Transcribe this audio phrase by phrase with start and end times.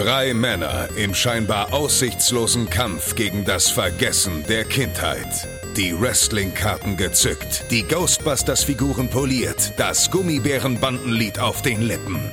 [0.00, 5.46] Drei Männer im scheinbar aussichtslosen Kampf gegen das Vergessen der Kindheit.
[5.76, 12.32] Die Wrestling-Karten gezückt, die Ghostbusters-Figuren poliert, das Gummibärenbandenlied auf den Lippen.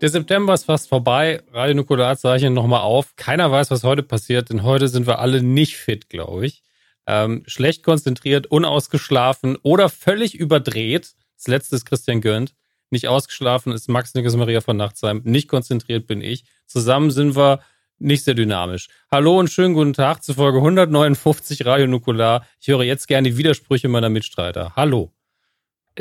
[0.00, 1.42] Der September ist fast vorbei.
[1.50, 3.16] Radio Nukular zeichnet nochmal auf.
[3.16, 6.62] Keiner weiß, was heute passiert, denn heute sind wir alle nicht fit, glaube ich.
[7.08, 11.14] Ähm, schlecht konzentriert, unausgeschlafen oder völlig überdreht.
[11.36, 12.54] Das letzte ist Christian Gönnt.
[12.90, 15.22] Nicht ausgeschlafen ist Max Nickes Maria von Nachtsheim.
[15.24, 16.44] Nicht konzentriert bin ich.
[16.66, 17.58] Zusammen sind wir
[17.98, 18.86] nicht sehr dynamisch.
[19.10, 22.46] Hallo und schönen guten Tag zu Folge 159 Radio Nukular.
[22.60, 24.74] Ich höre jetzt gerne die Widersprüche meiner Mitstreiter.
[24.76, 25.10] Hallo.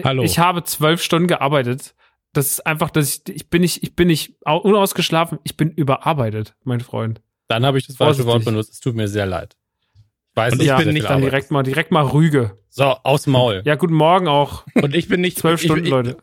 [0.03, 0.21] Hallo.
[0.21, 1.95] Ich habe zwölf Stunden gearbeitet.
[2.33, 6.55] Das ist einfach, dass ich, ich bin nicht, ich bin nicht unausgeschlafen, ich bin überarbeitet,
[6.63, 7.21] mein Freund.
[7.47, 8.73] Dann habe ich das falsche Wort benutzt.
[8.73, 9.55] Es tut mir sehr leid.
[9.95, 10.01] Ich
[10.35, 12.57] weiß, und ich bin nicht dann direkt mal, direkt mal Rüge.
[12.69, 13.63] So, aus Maul.
[13.65, 14.65] Ja, guten Morgen auch.
[14.75, 16.17] Und ich bin nicht zwölf Stunden, ich, Leute.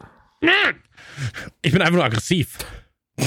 [1.63, 2.59] Ich bin einfach nur aggressiv.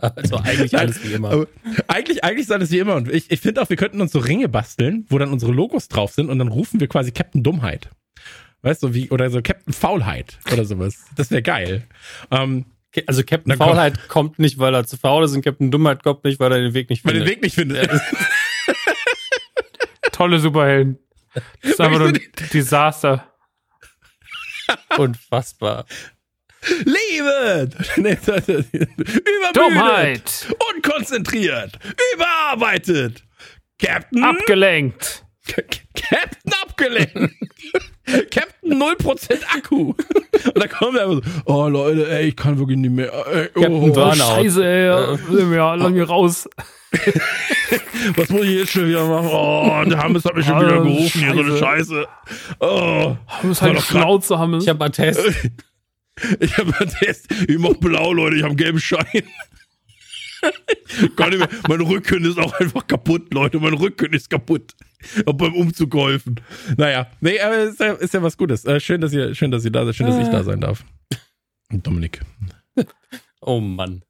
[0.00, 1.30] Also eigentlich alles wie immer.
[1.30, 1.46] Aber
[1.88, 2.94] eigentlich, eigentlich ist alles wie immer.
[2.94, 5.88] Und ich, ich finde auch, wir könnten uns so Ringe basteln, wo dann unsere Logos
[5.88, 7.90] drauf sind und dann rufen wir quasi Captain Dummheit.
[8.62, 11.04] Weißt du, wie, oder so Captain Faulheit oder sowas.
[11.16, 11.86] Das wäre geil.
[12.30, 12.64] Ähm,
[13.06, 16.24] also Captain Faulheit kommt, kommt nicht, weil er zu faul ist und Captain Dummheit kommt
[16.24, 17.20] nicht, weil er den Weg nicht findet.
[17.20, 17.90] Weil den Weg nicht findet.
[20.12, 20.98] Tolle Superhelden.
[21.62, 22.20] Das ist einfach nur ein
[22.52, 23.26] Desaster.
[24.98, 25.86] Unfassbar.
[26.68, 27.70] Liebe!
[27.96, 29.56] Übermüdet!
[29.56, 30.46] Dummheit!
[30.74, 31.78] Unkonzentriert!
[32.14, 33.24] Überarbeitet!
[33.80, 34.22] Captain?
[34.22, 35.24] Abgelenkt!
[35.46, 37.14] Captain abgelenkt.
[38.30, 39.94] Captain 0% Akku.
[40.54, 43.12] Und da kommen wir einfach so, oh Leute, ey, ich kann wirklich nicht mehr.
[43.32, 46.48] Ey, oh, Captain oh, Scheiße, ey, ja, ja, lass mich raus.
[48.16, 49.28] Was muss ich jetzt schon wieder machen?
[49.32, 52.06] Oh, der Hammes hat mich schon wieder gerufen, hier so eine Scheiße.
[52.60, 54.64] Oh, Hammes halt Schnauze, Hammes.
[54.64, 55.20] Ich hab mal Test.
[56.40, 57.26] Ich hab mal Test.
[57.48, 59.22] Ich mach blau, Leute, ich hab einen gelben Schein.
[61.68, 63.58] Mein Rücken ist auch einfach kaputt, Leute.
[63.60, 64.74] Mein Rücken ist kaputt.
[65.26, 66.36] Hab beim Umzug geholfen.
[66.76, 68.64] Naja, nee, aber ist ja, ist ja was Gutes.
[68.64, 70.84] Äh, schön, dass ihr, schön, dass ihr da seid, schön, dass ich da sein darf.
[71.70, 72.20] Dominik.
[73.44, 74.04] Oh Mann.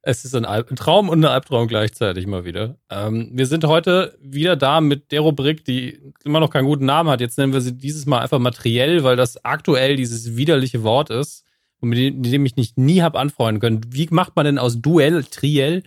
[0.00, 2.78] Es ist ein, Alb ein Traum und ein Albtraum gleichzeitig mal wieder.
[2.88, 7.10] Ähm, wir sind heute wieder da mit der Rubrik, die immer noch keinen guten Namen
[7.10, 7.20] hat.
[7.20, 11.44] Jetzt nennen wir sie dieses Mal einfach materiell, weil das aktuell dieses widerliche Wort ist
[11.82, 13.80] und mit dem, mit dem ich nicht nie habe anfreunden können.
[13.88, 15.82] Wie macht man denn aus Duell, Triell?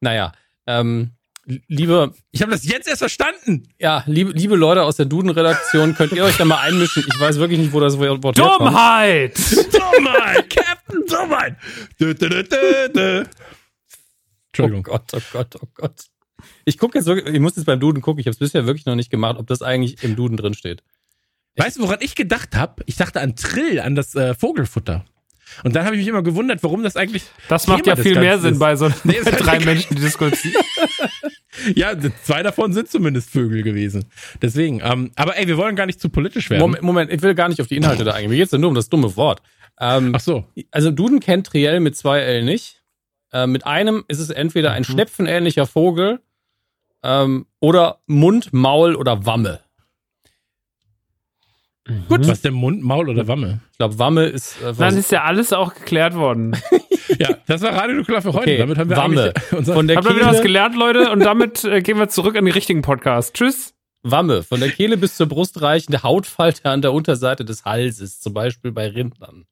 [0.00, 0.32] Naja,
[0.66, 1.12] ähm,
[1.66, 2.12] liebe.
[2.30, 3.66] Ich habe das jetzt erst verstanden.
[3.80, 7.02] Ja, liebe, liebe Leute aus der Duden-Redaktion, könnt ihr euch da mal einmischen?
[7.08, 8.38] Ich weiß wirklich nicht, wo das Wort.
[8.38, 9.38] Dummheit!
[9.72, 10.50] Dummheit!
[10.50, 11.56] Captain Dummheit!
[11.98, 12.42] Dö, dö,
[12.94, 13.24] dö.
[14.48, 14.86] Entschuldigung.
[14.86, 16.04] Oh Gott, oh Gott, oh Gott.
[16.66, 18.84] Ich gucke jetzt wirklich, ich muss jetzt beim Duden gucken, ich habe es bisher wirklich
[18.84, 20.82] noch nicht gemacht, ob das eigentlich im Duden drin steht.
[21.56, 22.82] Weißt du, woran ich gedacht habe?
[22.86, 25.04] Ich dachte an Trill, an das äh, Vogelfutter.
[25.64, 27.24] Und dann habe ich mich immer gewundert, warum das eigentlich.
[27.48, 28.58] Das macht Thema ja viel mehr Sinn ist.
[28.58, 30.62] bei so nee, drei Menschen, die diskutieren.
[31.74, 31.92] ja,
[32.22, 34.06] zwei davon sind zumindest Vögel gewesen.
[34.42, 34.80] Deswegen.
[34.82, 36.60] Ähm, aber ey, wir wollen gar nicht zu politisch werden.
[36.60, 38.30] Moment, Moment ich will gar nicht auf die Inhalte da eingehen.
[38.30, 39.42] Mir geht's ja nur um das dumme Wort.
[39.80, 40.44] Ähm, Ach so.
[40.70, 42.82] Also Duden kennt Triell mit zwei L nicht.
[43.32, 44.92] Äh, mit einem ist es entweder ein mhm.
[44.92, 46.20] schnepfenähnlicher Vogel
[47.02, 49.60] ähm, oder Mund, Maul oder Wamme.
[52.08, 52.28] Gut.
[52.28, 53.60] Was denn Mund, Maul oder Wamme?
[53.72, 54.60] Ich glaube, Wamme ist.
[54.62, 56.54] Äh, Dann ist ja alles auch geklärt worden.
[57.18, 58.40] ja, das war Radio Nuklear für heute.
[58.40, 59.32] Okay, damit haben wir Wamme.
[59.52, 61.10] Unser Von der Habt ihr wieder was gelernt, Leute?
[61.10, 63.34] Und damit äh, gehen wir zurück an den richtigen Podcast.
[63.34, 63.74] Tschüss.
[64.02, 64.42] Wamme.
[64.42, 68.20] Von der Kehle bis zur Brust reichende Hautfalte an der Unterseite des Halses.
[68.20, 69.46] Zum Beispiel bei Rindern.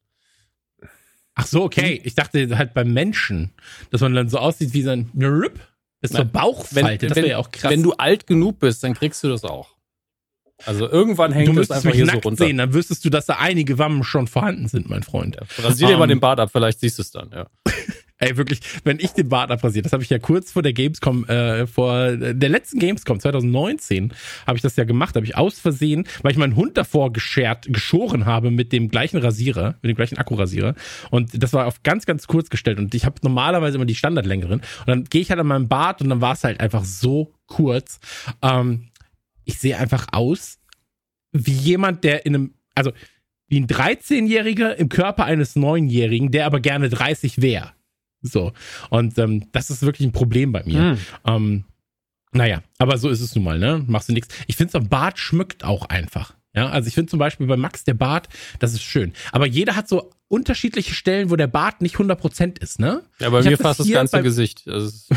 [1.33, 2.01] Ach so, okay.
[2.03, 3.51] Ich dachte halt beim Menschen,
[3.91, 5.59] dass man dann so aussieht wie so ein Rip.
[6.01, 7.01] Bis zur Bauchfalte.
[7.01, 7.71] Wenn, das wäre ja auch krass.
[7.71, 9.76] Wenn du alt genug bist, dann kriegst du das auch.
[10.65, 12.45] Also irgendwann hängt du es einfach hier so runter.
[12.45, 15.35] Sehen, dann wüsstest du, dass da einige Wammen schon vorhanden sind, mein Freund.
[15.35, 17.47] Ja, rasier dir um, mal den Bart ab, vielleicht siehst du es dann, ja.
[18.19, 21.25] Ey, wirklich, wenn ich den Bart abrasiere, das habe ich ja kurz vor der Gamescom,
[21.25, 24.11] äh, vor der letzten Gamescom 2019,
[24.47, 27.67] habe ich das ja gemacht, habe ich aus Versehen, weil ich meinen Hund davor geschert,
[27.69, 30.73] geschoren habe mit dem gleichen Rasierer, mit dem gleichen Akkurasierer.
[31.11, 32.79] Und das war auf ganz, ganz kurz gestellt.
[32.79, 34.61] Und ich habe normalerweise immer die Standardlängerin.
[34.61, 37.33] Und dann gehe ich halt an meinem Bart und dann war es halt einfach so
[37.45, 37.99] kurz.
[38.41, 38.87] Ähm,
[39.47, 40.59] ich sehe einfach aus
[41.31, 42.91] wie jemand, der in einem, also
[43.47, 47.71] wie ein 13-Jähriger im Körper eines 9-Jährigen, der aber gerne 30 wäre.
[48.21, 48.51] So.
[48.89, 50.79] Und ähm, das ist wirklich ein Problem bei mir.
[50.79, 50.97] Hm.
[51.25, 51.63] Ähm,
[52.33, 53.83] naja, aber so ist es nun mal, ne?
[53.87, 54.33] Machst du nichts.
[54.47, 56.35] Ich finde, so ein Bart schmückt auch einfach.
[56.53, 58.27] Ja, also ich finde zum Beispiel bei Max der Bart,
[58.59, 59.13] das ist schön.
[59.31, 63.03] Aber jeder hat so unterschiedliche Stellen, wo der Bart nicht 100% ist, ne?
[63.19, 64.63] Ja, bei Ich mir das fast das hier ganze Gesicht.
[64.67, 64.91] Also,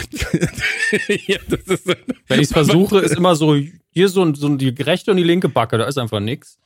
[1.26, 3.56] ja, das ist wenn ich es versuche, ist immer so,
[3.90, 6.58] hier so, so die rechte und die linke Backe, da ist einfach nix.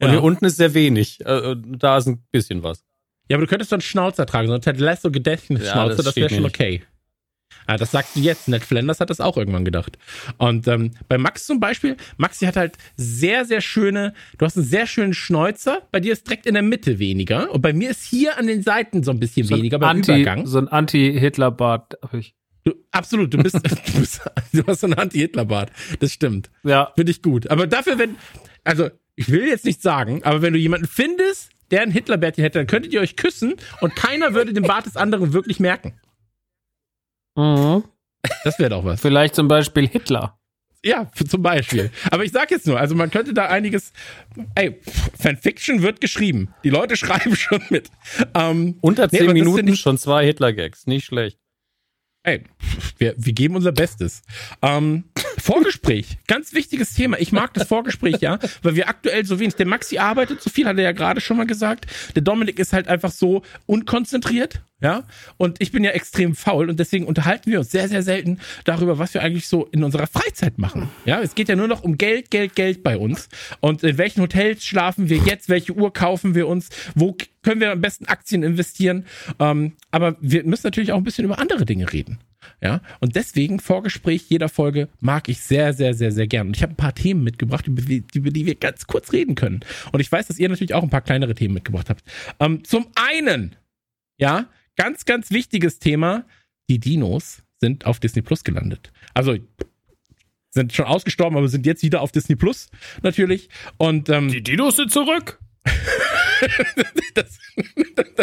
[0.00, 0.12] Und Ja.
[0.12, 1.20] hier unten ist sehr wenig.
[1.26, 2.84] Äh, Da ist ein bisschen was.
[3.28, 6.04] Ja, aber du könntest so einen Schnauzer tragen, so einen Ted Lasso Gedächtnisschnauzer, Ja, das
[6.04, 6.82] das, wäre schon okay.
[7.66, 8.48] Ah, das sagst du jetzt.
[8.48, 9.98] Ned Flanders hat das auch irgendwann gedacht.
[10.38, 14.66] Und ähm, bei Max zum Beispiel, Maxi hat halt sehr, sehr schöne, du hast einen
[14.66, 18.04] sehr schönen Schnäuzer, bei dir ist direkt in der Mitte weniger und bei mir ist
[18.04, 20.46] hier an den Seiten so ein bisschen weniger beim Anti, Übergang.
[20.46, 22.34] So ein Anti-Hitler-Bart hab ich.
[22.64, 24.20] Du, absolut, du bist, du, bist,
[24.52, 25.70] du hast so einen Anti-Hitler-Bart.
[26.00, 26.50] Das stimmt.
[26.62, 26.92] Ja.
[26.94, 27.50] Finde ich gut.
[27.50, 28.16] Aber dafür, wenn,
[28.64, 32.58] also, ich will jetzt nicht sagen, aber wenn du jemanden findest, der ein Hitlerbärtchen hätte,
[32.58, 35.94] dann könntet ihr euch küssen und keiner würde den Bart des anderen wirklich merken.
[37.36, 37.84] Mhm.
[38.44, 39.00] Das wäre doch was.
[39.00, 40.38] Vielleicht zum Beispiel Hitler.
[40.84, 41.90] Ja, zum Beispiel.
[42.10, 43.92] Aber ich sag jetzt nur, also man könnte da einiges.
[44.54, 44.78] Ey,
[45.18, 46.52] Fanfiction wird geschrieben.
[46.62, 47.90] Die Leute schreiben schon mit.
[48.34, 50.86] Ähm, Unter Nee, zehn das Minuten ich- schon zwei Hitler-Gags.
[50.86, 51.38] Nicht schlecht.
[52.22, 52.44] ey,
[52.98, 54.22] wir, wir geben unser Bestes.
[54.62, 55.04] Ähm,
[55.38, 57.18] Vorgespräch, ganz wichtiges Thema.
[57.18, 59.54] Ich mag das Vorgespräch, ja, weil wir aktuell so wenig.
[59.56, 61.86] Der Maxi arbeitet so viel, hat er ja gerade schon mal gesagt.
[62.14, 65.04] Der Dominik ist halt einfach so unkonzentriert, ja.
[65.36, 68.98] Und ich bin ja extrem faul und deswegen unterhalten wir uns sehr, sehr selten darüber,
[68.98, 70.88] was wir eigentlich so in unserer Freizeit machen.
[71.04, 73.28] Ja, es geht ja nur noch um Geld, Geld, Geld bei uns.
[73.60, 75.48] Und in welchen Hotels schlafen wir jetzt?
[75.48, 76.68] Welche Uhr kaufen wir uns?
[76.94, 79.06] Wo können wir am besten Aktien investieren?
[79.38, 82.18] Ähm, aber wir müssen natürlich auch ein bisschen über andere Dinge reden.
[82.62, 86.48] Ja, und deswegen Vorgespräch jeder Folge mag ich sehr, sehr, sehr, sehr gern.
[86.48, 89.34] Und ich habe ein paar Themen mitgebracht, über die, über die wir ganz kurz reden
[89.34, 89.60] können.
[89.92, 92.02] Und ich weiß, dass ihr natürlich auch ein paar kleinere Themen mitgebracht habt.
[92.40, 93.56] Ähm, zum einen,
[94.18, 96.24] ja, ganz, ganz wichtiges Thema:
[96.68, 98.92] Die Dinos sind auf Disney Plus gelandet.
[99.14, 99.36] Also
[100.50, 102.68] sind schon ausgestorben, aber sind jetzt wieder auf Disney Plus
[103.02, 103.48] natürlich.
[103.76, 105.40] Und ähm, Die Dinos sind zurück.
[107.14, 107.38] das,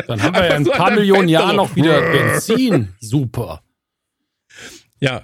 [0.08, 2.90] Dann haben wir ja in ein so paar Millionen Jahren noch wieder Benzin.
[3.00, 3.64] Super.
[5.02, 5.24] Ja,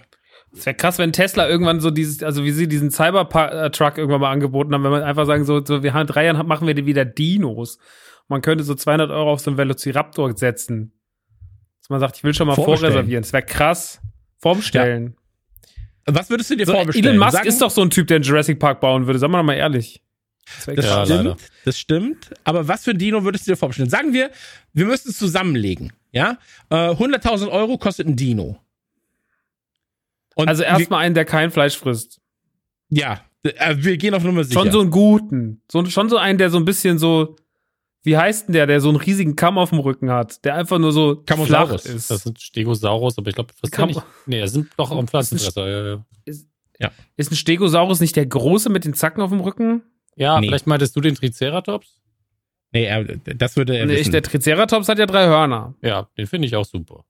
[0.54, 4.32] Es wäre krass, wenn Tesla irgendwann so dieses, also wie sie diesen Cybertruck irgendwann mal
[4.32, 6.74] angeboten haben, wenn man einfach sagen so, so wir haben in drei Jahren machen wir
[6.74, 7.78] die wieder Dinos.
[8.28, 10.92] Man könnte so 200 Euro auf so einen Velociraptor setzen.
[11.80, 13.22] Dass man sagt, ich will schon mal vorreservieren.
[13.24, 14.02] Das wäre krass.
[14.40, 15.16] Vorbestellen.
[16.06, 17.06] was würdest du dir So, vorbestellen?
[17.08, 19.20] Elon Musk Sagen- ist doch so ein Typ, der einen Jurassic Park bauen würde.
[19.20, 20.02] Sagen wir doch mal ehrlich.
[20.58, 21.08] Das wär Das Ja, krass.
[21.08, 21.38] stimmt, leider.
[21.66, 22.30] das stimmt.
[22.46, 23.90] Aber was für ein Dino würdest du dir vorbestellen?
[23.90, 24.32] Sagen wir,
[24.74, 25.92] wir müssten es zusammenlegen.
[26.12, 26.38] Ja,
[26.70, 28.58] äh, 100.000 Euro kostet ein Dino.
[30.38, 32.20] Und also erstmal einen, der kein Fleisch frisst.
[32.90, 34.60] ja, äh, wir gehen auf Nummer sicher.
[34.60, 35.62] Schon so einen guten.
[35.72, 37.36] So, schon so einen, der so ein bisschen so,
[38.04, 40.80] wie heißt denn der, der so einen riesigen Kamm auf dem Rücken hat, der einfach
[40.80, 41.86] nur so flach Camosaurus.
[41.86, 42.12] ist.
[42.12, 44.02] Das sind Stegosaurus, aber ich glaube, das Kann nicht.
[44.26, 45.94] Nee, das sind doch auch ein Pflanzenfresser.
[45.96, 46.04] Ja,
[46.80, 46.92] ja.
[47.16, 49.82] Ist ein Stegosaurus nicht der große mit den Zacken auf dem Rücken?
[50.16, 50.48] ja Nee.
[50.48, 52.00] vielleicht meintest du den Triceratops?
[52.74, 54.12] nee, er, das würde er Nee, wissen.
[54.12, 55.74] der Triceratops hat ja drei Hörner.
[55.82, 57.06] Ja, den finde ich auch super.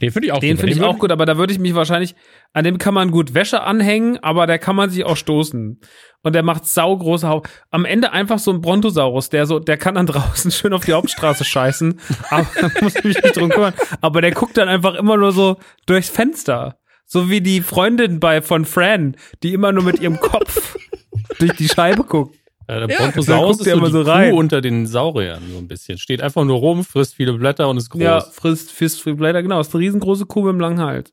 [0.00, 2.14] Den finde ich auch Den finde ich auch gut, aber da würde ich mich wahrscheinlich,
[2.52, 5.80] an dem kann man gut Wäsche anhängen, aber der kann man sich auch stoßen.
[6.22, 7.48] Und der macht saugroße Haut.
[7.70, 10.94] Am Ende einfach so ein Brontosaurus, der so, der kann dann draußen schön auf die
[10.94, 12.46] Hauptstraße scheißen, aber
[12.80, 13.74] muss ich mich nicht drum kümmern.
[14.00, 16.78] Aber der guckt dann einfach immer nur so durchs Fenster.
[17.06, 20.76] So wie die Freundin bei von Fran, die immer nur mit ihrem Kopf
[21.38, 22.36] durch die Scheibe guckt.
[22.68, 24.32] Ja, der Ja, Brontosaurus ist so immer die so Kuh rein.
[24.34, 25.98] unter den Sauriern so ein bisschen.
[25.98, 28.00] Steht einfach nur rum, frisst viele Blätter und ist groß.
[28.02, 29.60] Ja, frisst Fist Free Blader, genau.
[29.60, 31.12] Ist eine riesengroße Kuh mit einem langen Hals.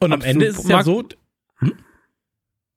[0.00, 0.24] Und am absolut.
[0.34, 1.04] Ende ist es ja so,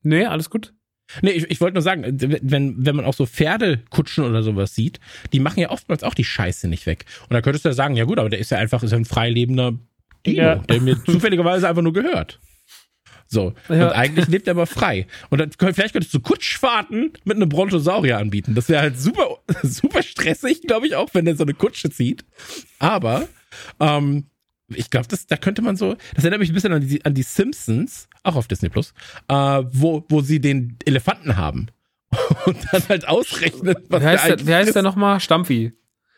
[0.03, 0.73] Nee, alles gut.
[1.21, 2.03] Nee, ich, ich wollte nur sagen,
[2.41, 4.99] wenn, wenn man auch so Pferdekutschen oder sowas sieht,
[5.33, 7.05] die machen ja oftmals auch die Scheiße nicht weg.
[7.23, 8.97] Und da könntest du ja sagen, ja gut, aber der ist ja einfach ist ja
[8.97, 9.73] ein freilebender
[10.25, 10.55] Dino, Ja.
[10.55, 12.39] der mir zufälligerweise einfach nur gehört.
[13.31, 13.53] So.
[13.69, 13.87] Ja.
[13.87, 15.07] Und eigentlich lebt er aber frei.
[15.29, 18.55] Und dann, vielleicht könntest du Kutschfahrten mit einem Brontosaurier anbieten.
[18.55, 22.25] Das wäre halt super, super stressig, glaube ich, auch, wenn der so eine Kutsche zieht.
[22.79, 23.29] Aber,
[23.79, 24.25] ähm,
[24.67, 27.13] ich glaube, das, da könnte man so, das erinnert mich ein bisschen an die, an
[27.13, 28.93] die Simpsons, auch auf Disney Plus,
[29.29, 31.67] äh, wo, wo sie den Elefanten haben.
[32.45, 35.21] Und dann halt ausrechnen, was Wie heißt, der der, wie heißt der nochmal?
[35.21, 35.71] Stampfi.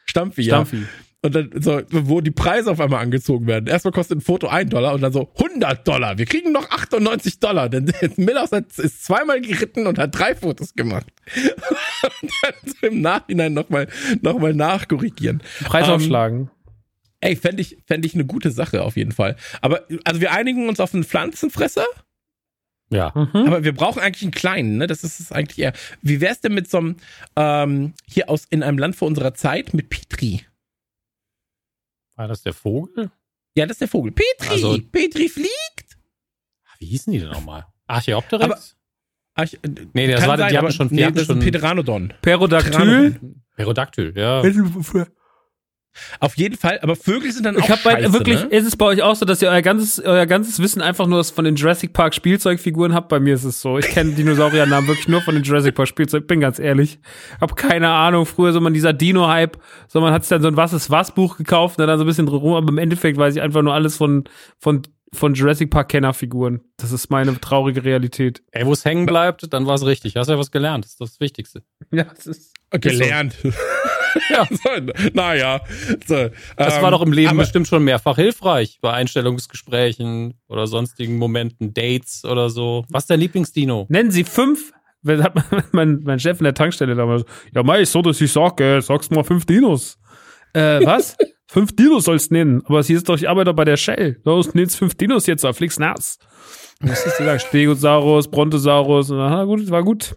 [0.06, 0.66] Stampfi, ja.
[0.66, 0.88] Stampfi.
[1.26, 3.68] Und dann so, wo die Preise auf einmal angezogen werden.
[3.68, 6.18] Erstmal kostet ein Foto 1 Dollar und dann so 100 Dollar.
[6.18, 7.70] Wir kriegen noch 98 Dollar.
[7.70, 11.08] Denn Millers hat, ist zweimal geritten und hat drei Fotos gemacht.
[12.22, 13.88] und dann so im Nachhinein nochmal
[14.22, 15.42] noch mal nachkorrigieren.
[15.64, 16.52] Preis Ähm, aufschlagen.
[17.22, 19.38] Ey, fände ich, fänd ich eine gute Sache auf jeden Fall.
[19.62, 21.86] Aber, also wir einigen uns auf einen Pflanzenfresser?
[22.90, 23.14] Ja.
[23.16, 23.48] Mhm.
[23.48, 24.88] Aber wir brauchen eigentlich einen kleinen, ne?
[24.88, 25.72] Das ist es eigentlich eher.
[26.02, 26.96] Wie wär's denn mit so einem,
[27.38, 30.42] ähm, hier aus in einem Land vor unserer Zeit mit Petri?
[32.24, 33.12] War das der Vogel?
[33.54, 34.14] Ja, das ist der Vogel.
[34.14, 34.48] Petri!
[34.48, 35.98] Also- Petri fliegt!
[36.80, 37.66] Wie hießen die denn nochmal?
[37.86, 38.78] Archeopteryx?
[39.34, 39.60] Ach, ich-
[39.92, 41.52] Nee, das war- die sein, hatten aber- schon- die nee, hatten das ist schon- ein
[41.52, 42.14] Pteranodon.
[42.22, 43.20] Pterodactyl.
[43.58, 44.42] Pterodactyl, ja.
[46.20, 48.48] Auf jeden Fall, aber Vögel sind dann Ich auch habe bei scheiße, wirklich, ne?
[48.50, 51.24] ist es bei euch auch so, dass ihr euer ganzes, euer ganzes Wissen einfach nur
[51.24, 53.10] von den Jurassic Park Spielzeugfiguren habt?
[53.10, 53.78] Bei mir ist es so.
[53.78, 57.00] Ich kenne Dinosauriernamen wirklich nur von den Jurassic Park Spielzeug, bin ganz ehrlich.
[57.40, 58.26] Hab keine Ahnung.
[58.26, 59.58] Früher so man dieser Dino-Hype,
[59.88, 62.04] so man hat sich dann so ein Was ist was Buch gekauft, und dann so
[62.04, 64.24] ein bisschen drum, aber im Endeffekt weiß ich einfach nur alles von,
[64.60, 64.82] von,
[65.14, 66.62] von Jurassic Park Kennerfiguren.
[66.78, 68.42] Das ist meine traurige Realität.
[68.52, 70.16] Ey, wo es hängen bleibt, dann war es richtig.
[70.16, 70.86] Hast ja was gelernt.
[70.86, 71.64] Das ist das Wichtigste.
[71.92, 72.54] Ja, das ist.
[72.72, 73.36] Gelernt.
[74.30, 74.48] Ja.
[74.50, 74.70] so,
[75.14, 75.62] naja.
[76.06, 78.80] So, Das ähm, war doch im Leben aber, bestimmt schon mehrfach hilfreich.
[78.82, 82.86] Bei Einstellungsgesprächen oder sonstigen Momenten, Dates oder so.
[82.90, 83.86] Was ist dein Lieblingsdino?
[83.90, 84.72] Nennen Sie fünf.
[85.02, 88.22] Wenn hat mein, mein, mein Chef in der Tankstelle damals, ja, Mai, ist so, dass
[88.22, 90.00] ich sag, äh, sagst mal fünf Dinos.
[90.54, 91.18] Äh, was?
[91.48, 92.64] fünf Dinos sollst nennen.
[92.66, 94.20] Aber sie ist doch, ich arbeite bei der Shell.
[94.24, 96.20] Los, nennst fünf Dinos jetzt, da fliegst nass.
[96.80, 97.40] Was ist sagen?
[97.40, 99.10] Stegosaurus, Brontosaurus.
[99.12, 100.16] Und na gut, war gut.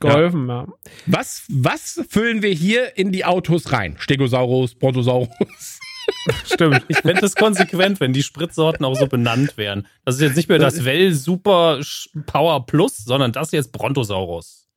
[0.00, 0.66] Geholfen, ja.
[1.06, 3.96] was, was füllen wir hier in die Autos rein?
[3.98, 5.78] Stegosaurus, Brontosaurus.
[6.44, 6.84] Stimmt.
[6.88, 9.86] Ich fände es konsequent, wenn die Spritsorten auch so benannt wären.
[10.04, 11.80] Das ist jetzt nicht mehr das Well Super
[12.26, 14.68] Power Plus, sondern das jetzt Brontosaurus.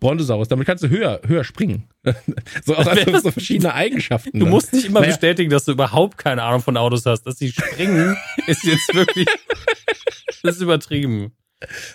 [0.00, 1.88] Brontosaurus, damit kannst du höher, höher springen.
[2.64, 4.38] so auch also so verschiedene Eigenschaften.
[4.38, 4.50] Du dann.
[4.50, 5.12] musst nicht immer Naja.
[5.12, 7.22] bestätigen, dass du überhaupt keine Ahnung von Autos hast.
[7.22, 9.28] Dass sie springen, ist jetzt wirklich.
[10.42, 11.32] Das ist übertrieben.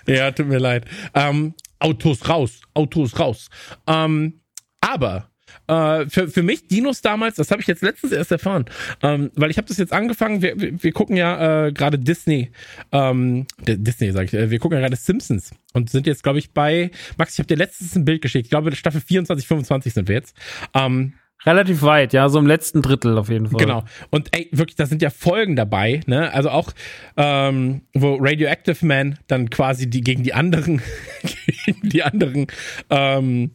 [0.07, 0.85] Ja, tut mir leid.
[1.13, 3.49] Ähm, Autos raus, Autos raus.
[3.85, 4.41] Ähm,
[4.81, 5.29] aber
[5.67, 8.65] äh, für, für mich Dinos damals, das habe ich jetzt letztens erst erfahren,
[9.03, 12.51] ähm, weil ich habe das jetzt angefangen, wir, wir, wir gucken ja äh, gerade Disney,
[12.91, 16.53] ähm, Disney sag ich, äh, wir gucken ja gerade Simpsons und sind jetzt, glaube ich,
[16.53, 20.07] bei, Max, ich habe dir letztens ein Bild geschickt, ich glaube, Staffel 24, 25 sind
[20.07, 20.35] wir jetzt.
[20.73, 21.13] Ähm,
[21.45, 23.59] Relativ weit, ja, so im letzten Drittel auf jeden Fall.
[23.59, 23.83] Genau.
[24.09, 26.33] Und ey, wirklich, da sind ja Folgen dabei, ne?
[26.33, 26.71] Also auch,
[27.17, 30.81] ähm, wo Radioactive Man dann quasi die gegen die anderen,
[31.65, 32.47] gegen die anderen,
[32.89, 33.51] ähm,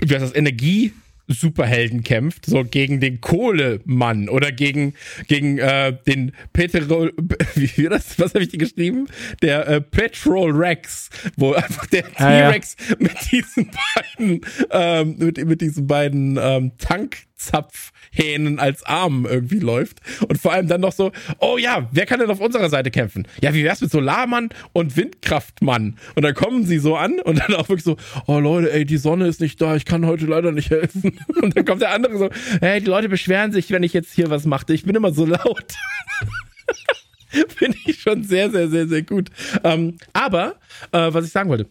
[0.00, 0.92] wie heißt das, Energie.
[1.32, 4.94] Superhelden kämpft, so gegen den Kohlemann oder gegen
[5.28, 7.12] gegen äh, den Petrol
[7.54, 9.06] wie wie das was habe ich dir geschrieben
[9.42, 12.50] der äh, Petrol Rex wo einfach der Ah, ja.
[12.50, 16.72] T-Rex mit diesen beiden ähm, mit, mit diesen beiden ähm,
[18.10, 19.98] Tankzapfhähnen als Armen irgendwie läuft
[20.28, 23.26] und vor allem dann noch so oh ja wer kann denn auf unserer Seite kämpfen
[23.40, 27.54] ja wie wär's mit Solarmann und Windkraftmann und dann kommen sie so an und dann
[27.54, 30.52] auch wirklich so oh Leute ey die Sonne ist nicht da ich kann heute leider
[30.52, 33.92] nicht helfen und dann kommt der andere so hey die Leute beschweren sich wenn ich
[33.92, 35.64] jetzt hier was mache ich bin immer so laut
[37.48, 39.30] Finde ich schon sehr, sehr, sehr, sehr gut.
[39.62, 40.56] Ähm, aber,
[40.90, 41.66] äh, was ich sagen wollte,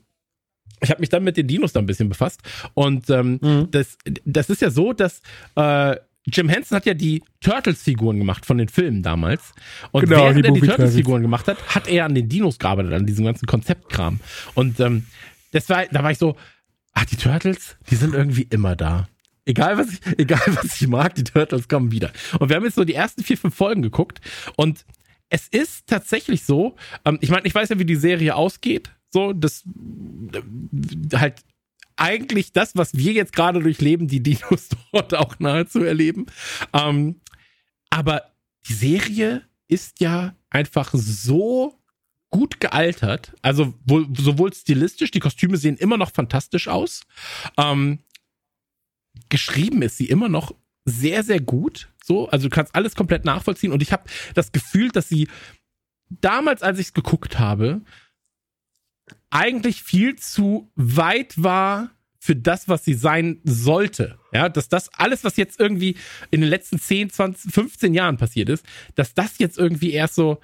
[0.82, 2.40] ich habe mich dann mit den Dinos da ein bisschen befasst.
[2.76, 3.68] Und ähm, Mhm.
[3.72, 5.22] das, das ist ja so, dass
[5.58, 5.98] äh,
[6.30, 9.54] Jim Henson hat ja die Turtles-Figuren gemacht von den Filmen damals.
[9.92, 10.60] Und Genau, während die er die.
[10.62, 14.20] Turtles-Figuren gemacht hat, hat er an den Dinos gearbeitet, an diesem ganzen Konzeptkram.
[14.56, 15.06] Und ähm,
[15.52, 16.36] das war, da war ich so,
[16.94, 19.08] ach, die Turtles, die sind irgendwie immer da.
[19.46, 22.12] Egal was ich, egal was ich mag, die Turtles kommen wieder.
[22.40, 24.22] Und wir haben jetzt so die ersten vier, fünf Folgen geguckt
[24.56, 24.86] und
[25.30, 29.34] es ist tatsächlich so, ähm, ich meine, ich weiß ja, wie die Serie ausgeht, so,
[29.34, 29.64] das
[30.34, 31.44] äh, halt
[32.00, 36.26] eigentlich das, was wir jetzt gerade durchleben, die Dinos dort auch nahezu erleben.
[36.74, 37.22] Ähm,
[37.90, 38.24] aber
[38.68, 41.80] die Serie ist ja einfach so
[42.30, 43.34] gut gealtert.
[43.42, 47.02] Also wohl, sowohl stilistisch, die Kostüme sehen immer noch fantastisch aus.
[47.58, 48.00] Ähm,
[49.30, 50.54] geschrieben ist sie immer noch
[50.86, 51.90] sehr, sehr gut.
[52.04, 53.72] So, also du kannst alles komplett nachvollziehen.
[53.72, 54.04] Und ich habe
[54.34, 55.28] das Gefühl, dass sie
[56.10, 57.82] damals, als ich es geguckt habe,
[59.30, 64.20] eigentlich viel zu weit war für das, was sie sein sollte.
[64.34, 65.96] Ja, dass das alles, was jetzt irgendwie
[66.32, 70.40] in den letzten 10, 20, 15 Jahren passiert ist, dass das jetzt irgendwie erst so,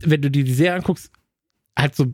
[0.00, 1.10] wenn du dir die Serie anguckst,
[1.78, 2.12] halt so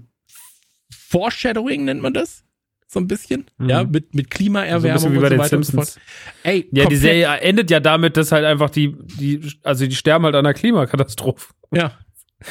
[0.90, 2.44] Foreshadowing nennt man das?
[2.88, 3.46] So ein bisschen.
[3.56, 3.68] Mhm.
[3.70, 5.70] Ja, mit, mit So ein Klimaerwärmung bisschen wie bei und so den weiter und so
[5.72, 5.94] Simpsons.
[5.94, 6.06] fort.
[6.42, 10.24] Ey, Ja, die Serie endet ja damit, dass halt einfach die, die, also die sterben
[10.26, 11.54] halt an einer Klimakatastrophe.
[11.72, 11.98] Ja.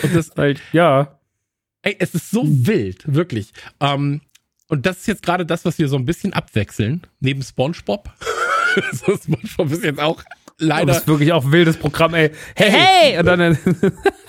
[0.01, 1.19] Und das, Halt, ja.
[1.83, 3.51] Ey, es ist so wild, wirklich.
[3.79, 4.21] Ähm,
[4.67, 8.09] und das ist jetzt gerade das, was wir so ein bisschen abwechseln, neben SpongeBob.
[8.93, 10.23] so SpongeBob ist jetzt auch
[10.57, 10.85] leider.
[10.87, 12.31] das ist wirklich auch ein wildes Programm, ey.
[12.55, 13.19] Hey, hey!
[13.19, 13.41] Und dann,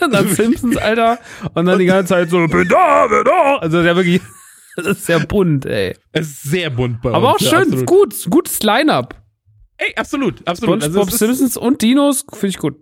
[0.00, 1.18] und dann Simpsons, Alter.
[1.54, 3.56] Und dann die ganze Zeit so, bin da, bin da.
[3.58, 4.20] Also, ja wirklich,
[4.76, 5.94] das ist sehr bunt, ey.
[6.12, 7.42] Es ist sehr bunt bei Aber auch uns.
[7.42, 7.86] ja, schön, absolut.
[7.86, 9.14] gut, gutes Line-Up.
[9.78, 10.82] Ey, absolut, absolut.
[10.82, 12.76] SpongeBob, es ist- Simpsons und Dinos, finde ich gut.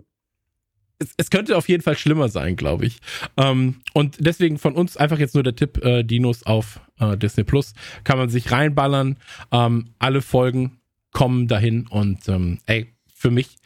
[1.00, 3.00] Es, es könnte auf jeden Fall schlimmer sein, glaube ich.
[3.36, 7.42] Ähm, und deswegen von uns einfach jetzt nur der Tipp, äh, Dinos auf äh, Disney
[7.42, 7.74] Plus.
[8.04, 9.16] Kann man sich reinballern.
[9.50, 10.78] Ähm, alle Folgen
[11.12, 13.56] kommen dahin und ähm, ey, für mich.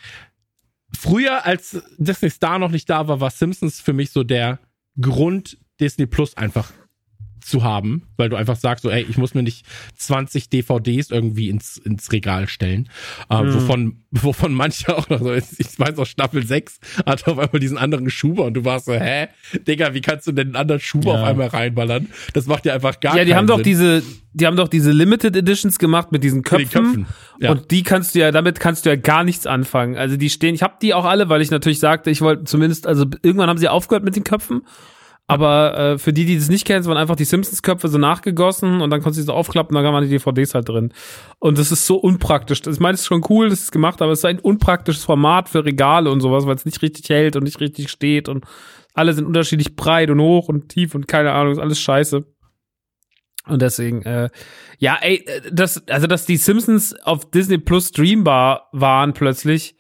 [0.97, 4.61] Früher, als Disney Star noch nicht da war, war Simpsons für mich so der
[5.01, 6.73] Grund, Disney Plus einfach
[7.45, 9.65] zu haben, weil du einfach sagst, so, ey, ich muss mir nicht
[9.97, 12.89] 20 DVDs irgendwie ins, ins Regal stellen,
[13.31, 13.55] äh, Mhm.
[13.55, 17.79] wovon, wovon manche auch noch so, ich weiß auch, Staffel 6 hat auf einmal diesen
[17.79, 19.29] anderen Schuber und du warst so, hä,
[19.67, 21.21] Digga, wie kannst du denn einen anderen Schuber Ja.
[21.23, 22.09] auf einmal reinballern?
[22.33, 23.65] Das macht ja einfach gar ja, die haben doch Sinn.
[23.65, 26.69] diese, die haben doch diese Limited Editions gemacht mit diesen Köpfen.
[26.69, 27.07] den Köpfen.
[27.41, 27.51] Ja.
[27.53, 29.97] Und die kannst du ja, damit kannst du ja gar nichts anfangen.
[29.97, 32.87] Also die stehen, ich habe die auch alle, weil ich natürlich sagte, ich wollte zumindest,
[32.87, 34.63] also irgendwann haben sie aufgehört mit den Köpfen.
[35.27, 38.91] Aber äh, für die, die das nicht kennen, waren einfach die Simpsons-Köpfe so nachgegossen und
[38.91, 40.93] dann konntest du sie so aufklappen, dann waren die DVDs halt drin.
[41.39, 42.61] Und das ist so unpraktisch.
[42.67, 45.49] Ich meine, es ist schon cool, dass es gemacht, aber es ist ein unpraktisches Format
[45.49, 48.45] für Regale und sowas, weil es nicht richtig hält und nicht richtig steht und
[48.93, 52.25] alle sind unterschiedlich breit und hoch und tief und keine Ahnung, ist alles scheiße.
[53.47, 54.29] Und deswegen, äh,
[54.79, 59.77] ja, ey, äh, das, also dass die Simpsons auf Disney Plus streambar waren plötzlich,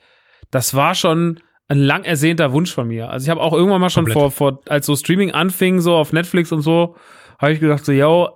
[0.50, 3.10] das war schon ein lang ersehnter Wunsch von mir.
[3.10, 4.32] Also ich habe auch irgendwann mal schon Komplett.
[4.32, 6.96] vor, vor, als so Streaming anfing, so auf Netflix und so,
[7.38, 8.28] habe ich gedacht so, yo,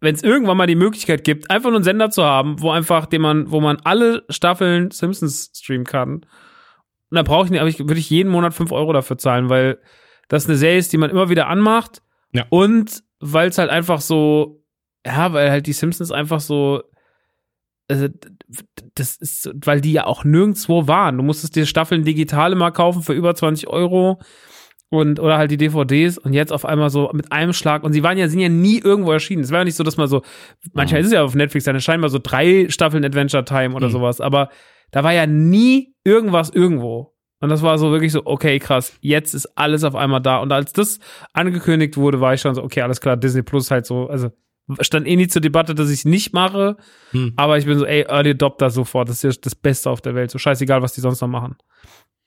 [0.00, 3.06] wenn es irgendwann mal die Möglichkeit gibt, einfach nur einen Sender zu haben, wo einfach,
[3.06, 6.26] den man, wo man alle Staffeln Simpsons streamen kann,
[7.14, 9.48] und dann brauche ich nicht, aber ich würde ich jeden Monat 5 Euro dafür zahlen,
[9.48, 9.78] weil
[10.28, 12.02] das eine Serie ist, die man immer wieder anmacht.
[12.32, 12.44] Ja.
[12.48, 14.64] Und weil es halt einfach so,
[15.06, 16.82] ja, weil halt die Simpsons einfach so,
[17.88, 18.08] also,
[18.94, 21.16] das ist, weil die ja auch nirgendwo waren.
[21.18, 24.20] Du musstest dir Staffeln digitale mal kaufen für über 20 Euro
[24.90, 28.02] und oder halt die DVDs und jetzt auf einmal so mit einem Schlag und sie
[28.02, 29.42] waren ja sind ja nie irgendwo erschienen.
[29.42, 30.22] Es war ja nicht so, dass man so
[30.72, 33.88] manchmal ist es ja auf Netflix dann erscheinen mal so drei Staffeln Adventure Time oder
[33.88, 33.92] Mhm.
[33.92, 34.50] sowas, aber
[34.92, 37.12] da war ja nie irgendwas irgendwo.
[37.40, 40.38] Und das war so wirklich so, okay, krass, jetzt ist alles auf einmal da.
[40.38, 40.98] Und als das
[41.34, 44.30] angekündigt wurde, war ich schon so, okay, alles klar, Disney Plus halt so, also
[44.80, 46.76] stand eh nie zur Debatte, dass ich es nicht mache,
[47.10, 47.32] Hm.
[47.36, 50.14] aber ich bin so, ey, Early Adopter sofort, das ist ja das Beste auf der
[50.14, 50.30] Welt.
[50.30, 51.56] So scheißegal, was die sonst noch machen.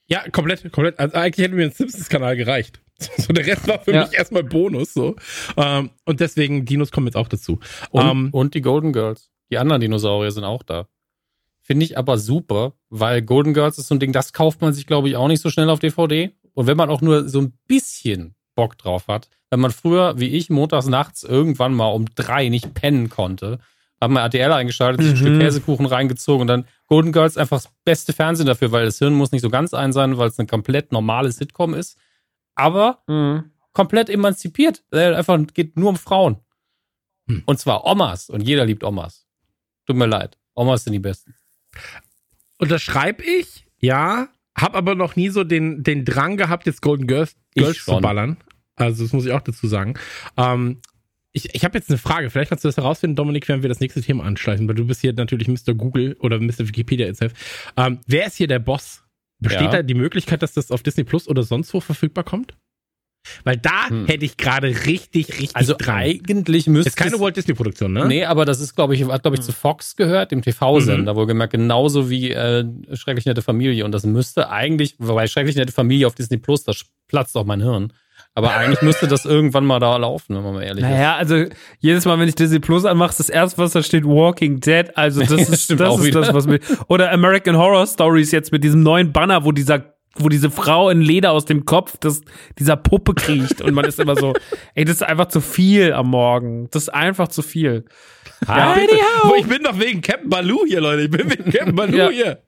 [0.08, 0.98] Ja, komplett, komplett.
[1.00, 2.82] Also eigentlich hätte mir ein Simpsons-Kanal gereicht.
[3.18, 4.06] So, der Rest war für Ja.
[4.06, 5.16] mich erstmal Bonus, so.
[5.56, 7.60] Ähm, und deswegen, Dinos kommen jetzt auch dazu.
[7.92, 9.30] Und, Ähm, und die Golden Girls.
[9.52, 10.88] Die anderen Dinosaurier sind auch da.
[11.62, 14.88] Finde ich aber super, weil Golden Girls ist so ein Ding, das kauft man sich,
[14.88, 16.32] glaube ich, auch nicht so schnell auf DVD.
[16.54, 20.28] Und wenn man auch nur so ein bisschen Bock drauf hat, wenn man früher, wie
[20.28, 23.60] ich, montags nachts irgendwann mal um drei nicht pennen konnte,
[24.02, 25.26] haben wir RTL eingeschaltet, sich ein Mhm.
[25.36, 29.14] Stück Käsekuchen reingezogen und dann Golden Girls einfach das beste Fernsehen dafür, weil das Hirn
[29.14, 31.98] muss nicht so ganz ein sein, weil es eine komplett normale Sitcom ist.
[32.56, 33.52] Aber Mhm.
[33.74, 34.84] komplett emanzipiert.
[34.92, 36.38] Äh, Einfach geht nur um Frauen.
[37.28, 37.44] Hm.
[37.46, 38.30] Und zwar Omas.
[38.30, 39.26] Und jeder liebt Omas.
[39.86, 40.38] Tut mir leid.
[40.56, 41.34] Omas sind die besten.
[42.60, 47.36] unterschreibe ich, ja, hab aber noch nie so den, den Drang gehabt, jetzt Golden Girls,
[47.54, 48.38] Girls zu ballern.
[48.78, 49.96] Also, das muss ich auch dazu sagen.
[50.38, 50.80] Ähm,
[51.34, 52.30] ich ich habe jetzt eine Frage.
[52.30, 55.02] Vielleicht kannst du das herausfinden, Dominik, während wir das nächste Thema anschleichen, weil du bist
[55.02, 55.74] hier natürlich Mr.
[55.74, 56.60] Google oder Mr.
[56.68, 57.34] Wikipedia itself.
[57.76, 59.04] Ähm, wer ist hier der Boss?
[59.40, 59.68] Besteht Ja.
[59.72, 62.56] da die Möglichkeit, dass das auf Disney Plus oder sonst wo verfügbar kommt?
[63.44, 64.06] Weil da Hm.
[64.08, 65.96] hätte ich gerade richtig, richtig Also dran.
[65.98, 68.08] eigentlich müsste Ist keine Walt Disney Produktion, ne?
[68.08, 71.52] Nee, aber das ist, glaube ich, hat, glaube ich, zu Fox gehört, dem TV-Sender, wohlgemerkt,
[71.52, 72.64] genauso wie äh,
[72.94, 73.84] Schrecklich Nette Familie.
[73.86, 77.62] Und das müsste eigentlich, wobei Schrecklich Nette Familie auf Disney Plus, das platzt auch mein
[77.62, 77.92] Hirn.
[78.38, 80.90] Aber eigentlich müsste das irgendwann mal da laufen, wenn man mal ehrlich ist.
[80.92, 81.46] Naja, also
[81.80, 84.96] jedes Mal, wenn ich Disney Plus anmache, ist das erste, was da steht, Walking Dead.
[84.96, 86.22] Also das ist, Stimmt das, auch ist wieder.
[86.22, 86.60] das, was mir.
[86.88, 91.00] Oder American Horror Stories jetzt mit diesem neuen Banner, wo dieser wo diese Frau in
[91.02, 92.22] Leder aus dem Kopf des,
[92.58, 94.34] dieser Puppe kriecht und man ist immer so,
[94.76, 96.70] ey, das ist einfach zu viel am Morgen.
[96.72, 97.86] Das ist einfach zu viel.
[98.48, 98.96] Ja, bitte.
[99.40, 101.04] Ich bin doch wegen Captain Baloo hier, Leute.
[101.04, 102.10] Ich bin wegen Captain Baloo Ja.
[102.10, 102.40] hier.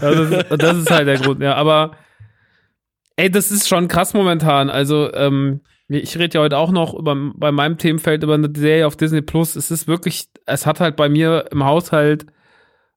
[0.00, 1.54] Das, ist, das ist halt der Grund, ja.
[1.54, 1.92] Aber
[3.16, 4.70] ey, das ist schon krass momentan.
[4.70, 8.86] Also, ähm, ich rede ja heute auch noch über, bei meinem Themenfeld über eine Serie
[8.86, 9.54] auf Disney Plus.
[9.54, 12.26] Es ist wirklich, es hat halt bei mir im Haushalt,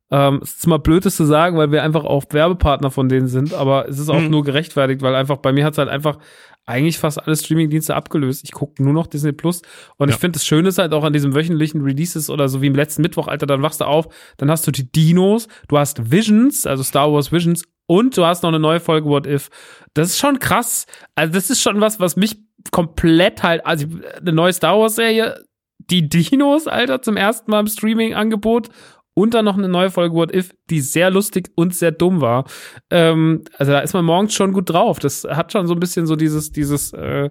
[0.10, 3.28] ähm, es ist mal blöd, das zu sagen, weil wir einfach auch Werbepartner von denen
[3.28, 4.30] sind, aber es ist auch Mhm.
[4.30, 6.18] nur gerechtfertigt, weil einfach bei mir hat es halt einfach
[6.66, 8.42] eigentlich fast alle Streamingdienste abgelöst.
[8.46, 9.62] Ich gucke nur noch Disney Plus
[9.98, 10.16] und Ja.
[10.16, 12.76] ich finde das Schöne ist halt auch an diesen wöchentlichen Releases oder so wie im
[12.76, 16.66] letzten Mittwoch, Alter, dann wachst du auf, dann hast du die Dinos, du hast Visions,
[16.66, 19.50] also Star Wars Visions und du hast noch eine neue Folge What If.
[19.98, 20.86] Das ist schon krass.
[21.16, 22.38] Also das ist schon was, was mich
[22.72, 23.88] komplett halt, also
[24.20, 25.44] eine neue Star Wars Serie,
[25.80, 28.70] die Dinos, Alter, zum ersten Mal im Streaming-Angebot
[29.14, 32.46] und dann noch eine neue Folge What If, die sehr lustig und sehr dumm war.
[32.92, 35.00] Ähm, also da ist man morgens schon gut drauf.
[35.00, 37.30] Das hat schon so ein bisschen so dieses, dieses, äh,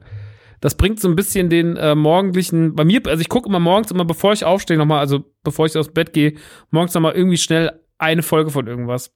[0.61, 3.90] das bringt so ein bisschen den äh, morgendlichen, bei mir, also ich gucke immer morgens
[3.90, 6.35] immer, bevor ich aufstehe nochmal, also bevor ich aus Bett gehe,
[6.70, 9.12] morgens nochmal irgendwie schnell eine Folge von irgendwas.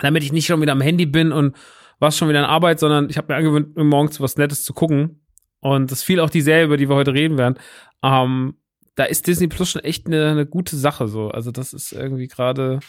[0.00, 1.56] damit ich nicht schon wieder am Handy bin und
[1.98, 5.20] was schon wieder in Arbeit, sondern ich habe mir angewöhnt, morgens was Nettes zu gucken.
[5.60, 7.58] Und das fiel auch die Serie, über die wir heute reden werden.
[8.02, 8.56] Ähm,
[8.96, 11.30] da ist Disney Plus schon echt eine, eine gute Sache so.
[11.30, 12.80] Also das ist irgendwie gerade,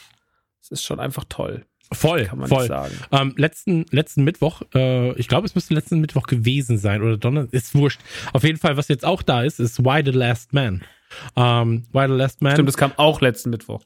[0.62, 1.66] es ist schon einfach toll.
[1.94, 2.70] Voll, Kann man voll.
[3.12, 7.54] Ähm, letzten, letzten Mittwoch, äh, ich glaube, es müsste letzten Mittwoch gewesen sein oder Donnerstag,
[7.54, 8.02] ist wurscht.
[8.34, 10.84] Auf jeden Fall, was jetzt auch da ist, ist Why the Last Man.
[11.36, 12.54] Ähm, Why the Last Man.
[12.54, 13.84] Stimmt, das kam auch letzten Mittwoch.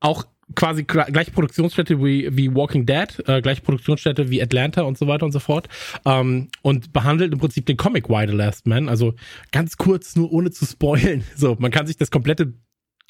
[0.00, 5.06] auch quasi gleiche Produktionsstätte wie, wie Walking Dead, äh, gleiche Produktionsstätte wie Atlanta und so
[5.06, 5.68] weiter und so fort.
[6.04, 8.88] Ähm, und behandelt im Prinzip den Comic Why the Last Man.
[8.88, 9.14] Also
[9.52, 11.24] ganz kurz, nur ohne zu spoilen.
[11.40, 12.52] So, man kann sich das komplette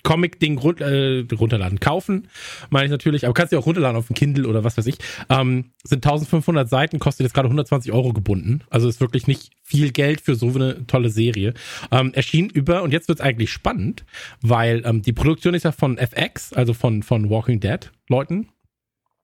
[0.03, 1.81] Comic-Ding run äh, runterladen.
[1.81, 2.29] Kaufen,
[2.71, 4.97] meine ich natürlich, aber kannst du auch runterladen auf dem Kindle oder was weiß ich.
[5.29, 8.63] Ähm, sind 1500 Seiten, kostet jetzt gerade 120 Euro gebunden.
[8.71, 11.55] Also ist wirklich nicht viel Geld für so eine tolle Serie.
[11.91, 14.05] Ähm, erschien über, und jetzt wird's eigentlich spannend,
[14.41, 18.49] weil ähm, die Produktion ist ja von FX, also von, von Walking Dead Leuten.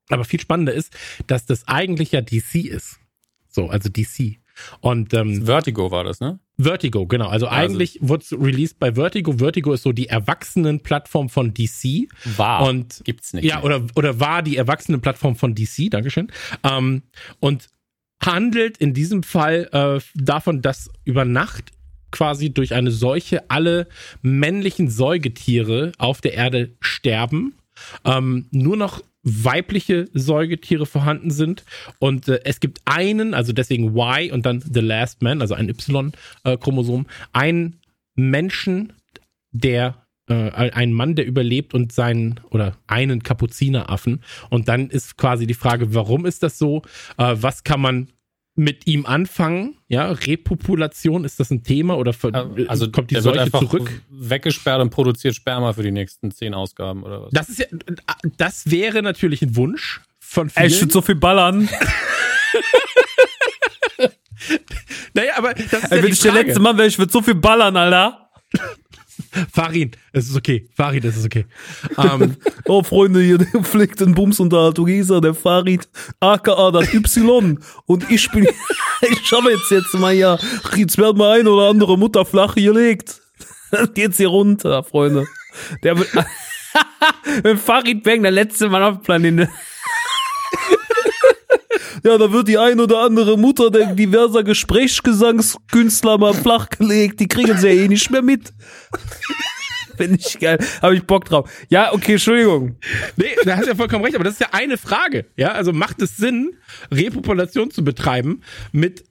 [0.09, 3.01] Aber viel spannender ist, dass das eigentlich ja DC ist.
[3.49, 4.39] So, also DC.
[4.81, 6.39] Und ähm, Vertigo war das, ne?
[6.59, 7.29] Vertigo, genau.
[7.29, 9.38] Also, Also- eigentlich wurde es released bei Vertigo.
[9.38, 12.09] Vertigo ist so die Erwachsenenplattform von DC.
[12.37, 12.62] War.
[12.66, 13.45] Und Gibt's nicht.
[13.45, 13.64] ja, mehr.
[13.64, 16.33] oder, oder war die Erwachsenenplattform von DC, Dankeschön.
[16.62, 17.03] Ähm,
[17.40, 17.69] und
[18.25, 21.73] handelt in diesem Fall äh, davon, dass über Nacht
[22.11, 23.88] quasi durch eine Seuche alle
[24.23, 27.55] männlichen Säugetiere auf der Erde sterben.
[28.05, 31.65] Ähm, nur noch weibliche Säugetiere vorhanden sind
[31.99, 35.69] und äh, es gibt einen, also deswegen Y und dann The Last Man, also ein
[35.69, 37.81] Y-Chromosom, einen
[38.15, 38.93] Menschen,
[39.51, 44.23] der äh, ein Mann, der überlebt und seinen oder einen Kapuzineraffen.
[44.51, 46.83] Und dann ist quasi die Frage, warum ist das so?
[47.17, 48.09] Äh, was kann man
[48.57, 49.77] mit ihm anfangen?
[49.88, 53.90] Ja, Repopulation, ist das ein Thema oder ver- also kommt die Seuche zurück?
[54.11, 57.31] weggesperrt und produziert Sperma für die nächsten zehn Ausgaben oder was?
[57.33, 57.66] Das ist ja,
[58.38, 60.66] das wäre natürlich ein Wunsch von Ey, vielen.
[60.69, 61.69] ich würd so viel ballern.
[65.14, 67.11] naja, aber das ist Ey, ja wenn die ich der letzte Mann wäre, ich würd
[67.12, 68.31] so viel ballern, Alter.
[69.53, 70.68] Farin, es ist okay.
[70.75, 71.46] Farid, es ist okay.
[71.99, 72.37] Ähm,
[72.68, 75.88] Oh, Freunde, hier, der pflegt den Bumsunterhaltung Isa, der Farid,
[76.20, 77.59] aka das Y.
[77.87, 78.44] Und ich bin,
[79.03, 80.38] ich habe jetzt jetzt mal hier,
[80.75, 83.20] jetzt werden mal ein oder andere Mutter flach gelegt.
[83.70, 85.27] Dann geht's hier runter, Freunde.
[85.83, 85.96] Der
[87.42, 89.49] wenn Farid Bang der letzte Mann auf Planeten.
[92.07, 97.19] Ja, da wird die ein oder andere Mutter der diverser Gesprächsgesangskünstler mal flachgelegt.
[97.19, 98.53] Die kriegen sie ja eh nicht mehr mit.
[99.97, 100.64] Finde ich geil.
[100.81, 101.51] Habe ich Bock drauf.
[101.69, 102.77] Ja, okay, Entschuldigung.
[103.16, 105.27] nee, da hast du ja vollkommen recht, aber das ist ja eine Frage.
[105.37, 106.55] Ja, also macht es Sinn,
[106.92, 109.03] Repopulation zu betreiben mit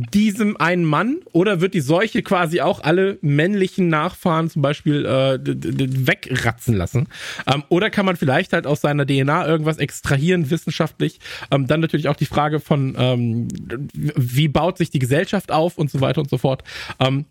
[0.00, 5.38] diesem einen Mann oder wird die Seuche quasi auch alle männlichen Nachfahren zum Beispiel äh,
[5.44, 7.08] wegratzen lassen?
[7.46, 11.20] Ähm, oder kann man vielleicht halt aus seiner DNA irgendwas extrahieren, wissenschaftlich?
[11.50, 13.48] Ähm, dann natürlich auch die Frage von, ähm,
[13.94, 16.64] wie baut sich die Gesellschaft auf und so weiter und so fort.
[16.98, 17.26] Ähm,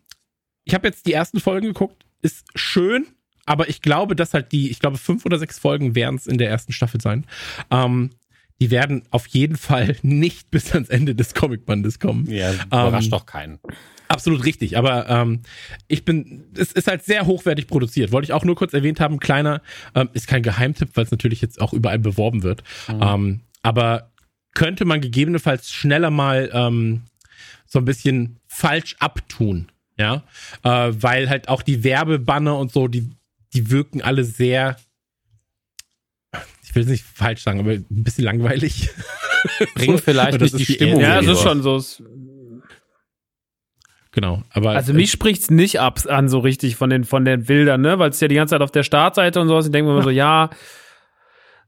[0.63, 3.07] ich habe jetzt die ersten Folgen geguckt, ist schön,
[3.45, 6.37] aber ich glaube, dass halt die, ich glaube, fünf oder sechs Folgen werden es in
[6.37, 7.25] der ersten Staffel sein.
[7.69, 8.11] Ähm,
[8.63, 12.31] die werden auf jeden Fall nicht bis ans Ende des Comicbandes kommen.
[12.31, 13.59] Ja, überrascht Ähm, doch keinen.
[14.07, 15.41] Absolut richtig, aber ähm,
[15.89, 18.13] ich bin, es ist halt sehr hochwertig produziert.
[18.13, 19.61] Wollte ich auch nur kurz erwähnt haben, kleiner,
[19.95, 22.63] ähm, ist kein Geheimtipp, weil es natürlich jetzt auch überall beworben wird.
[22.87, 24.13] Ähm, aber
[24.53, 27.01] könnte man gegebenenfalls schneller mal ähm,
[27.65, 30.23] so ein bisschen falsch abtun, ja,
[30.63, 33.09] äh, weil halt auch die Werbebanner und so, die,
[33.53, 34.77] die wirken alle sehr,
[36.73, 38.89] ich will es nicht falsch sagen, aber ein bisschen langweilig.
[39.75, 40.99] Bringt vielleicht nicht die die Stimmung.
[41.01, 41.75] Ja, das ist schon so.
[41.75, 42.01] Es-
[44.11, 47.81] Genau, aber Also mich spricht's nicht ab an so richtig von den von den Bildern,
[47.81, 47.97] ne?
[47.97, 49.65] Weil es ja die ganze Zeit auf der Startseite und sowas.
[49.65, 50.49] Ich denke mir immer so, ja,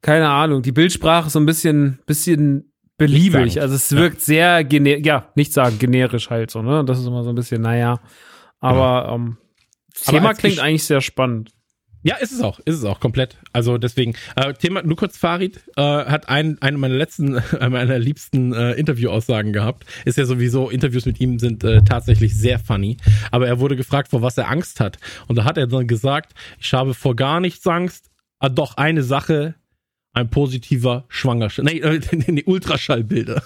[0.02, 0.62] keine Ahnung.
[0.62, 3.62] Die Bildsprache ist so ein bisschen, bisschen beliebig.
[3.62, 6.84] Also es wirkt sehr generisch, ja, nicht sagen generisch halt so, ne?
[6.86, 8.00] Das ist immer so ein bisschen, naja.
[8.60, 9.38] Aber ähm,
[9.94, 11.52] das Aber Thema klingt eigentlich sehr spannend.
[12.06, 13.36] Ja, ist es auch, ist es auch komplett.
[13.52, 17.98] Also deswegen, äh, Thema, nur kurz Farid, äh, hat ein, eine meiner letzten, äh, meiner
[17.98, 19.88] liebsten äh, Interviewaussagen gehabt.
[20.06, 22.98] Ist ja sowieso, Interviews mit ihm sind äh, tatsächlich sehr funny.
[23.32, 25.00] Aber er wurde gefragt, vor was er Angst hat.
[25.28, 29.02] Und da hat er dann gesagt, ich habe vor gar nichts Angst, ah, doch eine
[29.02, 29.56] Sache,
[30.14, 33.42] ein positiver Schwangerschaft, nee, äh, nee, Ultraschallbilder.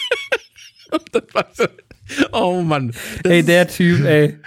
[0.90, 1.64] Und das war so,
[2.32, 2.92] oh Mann.
[3.22, 4.38] Das Ey, der Typ, ey.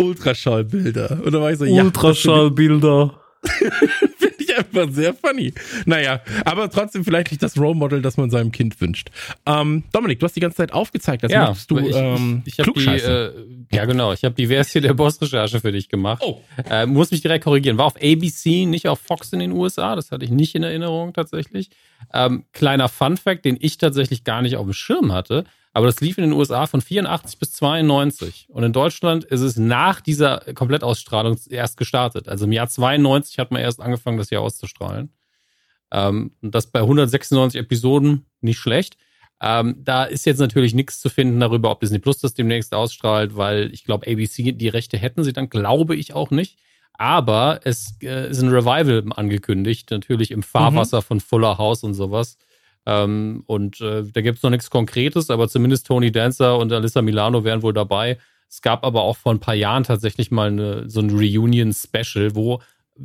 [0.00, 1.20] Ultraschallbilder.
[1.24, 3.14] Und da war ich so, ja, Ultraschallbilder.
[4.18, 5.54] Finde ich einfach sehr funny.
[5.86, 9.10] Naja, aber trotzdem vielleicht nicht das Role Model, das man seinem Kind wünscht.
[9.46, 12.58] Ähm, Dominik, du hast die ganze Zeit aufgezeigt, als Ja, möchtest du ich, ähm, ich,
[12.58, 13.32] ich habe die, äh,
[13.72, 16.22] ja genau, ich habe die Wer ist hier der Boss-Recherche für dich gemacht.
[16.22, 16.40] Oh.
[16.68, 17.78] Äh, muss mich direkt korrigieren.
[17.78, 19.96] War auf ABC, nicht auf Fox in den USA.
[19.96, 21.70] Das hatte ich nicht in Erinnerung tatsächlich.
[22.12, 25.44] Ähm, kleiner Fun-Fact, den ich tatsächlich gar nicht auf dem Schirm hatte.
[25.72, 28.46] Aber das lief in den USA von 84 bis 92.
[28.48, 32.28] Und in Deutschland ist es nach dieser Komplettausstrahlung erst gestartet.
[32.28, 35.12] Also im Jahr 92 hat man erst angefangen, das hier auszustrahlen.
[35.92, 38.96] Ähm, und das bei 196 Episoden nicht schlecht.
[39.40, 43.36] Ähm, da ist jetzt natürlich nichts zu finden darüber, ob Disney Plus das demnächst ausstrahlt,
[43.36, 46.58] weil ich glaube, ABC die Rechte hätten sie dann, glaube ich auch nicht.
[46.94, 52.36] Aber es äh, ist ein Revival angekündigt, natürlich im Fahrwasser von Fuller House und sowas.
[52.86, 57.02] Ähm, und äh, da gibt es noch nichts Konkretes, aber zumindest Tony Dancer und Alyssa
[57.02, 58.18] Milano wären wohl dabei.
[58.48, 62.60] Es gab aber auch vor ein paar Jahren tatsächlich mal eine, so ein Reunion-Special, wo,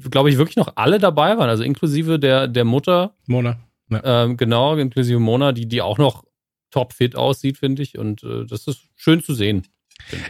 [0.09, 3.57] glaube ich, wirklich noch alle dabei waren, also inklusive der, der Mutter, Mona.
[3.91, 6.23] ähm, genau, inklusive Mona, die, die auch noch
[6.71, 7.97] topfit aussieht, finde ich.
[7.97, 9.67] Und äh, das ist schön zu sehen.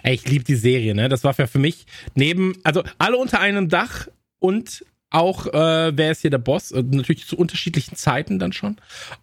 [0.03, 1.10] Ey, ich liebe die Serie, ne?
[1.10, 4.08] Das war ja für mich neben, also alle unter einem Dach
[4.39, 6.71] und auch, äh, wer ist hier der Boss?
[6.71, 8.77] Äh, natürlich zu unterschiedlichen Zeiten dann schon.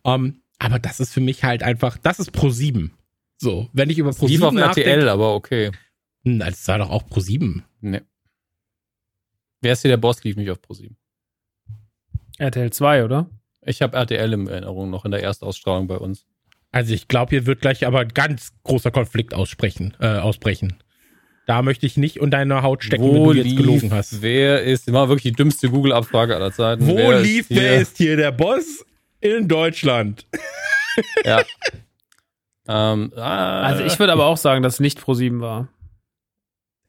[0.04, 2.92] Ähm, aber das ist für mich halt einfach, das ist Pro 7.
[3.36, 5.72] So, wenn ich über Pro Lief 7 auf RTL, aber okay.
[6.24, 7.64] Das war doch auch Pro 7.
[7.80, 8.02] Nee.
[9.62, 10.96] Wer ist hier der Boss, lief nicht auf ProSieben.
[12.38, 13.30] RTL 2, oder?
[13.64, 16.26] Ich habe RTL in Erinnerung noch in der Erstausstrahlung bei uns.
[16.72, 20.82] Also ich glaube, hier wird gleich aber ganz großer Konflikt aussprechen, äh, ausbrechen.
[21.46, 24.22] Da möchte ich nicht unter deine Haut stecken, wenn du jetzt gelogen hast.
[24.22, 26.86] Wer ist, war wirklich die dümmste Google-Abfrage aller Zeiten.
[26.86, 28.84] Wo wer lief, ist hier, wer ist hier der Boss
[29.20, 30.26] in Deutschland?
[31.24, 31.42] Ja.
[32.68, 35.68] ähm, ah, Also ich würde aber auch sagen, dass es nicht Pro 7 war.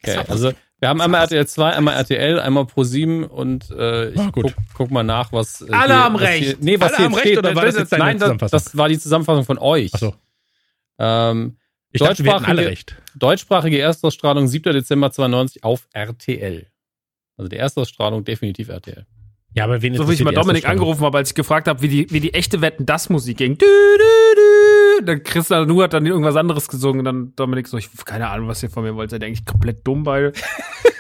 [0.04, 0.20] okay.
[0.28, 4.52] Also wir haben einmal RTL 2, einmal RTL, einmal Pro7 und äh, ich Ah, guck,
[4.74, 5.62] guck mal nach, was.
[5.62, 6.44] Äh, Alle hier- haben was recht.
[6.44, 7.38] Hier, nee, was Alle hier haben recht, steht.
[7.38, 8.52] oder war das jetzt deine Nein, das, Zusammenfassung?
[8.60, 9.94] das war die Zusammenfassung von euch.
[9.94, 10.14] Achso,
[11.00, 11.56] Ähm,
[11.94, 12.96] ich dachte, wir alle Deutschsprachige- recht.
[13.16, 14.74] deutschsprachige Erstausstrahlung 7.
[14.74, 16.68] Dezember 92 auf RTL.
[17.38, 19.06] Also die Erstausstrahlung definitiv RTL.
[19.56, 21.88] Ja, aber wen So wie ich mal Dominik angerufen habe, als ich gefragt habe, wie
[21.88, 23.58] die, wie die echte Wetten das Musik ging.
[23.58, 25.06] Du, du, du.
[25.06, 28.48] Dann Christa Nu hat dann irgendwas anderes gesungen und dann Dominik so, ich keine Ahnung,
[28.48, 30.34] was ihr von mir wollt, seid ihr eigentlich komplett dumm beide.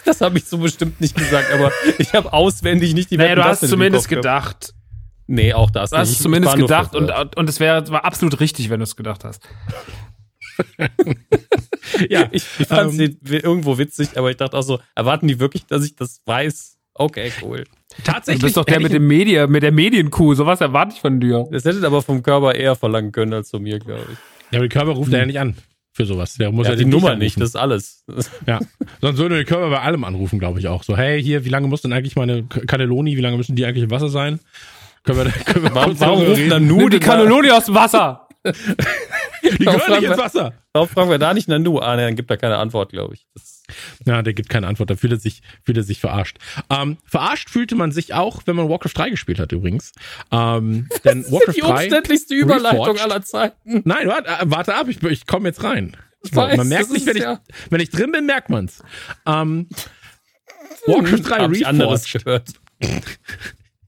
[0.05, 3.39] Das habe ich so bestimmt nicht gesagt, aber ich habe auswendig nicht die Naja, du
[3.39, 4.59] Wetten, hast das in den zumindest Kopf gehabt.
[4.61, 4.73] gedacht.
[5.27, 6.11] Nee, auch das Du hast nicht.
[6.15, 9.23] es Ich zumindest gedacht und, und es wäre war absolut richtig, wenn du es gedacht
[9.23, 9.47] hast.
[12.09, 15.39] Ja, ich, ich fand ähm, es irgendwo witzig, aber ich dachte auch so, erwarten die
[15.39, 16.77] wirklich, dass ich das weiß?
[16.95, 17.63] Okay, cool.
[18.03, 18.41] Tatsächlich.
[18.41, 20.35] Du bist doch der mit dem Media, mit der Medienkuh.
[20.35, 21.47] Sowas erwarte ich von dir.
[21.51, 24.17] Das hättet aber vom Körper eher verlangen können als von mir, glaube ich.
[24.51, 25.55] Ja, aber der Körper ruft ja nicht an
[25.93, 26.33] für sowas.
[26.35, 27.23] Der muss Ja, ja, die den Nummer anrufen.
[27.23, 28.03] nicht, das ist alles.
[28.47, 28.59] Ja.
[29.01, 30.83] Sonst würde der Körper bei allem anrufen, glaube ich auch.
[30.83, 33.83] So, hey, hier, wie lange muss denn eigentlich meine Cannelloni, wie lange müssen die eigentlich
[33.83, 34.39] im Wasser sein?
[35.03, 38.22] Können wir, können wir Warum, warum rufen dann nur die Cannelloni aus dem Wasser.
[39.43, 40.53] Die gehören nicht ins Wasser.
[40.73, 41.79] Warum fragen wir da nicht Nanu?
[41.79, 43.27] Ah, nee, dann gibt er keine Antwort, glaube ich.
[43.33, 43.63] Das,
[44.05, 46.37] Ja, der gibt keine Antwort, da fühlt er sich, fühlt er sich verarscht.
[46.69, 49.91] Ähm, verarscht fühlte man sich auch, wenn man Warcraft 3 gespielt hat, übrigens.
[50.31, 51.67] Ähm, denn Warcraft die 3.
[51.69, 53.01] umständlichste Überleitung Reforged.
[53.01, 53.81] aller Zeiten.
[53.85, 55.95] Nein, warte, äh, warte ab, ich, ich komme jetzt rein.
[56.21, 58.49] So, weiß, man merkt das nicht, ist wenn ich, ja- wenn ich drin bin, merkt
[58.49, 58.81] man's.
[59.25, 59.67] Ähm,
[60.87, 62.25] Warcraft 3 Hab ich anderes Reforged.
[62.25, 62.49] gehört.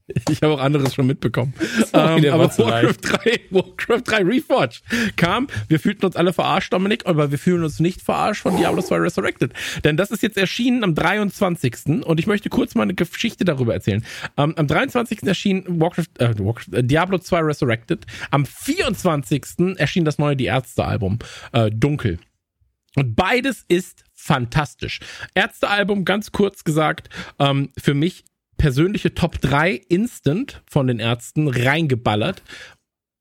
[0.30, 1.54] Ich habe auch anderes schon mitbekommen.
[1.92, 4.82] Sorry, Ähm, aber Warcraft 3, Warcraft 3 Reforged
[5.16, 5.48] kam.
[5.68, 8.96] Wir fühlten uns alle verarscht, Dominik, aber wir fühlen uns nicht verarscht von Diablo 2
[8.96, 9.52] Resurrected.
[9.84, 12.04] Denn das ist jetzt erschienen am 23.
[12.04, 14.04] Und ich möchte kurz mal eine Geschichte darüber erzählen.
[14.36, 15.24] Ähm, am 23.
[15.24, 18.06] erschien Warcraft, äh, Warcraft, äh, Diablo 2 Resurrected.
[18.30, 19.76] Am 24.
[19.76, 21.18] erschien das neue Die Ärzte-Album,
[21.52, 22.18] äh, Dunkel.
[22.96, 25.00] Und beides ist fantastisch.
[25.34, 28.24] Ärztealbum, ganz kurz gesagt, ähm, für mich
[28.56, 32.42] persönliche Top 3 Instant von den Ärzten reingeballert.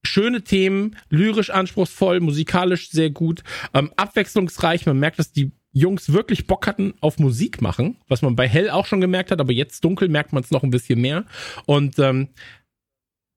[0.03, 3.43] Schöne Themen, lyrisch anspruchsvoll, musikalisch sehr gut,
[3.73, 4.85] ähm, abwechslungsreich.
[4.85, 8.69] Man merkt, dass die Jungs wirklich Bock hatten auf Musik machen, was man bei Hell
[8.69, 11.25] auch schon gemerkt hat, aber jetzt dunkel merkt man es noch ein bisschen mehr.
[11.65, 12.29] Und ähm,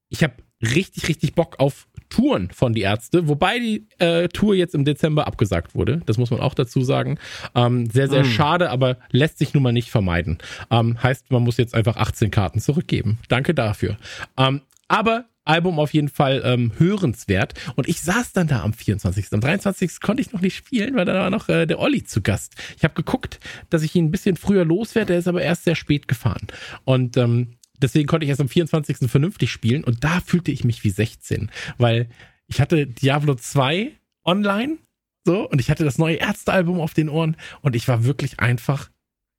[0.09, 4.75] ich habe richtig, richtig Bock auf Touren von die Ärzte, wobei die äh, Tour jetzt
[4.75, 6.01] im Dezember abgesagt wurde.
[6.07, 7.19] Das muss man auch dazu sagen.
[7.55, 8.27] Ähm, sehr, sehr Mm.
[8.27, 10.39] schade, aber lässt sich nun mal nicht vermeiden.
[10.71, 13.19] Ähm, heißt, man muss jetzt einfach 18 Karten zurückgeben.
[13.29, 13.97] Danke dafür.
[14.37, 17.55] Ähm, aber Album auf jeden Fall ähm, hörenswert.
[17.75, 19.33] Und ich saß dann da am 24.
[19.33, 19.99] Am 23.
[20.01, 22.55] konnte ich noch nicht spielen, weil da war noch äh, der Olli zu Gast.
[22.77, 23.41] Ich habe geguckt,
[23.71, 26.47] dass ich ihn ein bisschen früher loswerde, der ist aber erst sehr spät gefahren.
[26.85, 29.11] Und ähm, deswegen konnte ich erst am 24.
[29.11, 32.09] vernünftig spielen und da fühlte ich mich wie 16, weil
[32.47, 33.93] ich hatte Diablo 2
[34.25, 34.79] online
[35.25, 38.91] so und ich hatte das neue Ärztealbum auf den Ohren und ich war wirklich einfach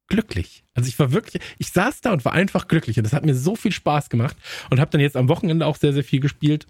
[0.08, 0.63] glücklich.
[0.73, 3.36] Also ich war wirklich, ich saß da und war einfach glücklich und das hat mir
[3.36, 4.36] so viel Spaß gemacht
[4.69, 6.67] und habe dann jetzt am Wochenende auch sehr, sehr viel gespielt.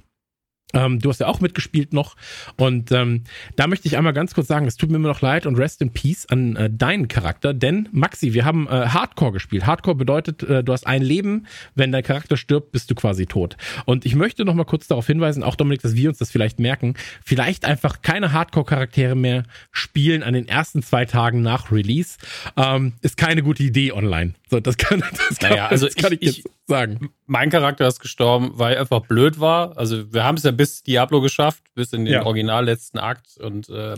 [0.73, 2.15] Ähm, du hast ja auch mitgespielt noch.
[2.57, 3.23] Und ähm,
[3.55, 5.81] da möchte ich einmal ganz kurz sagen, es tut mir immer noch leid und rest
[5.81, 7.53] in peace an äh, deinen Charakter.
[7.53, 9.65] Denn, Maxi, wir haben äh, Hardcore gespielt.
[9.65, 11.47] Hardcore bedeutet, äh, du hast ein Leben.
[11.75, 13.57] Wenn dein Charakter stirbt, bist du quasi tot.
[13.85, 16.59] Und ich möchte noch mal kurz darauf hinweisen, auch Dominik, dass wir uns das vielleicht
[16.59, 16.93] merken,
[17.25, 22.17] vielleicht einfach keine Hardcore-Charaktere mehr spielen an den ersten zwei Tagen nach Release.
[22.57, 24.33] Ähm, ist keine gute Idee online.
[24.49, 27.09] So, das kann, das kann, Naja, also das kann ich, ich- jetzt sagen.
[27.25, 29.77] Mein Charakter ist gestorben, weil er einfach blöd war.
[29.77, 32.25] Also wir haben es ja bis Diablo geschafft, bis in den Ja.
[32.25, 33.37] original letzten Akt.
[33.39, 33.95] Und er-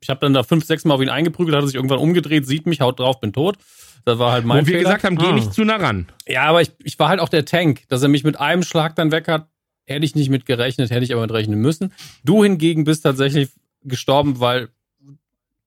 [0.00, 2.46] ich habe dann da fünf, sechs Mal auf ihn eingeprügelt, hat er sich irgendwann umgedreht,
[2.46, 3.56] sieht mich, haut drauf, bin tot.
[4.04, 4.84] Das war halt mein Wo wir Fehler.
[4.90, 5.32] gesagt haben, geh Ah.
[5.32, 6.06] nicht zu nah ran.
[6.28, 8.94] Ja, aber ich, ich war halt auch der Tank, dass er mich mit einem Schlag
[8.94, 9.48] dann weg hat.
[9.86, 11.92] Hätte ich nicht mit gerechnet, hätte ich aber mit rechnen müssen.
[12.22, 13.48] Du hingegen bist tatsächlich
[13.82, 14.68] gestorben, weil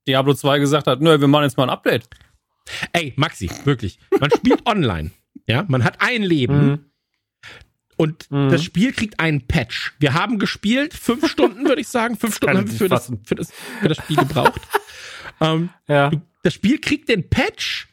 [0.08, 2.08] Diablo 2 gesagt hat, nö, wir machen jetzt mal ein Update.
[2.94, 4.00] Ey, Maxi, wirklich.
[4.18, 5.12] Man spielt online.
[5.46, 6.86] Ja, man hat ein Leben Mhm.
[8.02, 8.50] Und Mhm.
[8.50, 9.94] das Spiel kriegt einen Patch.
[10.00, 12.18] Wir haben gespielt, fünf Stunden, würde ich sagen.
[12.18, 14.60] Fünf Stunden haben wir für das, für, das, für das Spiel gebraucht.
[15.42, 16.12] ähm, Ja.
[16.44, 17.88] das Spiel kriegt den Patch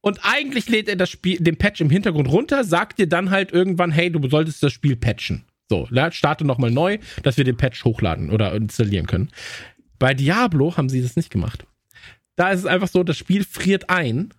[0.00, 3.50] und eigentlich lädt er das Spiel, den Patch im Hintergrund runter, sagt dir dann halt
[3.50, 5.44] irgendwann, hey, du solltest das Spiel patchen.
[5.68, 9.28] So, ja, starte nochmal neu, dass wir den Patch hochladen oder installieren können.
[9.98, 11.66] Bei Diablo haben sie das nicht gemacht.
[12.36, 14.32] Da ist es einfach so, das Spiel friert ein,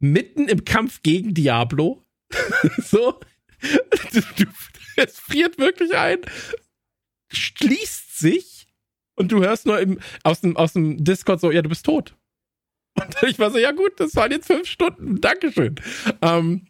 [0.00, 2.02] mitten im Kampf gegen Diablo.
[2.78, 3.20] so,
[4.96, 6.18] es friert wirklich ein,
[7.32, 8.66] schließt sich
[9.14, 12.16] und du hörst nur im, aus, dem, aus dem Discord so, ja, du bist tot.
[12.94, 15.76] Und ich war so, ja gut, das waren jetzt fünf Stunden, Dankeschön.
[16.20, 16.66] Ähm,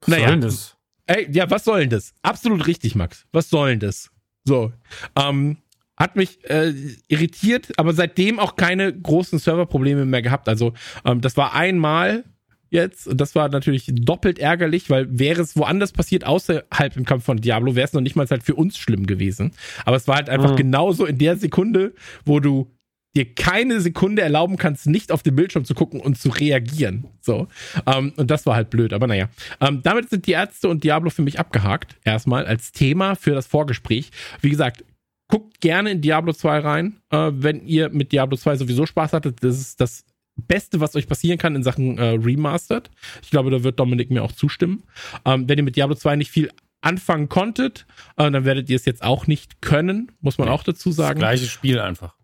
[0.00, 0.22] Was naja.
[0.24, 0.76] soll denn das?
[1.06, 2.14] Ey, ja, was soll denn das?
[2.22, 3.26] Absolut richtig, Max.
[3.32, 4.10] Was soll denn das?
[4.44, 4.72] So.
[5.16, 5.58] Ähm,
[5.96, 6.72] hat mich äh,
[7.08, 10.48] irritiert, aber seitdem auch keine großen Serverprobleme mehr gehabt.
[10.48, 10.72] Also,
[11.04, 12.24] ähm, das war einmal
[12.70, 17.24] jetzt und das war natürlich doppelt ärgerlich, weil wäre es woanders passiert, außerhalb im Kampf
[17.24, 19.52] von Diablo, wäre es noch nicht mal halt für uns schlimm gewesen.
[19.84, 20.56] Aber es war halt einfach Mhm.
[20.56, 22.70] genauso in der Sekunde, wo du
[23.16, 27.08] dir keine Sekunde erlauben kannst, nicht auf den Bildschirm zu gucken und zu reagieren.
[27.20, 27.48] So.
[27.84, 29.28] Ähm, und das war halt blöd, aber naja.
[29.60, 31.96] Ähm, damit sind die Ärzte und Diablo für mich abgehakt.
[32.04, 34.10] Erstmal als Thema für das Vorgespräch.
[34.42, 34.84] Wie gesagt,
[35.26, 39.42] guckt gerne in Diablo 2 rein, äh, wenn ihr mit Diablo 2 sowieso Spaß hattet.
[39.42, 40.04] Das ist das
[40.36, 42.90] Beste, was euch passieren kann in Sachen äh, Remastered.
[43.22, 44.84] Ich glaube, da wird Dominik mir auch zustimmen.
[45.24, 48.84] Ähm, wenn ihr mit Diablo 2 nicht viel anfangen konntet, äh, dann werdet ihr es
[48.86, 51.18] jetzt auch nicht können, muss man auch dazu Das sagen.
[51.18, 52.16] gleiche Spiel einfach.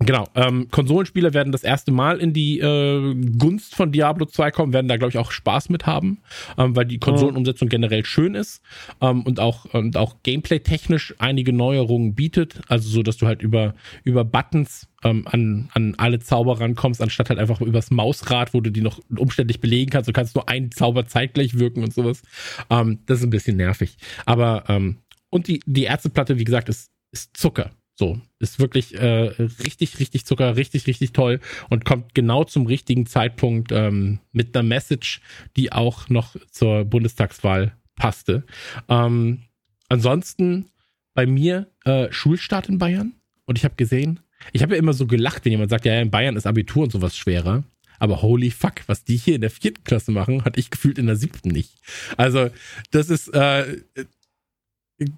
[0.00, 4.72] Genau, ähm, Konsolenspieler werden das erste Mal in die äh, Gunst von Diablo 2 kommen,
[4.72, 6.18] werden da, glaube ich, auch Spaß mit haben,
[6.58, 8.60] ähm, weil die Konsolenumsetzung generell schön ist
[9.00, 13.74] ähm, und auch, und auch gameplay-technisch einige Neuerungen bietet, also so, dass du halt über,
[14.02, 18.70] über Buttons ähm, an, an alle Zauber rankommst, anstatt halt einfach übers Mausrad, wo du
[18.70, 20.08] die noch umständlich belegen kannst.
[20.08, 22.22] Du kannst nur einen Zauber zeitgleich wirken und sowas.
[22.68, 23.96] Ähm, das ist ein bisschen nervig.
[24.26, 24.98] Aber, ähm,
[25.30, 27.70] und die, die Ärzteplatte, wie gesagt, ist, ist Zucker.
[27.96, 31.38] So, ist wirklich äh, richtig, richtig Zucker, richtig, richtig toll
[31.70, 35.20] und kommt genau zum richtigen Zeitpunkt ähm, mit einer Message,
[35.56, 38.44] die auch noch zur Bundestagswahl passte.
[38.88, 39.42] Ähm,
[39.88, 40.70] ansonsten
[41.14, 43.12] bei mir äh, Schulstart in Bayern
[43.44, 44.18] und ich habe gesehen,
[44.52, 46.92] ich habe ja immer so gelacht, wenn jemand sagt, ja, in Bayern ist Abitur und
[46.92, 47.64] sowas schwerer.
[48.00, 51.06] Aber holy fuck, was die hier in der vierten Klasse machen, hatte ich gefühlt in
[51.06, 51.78] der siebten nicht.
[52.16, 52.50] Also,
[52.90, 53.82] das ist, äh,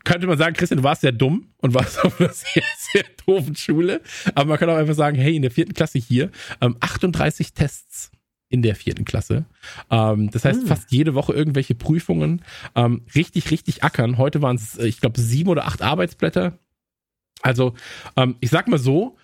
[0.05, 2.63] könnte man sagen, Christian, du warst sehr dumm und warst auf einer sehr,
[2.93, 4.01] sehr doofen Schule.
[4.35, 8.11] Aber man kann auch einfach sagen, hey, in der vierten Klasse hier, ähm, 38 Tests
[8.49, 9.45] in der vierten Klasse.
[9.91, 10.67] Ähm, das heißt, Hm.
[10.69, 12.43] fast jede Woche irgendwelche Prüfungen.
[12.75, 14.19] Ähm, richtig, richtig ackern.
[14.19, 16.59] Heute waren es, äh, ich glaube, sieben oder acht Arbeitsblätter.
[17.43, 17.75] Also,
[18.17, 19.17] ähm, ich sag mal so,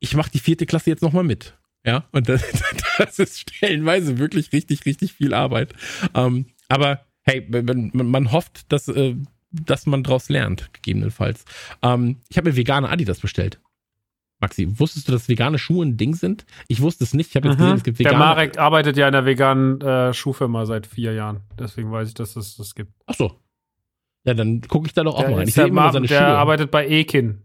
[0.00, 1.58] ich mache die vierte Klasse jetzt nochmal mit.
[1.84, 2.42] Ja, und das,
[2.98, 5.74] das ist stellenweise wirklich richtig, richtig viel Arbeit.
[6.14, 9.16] Ähm, aber hey, man, man man hofft, dass, äh,
[9.64, 11.44] dass man draus lernt, gegebenenfalls.
[11.82, 13.60] Ähm, ich habe mir vegane Adidas bestellt.
[14.40, 16.44] Maxi, wusstest du, dass vegane Schuhe ein Ding sind?
[16.68, 17.30] Ich wusste es nicht.
[17.30, 17.76] Ich habe jetzt gesehen, Mhm.
[17.78, 18.18] es gibt Der vegane.
[18.24, 21.40] Marek arbeitet ja in der veganen äh, Schuhfirma seit vier Jahren.
[21.58, 22.92] Deswegen weiß ich, dass es das gibt.
[23.06, 23.40] Ach so.
[24.24, 25.48] Ja, dann gucke ich da doch auch Der, mal rein.
[25.48, 26.26] Ich sehe der, immer seine der Schuhe.
[26.38, 27.42] arbeitet bei Ekin.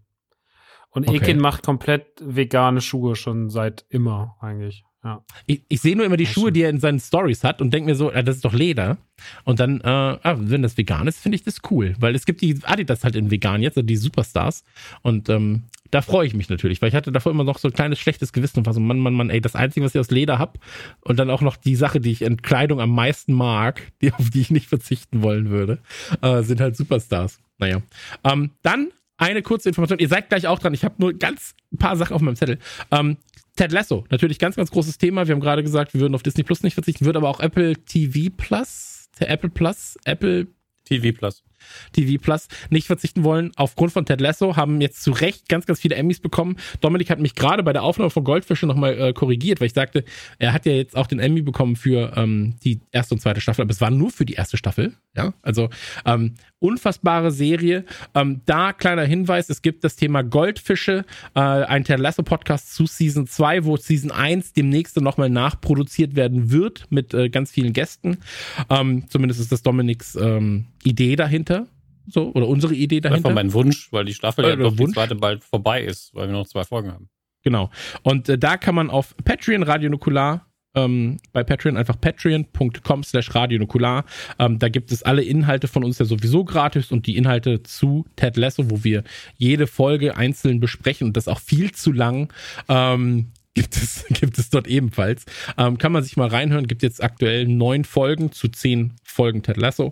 [0.89, 1.17] Und Okay.
[1.17, 4.84] Ekin macht komplett vegane Schuhe schon seit immer eigentlich.
[5.03, 5.23] Ja.
[5.45, 6.33] Ich, ich sehe nur immer die so.
[6.33, 8.97] Schuhe, die er in seinen Stories hat und denke mir so, das ist doch Leder.
[9.45, 11.95] Und dann, äh, ah, wenn das vegan ist, finde ich das cool.
[12.00, 14.63] Weil es gibt die Adidas halt in vegan jetzt, also die Superstars.
[15.02, 17.73] Und ähm, da freue ich mich natürlich, weil ich hatte davor immer noch so ein
[17.73, 20.12] kleines schlechtes Gewissen und war so, Mann, Mann, Mann, ey, das Einzige, was ich aus
[20.12, 20.60] Leder hab
[21.02, 24.29] und dann auch noch die Sache, die ich in Kleidung am meisten mag, die, auf
[24.29, 25.79] die ich nicht verzichten wollen würde,
[26.21, 27.39] äh, sind halt Superstars.
[27.58, 27.81] Naja.
[28.23, 30.00] Ähm, dann eine kurze Information.
[30.00, 30.73] Ihr seid gleich auch dran.
[30.73, 32.58] Ich habe nur ganz ein paar Sachen auf meinem Zettel.
[32.89, 33.17] Ähm,
[33.60, 35.27] Ted Lasso, natürlich ganz, ganz großes Thema.
[35.27, 37.75] Wir haben gerade gesagt, wir würden auf Disney Plus nicht verzichten, wird aber auch Apple
[37.75, 40.47] TV Plus, Apple Plus, Apple
[40.85, 41.43] TV Plus.
[41.91, 43.51] TV Plus nicht verzichten wollen.
[43.57, 46.55] Aufgrund von Ted Lasso haben jetzt zu Recht ganz, ganz viele Emmys bekommen.
[46.79, 50.05] Dominik hat mich gerade bei der Aufnahme von Goldfische nochmal äh, korrigiert, weil ich sagte,
[50.37, 53.63] er hat ja jetzt auch den Emmy bekommen für ähm, die erste und zweite Staffel,
[53.63, 54.93] aber es war nur für die erste Staffel.
[55.17, 55.69] Ja, also
[56.05, 57.85] ähm, unfassbare Serie.
[58.13, 61.05] Ähm, da kleiner Hinweis, es gibt das Thema Goldfische,
[61.35, 66.51] äh, ein Ted Lasso Podcast zu Season 2, wo Season 1 demnächst nochmal nachproduziert werden
[66.51, 68.17] wird mit äh, ganz vielen Gästen.
[68.69, 71.67] Ähm, zumindest ist das Dominiks ähm, Idee dahinter.
[72.07, 73.29] So, oder unsere Idee dahinter.
[73.29, 76.27] Einfach mein Wunsch, weil die Staffel ja Oder doch die zweite bald vorbei ist, weil
[76.27, 77.10] wir noch zwei Folgen haben.
[77.43, 77.69] Genau.
[78.03, 83.34] Und äh, da kann man auf Patreon Radio Nukular ähm, bei Patreon einfach patreon.com slash
[83.36, 84.06] Radio Nukular.
[84.38, 88.06] Ähm, da gibt es alle Inhalte von uns ja sowieso gratis und die Inhalte zu
[88.15, 89.04] Ted Lasso, wo wir
[89.38, 92.32] jede Folge einzeln besprechen und das auch viel zu lang.
[92.67, 95.26] Ähm, Gibt es, gibt es dort ebenfalls.
[95.58, 96.67] Ähm, kann man sich mal reinhören.
[96.67, 99.92] Gibt jetzt aktuell neun Folgen zu zehn Folgen Ted Lasso.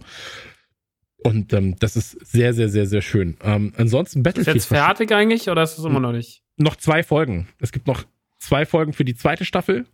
[1.18, 3.36] Und ähm, das ist sehr, sehr, sehr, sehr schön.
[3.42, 4.56] Ähm, ansonsten Ist Battlefield.
[4.56, 6.44] jetzt fertig eigentlich oder ist es immer noch nicht?
[6.58, 7.48] noch zwei Folgen.
[7.60, 8.04] Es gibt noch
[8.40, 9.86] zwei Folgen für die zweite Staffel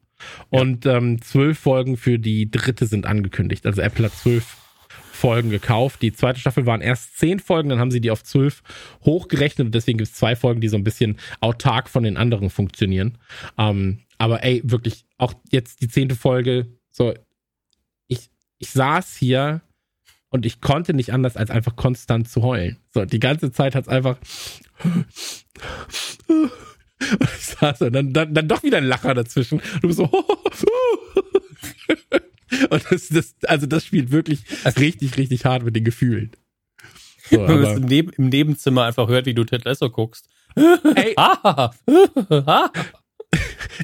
[0.50, 3.66] und ähm, zwölf Folgen für die dritte sind angekündigt.
[3.66, 4.58] Also Apple hat zwölf
[5.12, 6.02] Folgen gekauft.
[6.02, 8.62] Die zweite Staffel waren erst zehn Folgen, dann haben sie die auf zwölf
[9.06, 12.50] hochgerechnet und deswegen gibt es zwei Folgen, die so ein bisschen autark von den anderen
[12.50, 13.18] funktionieren.
[13.58, 17.14] Ähm, aber ey, wirklich, auch jetzt die zehnte Folge, so,
[18.08, 19.62] ich, ich saß hier
[20.30, 22.78] und ich konnte nicht anders, als einfach konstant zu heulen.
[22.94, 24.18] So, die ganze Zeit hat es einfach.
[27.12, 29.62] Und ich saß und dann, dann, dann doch wieder ein Lacher dazwischen.
[29.82, 30.10] Du bist so.
[32.70, 34.44] Und das, das, also das spielt wirklich
[34.78, 36.32] richtig, richtig hart mit den Gefühlen.
[37.30, 40.30] So, Wenn man es im, Neb im Nebenzimmer einfach hört, wie du Ted Lasso guckst.
[40.56, 41.72] ey, Ah,
[42.30, 42.70] ah.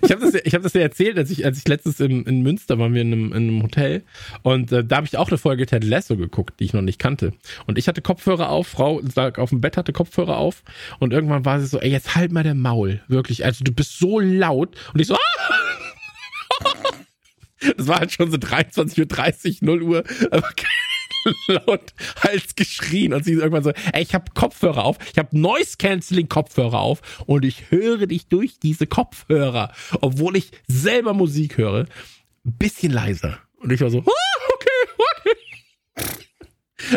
[0.03, 2.23] Ich habe das, ja- ich hab das ja erzählt, als ich, als ich letztens in,
[2.25, 4.03] in Münster waren wir in einem, in einem Hotel
[4.43, 6.99] und äh, da habe ich auch eine Folge Ted Lasso geguckt, die ich noch nicht
[6.99, 7.33] kannte.
[7.67, 10.63] Und ich hatte Kopfhörer auf, Frau lag auf dem Bett, hatte Kopfhörer auf
[10.99, 13.45] und irgendwann war sie so, ey, jetzt halt mal der Maul, wirklich.
[13.45, 15.19] Also du bist so laut und ich so, ah!
[17.77, 20.47] Das war halt schon so 23.30 Uhr, 0 Uhr, aber
[21.47, 25.77] laut Hals geschrien und sie irgendwann so, ey, ich habe Kopfhörer auf, ich habe Noise
[25.77, 29.71] Cancelling Kopfhörer auf und ich höre dich durch diese Kopfhörer,
[30.01, 31.85] obwohl ich selber Musik höre,
[32.45, 33.39] ein bisschen leiser.
[33.57, 36.19] Und ich war so, ah, okay, okay.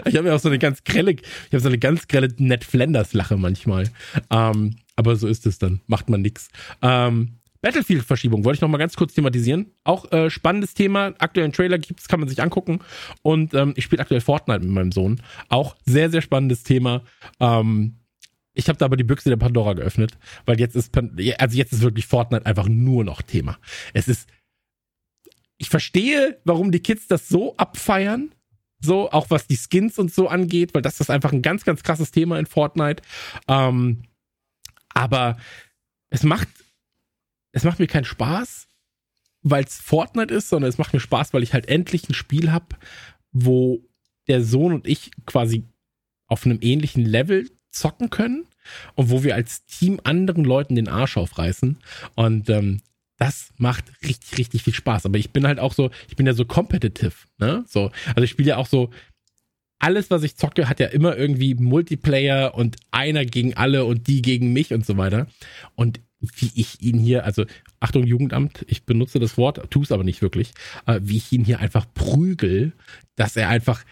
[0.06, 2.64] Ich habe ja auch so eine ganz grelle, ich habe so eine ganz grelle Ned
[2.64, 3.90] Flanders Lache manchmal.
[4.30, 6.48] Ähm, aber so ist es dann, macht man nix.
[6.80, 9.72] Ähm, Battlefield-Verschiebung wollte ich noch mal ganz kurz thematisieren.
[9.84, 11.14] Auch äh, spannendes Thema.
[11.18, 12.80] Aktuellen Trailer gibt's, kann man sich angucken.
[13.22, 15.22] Und ähm, ich spiele aktuell Fortnite mit meinem Sohn.
[15.48, 17.02] Auch sehr, sehr spannendes Thema.
[17.40, 17.96] Ähm,
[18.52, 21.82] ich habe da aber die Büchse der Pandora geöffnet, weil jetzt ist, also jetzt ist
[21.82, 23.58] wirklich Fortnite einfach nur noch Thema.
[23.94, 24.28] Es ist,
[25.56, 28.34] ich verstehe, warum die Kids das so abfeiern.
[28.84, 31.84] So, auch was die Skins und so angeht, weil das ist einfach ein ganz, ganz
[31.84, 33.00] krasses Thema in Fortnite.
[33.46, 34.02] Ähm,
[34.92, 35.36] aber
[36.10, 36.48] es macht,
[37.52, 38.68] es macht mir keinen Spaß,
[39.42, 42.50] weil es Fortnite ist, sondern es macht mir Spaß, weil ich halt endlich ein Spiel
[42.50, 42.76] habe,
[43.32, 43.84] wo
[44.28, 45.64] der Sohn und ich quasi
[46.26, 48.46] auf einem ähnlichen Level zocken können
[48.94, 51.78] und wo wir als Team anderen Leuten den Arsch aufreißen.
[52.14, 52.80] Und ähm,
[53.18, 55.06] das macht richtig, richtig viel Spaß.
[55.06, 57.64] Aber ich bin halt auch so, ich bin ja so competitive, ne?
[57.68, 58.90] So, also ich spiele ja auch so,
[59.78, 64.22] alles, was ich zocke, hat ja immer irgendwie Multiplayer und einer gegen alle und die
[64.22, 65.26] gegen mich und so weiter.
[65.74, 66.00] Und
[66.36, 67.44] wie ich ihn hier, also
[67.80, 70.52] Achtung Jugendamt, ich benutze das Wort, tu es aber nicht wirklich,
[70.86, 72.72] äh, wie ich ihn hier einfach prügel,
[73.16, 73.84] dass er einfach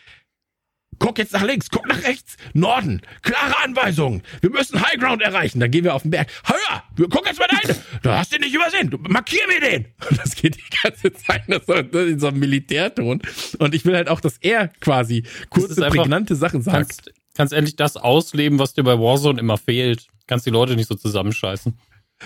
[0.98, 4.22] Guck jetzt nach links, guck nach rechts, Norden, klare Anweisungen.
[4.42, 5.58] Wir müssen Highground erreichen.
[5.58, 6.28] Dann gehen wir auf den Berg.
[6.44, 7.74] Hör, wir guck jetzt mal dahin.
[8.02, 8.90] Du hast den nicht übersehen.
[8.90, 9.86] Du, markier mir den.
[10.10, 13.22] Und das geht die ganze Zeit das in so einem Militärton.
[13.58, 16.76] Und ich will halt auch, dass er quasi kurze, einfach- prägnante Sachen sagt.
[16.76, 20.06] Kannst, kannst endlich das ausleben, was dir bei Warzone immer fehlt.
[20.26, 21.78] Kannst die Leute nicht so zusammenscheißen.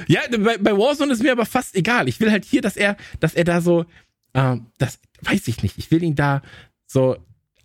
[0.06, 2.08] Ja, bei, bei Warzone ist mir aber fast egal.
[2.08, 3.84] Ich will halt hier, dass er, dass er da so,
[4.32, 5.78] äh, das weiß ich nicht.
[5.78, 6.42] Ich will ihn da
[6.86, 7.16] so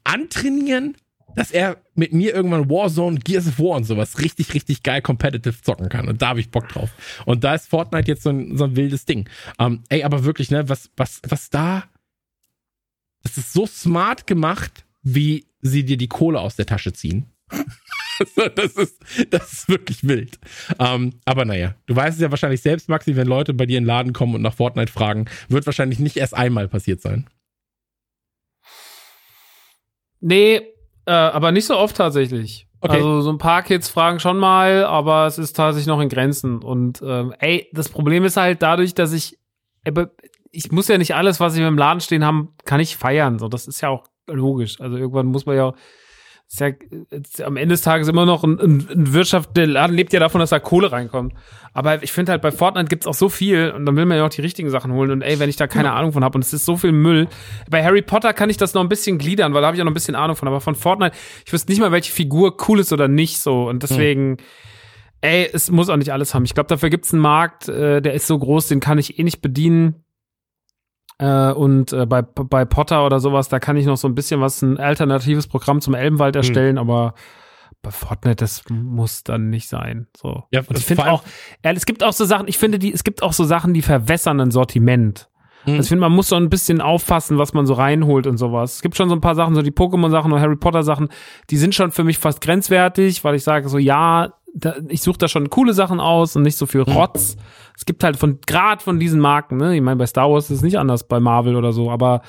[0.04, 0.96] antrainieren,
[1.36, 5.62] dass er mit mir irgendwann Warzone, Gears of War und sowas richtig, richtig geil competitive
[5.62, 6.08] zocken kann.
[6.08, 6.90] Und da habe ich Bock drauf.
[7.26, 9.30] Und da ist Fortnite jetzt so ein, so ein wildes Ding.
[9.60, 11.84] Ähm, ey, aber wirklich, ne, was, was, was da,
[13.24, 17.26] das ist so smart gemacht, wie sie dir die Kohle aus der Tasche ziehen.
[18.36, 19.00] Also, das ist,
[19.30, 20.40] das ist wirklich wild.
[20.80, 23.84] Ähm, aber naja, du weißt es ja wahrscheinlich selbst, Maxi, wenn Leute bei dir in
[23.84, 27.30] den Laden kommen und nach Fortnite fragen, wird wahrscheinlich nicht erst einmal passiert sein.
[30.20, 30.62] Nee,
[31.06, 32.68] äh, aber nicht so oft tatsächlich.
[32.82, 32.98] Okay.
[32.98, 36.62] Also so ein paar Kids fragen schon mal, aber es ist tatsächlich noch in Grenzen.
[36.62, 39.38] Und ähm, ey, das Problem ist halt dadurch, dass ich,
[40.52, 43.38] ich muss ja nicht alles, was ich im Laden stehen haben, kann ich feiern.
[43.38, 44.80] So, das ist ja auch logisch.
[44.80, 45.74] Also irgendwann muss man ja,
[46.50, 46.70] ist ja
[47.12, 50.20] ist am Ende des Tages immer noch ein, ein, ein Wirtschaft, der Laden lebt ja
[50.20, 51.34] davon, dass da Kohle reinkommt.
[51.74, 54.26] Aber ich finde halt bei Fortnite gibt's auch so viel und dann will man ja
[54.26, 55.12] auch die richtigen Sachen holen.
[55.12, 57.28] Und ey, wenn ich da keine Ahnung von habe und es ist so viel Müll.
[57.70, 59.86] Bei Harry Potter kann ich das noch ein bisschen gliedern, weil da habe ich auch
[59.86, 60.48] noch ein bisschen Ahnung von.
[60.48, 63.70] Aber von Fortnite, ich wüsste nicht mal, welche Figur cool ist oder nicht so.
[63.70, 64.38] Und deswegen.
[65.22, 66.46] Ey, es muss auch nicht alles haben.
[66.46, 69.24] Ich glaube, dafür gibt's einen Markt, äh, der ist so groß, den kann ich eh
[69.24, 70.06] nicht bedienen.
[71.20, 74.42] Äh, und äh, bei, bei Potter oder sowas, da kann ich noch so ein bisschen
[74.42, 77.14] was, ein alternatives Programm zum Elbenwald erstellen, aber
[77.82, 80.08] bei Fortnite, das muss dann nicht sein.
[80.16, 80.44] So.
[80.52, 81.24] Ja, und ich finde auch,
[81.62, 84.40] es gibt auch so Sachen, ich finde, die, es gibt auch so Sachen, die verwässern
[84.40, 85.30] ein Sortiment.
[85.64, 85.74] Hm.
[85.74, 88.76] Also ich finde, man muss so ein bisschen aufpassen, was man so reinholt und sowas.
[88.76, 91.10] Es gibt schon so ein paar Sachen, so die Pokémon-Sachen und Harry Potter-Sachen,
[91.50, 95.18] die sind schon für mich fast grenzwertig, weil ich sage so, ja, da, ich suche
[95.18, 97.38] da schon coole Sachen aus und nicht so viel Rotz.
[97.78, 99.76] Es gibt halt von gerade von diesen Marken, ne?
[99.76, 102.22] Ich meine, bei Star Wars ist es nicht anders, bei Marvel oder so, aber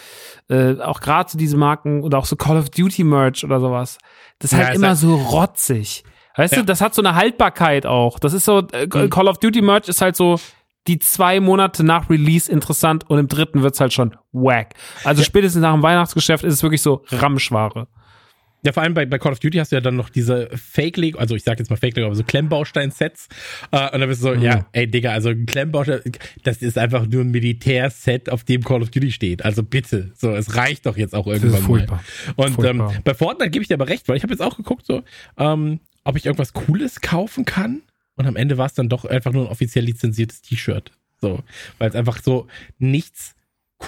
[0.48, 3.98] äh, auch gerade so diese Marken oder auch so Call of Duty Merch oder sowas,
[4.38, 6.04] das ist Ja, halt immer halt- so rotzig.
[6.36, 6.60] Weißt Ja.
[6.60, 8.18] du, das hat so eine Haltbarkeit auch.
[8.18, 9.10] Das ist so, äh, Mhm.
[9.10, 10.38] Call of Duty Merch ist halt so
[10.86, 14.74] die zwei Monate nach Release interessant und im dritten wird's halt schon wack.
[15.04, 17.86] Also spätestens nach dem Weihnachtsgeschäft ist es wirklich so Ramschware.
[18.64, 20.96] Ja, vor allem bei, bei Call of Duty hast du ja dann noch diese Fake
[20.98, 23.28] Lego, also ich sag jetzt mal Fake Lego, aber so Klemmbaustein-Sets.
[23.70, 24.42] Äh, und dann bist du so, Mhm.
[24.42, 26.00] ja, ey Digga, also ein Klemmbaustein,
[26.42, 29.44] das ist einfach nur ein Militärset, auf dem Call of Duty steht.
[29.44, 32.02] Also bitte, so, es reicht doch jetzt auch irgendwann furchtbar.
[32.36, 32.44] mal.
[32.46, 32.94] Und ähm, Furchtbar.
[33.04, 35.02] bei Fortnite gebe ich dir aber recht, weil ich habe jetzt auch geguckt, so,
[35.38, 37.82] ähm, ob ich irgendwas Cooles kaufen kann.
[38.16, 40.92] Und am Ende war es dann doch einfach nur ein offiziell lizenziertes T-Shirt.
[41.22, 41.42] So,
[41.78, 42.46] weil es einfach so
[42.78, 43.34] nichts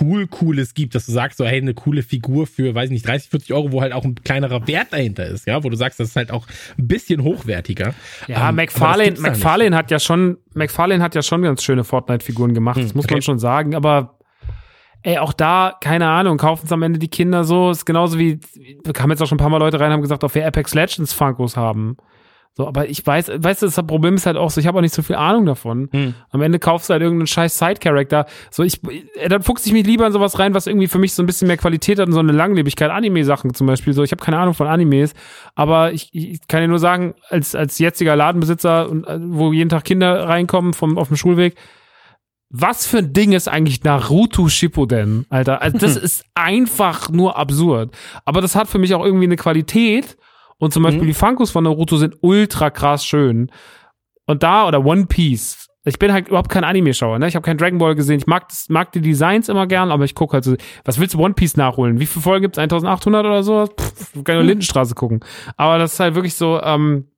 [0.00, 3.06] cool Cooles gibt, dass du sagst, so, hey, eine coole Figur für, weiß ich nicht,
[3.06, 6.00] 30, 40 Euro, wo halt auch ein kleinerer Wert dahinter ist, ja, wo du sagst,
[6.00, 6.46] das ist halt auch
[6.78, 7.94] ein bisschen hochwertiger.
[8.26, 9.20] Ja, Ähm, McFarlane, das.
[9.20, 13.04] McFarlane hat ja schon, McFarlane hat ja schon ganz schöne Fortnite-Figuren gemacht, das Hm, muss
[13.04, 13.14] okay.
[13.14, 14.18] man schon sagen, aber
[15.02, 18.40] ey, auch da, keine Ahnung, kaufen es am Ende die Kinder so, ist genauso wie,
[18.84, 20.74] da kamen jetzt auch schon ein paar Mal Leute rein, haben gesagt, ob wir Apex
[20.74, 21.96] Legends Funkos haben.
[22.54, 24.82] So, aber ich weiß, weißt du, das Problem ist halt auch so, ich habe auch
[24.82, 25.88] nicht so viel Ahnung davon.
[25.90, 26.14] Hm.
[26.30, 28.26] Am Ende kaufst du halt irgendeinen scheiß Side-Character.
[28.50, 28.80] So, ich,
[29.16, 31.26] äh, dann fuchse ich mich lieber in sowas rein, was irgendwie für mich so ein
[31.26, 32.90] bisschen mehr Qualität hat und so eine Langlebigkeit.
[32.90, 33.94] Anime-Sachen zum Beispiel.
[33.94, 35.14] So, ich habe keine Ahnung von Animes,
[35.54, 39.70] aber ich, ich kann dir nur sagen, als, als jetziger Ladenbesitzer, und, äh, wo jeden
[39.70, 41.56] Tag Kinder reinkommen vom, auf dem Schulweg,
[42.50, 45.62] was für ein Ding ist eigentlich Naruto Shippuden, Alter?
[45.62, 47.94] Also das ist einfach nur absurd.
[48.26, 50.18] Aber das hat für mich auch irgendwie eine Qualität.
[50.62, 53.50] Und zum Beispiel die Funkos von Naruto sind ultra krass schön.
[54.26, 55.66] Und da, oder One Piece.
[55.84, 57.26] Ich bin halt überhaupt kein Anime-Schauer, ne?
[57.26, 58.18] Ich habe kein Dragon Ball gesehen.
[58.20, 60.54] Ich mag, das, mag die Designs immer gern, aber ich gucke halt so,
[60.84, 61.98] was willst du One Piece nachholen?
[61.98, 62.58] Wie viele Folgen gibt's?
[62.58, 63.66] 1800 oder so?
[63.66, 65.18] Pff, kann nur Lindenstraße gucken.
[65.56, 67.08] Aber das ist halt wirklich so, ähm,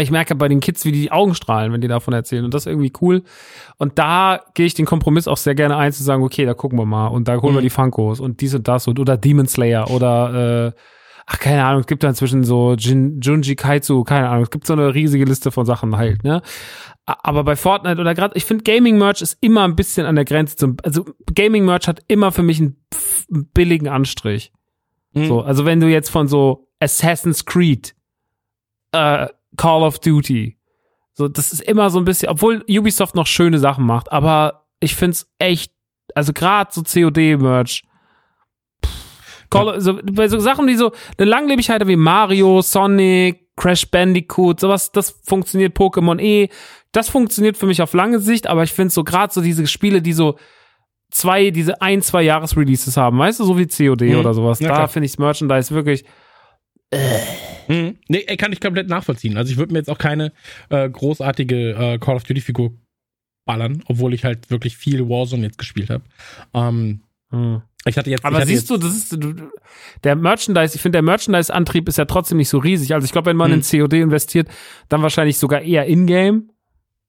[0.00, 2.44] ich merke bei den Kids, wie die Augen strahlen, wenn die davon erzählen.
[2.44, 3.22] Und das ist irgendwie cool.
[3.78, 6.76] Und da gehe ich den Kompromiss auch sehr gerne ein, zu sagen, okay, da gucken
[6.76, 7.06] wir mal.
[7.06, 7.66] Und da holen wir Mhm.
[7.66, 10.72] die Funkos und dies und das und oder Demon Slayer oder äh,
[11.26, 14.66] ach, keine Ahnung, es gibt da inzwischen so Jin, Junji Kaitsu, keine Ahnung, es gibt
[14.66, 16.42] so eine riesige Liste von Sachen halt, ne?
[17.04, 20.56] Aber bei Fortnite oder gerade, ich finde Gaming-Merch ist immer ein bisschen an der Grenze
[20.56, 21.04] zum, also
[21.34, 22.76] Gaming-Merch hat immer für mich einen,
[23.54, 24.52] billigen Anstrich.
[25.12, 25.26] Mhm.
[25.26, 27.94] So, also wenn du jetzt von so Assassin's Creed,
[28.92, 30.58] äh, Call of Duty,
[31.14, 34.94] so, das ist immer so ein bisschen, obwohl Ubisoft noch schöne Sachen macht, aber ich
[34.94, 35.72] find's echt,
[36.14, 37.84] also gerade so COD-Merch,
[39.52, 44.92] Call, so, bei so Sachen, die so eine Langlebigkeit wie Mario, Sonic, Crash Bandicoot, sowas,
[44.92, 46.48] das funktioniert Pokémon eh.
[46.92, 50.02] Das funktioniert für mich auf lange Sicht, aber ich finde so gerade so diese Spiele,
[50.02, 50.38] die so
[51.10, 54.18] zwei, diese ein, zwei Jahres-Releases haben, weißt du, so wie COD Mhm.
[54.18, 54.60] oder sowas.
[54.60, 56.04] Ja, da finde ich Merchandise wirklich.
[57.68, 57.96] Mhm.
[58.08, 59.36] Nee, kann ich komplett nachvollziehen.
[59.36, 60.32] Also ich würde mir jetzt auch keine
[60.68, 62.72] äh, großartige äh, Call of Duty Figur
[63.44, 66.04] ballern, obwohl ich halt wirklich viel Warzone jetzt gespielt habe.
[66.54, 67.62] Ähm, Hm.
[67.86, 68.24] Ich hatte jetzt.
[68.24, 69.16] Aber ich hatte siehst du, das ist
[70.04, 72.94] der Merchandise, ich finde, der Merchandise-Antrieb ist ja trotzdem nicht so riesig.
[72.94, 73.58] Also ich glaube, wenn man Mhm.
[73.58, 74.48] in COD investiert,
[74.88, 76.50] dann wahrscheinlich sogar eher in-game.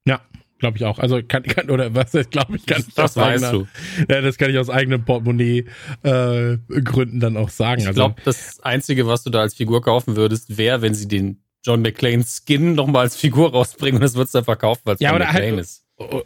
[0.06, 0.22] Ja,
[0.60, 1.00] glaube ich auch.
[1.00, 3.68] Also kann, kann oder was glaube ich, kann Das weißt eigener- du.
[4.10, 5.66] Ja, das kann ich aus eigenem Portemonnaie
[6.04, 7.82] äh, Gründen dann auch sagen.
[7.82, 11.08] Ich also glaube, das Einzige, was du da als Figur kaufen würdest, wäre, wenn sie
[11.08, 14.96] den John McClane Skin nochmal als Figur rausbringen und das würdest du dann verkaufen, weil
[14.96, 15.83] es Ja, John halt- McClane ist.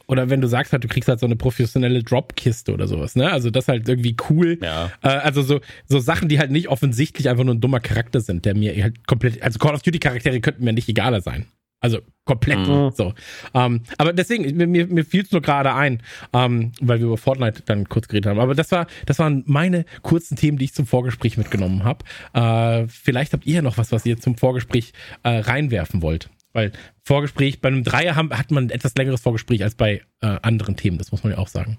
[0.07, 3.32] Oder wenn du sagst halt, du kriegst halt so eine professionelle Dropkiste oder sowas, ne?
[3.32, 4.57] Also das halt irgendwie cool.
[4.61, 4.91] Ja.
[5.01, 8.45] Äh, also so, so Sachen, die halt nicht offensichtlich einfach nur ein dummer Charakter sind,
[8.45, 11.45] der mir halt komplett, also Call of Duty Charaktere könnten mir nicht egaler sein.
[11.80, 12.91] Also komplett Mhm.
[12.95, 13.13] so.
[13.53, 16.01] Ähm, aber deswegen, mir, mir, mir fiel es nur gerade ein,
[16.34, 18.39] ähm, weil wir über Fortnite dann kurz geredet haben.
[18.39, 22.03] Aber das war, das waren meine kurzen Themen, die ich zum Vorgespräch mitgenommen habe.
[22.34, 26.30] Äh, vielleicht habt ihr ja noch was, was ihr zum Vorgespräch äh, reinwerfen wollt.
[26.54, 26.72] Weil
[27.04, 30.76] Vorgespräch, bei einem Dreier haben, hat man ein etwas längeres Vorgespräch als bei äh, anderen
[30.76, 31.78] Themen, das muss man ja auch sagen.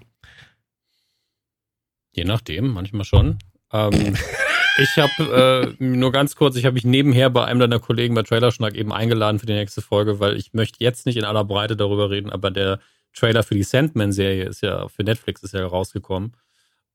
[2.11, 3.39] Je nachdem, manchmal schon.
[3.71, 4.15] Ähm,
[4.77, 8.23] ich habe äh, nur ganz kurz, ich habe mich nebenher bei einem deiner Kollegen bei
[8.23, 11.75] Trailerschnack eben eingeladen für die nächste Folge, weil ich möchte jetzt nicht in aller Breite
[11.75, 12.79] darüber reden, aber der
[13.13, 16.33] Trailer für die Sandman-Serie ist ja für Netflix ist ja rausgekommen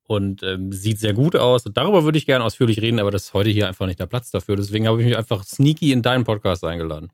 [0.07, 1.65] und ähm, sieht sehr gut aus.
[1.67, 4.07] Und darüber würde ich gerne ausführlich reden, aber das ist heute hier einfach nicht der
[4.07, 4.57] Platz dafür.
[4.57, 7.11] Deswegen habe ich mich einfach sneaky in deinen Podcast eingeladen.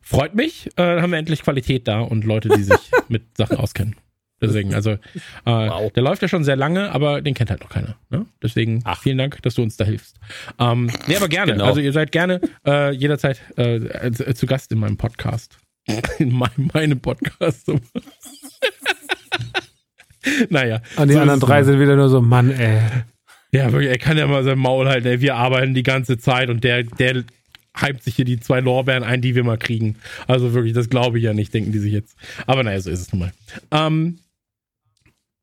[0.00, 3.96] Freut mich, äh, haben wir endlich Qualität da und Leute, die sich mit Sachen auskennen.
[4.42, 4.98] Deswegen, also, äh,
[5.44, 5.92] Wow.
[5.92, 7.96] der läuft ja schon sehr lange, aber den kennt halt noch keiner.
[8.08, 8.24] Ne?
[8.42, 8.98] Deswegen, Ach.
[9.02, 10.16] vielen Dank, dass du uns da hilfst.
[10.58, 11.52] Ähm, nee, aber gerne.
[11.52, 11.66] Genau.
[11.66, 15.58] Also, ihr seid gerne äh, jederzeit äh, äh, zu Gast in meinem Podcast.
[16.18, 17.70] In meinem, meinem Podcast.
[20.50, 20.80] naja.
[20.96, 22.80] Und die so anderen drei sind wieder nur so, Mann, ey.
[23.52, 25.06] Ja, wirklich, er kann ja mal sein Maul halten.
[25.08, 25.20] Ey.
[25.20, 27.24] Wir arbeiten die ganze Zeit und der, der
[27.76, 29.96] hypt sich hier die zwei Lorbeeren ein, die wir mal kriegen.
[30.26, 32.16] Also wirklich, das glaube ich ja nicht, denken die sich jetzt.
[32.46, 33.32] Aber naja, so ist es nun mal.
[33.70, 34.18] Ähm,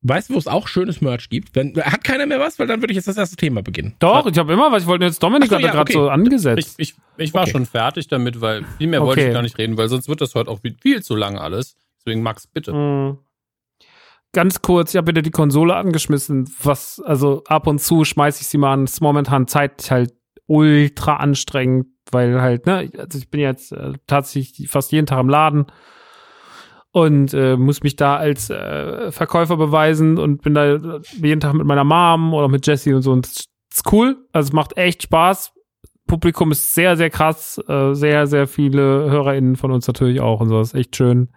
[0.02, 1.54] weißt du, wo es auch schönes Merch gibt?
[1.54, 2.58] Wenn, hat keiner mehr was?
[2.58, 3.94] Weil dann würde ich jetzt das erste Thema beginnen.
[3.98, 4.82] Doch, ich habe immer was.
[4.84, 5.92] Ich wollte jetzt Dominik so, hat da ja, gerade okay.
[5.94, 6.74] so Ich, angesetzt.
[6.78, 7.50] ich, ich war Okay.
[7.50, 9.28] schon fertig damit, weil viel mehr wollte Okay.
[9.30, 11.76] ich gar nicht reden, weil sonst wird das heute auch viel zu lang alles.
[11.98, 12.72] Deswegen Max, bitte.
[12.72, 13.18] Mhm.
[14.32, 16.48] Ganz kurz, ich habe wieder die Konsole angeschmissen.
[16.62, 18.84] Was, also ab und zu schmeiße ich sie mal an.
[18.84, 20.14] Es ist momentan zeitlich halt
[20.46, 25.28] ultra anstrengend, weil halt, ne, also ich bin jetzt äh, tatsächlich fast jeden Tag im
[25.28, 25.66] Laden
[26.90, 31.66] und äh, muss mich da als äh, Verkäufer beweisen und bin da jeden Tag mit
[31.66, 34.16] meiner Mom oder mit Jessie und so und es ist cool.
[34.32, 35.52] Also es macht echt Spaß.
[36.06, 37.62] Publikum ist sehr, sehr krass.
[37.68, 40.58] Äh, sehr, sehr viele HörerInnen von uns natürlich auch und so.
[40.58, 41.28] Das ist echt schön.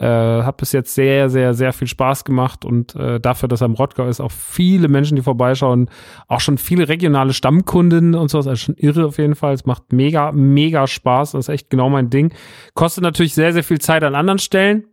[0.00, 3.66] Äh, hat bis jetzt sehr, sehr, sehr viel Spaß gemacht und äh, dafür, dass er
[3.66, 5.88] im Rottgau ist, auch viele Menschen, die vorbeischauen,
[6.26, 9.54] auch schon viele regionale Stammkunden und so, das ist schon irre auf jeden Fall.
[9.54, 11.32] Es macht mega, mega Spaß.
[11.32, 12.34] Das ist echt genau mein Ding.
[12.74, 14.84] Kostet natürlich sehr, sehr viel Zeit an anderen Stellen.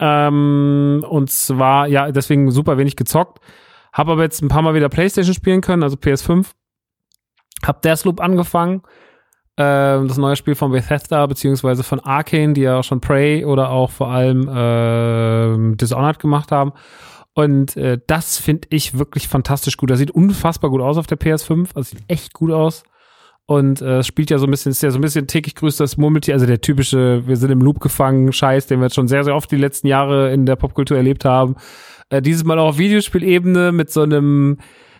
[0.00, 3.38] Ähm, und zwar, ja, deswegen super wenig gezockt.
[3.92, 6.50] Hab aber jetzt ein paar Mal wieder Playstation spielen können, also PS5.
[7.64, 8.82] Hab Deathloop angefangen
[9.62, 13.90] das neue Spiel von Bethesda beziehungsweise von Arcane, die ja auch schon Prey oder auch
[13.90, 16.72] vor allem ähm, Dishonored gemacht haben.
[17.34, 19.90] Und äh, das finde ich wirklich fantastisch gut.
[19.90, 21.68] Das sieht unfassbar gut aus auf der PS5.
[21.74, 22.82] Also sieht echt gut aus.
[23.46, 25.80] Und äh, es spielt ja so ein bisschen, ist ja so ein bisschen täglich grüßt
[25.80, 29.08] das Murmeltier, also der typische, wir sind im Loop gefangen, Scheiß, den wir jetzt schon
[29.08, 31.56] sehr, sehr oft die letzten Jahre in der Popkultur erlebt haben.
[32.10, 34.58] Äh, dieses Mal auch auf Videospielebene mit so einem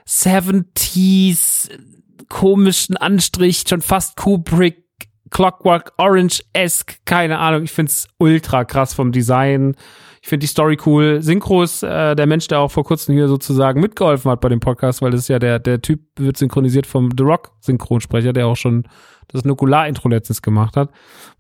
[0.09, 1.71] 70s
[2.29, 4.85] komischen Anstrich, schon fast Kubrick,
[5.31, 7.64] Clockwork Orange-esque, keine Ahnung.
[7.64, 9.76] Ich find's ultra krass vom Design.
[10.22, 11.22] Ich finde die Story cool.
[11.22, 14.61] Synchro ist äh, der Mensch, der auch vor kurzem hier sozusagen mitgeholfen hat bei dem
[14.61, 18.47] Podcast, weil das ist ja der, der Typ wird synchronisiert vom The Rock Synchronsprecher, der
[18.47, 18.85] auch schon
[19.29, 20.91] das Nukular-Intro letztens gemacht hat,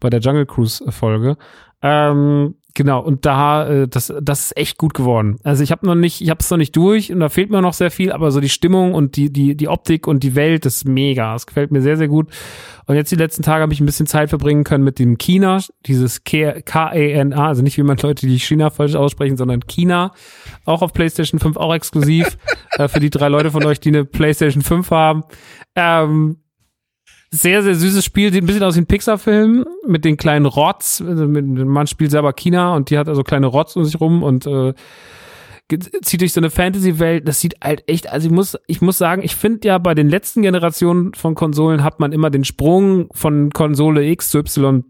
[0.00, 1.36] bei der Jungle Cruise-Folge.
[1.82, 5.38] Ähm, genau, und da, äh, das, das ist echt gut geworden.
[5.42, 7.60] Also ich habe noch nicht, ich habe es noch nicht durch und da fehlt mir
[7.60, 10.64] noch sehr viel, aber so die Stimmung und die, die, die Optik und die Welt,
[10.64, 11.32] ist mega.
[11.32, 12.28] Das gefällt mir sehr, sehr gut.
[12.86, 15.60] Und jetzt die letzten Tage habe ich ein bisschen Zeit verbringen können mit dem China,
[15.86, 20.12] dieses K-A-N-A, also nicht wie man Leute, die China falsch aussprechen, sondern China,
[20.64, 22.38] auch auf PlayStation 5, auch exklusiv,
[22.78, 25.24] äh, für die drei Leute von euch, die eine PlayStation 5 haben.
[25.74, 26.36] Ähm,
[27.30, 31.02] sehr, sehr süßes Spiel, sieht ein bisschen aus wie ein Pixar-Film mit den kleinen Rots.
[31.06, 34.22] Also mit, man spielt selber China und die hat also kleine Rots um sich rum
[34.22, 34.72] und äh,
[36.02, 37.28] zieht durch so eine Fantasy-Welt.
[37.28, 40.08] Das sieht halt echt, also ich muss, ich muss sagen, ich finde ja bei den
[40.08, 44.84] letzten Generationen von Konsolen hat man immer den Sprung von Konsole X zu Y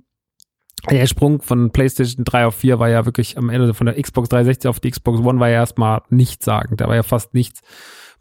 [0.88, 4.28] der Sprung von PlayStation 3 auf 4 war ja wirklich am Ende von der Xbox
[4.28, 6.76] 360 auf die Xbox One war ja erstmal nichts sagen.
[6.76, 7.60] Da war ja fast nichts.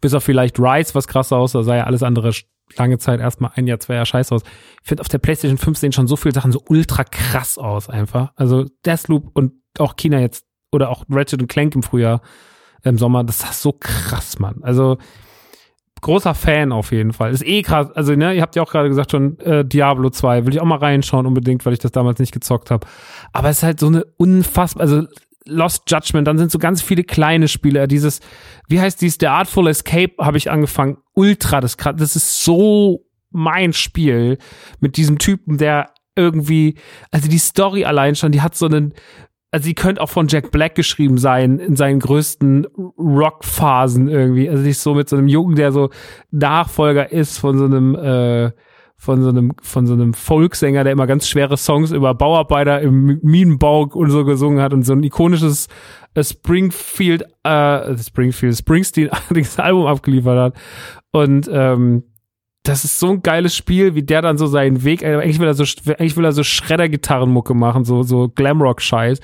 [0.00, 2.32] Bis auf vielleicht Rise, was krass aus, da sah ja alles andere
[2.76, 4.42] lange Zeit erstmal ein Jahr, zwei Jahre scheiße aus.
[4.82, 7.88] Ich finde auf der PlayStation 5 sehen schon so viele Sachen so ultra krass aus
[7.88, 8.32] einfach.
[8.36, 12.20] Also Deathloop und auch China jetzt oder auch Ratchet Clank im Frühjahr,
[12.82, 14.62] im Sommer, das ist so krass, Mann.
[14.62, 14.98] Also
[16.00, 17.32] großer Fan auf jeden Fall.
[17.32, 17.90] Ist eh krass.
[17.92, 20.66] Also, ne, ihr habt ja auch gerade gesagt schon, äh, Diablo 2, will ich auch
[20.66, 22.86] mal reinschauen unbedingt, weil ich das damals nicht gezockt habe.
[23.32, 25.06] Aber es ist halt so eine unfassbar, also
[25.48, 27.88] Lost Judgment, dann sind so ganz viele kleine Spiele.
[27.88, 28.20] Dieses,
[28.68, 30.98] wie heißt dies, The Artful Escape habe ich angefangen.
[31.14, 34.38] Ultra, das, das ist so mein Spiel
[34.80, 36.76] mit diesem Typen, der irgendwie,
[37.10, 38.92] also die Story allein schon, die hat so einen,
[39.50, 42.66] also die könnte auch von Jack Black geschrieben sein in seinen größten
[42.98, 44.48] Rock-Phasen irgendwie.
[44.50, 45.90] Also ist so mit so einem Jungen, der so
[46.30, 48.50] Nachfolger ist von so einem, äh,
[49.00, 53.20] von so einem, von so einem Folksänger, der immer ganz schwere Songs über Bauarbeiter im
[53.22, 55.68] Minenbau und so gesungen hat und so ein ikonisches
[56.14, 59.10] äh, Springfield, äh, Springfield, Springsteen
[59.56, 60.54] Album abgeliefert hat.
[61.12, 62.02] Und ähm,
[62.64, 65.46] das ist so ein geiles Spiel, wie der dann so seinen Weg, äh, eigentlich will
[65.46, 69.20] er so, eigentlich will er so Schredder-Gitarrenmucke machen, so, so Glamrock-Scheiß.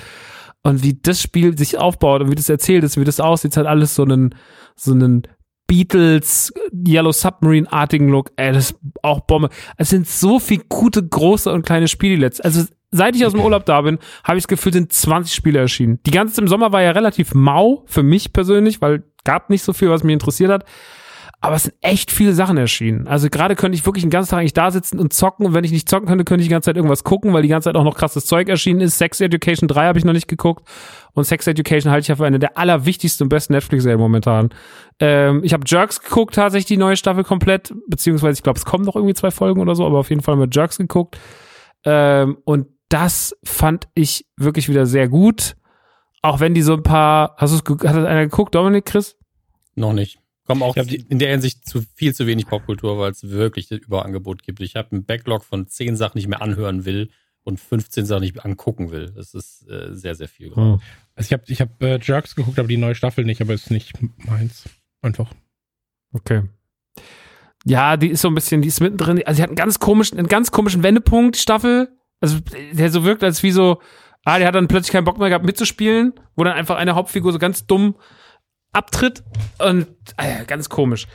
[0.62, 3.66] Und wie das Spiel sich aufbaut und wie das erzählt ist, wie das aussieht, hat
[3.66, 4.34] alles so einen,
[4.76, 5.26] so einen
[5.66, 6.52] Beatles,
[6.86, 8.30] Yellow Submarine-artigen Look.
[8.36, 9.48] Ey, das ist auch Bombe.
[9.76, 12.44] Es sind so viele gute, große und kleine Spiele jetzt.
[12.44, 15.58] Also, seit ich aus dem Urlaub da bin, habe ich das Gefühl, sind 20 Spiele
[15.58, 16.00] erschienen.
[16.06, 19.72] Die ganze im Sommer war ja relativ mau für mich persönlich, weil gab nicht so
[19.72, 20.64] viel, was mich interessiert hat
[21.40, 23.06] aber es sind echt viele Sachen erschienen.
[23.06, 25.64] Also gerade könnte ich wirklich den ganzen Tag eigentlich da sitzen und zocken und wenn
[25.64, 27.76] ich nicht zocken könnte, könnte ich die ganze Zeit irgendwas gucken, weil die ganze Zeit
[27.76, 28.98] auch noch krasses Zeug erschienen ist.
[28.98, 30.66] Sex Education 3 habe ich noch nicht geguckt
[31.12, 34.50] und Sex Education halte ich ja für eine der allerwichtigsten und besten Netflix-Serien momentan.
[35.00, 38.84] Ähm, ich habe Jerks geguckt, tatsächlich die neue Staffel komplett, beziehungsweise ich glaube, es kommen
[38.84, 41.18] noch irgendwie zwei Folgen oder so, aber auf jeden Fall mit Jerks geguckt.
[41.84, 45.56] Ähm, und das fand ich wirklich wieder sehr gut.
[46.22, 49.16] Auch wenn die so ein paar, hast du hat das einer geguckt, Dominik, Chris?
[49.74, 53.70] Noch nicht kommen auch in der Hinsicht zu viel zu wenig Popkultur, weil es wirklich
[53.70, 54.60] ein Überangebot gibt.
[54.60, 57.10] Ich habe einen Backlog von zehn Sachen, die ich mir anhören will
[57.44, 59.10] und 15 Sachen, die ich angucken will.
[59.14, 60.54] Das ist äh, sehr, sehr viel.
[60.54, 60.80] Hm.
[61.14, 63.70] Also ich habe ich hab, äh, Jerks geguckt, aber die neue Staffel nicht, aber ist
[63.70, 64.64] nicht meins.
[65.02, 65.32] Einfach.
[66.12, 66.42] Okay.
[67.66, 69.22] Ja, die ist so ein bisschen, die ist mittendrin.
[69.24, 71.88] Also sie hat einen ganz komischen, einen ganz komischen Wendepunkt, die Staffel.
[72.20, 72.38] Also
[72.72, 73.80] der so wirkt, als wie so,
[74.24, 77.32] ah, der hat dann plötzlich keinen Bock mehr gehabt mitzuspielen, wo dann einfach eine Hauptfigur
[77.32, 77.96] so ganz dumm
[78.74, 79.22] abtritt
[79.58, 81.06] und äh, ganz komisch.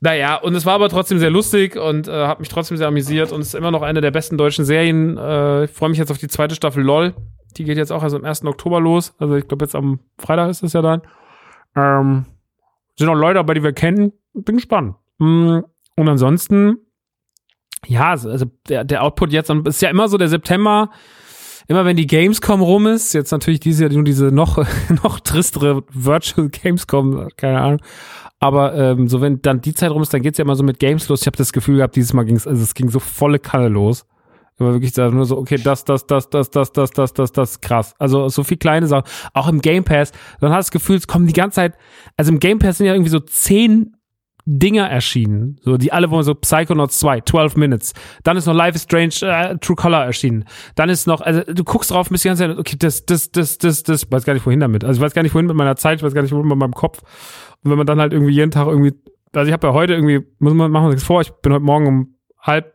[0.00, 3.32] Naja, und es war aber trotzdem sehr lustig und äh, hat mich trotzdem sehr amüsiert
[3.32, 5.18] und ist immer noch eine der besten deutschen Serien.
[5.18, 7.14] Äh, ich freue mich jetzt auf die zweite Staffel LOL.
[7.56, 8.44] Die geht jetzt auch erst am 1.
[8.44, 9.14] Oktober los.
[9.18, 11.02] Also ich glaube jetzt am Freitag ist es ja dann.
[11.74, 12.26] Ähm,
[12.96, 14.12] sind auch Leute dabei, die wir kennen.
[14.34, 14.94] Bin gespannt.
[15.18, 15.60] Mm,
[15.96, 16.78] und ansonsten,
[17.86, 20.90] ja, also der, der Output jetzt ist ja immer so der September
[21.68, 24.64] immer wenn die Gamescom rum ist, jetzt natürlich dieses Jahr nur diese noch,
[25.04, 27.80] noch tristere Virtual Gamescom, keine Ahnung.
[28.40, 30.78] Aber ähm, so wenn dann die Zeit rum ist, dann geht's ja immer so mit
[30.78, 31.20] Games los.
[31.20, 34.06] Ich habe das Gefühl gehabt, dieses Mal ging's, also es ging so volle Kanne los.
[34.58, 37.60] Immer wirklich da nur so, okay, das, das, das, das, das, das, das, das, das,
[37.60, 37.94] krass.
[37.98, 39.08] Also so viel kleine Sachen.
[39.32, 40.12] Auch im Game Pass.
[40.40, 41.74] Dann hast du das Gefühl, es kommen die ganze Zeit,
[42.16, 43.94] also im Game Pass sind ja irgendwie so zehn
[44.50, 45.60] Dinger erschienen.
[45.60, 47.92] So, die alle wollen so Psychonauts 2, 12 Minutes.
[48.24, 50.46] Dann ist noch Life is Strange, äh, True Color erschienen.
[50.74, 53.58] Dann ist noch, also du guckst drauf bist die ganze Zeit, okay, das, das, das,
[53.58, 54.84] das, das, ich weiß gar nicht wohin damit.
[54.84, 56.56] Also ich weiß gar nicht wohin mit meiner Zeit, ich weiß gar nicht wohin mit
[56.56, 57.02] meinem Kopf.
[57.62, 58.94] Und wenn man dann halt irgendwie jeden Tag irgendwie,
[59.34, 61.64] also ich habe ja heute irgendwie, muss man machen wir nichts vor, ich bin heute
[61.64, 62.72] Morgen um halb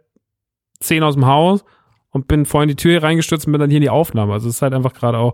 [0.80, 1.66] zehn aus dem Haus
[2.12, 4.34] und bin vorhin die Tür hier reingestürzt und bin dann hier in die Aufnahme.
[4.34, 5.34] Also es ist halt einfach gerade auch.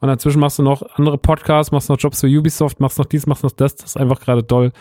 [0.00, 3.26] Und dazwischen machst du noch andere Podcasts, machst noch Jobs für Ubisoft, machst noch dies,
[3.26, 3.76] machst noch das.
[3.76, 4.72] Das ist einfach gerade doll.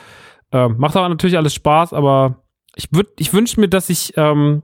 [0.52, 2.44] Ähm, macht aber natürlich alles Spaß, aber
[2.76, 4.64] ich ich wünsche mir, dass ich, ähm,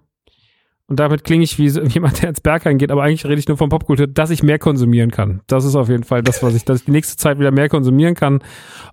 [0.87, 3.57] und damit klinge ich wie jemand, der ins Berg geht, aber eigentlich rede ich nur
[3.57, 5.41] von Popkultur, dass ich mehr konsumieren kann.
[5.47, 7.69] Das ist auf jeden Fall das, was ich, dass ich die nächste Zeit wieder mehr
[7.69, 8.43] konsumieren kann.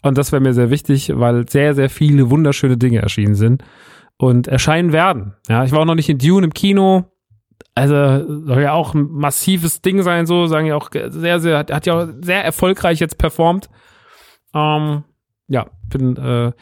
[0.03, 3.65] Und das wäre mir sehr wichtig, weil sehr, sehr viele wunderschöne Dinge erschienen sind
[4.17, 5.35] und erscheinen werden.
[5.49, 7.05] Ja, ich war auch noch nicht in Dune im Kino.
[7.75, 11.87] Also soll ja auch ein massives Ding sein, so sagen ja auch sehr, sehr, hat
[11.87, 13.69] ja auch sehr erfolgreich jetzt performt.
[14.53, 15.05] Ähm,
[15.49, 16.53] ja, bin, äh,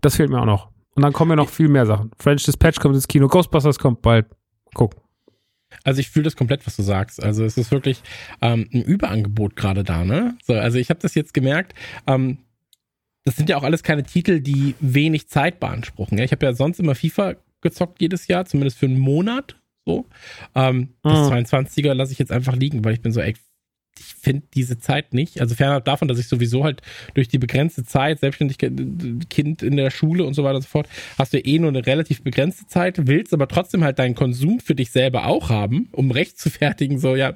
[0.00, 0.70] das fehlt mir auch noch.
[0.94, 2.10] Und dann kommen ja noch viel mehr Sachen.
[2.18, 4.26] French Dispatch kommt ins Kino, Ghostbusters kommt bald.
[4.74, 4.96] Guck.
[5.84, 7.22] Also ich fühle das komplett, was du sagst.
[7.22, 8.02] Also es ist wirklich
[8.40, 10.36] ähm, ein Überangebot gerade da, ne?
[10.44, 11.74] So, also ich habe das jetzt gemerkt.
[12.06, 12.38] Ähm,
[13.24, 16.16] das sind ja auch alles keine Titel, die wenig Zeit beanspruchen.
[16.16, 16.24] Ja?
[16.24, 19.60] Ich habe ja sonst immer FIFA gezockt jedes Jahr, zumindest für einen Monat.
[19.84, 20.06] So.
[20.54, 21.98] Ähm, das 22er mhm.
[21.98, 23.34] lasse ich jetzt einfach liegen, weil ich bin so, ey,
[23.98, 25.40] ich finde diese Zeit nicht.
[25.40, 26.82] Also fernab davon, dass ich sowieso halt
[27.14, 28.72] durch die begrenzte Zeit, Selbstständigkeit,
[29.30, 30.88] Kind in der Schule und so weiter und so fort,
[31.18, 34.74] hast du eh nur eine relativ begrenzte Zeit, willst aber trotzdem halt deinen Konsum für
[34.74, 37.34] dich selber auch haben, um recht zu fertigen, so, ja,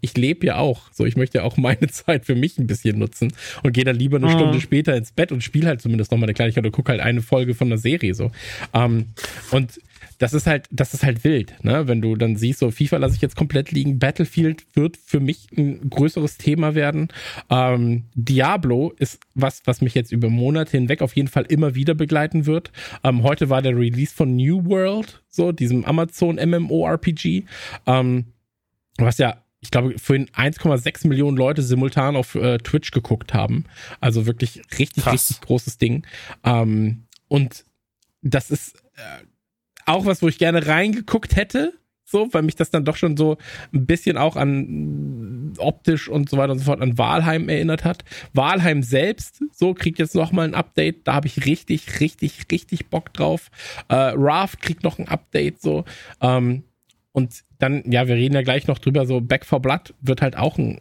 [0.00, 0.92] ich lebe ja auch.
[0.92, 3.32] So, ich möchte ja auch meine Zeit für mich ein bisschen nutzen
[3.62, 4.32] und gehe dann lieber eine mhm.
[4.32, 7.22] Stunde später ins Bett und spiele halt zumindest nochmal eine Kleinigkeit oder gucke halt eine
[7.22, 8.30] Folge von einer Serie, so.
[8.72, 9.06] Ähm,
[9.50, 9.80] und
[10.18, 11.88] das ist halt, das ist halt wild, ne?
[11.88, 15.48] Wenn du dann siehst, so FIFA lasse ich jetzt komplett liegen, Battlefield wird für mich
[15.56, 17.08] ein größeres Thema werden.
[17.50, 21.94] Ähm, Diablo ist was, was mich jetzt über Monate hinweg auf jeden Fall immer wieder
[21.94, 22.70] begleiten wird.
[23.02, 27.44] Ähm, heute war der Release von New World, so diesem Amazon MMORPG,
[27.86, 28.26] ähm,
[28.98, 33.64] was ja ich glaube, vorhin 1,6 Millionen Leute simultan auf äh, Twitch geguckt haben.
[33.98, 35.14] Also wirklich richtig, Krass.
[35.14, 36.06] richtig großes Ding.
[36.44, 37.64] Ähm, und
[38.20, 39.24] das ist äh,
[39.86, 41.74] auch was, wo ich gerne reingeguckt hätte.
[42.04, 43.38] so, weil mich das dann doch schon so
[43.72, 48.04] ein bisschen auch an optisch und so weiter und so fort an Walheim erinnert hat.
[48.32, 52.86] Walheim selbst, so kriegt jetzt noch mal ein Update, da habe ich richtig, richtig, richtig
[52.86, 53.50] Bock drauf.
[53.88, 55.84] Äh, Raft kriegt noch ein Update, so.
[56.20, 56.64] Ähm,
[57.12, 60.36] und dann, ja, wir reden ja gleich noch drüber, so Back for Blood wird halt
[60.36, 60.80] auch ein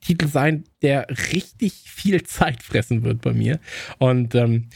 [0.00, 3.60] Titel sein, der richtig viel Zeit fressen wird bei mir.
[3.98, 4.68] Und ähm,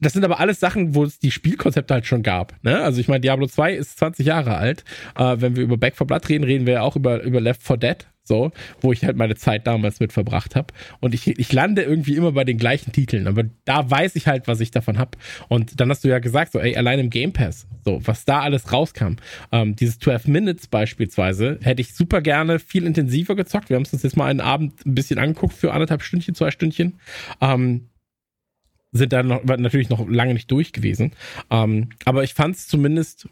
[0.00, 2.54] das sind aber alles Sachen, wo es die Spielkonzepte halt schon gab.
[2.62, 2.80] Ne?
[2.80, 4.84] Also ich meine, Diablo 2 ist 20 Jahre alt.
[5.16, 7.62] Äh, wenn wir über Back for Blood reden, reden wir ja auch über, über Left
[7.62, 10.72] 4 Dead, so, wo ich halt meine Zeit damals mit verbracht habe.
[11.00, 14.46] Und ich, ich lande irgendwie immer bei den gleichen Titeln, aber da weiß ich halt,
[14.46, 15.12] was ich davon habe.
[15.48, 18.40] Und dann hast du ja gesagt, so, ey, allein im Game Pass, so, was da
[18.40, 19.16] alles rauskam.
[19.50, 23.68] Ähm, dieses 12 Minutes beispielsweise, hätte ich super gerne viel intensiver gezockt.
[23.68, 26.52] Wir haben es uns jetzt mal einen Abend ein bisschen angeguckt für anderthalb Stündchen, zwei
[26.52, 27.00] Stündchen.
[27.40, 27.87] Ähm,
[28.92, 31.12] sind da noch, natürlich noch lange nicht durch gewesen.
[31.50, 33.28] Ähm, aber ich fand es zumindest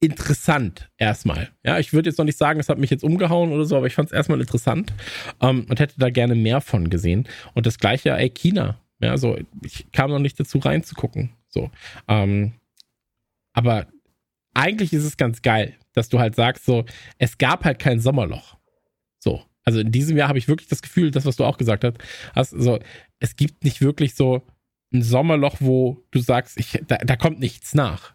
[0.00, 1.50] interessant erstmal.
[1.62, 3.86] Ja, ich würde jetzt noch nicht sagen, es hat mich jetzt umgehauen oder so, aber
[3.86, 4.92] ich fand es erstmal interessant
[5.40, 7.28] ähm, und hätte da gerne mehr von gesehen.
[7.54, 8.80] Und das gleiche, ey, China.
[9.00, 11.30] Ja, so, ich kam noch nicht dazu reinzugucken.
[11.48, 11.70] So.
[12.08, 12.52] Ähm,
[13.52, 13.86] aber
[14.54, 16.84] eigentlich ist es ganz geil, dass du halt sagst, so,
[17.18, 18.56] es gab halt kein Sommerloch.
[19.18, 19.42] So.
[19.64, 21.98] Also in diesem Jahr habe ich wirklich das Gefühl, das, was du auch gesagt hast,
[22.34, 22.78] hast so,
[23.18, 24.42] es gibt nicht wirklich so,
[24.92, 28.14] ein Sommerloch, wo du sagst, ich, da, da kommt nichts nach.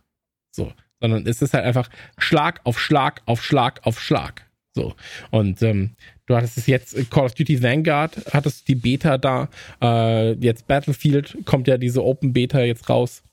[0.52, 0.74] So.
[1.00, 4.50] Sondern es ist halt einfach Schlag auf Schlag auf Schlag auf Schlag.
[4.74, 4.96] So.
[5.32, 5.96] Und ähm,
[6.26, 9.50] du hattest es jetzt, Call of Duty Vanguard, hattest die Beta da.
[9.82, 13.24] Äh, jetzt Battlefield kommt ja diese Open Beta jetzt raus.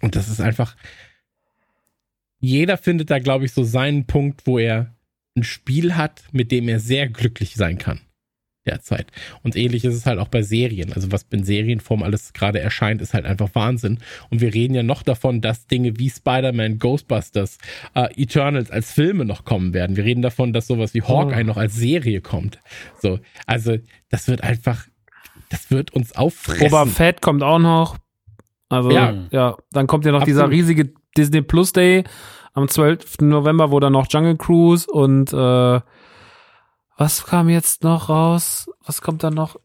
[0.00, 0.76] Und das ist einfach.
[2.40, 4.94] Jeder findet da, glaube ich, so seinen Punkt, wo er
[5.36, 8.00] ein Spiel hat, mit dem er sehr glücklich sein kann
[8.68, 9.06] derzeit.
[9.42, 10.92] Und ähnlich ist es halt auch bei Serien.
[10.92, 13.98] Also was in Serienform alles gerade erscheint, ist halt einfach Wahnsinn.
[14.30, 17.58] Und wir reden ja noch davon, dass Dinge wie Spider-Man, Ghostbusters,
[17.94, 19.96] äh, Eternals als Filme noch kommen werden.
[19.96, 21.46] Wir reden davon, dass sowas wie Hawkeye oh.
[21.46, 22.58] noch als Serie kommt.
[23.00, 23.76] So, also
[24.10, 24.86] das wird einfach,
[25.48, 26.68] das wird uns auffressen.
[26.68, 27.96] Boba Fett kommt auch noch.
[28.68, 30.36] Also ja, ja dann kommt ja noch Absolut.
[30.36, 32.04] dieser riesige Disney Plus Day
[32.52, 33.20] am 12.
[33.20, 35.80] November, wo dann noch Jungle Cruise und äh,
[36.98, 38.68] was kam jetzt noch raus?
[38.84, 39.56] Was kommt dann noch?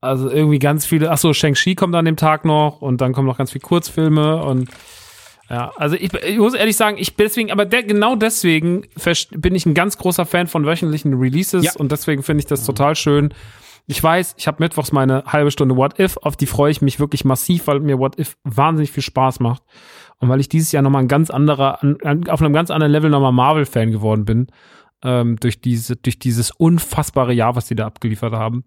[0.00, 1.10] Also irgendwie ganz viele.
[1.10, 4.44] Ach so, Shang-Chi kommt an dem Tag noch und dann kommen noch ganz viele Kurzfilme
[4.44, 4.68] und
[5.48, 8.86] ja, also ich, ich muss ehrlich sagen, ich bin deswegen, aber der, genau deswegen
[9.30, 11.72] bin ich ein ganz großer Fan von wöchentlichen Releases ja.
[11.76, 13.32] und deswegen finde ich das total schön.
[13.86, 16.98] Ich weiß, ich habe mittwochs meine halbe Stunde What If, auf die freue ich mich
[16.98, 19.62] wirklich massiv, weil mir What If wahnsinnig viel Spaß macht
[20.18, 23.32] und weil ich dieses Jahr nochmal ein ganz anderer, auf einem ganz anderen Level nochmal
[23.32, 24.48] Marvel-Fan geworden bin
[25.04, 28.64] ähm, durch, diese, durch dieses unfassbare Jahr, was sie da abgeliefert haben.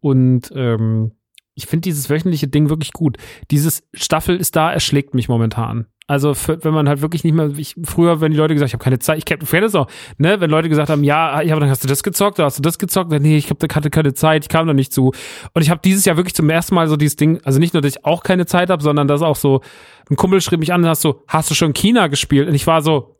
[0.00, 1.12] Und ähm,
[1.54, 3.16] ich finde dieses wöchentliche Ding wirklich gut.
[3.50, 5.86] Dieses Staffel ist da, erschlägt mich momentan.
[6.06, 8.72] Also für, wenn man halt wirklich nicht mehr, ich, früher, wenn die Leute gesagt, ich
[8.72, 11.60] habe keine Zeit, ich kenne das auch, ne, wenn Leute gesagt haben, ja, ja, aber
[11.60, 14.14] dann hast du das gezockt, oder hast du das gezockt, nee, ich hab, hatte keine
[14.14, 15.12] Zeit, ich kam da nicht zu.
[15.52, 17.82] Und ich habe dieses Jahr wirklich zum ersten Mal so dieses Ding, also nicht nur,
[17.82, 19.60] dass ich auch keine Zeit habe, sondern dass auch so,
[20.08, 22.48] ein Kumpel schrieb mich an und hast so, hast du schon China gespielt?
[22.48, 23.17] Und ich war so,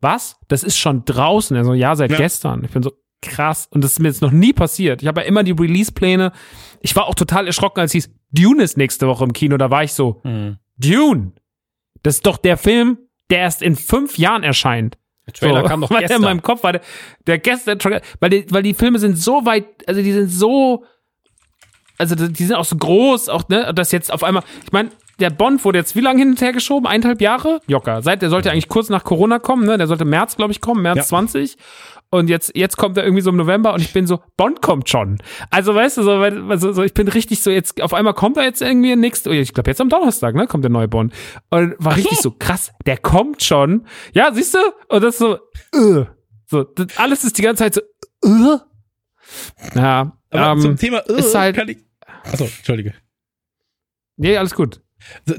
[0.00, 0.36] was?
[0.48, 1.56] Das ist schon draußen.
[1.56, 2.16] Also ja, seit ja.
[2.16, 2.64] gestern.
[2.64, 2.92] Ich bin so
[3.22, 3.68] krass.
[3.70, 5.02] Und das ist mir jetzt noch nie passiert.
[5.02, 6.32] Ich habe ja immer die Release-Pläne.
[6.80, 9.56] Ich war auch total erschrocken, als hieß, Dune ist nächste Woche im Kino.
[9.56, 10.58] Da war ich so, mhm.
[10.76, 11.32] Dune?
[12.02, 12.98] Das ist doch der Film,
[13.30, 14.98] der erst in fünf Jahren erscheint.
[15.26, 16.16] Der Trailer so, kam doch gestern.
[16.16, 16.82] in meinem Kopf war der,
[17.26, 17.78] der gestern,
[18.20, 20.84] weil die, weil die Filme sind so weit, also die sind so,
[21.98, 25.30] also die sind auch so groß, auch, ne, dass jetzt auf einmal, ich meine, der
[25.30, 26.86] Bond wurde jetzt wie lange hin und her geschoben?
[26.86, 27.60] Eineinhalb Jahre?
[27.66, 28.02] Jocker.
[28.02, 29.78] Seit, der sollte eigentlich kurz nach Corona kommen, ne?
[29.78, 31.02] Der sollte März, glaube ich, kommen, März ja.
[31.04, 31.56] 20.
[32.10, 34.88] Und jetzt, jetzt kommt er irgendwie so im November und ich bin so, Bond kommt
[34.88, 35.18] schon.
[35.50, 38.44] Also, weißt du, so, also, so ich bin richtig so, jetzt, auf einmal kommt er
[38.44, 41.12] jetzt irgendwie nächste, oh, ich glaube jetzt am Donnerstag, ne, kommt der neue Bond.
[41.50, 42.30] Und war Ach richtig so.
[42.30, 43.86] so, krass, der kommt schon.
[44.12, 44.58] Ja, siehst du?
[44.88, 45.38] Und das so,
[45.74, 46.04] uh,
[46.46, 47.80] so, das, alles ist die ganze Zeit so,
[48.24, 48.58] uh.
[49.74, 51.78] Ja, aber ähm, zum Thema, uh, ist halt, kann ich,
[52.22, 52.94] achso, entschuldige.
[54.16, 54.80] Nee, alles gut.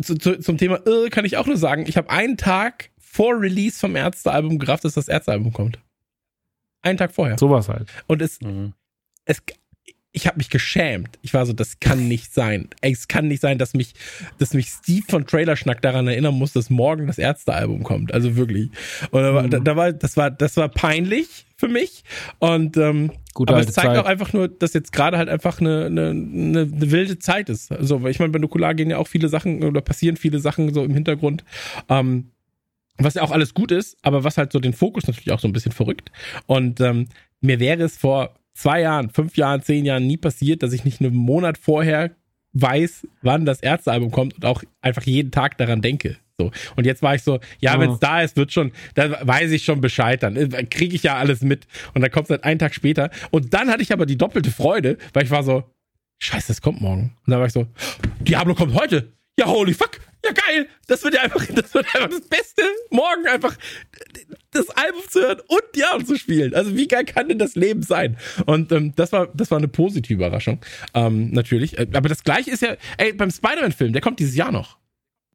[0.04, 3.40] Zu, zu, zum Thema äh, kann ich auch nur sagen, ich habe einen Tag vor
[3.40, 5.80] Release vom Ärztealbum gerafft, dass das Ärztealbum kommt.
[6.82, 7.38] Einen Tag vorher.
[7.38, 7.90] Sowas halt.
[8.08, 8.74] Und es, mhm.
[9.26, 9.42] es
[10.18, 11.20] ich habe mich geschämt.
[11.22, 12.70] Ich war so, das kann nicht sein.
[12.82, 13.94] Es kann nicht sein, dass mich,
[14.40, 18.12] dass mich Steve von Trailerschnack daran erinnern muss, dass morgen das Ärztealbum kommt.
[18.12, 18.72] Also wirklich.
[19.12, 19.64] Und da, war, mhm.
[19.64, 22.04] da, war, das war, das war peinlich für mich.
[22.40, 23.98] Und ähm, Gute aber es zeigt Zeit.
[24.00, 27.72] auch einfach nur, dass jetzt gerade halt einfach eine, eine, eine, eine wilde Zeit ist.
[27.72, 30.74] Also, weil ich meine, bei Nukular gehen ja auch viele Sachen oder passieren viele Sachen
[30.74, 31.44] so im Hintergrund.
[31.90, 32.32] Ähm,
[32.98, 35.48] was ja auch alles gut ist, aber was halt so den Fokus natürlich auch so
[35.48, 36.12] ein bisschen verrückt.
[36.48, 37.08] Und ähm,
[37.40, 41.00] mir wäre es vor zwei Jahren, fünf Jahren, zehn Jahren nie passiert, dass ich nicht
[41.02, 42.12] einen Monat vorher
[42.54, 46.18] weiß, wann das Ärztealbum kommt und auch einfach jeden Tag daran denke.
[46.40, 46.52] So.
[46.76, 47.80] Und jetzt war ich so, ja, Oh.
[47.80, 50.36] wenn es da ist, wird schon, da weiß ich schon Bescheid dann.
[50.70, 51.68] Kriege ich ja alles mit.
[51.94, 53.10] Und dann kommt es halt einen Tag später.
[53.32, 55.64] Und dann hatte ich aber die doppelte Freude, weil ich war so,
[56.20, 57.16] scheiße, es kommt morgen.
[57.26, 57.68] Und dann war ich so,
[58.22, 59.14] Diablo kommt heute.
[59.40, 60.00] Ja, holy fuck.
[60.26, 60.68] Ja, geil.
[60.88, 62.64] Das wird ja einfach, das wird einfach das Beste.
[62.90, 63.56] Morgen einfach
[64.52, 66.54] das Album zu hören und Diablo zu spielen.
[66.54, 68.18] Also wie geil kann denn das Leben sein?
[68.46, 70.60] Und ähm, das war, das war eine positive Überraschung.
[70.94, 71.78] Ähm, natürlich.
[71.78, 74.78] Äh, Aber das gleiche ist ja, ey, beim Spider-Man-Film, der kommt dieses Jahr noch.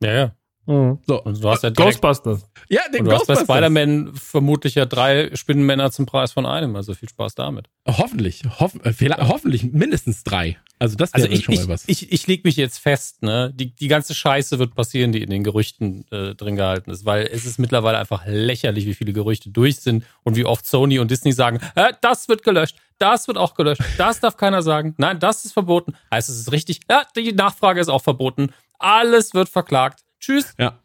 [0.01, 0.37] Ja, ja.
[0.67, 0.99] Mhm.
[1.07, 1.23] So.
[1.23, 2.47] Und du hast ja direkt, Ghostbusters.
[2.69, 3.45] Ja, den und du hast bei Ghostbusters.
[3.57, 6.77] Spider-Man vermutlich ja drei Spinnenmänner zum Preis von einem.
[6.77, 7.69] Also viel Spaß damit.
[7.87, 8.43] Hoffentlich.
[8.61, 10.59] Hoff, äh, vielleicht- hoffentlich mindestens drei.
[10.79, 11.85] Also das wäre Also ich, schon ich, mal was.
[11.89, 13.53] ich, ich leg mich jetzt fest, ne?
[13.55, 17.27] Die, die ganze Scheiße wird passieren, die in den Gerüchten äh, drin gehalten ist, weil
[17.33, 21.11] es ist mittlerweile einfach lächerlich, wie viele Gerüchte durch sind und wie oft Sony und
[21.11, 25.21] Disney sagen, äh, das wird gelöscht, das wird auch gelöscht, das darf keiner sagen, nein,
[25.21, 25.95] das ist verboten.
[26.13, 28.49] Heißt, es ist richtig, ja, die Nachfrage ist auch verboten,
[28.81, 30.01] alles wird verklagt.
[30.23, 30.55] Tschüss.
[30.59, 30.79] ja.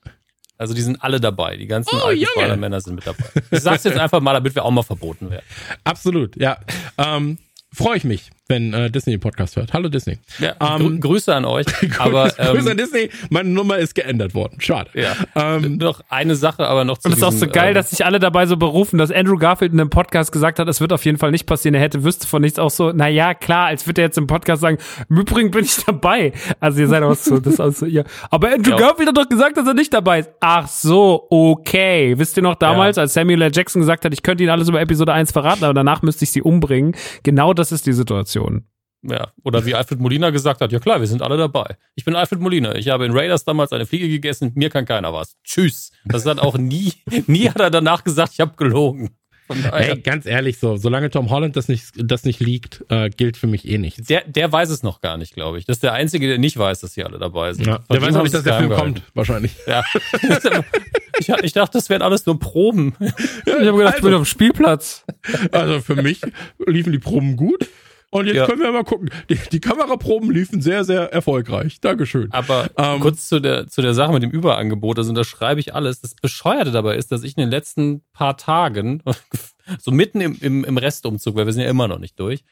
[0.60, 2.32] Also die sind alle dabei, die ganzen Oh, alten Junge.
[2.34, 3.26] Spider-Männer sind mit dabei.
[3.52, 5.46] Ich sag's jetzt einfach mal, damit wir auch mal verboten werden.
[5.84, 6.58] Absolut, ja.
[6.98, 7.38] Ähm,
[7.72, 9.74] Freue ich mich, wenn äh, Disney den Podcast hört.
[9.74, 10.20] Hallo Disney.
[10.40, 11.66] Ja, Ähm, Grü Grüße an euch.
[12.00, 14.60] Aber Grüße ähm, an Disney, meine Nummer ist geändert worden.
[14.62, 14.90] Schade.
[14.94, 15.14] ja.
[15.36, 17.90] Ähm, noch eine Sache, aber noch zu Und es ist auch so geil, ähm, dass
[17.90, 20.94] sich alle dabei so berufen, dass Andrew Garfield in einem Podcast gesagt hat, es wird
[20.94, 21.76] auf jeden Fall nicht passieren.
[21.76, 24.28] Er hätte wüsste von nichts auch so, na ja, klar, als würde er jetzt im
[24.28, 24.78] Podcast sagen,
[25.10, 26.32] im Übrigen bin ich dabei.
[26.60, 28.04] Also ihr seid auch so, das ist auch so, ja.
[28.30, 28.78] Aber Andrew Ja.
[28.78, 30.30] Garfield hat doch gesagt, dass er nicht dabei ist.
[30.40, 32.14] Ach so, okay.
[32.18, 33.04] Wisst ihr noch damals, Ja.
[33.04, 33.52] als Samuel L.
[33.54, 36.32] Jackson gesagt hat, ich könnte Ihnen alles über Episode 1 verraten, aber danach müsste ich
[36.32, 36.96] sie umbringen.
[37.24, 38.37] Genau das ist die Situation.
[39.04, 41.78] Ja, oder wie Alfred Molina gesagt hat, ja klar, wir sind alle dabei.
[41.96, 42.76] Ich bin Alfred Molina.
[42.76, 45.38] Ich habe in Raiders damals eine Fliege gegessen, mir kann keiner was.
[45.44, 45.92] Tschüss.
[46.06, 46.94] Das hat auch nie,
[47.28, 49.12] nie hat er danach gesagt, ich habe gelogen.
[49.72, 53.48] Ey, ganz ehrlich, so, solange Tom Holland das nicht, das nicht liegt, äh, gilt für
[53.48, 54.06] mich eh nichts.
[54.08, 55.66] der, der weiß es noch gar nicht, glaube ich.
[55.66, 57.66] Das ist der Einzige, der nicht weiß, dass sie alle dabei sind.
[57.66, 59.56] Ja, der weiß auch nicht, dass der Film kommt, wahrscheinlich.
[59.66, 59.84] Ja.
[61.20, 62.94] ich, ich dachte, das wären alles nur Proben.
[63.00, 65.06] Ich habe gedacht, ich bin auf dem Spielplatz.
[65.52, 66.22] Also für mich
[66.66, 67.70] liefen die Proben gut.
[68.10, 68.46] Und jetzt Ja.
[68.46, 69.10] können wir mal gucken.
[69.30, 71.82] Die, die Kameraproben liefen sehr, sehr erfolgreich.
[71.82, 72.32] Dankeschön.
[72.32, 76.00] Aber Ähm, kurz zu der, zu der Sache mit dem Überangebot, also unterschreibe ich alles.
[76.02, 79.04] Das Bescheuerte dabei ist, dass ich in den letzten paar Tagen,
[79.80, 82.44] so mitten im, im, im Restumzug, weil wir sind ja immer noch nicht durch,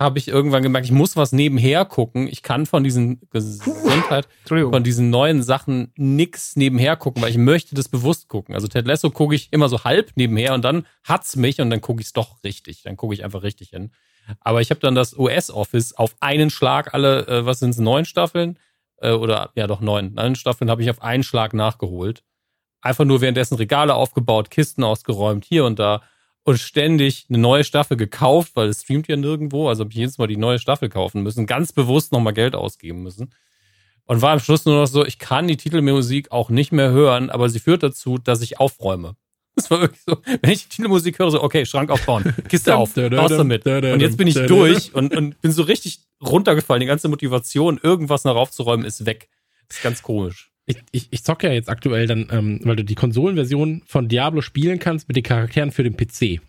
[0.00, 2.26] habe ich irgendwann gemerkt, ich muss was nebenher gucken.
[2.26, 4.26] Ich kann von diesen Gesundheit,
[4.70, 8.54] von diesen neuen Sachen nix nebenher gucken, weil ich möchte das bewusst gucken.
[8.54, 11.82] Also Ted Lasso gucke ich immer so halb nebenher und dann hat's mich und dann
[11.82, 12.82] gucke ich es doch richtig.
[12.82, 13.92] Dann gucke ich einfach richtig hin.
[14.40, 18.58] Aber ich habe dann das US-Office auf einen Schlag alle, äh, was sind's, neun Staffeln?
[18.98, 20.14] Äh, oder ja doch neun.
[20.14, 22.22] Neun Staffeln habe ich auf einen Schlag nachgeholt.
[22.80, 26.02] Einfach nur währenddessen Regale aufgebaut, Kisten ausgeräumt, hier und da.
[26.44, 29.68] Und ständig eine neue Staffel gekauft, weil es streamt ja nirgendwo.
[29.68, 31.46] Also habe ich jedes Mal die neue Staffel kaufen müssen.
[31.46, 33.32] Ganz bewusst nochmal Geld ausgeben müssen.
[34.06, 37.30] Und war am Schluss nur noch so, ich kann die Titelmusik auch nicht mehr hören,
[37.30, 39.14] aber sie führt dazu, dass ich aufräume.
[39.54, 42.96] Das war wirklich so, wenn ich die Titelmusik höre, so, okay, Schrank aufbauen, Kiste auf,
[42.96, 43.66] raus damit.
[43.66, 46.80] Und jetzt bin ich durch und, und bin so richtig runtergefallen.
[46.80, 49.28] Die ganze Motivation, irgendwas noch aufzuräumen, ist weg.
[49.68, 50.50] Das ist ganz komisch.
[50.64, 54.42] Ich, ich, ich zocke ja jetzt aktuell dann, ähm, weil du die Konsolenversion von Diablo
[54.42, 56.40] spielen kannst mit den Charakteren für den PC.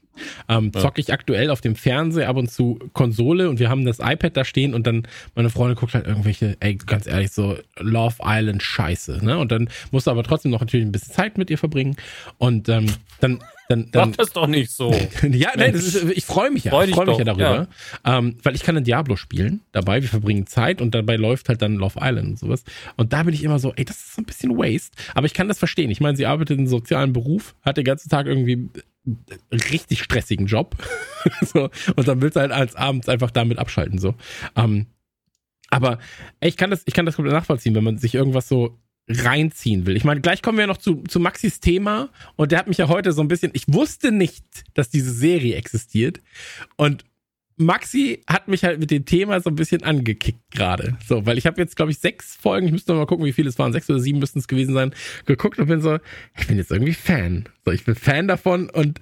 [0.50, 0.82] Ähm, Ja.
[0.82, 4.38] zocke ich aktuell auf dem Fernseher ab und zu Konsole und wir haben das iPad
[4.38, 8.62] da stehen und dann meine Freundin guckt halt irgendwelche, ey, ganz ehrlich, so Love Island
[8.62, 9.38] Scheiße, ne?
[9.38, 11.96] Und dann musst du aber trotzdem noch natürlich ein bisschen Zeit mit ihr verbringen
[12.38, 12.88] und ähm,
[13.20, 13.40] dann,
[13.70, 14.92] dann, dann, Mach das doch nicht so.
[15.32, 16.72] ja, nein, das ist, ich freue mich ja.
[16.72, 17.68] Freu ich freue mich ja doch, darüber.
[18.06, 21.62] Ähm, weil ich kann ein Diablo spielen dabei, wir verbringen Zeit und dabei läuft halt
[21.62, 22.64] dann Love Island und sowas.
[22.98, 24.92] Und da bin ich immer so, ey, das ist so ein bisschen Waste.
[25.16, 25.90] Aber ich kann das verstehen.
[25.90, 28.70] Ich meine, sie arbeitet in einem sozialen Beruf, hat den ganzen Tag irgendwie
[29.52, 30.76] richtig stressigen Job.
[31.42, 34.00] so, und dann willst du halt als abends einfach damit abschalten.
[34.00, 34.16] so.
[34.56, 34.88] Ähm,
[35.70, 35.98] aber
[36.40, 38.78] ey, ich kann das, ich kann das komplett nachvollziehen, wenn man sich irgendwas so
[39.08, 39.98] reinziehen will.
[39.98, 42.88] Ich meine, gleich kommen wir noch zu, zu Maxis Thema und der hat mich ja
[42.88, 44.46] heute so ein bisschen, ich wusste nicht,
[44.76, 46.22] dass diese Serie existiert
[46.78, 47.04] und
[47.58, 50.98] Maxi hat mich halt mit dem Thema so ein bisschen angekickt gerade.
[51.08, 53.34] So, weil ich habe jetzt, glaube ich, sechs Folgen, ich müsste noch mal gucken, wie
[53.34, 54.94] viele es waren, sechs oder sieben müssten es gewesen sein,
[55.26, 56.00] geguckt und bin so,
[56.38, 57.46] ich bin jetzt irgendwie Fan.
[57.66, 59.00] So, ich bin Fan davon und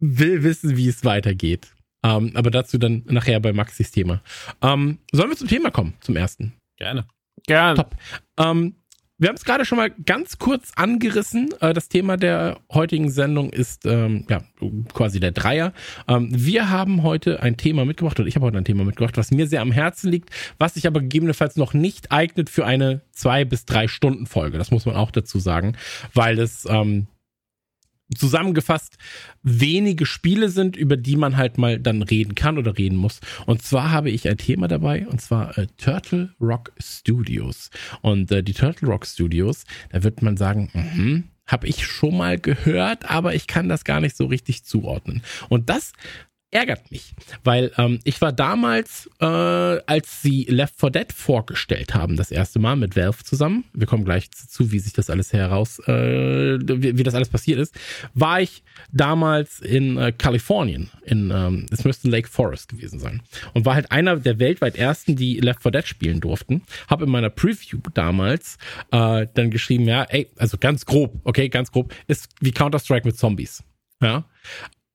[0.00, 1.68] will wissen, wie es weitergeht.
[2.02, 4.22] Ähm, aber dazu dann nachher bei Maxis Thema.
[4.62, 6.52] Ähm, sollen wir zum Thema kommen, zum ersten?
[6.76, 7.06] Gerne.
[7.46, 7.76] Gern.
[7.76, 7.96] Top.
[8.38, 8.74] Ähm,
[9.16, 11.50] wir haben es gerade schon mal ganz kurz angerissen.
[11.60, 14.42] Äh, das Thema der heutigen Sendung ist ähm, ja
[14.92, 15.72] quasi der Dreier.
[16.08, 19.30] Ähm, wir haben heute ein Thema mitgebracht, oder ich habe heute ein Thema mitgebracht, was
[19.30, 23.44] mir sehr am Herzen liegt, was sich aber gegebenenfalls noch nicht eignet für eine zwei
[23.44, 24.58] bis drei Stunden Folge.
[24.58, 25.76] Das muss man auch dazu sagen,
[26.12, 27.06] weil es ähm,
[28.16, 28.96] zusammengefasst
[29.42, 33.20] wenige Spiele sind, über die man halt mal dann reden kann oder reden muss.
[33.46, 37.70] Und zwar habe ich ein Thema dabei, und zwar äh, Turtle Rock Studios.
[38.02, 42.38] Und äh, die Turtle Rock Studios, da wird man sagen, mhm, habe ich schon mal
[42.38, 45.22] gehört, aber ich kann das gar nicht so richtig zuordnen.
[45.48, 45.92] Und das
[46.54, 52.16] ärgert mich, weil ähm, ich war damals, äh, als sie Left 4 Dead vorgestellt haben,
[52.16, 55.80] das erste Mal mit Valve zusammen, wir kommen gleich zu, wie sich das alles heraus,
[55.80, 57.74] äh, wie, wie das alles passiert ist,
[58.14, 63.64] war ich damals in äh, Kalifornien, in, ähm, es müsste Lake Forest gewesen sein und
[63.64, 67.30] war halt einer der weltweit ersten, die Left 4 Dead spielen durften, habe in meiner
[67.30, 68.58] Preview damals
[68.92, 73.18] äh, dann geschrieben, ja, ey, also ganz grob, okay, ganz grob, ist wie Counter-Strike mit
[73.18, 73.64] Zombies,
[74.00, 74.24] ja,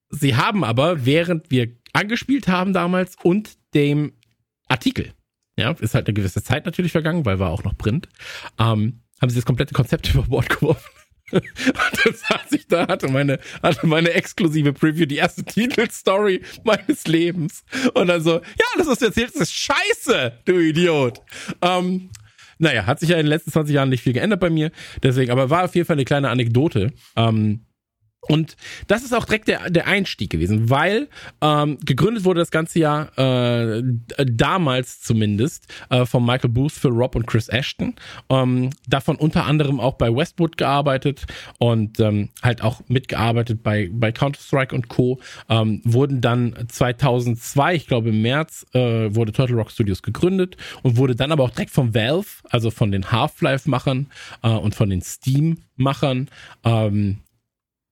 [0.10, 4.14] Sie haben aber, während wir angespielt haben damals und dem
[4.68, 5.14] Artikel,
[5.58, 8.08] ja, ist halt eine gewisse Zeit natürlich vergangen, weil war auch noch Print,
[8.60, 10.90] ähm, haben sie das komplette Konzept über Bord geworfen.
[11.32, 11.44] und
[12.06, 17.64] dann saß ich da, hatte meine, hatte meine exklusive Preview, die erste Titelstory meines Lebens.
[17.94, 21.22] Und dann so, ja, das, was du erzählst, ist scheiße, du Idiot.
[21.62, 22.10] Ähm,
[22.58, 24.72] naja, hat sich ja in den letzten 20 Jahren nicht viel geändert bei mir.
[25.04, 26.94] Deswegen, aber war auf jeden Fall eine kleine Anekdote.
[27.16, 27.66] Ähm,
[28.22, 28.58] und
[28.88, 31.08] das ist auch direkt der, der Einstieg gewesen, weil
[31.42, 33.82] ähm, gegründet wurde das ganze Jahr äh,
[34.26, 37.96] damals zumindest äh, von Michael Booth, Phil Robb und Chris Ashton.
[38.30, 41.26] Ähm, davon unter anderem auch bei Westwood gearbeitet
[41.60, 45.20] und ähm, halt auch mitgearbeitet bei, bei Counter-Strike und Co.
[45.50, 50.98] Ähm, wurden dann 2002, ich glaube im März, äh, wurde Turtle Rock Studios gegründet und
[50.98, 54.08] wurde dann aber auch direkt von Valve, also von den Half-Life-Machern
[54.44, 56.30] äh, und von den Steam-Machern,
[56.66, 57.20] ähm,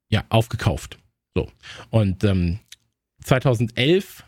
[0.10, 0.98] ja, aufgekauft.
[1.36, 1.52] So.
[1.90, 2.60] Und ähm,
[3.24, 4.24] 2011,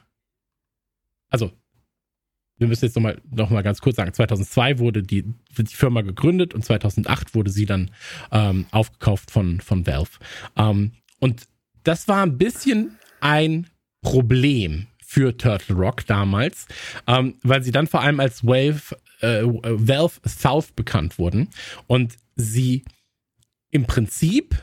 [1.30, 1.52] also
[2.58, 5.24] wir müssen jetzt nochmal noch mal ganz kurz sagen, 2002 wurde die,
[5.58, 7.92] die Firma gegründet und 2008 wurde sie dann
[8.32, 10.20] ähm, aufgekauft von, von Valve.
[10.58, 11.48] Ähm, und
[11.84, 13.68] das war ein bisschen ein
[14.02, 16.68] Problem für Turtle Rock damals,
[17.08, 21.50] ähm, weil sie dann vor allem als Valve, äh, Valve South bekannt wurden
[21.88, 22.84] und sie
[23.72, 24.62] im Prinzip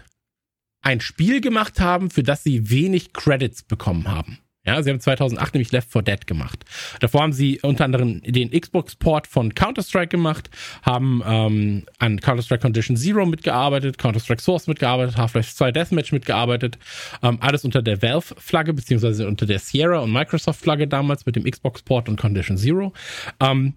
[0.86, 4.38] ein Spiel gemacht haben, für das sie wenig Credits bekommen haben.
[4.64, 6.64] Ja, sie haben 2008 nämlich Left 4 Dead gemacht.
[7.00, 10.48] Davor haben sie unter anderem den Xbox-Port von Counter-Strike gemacht,
[10.82, 16.78] haben ähm, an Counter-Strike Condition Zero mitgearbeitet, Counter-Strike Source mitgearbeitet, Half-Life 2 Deathmatch mitgearbeitet.
[17.20, 22.08] Ähm, alles unter der Valve-Flagge, beziehungsweise unter der Sierra und Microsoft-Flagge damals mit dem Xbox-Port
[22.08, 22.92] und Condition Zero.
[23.40, 23.74] Ähm,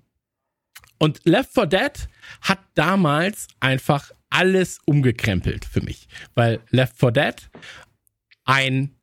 [0.99, 2.07] und Left 4 Dead
[2.41, 7.49] hat damals einfach alles umgekrempelt für mich, weil Left 4 Dead
[8.45, 8.95] ein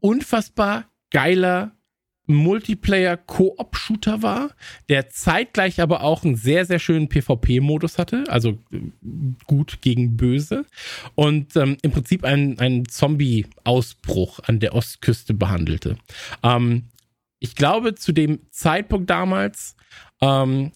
[0.00, 1.72] unfassbar geiler
[2.26, 4.50] Multiplayer-Koop-Shooter war,
[4.88, 8.58] der zeitgleich aber auch einen sehr, sehr schönen PvP-Modus hatte, also
[9.46, 10.64] gut gegen böse
[11.14, 15.96] und ähm, im Prinzip einen, einen Zombie-Ausbruch an der Ostküste behandelte.
[16.42, 16.84] Ähm,
[17.40, 19.74] ich glaube, zu dem Zeitpunkt damals
[20.20, 20.70] ähm,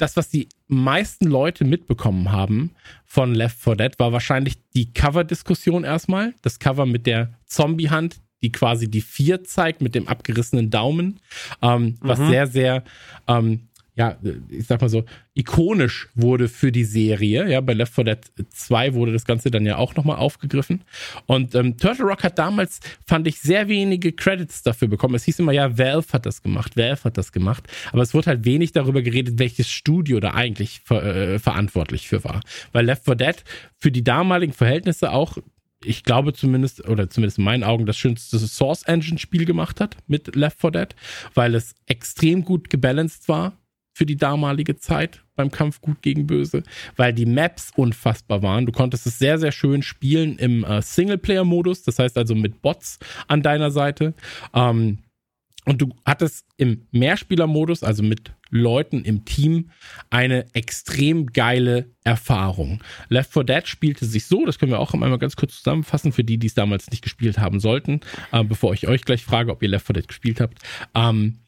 [0.00, 2.70] das, was die meisten Leute mitbekommen haben
[3.04, 6.34] von Left 4 Dead, war wahrscheinlich die Cover-Diskussion erstmal.
[6.42, 11.20] Das Cover mit der Zombie-Hand, die quasi die vier zeigt mit dem abgerissenen Daumen,
[11.60, 12.28] ähm, was mhm.
[12.30, 12.84] sehr, sehr
[13.26, 14.16] ähm, ja,
[14.48, 17.48] ich sag mal so, ikonisch wurde für die Serie.
[17.48, 18.18] Ja, bei Left 4 Dead
[18.50, 20.82] 2 wurde das Ganze dann ja auch nochmal aufgegriffen.
[21.26, 25.14] Und ähm, Turtle Rock hat damals, fand ich, sehr wenige Credits dafür bekommen.
[25.14, 27.64] Es hieß immer, ja, Valve hat das gemacht, Valve hat das gemacht.
[27.92, 32.24] Aber es wurde halt wenig darüber geredet, welches Studio da eigentlich ver äh, verantwortlich für
[32.24, 32.40] war.
[32.72, 33.44] Weil Left 4 Dead
[33.78, 35.38] für die damaligen Verhältnisse auch
[35.82, 39.96] ich glaube zumindest, oder zumindest in meinen Augen, das schönste Source Engine Spiel gemacht hat
[40.06, 40.88] mit Left 4 Dead,
[41.34, 43.56] weil es extrem gut gebalanced war
[44.00, 46.62] für die damalige Zeit beim Kampf gut gegen böse,
[46.96, 48.64] weil die Maps unfassbar waren.
[48.64, 52.98] Du konntest es sehr, sehr schön spielen im äh, Singleplayer-Modus, das heißt also mit Bots
[53.28, 54.14] an deiner Seite.
[54.54, 55.00] Ähm,
[55.66, 59.68] und du hattest im Mehrspieler-Modus, also mit Leuten im Team,
[60.08, 62.82] eine extrem geile Erfahrung.
[63.10, 66.24] Left 4 Dead spielte sich so, das können wir auch einmal ganz kurz zusammenfassen, für
[66.24, 68.00] die, die es damals nicht gespielt haben sollten,
[68.32, 70.62] äh, bevor ich euch gleich frage, ob ihr Left 4 Dead gespielt habt.
[70.94, 71.40] Ähm,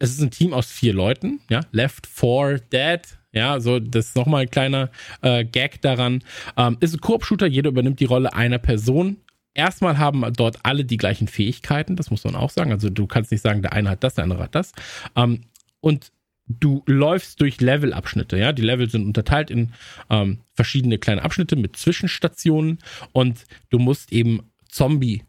[0.00, 3.00] es ist ein Team aus vier Leuten, ja, Left 4 Dead,
[3.32, 4.90] ja, so, das ist nochmal ein kleiner
[5.22, 6.24] äh, Gag daran.
[6.56, 9.18] Ähm, ist ein Koop-Shooter, jeder übernimmt die Rolle einer Person.
[9.54, 12.72] Erstmal haben dort alle die gleichen Fähigkeiten, das muss man auch sagen.
[12.72, 14.72] Also du kannst nicht sagen, der eine hat das, der andere hat das.
[15.14, 15.42] Ähm,
[15.80, 16.10] und
[16.48, 18.52] du läufst durch Levelabschnitte, ja.
[18.52, 19.72] Die Level sind unterteilt in
[20.08, 22.78] ähm, verschiedene kleine Abschnitte mit Zwischenstationen
[23.12, 25.22] und du musst eben Zombie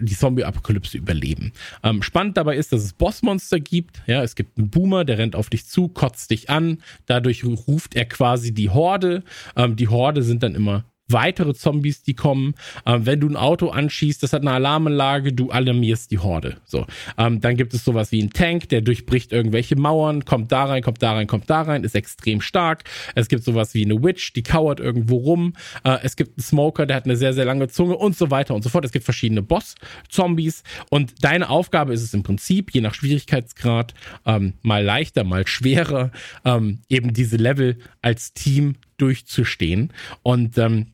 [0.00, 1.52] die Zombie-Apokalypse überleben.
[1.82, 4.02] Ähm, spannend dabei ist, dass es Bossmonster gibt.
[4.06, 6.78] Ja, es gibt einen Boomer, der rennt auf dich zu, kotzt dich an.
[7.06, 9.22] Dadurch ruft er quasi die Horde.
[9.56, 12.54] Ähm, die Horde sind dann immer weitere Zombies, die kommen.
[12.86, 16.56] Ähm, wenn du ein Auto anschießt, das hat eine Alarmanlage, du alarmierst die Horde.
[16.64, 16.86] So,
[17.18, 20.82] ähm, dann gibt es sowas wie einen Tank, der durchbricht irgendwelche Mauern, kommt da rein,
[20.82, 22.84] kommt da rein, kommt da rein, ist extrem stark.
[23.14, 25.54] Es gibt sowas wie eine Witch, die kauert irgendwo rum.
[25.84, 28.54] Äh, es gibt einen Smoker, der hat eine sehr sehr lange Zunge und so weiter
[28.54, 28.84] und so fort.
[28.84, 33.94] Es gibt verschiedene Boss-Zombies und deine Aufgabe ist es im Prinzip, je nach Schwierigkeitsgrad,
[34.26, 36.10] ähm, mal leichter, mal schwerer,
[36.44, 39.92] ähm, eben diese Level als Team durchzustehen.
[40.22, 40.92] Und ähm,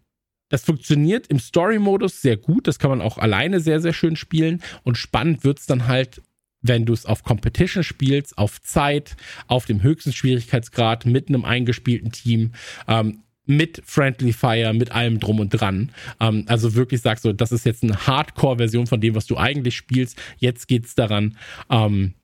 [0.49, 2.66] das funktioniert im Story-Modus sehr gut.
[2.66, 4.62] Das kann man auch alleine sehr, sehr schön spielen.
[4.83, 6.23] Und spannend wird's dann halt,
[6.62, 9.16] wenn du es auf Competition spielst, auf Zeit,
[9.47, 12.53] auf dem höchsten Schwierigkeitsgrad, mit einem eingespielten Team,
[12.89, 15.91] ähm, mit Friendly Fire, mit allem drum und dran.
[16.20, 19.77] Ähm, also wirklich sagst du, das ist jetzt eine Hardcore-Version von dem, was du eigentlich
[19.77, 20.19] spielst.
[20.39, 21.37] Jetzt geht's daran,
[21.70, 22.15] ähm,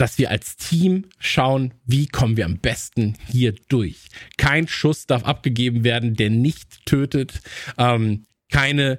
[0.00, 4.08] dass wir als Team schauen, wie kommen wir am besten hier durch.
[4.38, 7.42] Kein Schuss darf abgegeben werden, der nicht tötet.
[7.76, 8.98] Ähm, keine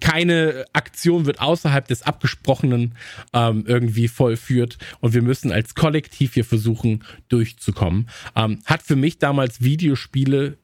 [0.00, 2.94] keine Aktion wird außerhalb des Abgesprochenen
[3.34, 8.08] ähm, irgendwie vollführt und wir müssen als Kollektiv hier versuchen durchzukommen.
[8.34, 10.58] Ähm, hat für mich damals Videospiele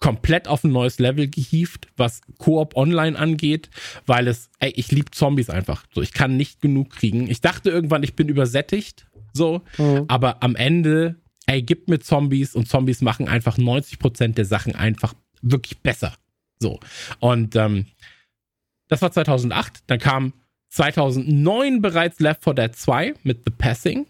[0.00, 3.68] komplett auf ein neues Level gehievt, was Koop Online angeht,
[4.06, 5.84] weil es, ey, ich lieb Zombies einfach.
[5.92, 7.28] So, ich kann nicht genug kriegen.
[7.28, 10.04] Ich dachte irgendwann, ich bin übersättigt, so, mhm.
[10.08, 11.16] aber am Ende,
[11.46, 16.14] ey, gib mir Zombies und Zombies machen einfach 90 Prozent der Sachen einfach wirklich besser.
[16.58, 16.78] So.
[17.20, 17.86] Und ähm,
[18.88, 19.84] das war 2008.
[19.86, 20.32] Dann kam
[20.70, 24.06] 2009 bereits Left 4 Dead 2 mit The Passing.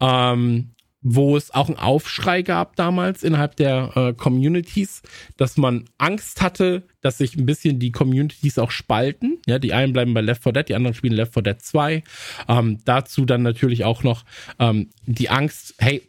[0.00, 5.02] Ähm, wo es auch einen Aufschrei gab damals innerhalb der äh, Communities,
[5.36, 9.38] dass man Angst hatte, dass sich ein bisschen die Communities auch spalten.
[9.46, 12.04] Ja, die einen bleiben bei Left 4 Dead, die anderen spielen Left 4 Dead 2.
[12.48, 14.24] Ähm, dazu dann natürlich auch noch
[14.58, 16.02] ähm, die Angst, hey,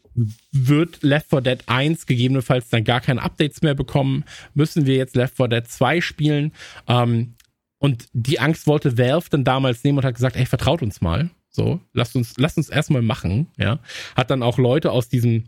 [0.51, 4.23] wird Left 4 Dead 1 gegebenenfalls dann gar keine Updates mehr bekommen?
[4.53, 6.51] Müssen wir jetzt Left 4 Dead 2 spielen?
[6.87, 7.33] Ähm,
[7.79, 11.29] und die Angst wollte Valve dann damals nehmen und hat gesagt, hey, vertraut uns mal.
[11.55, 13.80] So, lasst uns, lasst uns erstmal machen, ja.
[14.15, 15.43] Hat dann auch Leute aus diesem,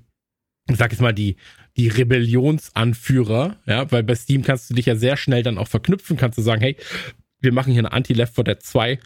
[0.69, 1.35] ich sag jetzt mal, die,
[1.77, 6.15] die Rebellionsanführer, ja, weil bei Steam kannst du dich ja sehr schnell dann auch verknüpfen,
[6.15, 6.77] kannst du sagen, hey,
[7.45, 8.99] wir machen hier eine Anti-Left 4 Dead 2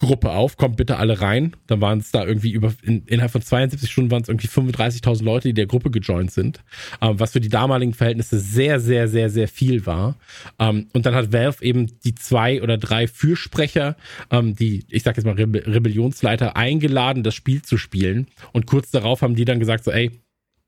[0.00, 1.56] Gruppe auf, kommt bitte alle rein.
[1.66, 5.24] Dann waren es da irgendwie über, in, innerhalb von 72 Stunden waren es irgendwie 35.000
[5.24, 6.62] Leute, die der Gruppe gejoint sind,
[7.00, 10.16] ähm, was für die damaligen Verhältnisse sehr, sehr, sehr, sehr viel war.
[10.60, 13.96] Ähm, und dann hat Valve eben die zwei oder drei Fürsprecher,
[14.30, 18.28] ähm, die, ich sag jetzt mal Rebe Rebellionsleiter, eingeladen, das Spiel zu spielen.
[18.52, 20.12] Und kurz darauf haben die dann gesagt so, ey,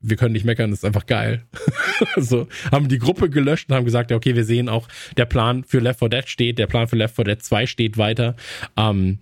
[0.01, 1.45] wir können nicht meckern, das ist einfach geil.
[2.17, 4.87] so, haben die Gruppe gelöscht und haben gesagt, ja, okay, wir sehen auch,
[5.17, 7.97] der Plan für Left 4 Dead steht, der Plan für Left 4 Dead 2 steht
[7.97, 8.35] weiter.
[8.77, 9.19] Ähm,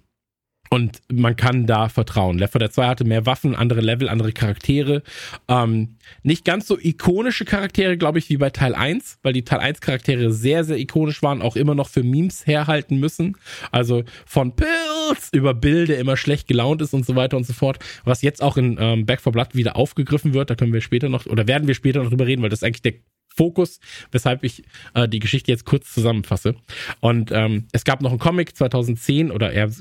[0.70, 2.38] und man kann da vertrauen.
[2.38, 5.02] Left 4 Dead 2 hatte mehr Waffen, andere Level, andere Charaktere.
[5.48, 9.60] Ähm, nicht ganz so ikonische Charaktere, glaube ich, wie bei Teil 1, weil die Teil
[9.60, 13.36] 1 Charaktere sehr, sehr ikonisch waren, auch immer noch für Memes herhalten müssen.
[13.72, 17.54] Also von Pilz über Bill, der immer schlecht gelaunt ist und so weiter und so
[17.54, 17.80] fort.
[18.04, 20.52] Was jetzt auch in ähm, Back 4 Blood wieder aufgegriffen wird.
[20.52, 22.64] Da können wir später noch, oder werden wir später noch drüber reden, weil das ist
[22.64, 22.94] eigentlich der
[23.36, 23.80] Fokus,
[24.12, 24.64] weshalb ich
[24.94, 26.56] äh, die Geschichte jetzt kurz zusammenfasse.
[27.00, 29.72] Und ähm, es gab noch einen Comic 2010 oder eher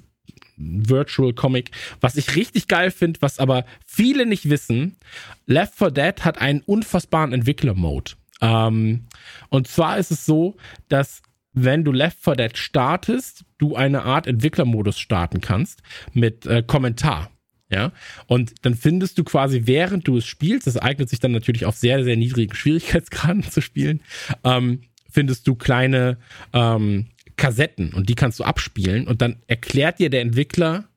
[0.58, 1.70] Virtual Comic.
[2.00, 4.96] Was ich richtig geil finde, was aber viele nicht wissen,
[5.46, 8.12] Left 4 Dead hat einen unfassbaren Entwickler-Mode.
[8.40, 9.06] Ähm,
[9.48, 10.56] und zwar ist es so,
[10.88, 11.22] dass
[11.52, 15.82] wenn du Left 4 Dead startest, du eine Art Entwicklermodus starten kannst
[16.12, 17.30] mit äh, Kommentar.
[17.70, 17.92] Ja,
[18.26, 21.76] und dann findest du quasi, während du es spielst, das eignet sich dann natürlich auf
[21.76, 24.00] sehr, sehr niedrigen Schwierigkeitsgraden zu spielen,
[24.42, 24.80] ähm,
[25.10, 26.16] findest du kleine
[26.54, 27.08] ähm,
[27.38, 30.88] Kassetten und die kannst du abspielen und dann erklärt dir der Entwickler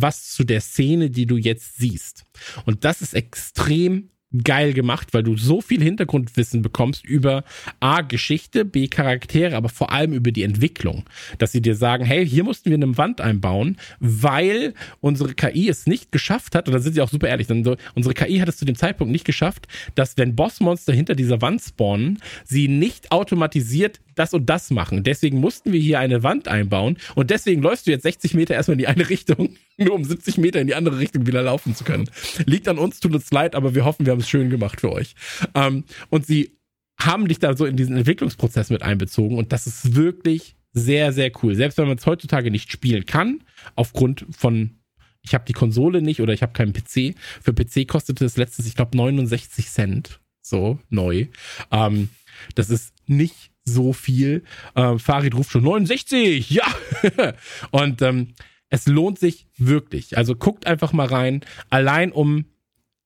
[0.00, 2.26] was zu der Szene, die du jetzt siehst.
[2.66, 4.10] Und das ist extrem
[4.44, 7.44] geil gemacht, weil du so viel Hintergrundwissen bekommst über
[7.80, 11.04] A, Geschichte, B, Charaktere, aber vor allem über die Entwicklung.
[11.38, 15.86] Dass sie dir sagen, hey, hier mussten wir eine Wand einbauen, weil unsere KI es
[15.86, 18.48] nicht geschafft hat, und da sind sie auch super ehrlich, denn so, unsere KI hat
[18.48, 23.12] es zu dem Zeitpunkt nicht geschafft, dass wenn Bossmonster hinter dieser Wand spawnen, sie nicht
[23.12, 25.04] automatisiert das und das machen.
[25.04, 28.74] Deswegen mussten wir hier eine Wand einbauen und deswegen läufst du jetzt 60 Meter erstmal
[28.74, 31.84] in die eine Richtung, nur um 70 Meter in die andere Richtung wieder laufen zu
[31.84, 32.08] können.
[32.46, 34.92] Liegt an uns, tut uns leid, aber wir hoffen, wir haben es schön gemacht für
[34.92, 35.14] euch.
[35.54, 36.56] Ähm, und sie
[36.98, 41.30] haben dich da so in diesen Entwicklungsprozess mit einbezogen und das ist wirklich sehr, sehr
[41.42, 41.54] cool.
[41.54, 43.42] Selbst wenn man es heutzutage nicht spielen kann,
[43.74, 44.78] aufgrund von
[45.22, 47.16] ich habe die Konsole nicht oder ich habe keinen PC.
[47.42, 50.20] Für PC kostete es letztens, ich glaube, 69 Cent.
[50.40, 51.26] So, neu.
[51.72, 52.10] Ähm,
[52.54, 54.44] das ist nicht so viel.
[54.76, 56.64] Äh, Farid ruft schon 69, ja.
[57.72, 58.34] und ähm,
[58.70, 60.16] es lohnt sich wirklich.
[60.16, 61.44] Also guckt einfach mal rein.
[61.70, 62.46] Allein um,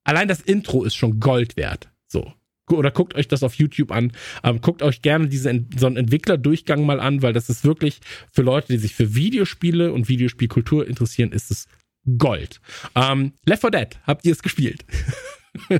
[0.05, 1.91] allein das Intro ist schon Gold wert.
[2.07, 2.33] So.
[2.71, 4.13] oder guckt euch das auf YouTube an.
[4.43, 8.01] Ähm, guckt euch gerne diese, so einen Entwicklerdurchgang mal an, weil das ist wirklich
[8.33, 11.67] für Leute, die sich für Videospiele und Videospielkultur interessieren, ist es
[12.19, 12.61] Gold.
[12.95, 14.85] Ähm, Left 4 Dead, habt ihr es gespielt?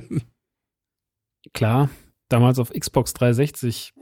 [1.53, 1.89] Klar,
[2.29, 3.93] damals auf Xbox 360.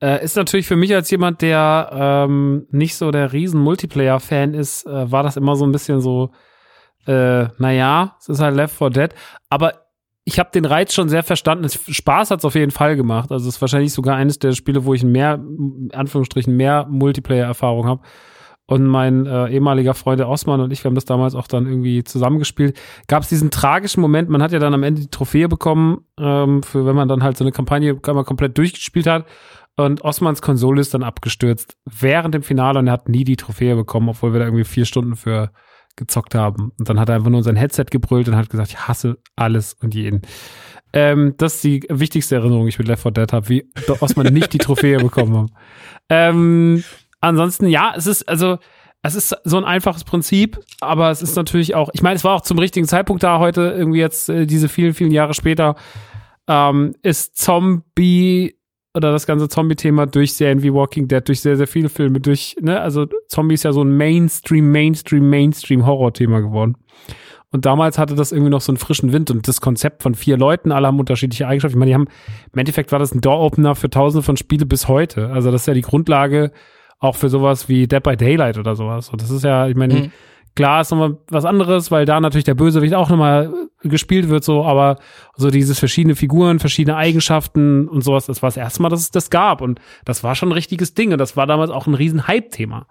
[0.00, 4.86] Äh, ist natürlich für mich als jemand, der ähm, nicht so der riesen Multiplayer-Fan ist,
[4.86, 6.30] äh, war das immer so ein bisschen so,
[7.06, 9.10] äh, naja, es ist halt Left 4 Dead.
[9.50, 9.88] Aber
[10.24, 11.68] ich habe den Reiz schon sehr verstanden.
[11.68, 13.32] Spaß hat es auf jeden Fall gemacht.
[13.32, 17.86] Also es ist wahrscheinlich sogar eines der Spiele, wo ich mehr, in Anführungsstrichen, mehr Multiplayer-Erfahrung
[17.86, 18.02] habe.
[18.66, 21.66] Und mein äh, ehemaliger Freund der Osman und ich, wir haben das damals auch dann
[21.66, 22.78] irgendwie zusammengespielt.
[23.06, 26.62] Gab es diesen tragischen Moment, man hat ja dann am Ende die Trophäe bekommen, ähm,
[26.62, 29.24] für wenn man dann halt so eine Kampagne komplett durchgespielt hat.
[29.78, 33.76] Und Osmans Konsole ist dann abgestürzt während dem Finale und er hat nie die Trophäe
[33.76, 35.52] bekommen, obwohl wir da irgendwie vier Stunden für
[35.94, 36.72] gezockt haben.
[36.78, 39.74] Und dann hat er einfach nur sein Headset gebrüllt und hat gesagt, ich hasse alles
[39.74, 40.22] und jeden.
[40.92, 44.26] Ähm, das ist die wichtigste Erinnerung, die ich mit Left 4 Dead habe, wie Osman
[44.32, 45.50] nicht die Trophäe bekommen hat.
[46.08, 46.82] Ähm,
[47.20, 48.58] ansonsten, ja, es ist, also,
[49.02, 52.34] es ist so ein einfaches Prinzip, aber es ist natürlich auch, ich meine, es war
[52.34, 55.76] auch zum richtigen Zeitpunkt da heute, irgendwie jetzt äh, diese vielen, vielen Jahre später,
[56.48, 58.57] ähm, ist Zombie
[58.94, 62.56] oder das ganze Zombie-Thema durch Serien wie Walking Dead, durch sehr, sehr viele Filme, durch,
[62.60, 66.76] ne, also Zombie ist ja so ein Mainstream, Mainstream, Mainstream-Horror-Thema geworden.
[67.50, 70.36] Und damals hatte das irgendwie noch so einen frischen Wind und das Konzept von vier
[70.36, 71.76] Leuten, alle haben unterschiedliche Eigenschaften.
[71.76, 72.08] Ich meine, die haben,
[72.52, 75.30] im Endeffekt war das ein Door-Opener für tausende von Spiele bis heute.
[75.30, 76.52] Also das ist ja die Grundlage
[76.98, 79.08] auch für sowas wie Dead by Daylight oder sowas.
[79.10, 80.12] Und das ist ja, ich meine, mhm.
[80.54, 83.52] Klar ist nochmal was anderes, weil da natürlich der Bösewicht auch nochmal
[83.82, 84.98] gespielt wird, so, aber
[85.36, 89.10] so dieses verschiedene Figuren, verschiedene Eigenschaften und sowas, das war das erste Mal, dass es
[89.10, 89.60] das gab.
[89.60, 91.12] Und das war schon ein richtiges Ding.
[91.12, 92.86] Und das war damals auch ein riesen Hype-Thema.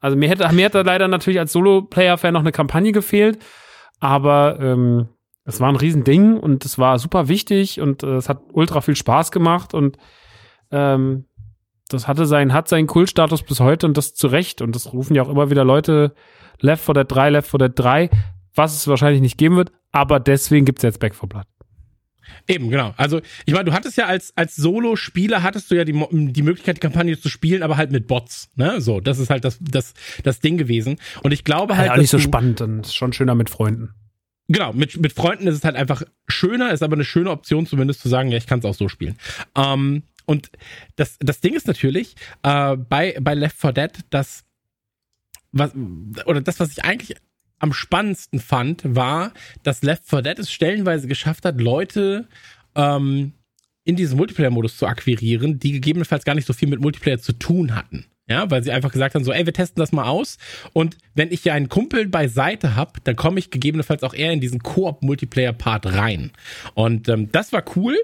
[0.00, 3.38] Also mir hätte, mir hätte leider natürlich als Solo-Player-Fan noch eine Kampagne gefehlt,
[3.98, 5.08] aber ähm,
[5.44, 8.94] es war ein Riesending und es war super wichtig und äh, es hat ultra viel
[8.94, 9.96] Spaß gemacht und
[10.70, 11.24] ähm,
[11.88, 14.62] das hatte seinen, hat seinen Kultstatus bis heute und das zu Recht.
[14.62, 16.14] Und das rufen ja auch immer wieder Leute
[16.60, 18.10] Left 4 Dead 3, Left 4 Dead 3,
[18.54, 21.46] was es wahrscheinlich nicht geben wird, aber deswegen gibt es jetzt Back 4 Blood.
[22.46, 22.92] Eben, genau.
[22.96, 26.76] Also, ich meine, du hattest ja als, als Solo-Spieler hattest du ja die, die Möglichkeit,
[26.76, 28.80] die Kampagne zu spielen, aber halt mit Bots, ne?
[28.80, 29.94] So, das ist halt das, das,
[30.24, 30.98] das Ding gewesen.
[31.22, 31.88] Und ich glaube halt.
[31.88, 33.94] Ja, nicht so spannend und ist schon schöner mit Freunden.
[34.48, 38.00] Genau, mit, mit Freunden ist es halt einfach schöner, ist aber eine schöne Option, zumindest
[38.00, 39.16] zu sagen, ja, ich kann es auch so spielen.
[39.54, 40.50] Ähm, und
[40.96, 44.44] das, das Ding ist natürlich, äh, bei, bei Left 4 Dead, dass
[45.52, 45.72] was,
[46.26, 47.16] oder das, was ich eigentlich
[47.58, 49.32] am spannendsten fand, war,
[49.62, 52.28] dass Left 4 Dead es stellenweise geschafft hat, Leute
[52.74, 53.32] ähm,
[53.84, 57.74] in diesen Multiplayer-Modus zu akquirieren, die gegebenenfalls gar nicht so viel mit Multiplayer zu tun
[57.74, 58.04] hatten.
[58.28, 60.36] Ja, weil sie einfach gesagt haben, so, ey, wir testen das mal aus.
[60.74, 64.40] Und wenn ich ja einen Kumpel beiseite habe, dann komme ich gegebenenfalls auch eher in
[64.40, 66.32] diesen Koop-Multiplayer-Part rein.
[66.74, 67.96] Und ähm, das war cool.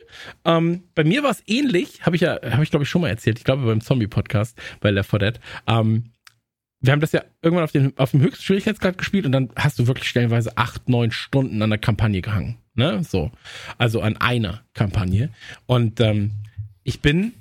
[0.45, 3.09] Ähm, bei mir war es ähnlich, habe ich ja, habe ich glaube ich schon mal
[3.09, 5.41] erzählt, ich glaube beim Zombie-Podcast bei Left 4 Dead.
[5.67, 6.11] Ähm,
[6.81, 9.79] wir haben das ja irgendwann auf, den, auf dem höchsten Schwierigkeitsgrad gespielt und dann hast
[9.79, 12.59] du wirklich stellenweise acht, neun Stunden an der Kampagne gehangen.
[12.75, 13.03] Ne?
[13.05, 13.31] So.
[13.79, 15.31] Also an einer Kampagne.
[15.67, 16.33] Und ähm,
[16.83, 17.33] ich bin.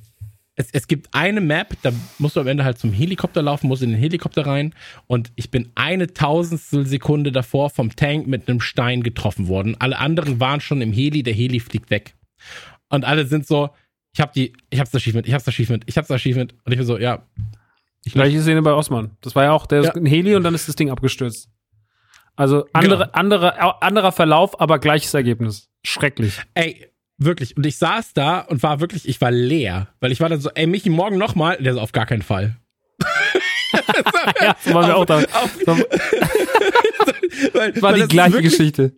[0.56, 3.82] Es, es gibt eine Map, da musst du am Ende halt zum Helikopter laufen, musst
[3.82, 4.76] in den Helikopter rein
[5.08, 9.76] und ich bin eine Tausendstel Sekunde davor vom Tank mit einem Stein getroffen worden.
[9.80, 12.16] Alle anderen waren schon im Heli, der Heli fliegt weg.
[12.90, 13.72] Und alle sind so,
[14.14, 16.54] ich hab die, ich hab's Achievement, ich hab's Achievement, ich hab's Achievement.
[16.64, 17.26] Und ich bin so, ja,
[18.06, 19.12] ich Gleiche Szene bei Osman.
[19.22, 19.94] Das war ja auch der ja.
[19.94, 21.50] ein Heli und dann ist das Ding abgestürzt.
[22.36, 23.12] Also andere, genau.
[23.14, 25.70] andere, anderer Verlauf, aber gleiches Ergebnis.
[25.84, 26.42] Schrecklich.
[26.54, 26.93] Ey,
[27.26, 27.58] wirklich.
[27.58, 29.88] Und ich saß da und war wirklich, ich war leer.
[30.00, 31.58] Weil ich war dann so, ey, Michi, morgen nochmal.
[31.58, 32.58] Der so, auf gar keinen Fall.
[34.42, 35.18] ja, so waren wir auch da.
[35.34, 35.72] Auf, so.
[37.54, 38.94] weil, war die gleiche wirklich, Geschichte.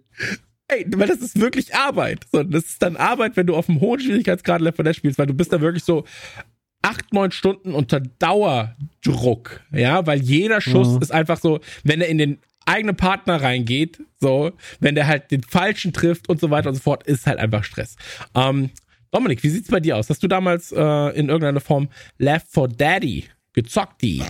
[0.68, 2.26] Ey, weil das ist wirklich Arbeit.
[2.32, 5.20] So, das ist dann Arbeit, wenn du auf einem hohen Schwierigkeitsgrad Left 4 Dead spielst,
[5.20, 6.06] weil du bist da wirklich so,
[6.86, 11.02] acht, neun Stunden unter Dauerdruck, ja, weil jeder Schuss mhm.
[11.02, 15.44] ist einfach so, wenn er in den eigenen Partner reingeht, so, wenn der halt den
[15.44, 17.96] falschen trifft und so weiter und so fort, ist halt einfach Stress.
[18.34, 18.72] Ähm,
[19.12, 20.10] Dominik, wie sieht's bei dir aus?
[20.10, 24.24] Hast du damals äh, in irgendeiner Form Left for Daddy gezockt, die?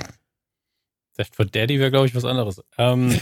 [1.17, 2.61] Left for Daddy wäre, glaube ich, was anderes.
[2.77, 3.19] Ähm,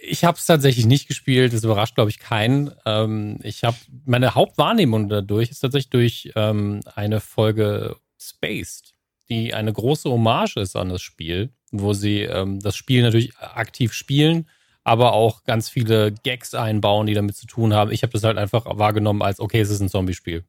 [0.00, 1.52] ich habe es tatsächlich nicht gespielt.
[1.52, 2.70] Das überrascht, glaube ich, keinen.
[2.86, 8.94] Ähm, ich habe meine Hauptwahrnehmung dadurch ist tatsächlich durch ähm, eine Folge Spaced,
[9.28, 13.92] die eine große Hommage ist an das Spiel, wo sie ähm, das Spiel natürlich aktiv
[13.92, 14.48] spielen,
[14.84, 17.92] aber auch ganz viele Gags einbauen, die damit zu tun haben.
[17.92, 20.44] Ich habe das halt einfach wahrgenommen als okay, es ist ein Zombie-Spiel.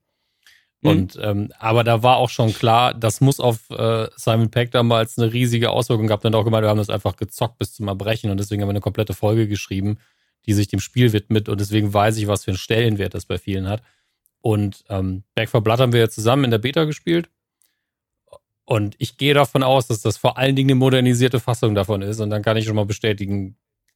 [0.81, 0.89] Mhm.
[0.89, 5.17] Und ähm, aber da war auch schon klar, das muss auf äh, Simon Peck damals
[5.17, 8.31] eine riesige Auswirkung gehabt und auch gemeint, wir haben das einfach gezockt bis zum Erbrechen
[8.31, 9.97] und deswegen haben wir eine komplette Folge geschrieben,
[10.45, 13.37] die sich dem Spiel widmet und deswegen weiß ich, was für einen Stellenwert das bei
[13.37, 13.81] vielen hat.
[14.41, 17.29] Und ähm, Back for Blood haben wir ja zusammen in der Beta gespielt.
[18.69, 22.19] Und ich gehe davon aus, dass das vor allen Dingen eine modernisierte Fassung davon ist.
[22.19, 23.55] Und dann kann ich schon mal bestätigen,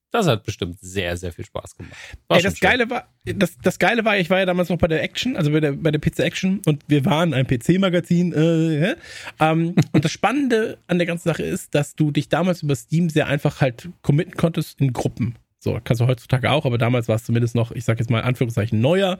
[0.09, 1.93] das hat bestimmt sehr, sehr viel Spaß gemacht.
[2.27, 4.87] War Ey, das Geile war, das, das Geile war, ich war ja damals noch bei
[4.87, 8.33] der Action, also bei der, bei der Pizza Action und wir waren ein PC-Magazin.
[8.33, 8.95] Äh,
[9.39, 13.11] ähm, und das Spannende an der ganzen Sache ist, dass du dich damals über Steam
[13.11, 15.35] sehr einfach halt committen konntest in Gruppen.
[15.63, 18.19] So, kannst du heutzutage auch, aber damals war es zumindest noch, ich sag jetzt mal
[18.21, 19.17] Anführungszeichen, neuer.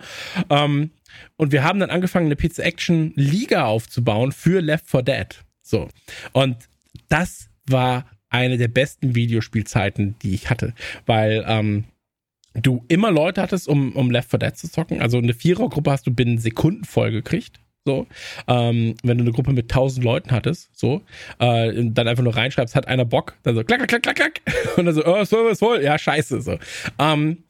[0.50, 0.92] Ähm,
[1.38, 5.28] und wir haben dann angefangen, eine Pizza Action Liga aufzubauen für Left 4 Dead.
[5.62, 5.88] So.
[6.34, 6.58] Und
[7.08, 10.74] das war eine der besten Videospielzeiten, die ich hatte,
[11.06, 11.86] weil ähm,
[12.54, 15.02] du immer Leute hattest, um, um Left 4 Dead zu zocken.
[15.02, 17.62] Also eine Vierergruppe hast du binnen Sekunden voll gekriegt.
[17.86, 18.08] So,
[18.48, 21.02] ähm, wenn du eine Gruppe mit 1000 Leuten hattest, so,
[21.40, 24.42] äh, dann einfach nur reinschreibst, hat einer Bock, dann so, klack, klack, klack, klack,
[24.78, 26.58] und dann so, oh, Server ist voll, ja, scheiße, so.
[26.98, 27.44] Ähm,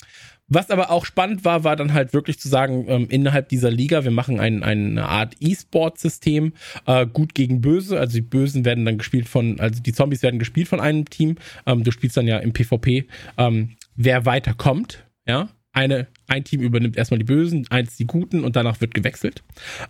[0.48, 4.04] was aber auch spannend war, war dann halt wirklich zu sagen, ähm, innerhalb dieser Liga,
[4.04, 6.54] wir machen ein, eine Art E-Sport-System,
[6.86, 8.00] äh, gut gegen böse.
[8.00, 11.38] Also die Bösen werden dann gespielt von, also die Zombies werden gespielt von einem Team.
[11.66, 13.06] Ähm, du spielst dann ja im PvP,
[13.38, 15.50] ähm, wer weiterkommt, ja.
[15.74, 19.44] Eine, ein Team übernimmt erstmal die Bösen, eins die Guten und danach wird gewechselt.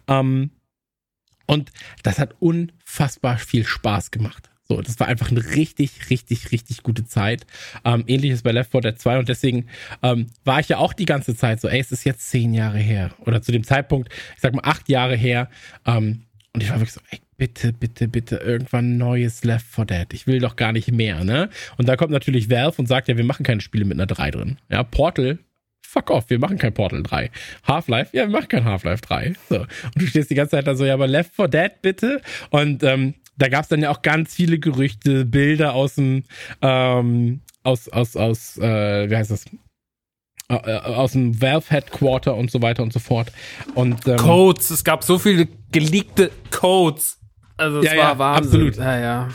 [0.07, 0.51] Ähm,
[1.45, 1.71] und
[2.03, 4.49] das hat unfassbar viel Spaß gemacht.
[4.65, 7.45] So, das war einfach eine richtig, richtig, richtig gute Zeit.
[7.83, 9.67] Ähm, ähnliches bei Left 4 Dead 2 und deswegen
[10.01, 12.79] ähm, war ich ja auch die ganze Zeit so, ey, es ist jetzt zehn Jahre
[12.79, 13.13] her.
[13.19, 15.49] Oder zu dem Zeitpunkt, ich sag mal acht Jahre her.
[15.85, 16.23] Ähm,
[16.53, 20.13] und ich war wirklich so, ey, bitte, bitte, bitte, irgendwann neues Left 4 Dead.
[20.13, 21.49] Ich will doch gar nicht mehr, ne?
[21.77, 24.31] Und da kommt natürlich Valve und sagt, ja, wir machen keine Spiele mit einer 3
[24.31, 24.57] drin.
[24.69, 25.39] Ja, Portal
[25.93, 27.29] fuck off, wir machen kein Portal 3.
[27.67, 29.33] Half-Life, ja, wir machen kein Half-Life 3.
[29.47, 29.59] So.
[29.59, 32.21] Und du stehst die ganze Zeit da so, ja, aber Left 4 Dead bitte.
[32.49, 36.23] Und ähm, da gab es dann ja auch ganz viele Gerüchte, Bilder aus dem,
[36.61, 39.45] ähm, aus, aus, aus, äh, wie heißt das?
[40.49, 43.31] Äh, aus dem Valve Headquarter und so weiter und so fort.
[43.75, 47.19] Und, ähm, Codes, es gab so viele geleakte Codes.
[47.55, 48.67] Also es ja, war ja, Wahnsinn.
[48.67, 48.75] Absolut.
[48.77, 49.29] Ja, ja.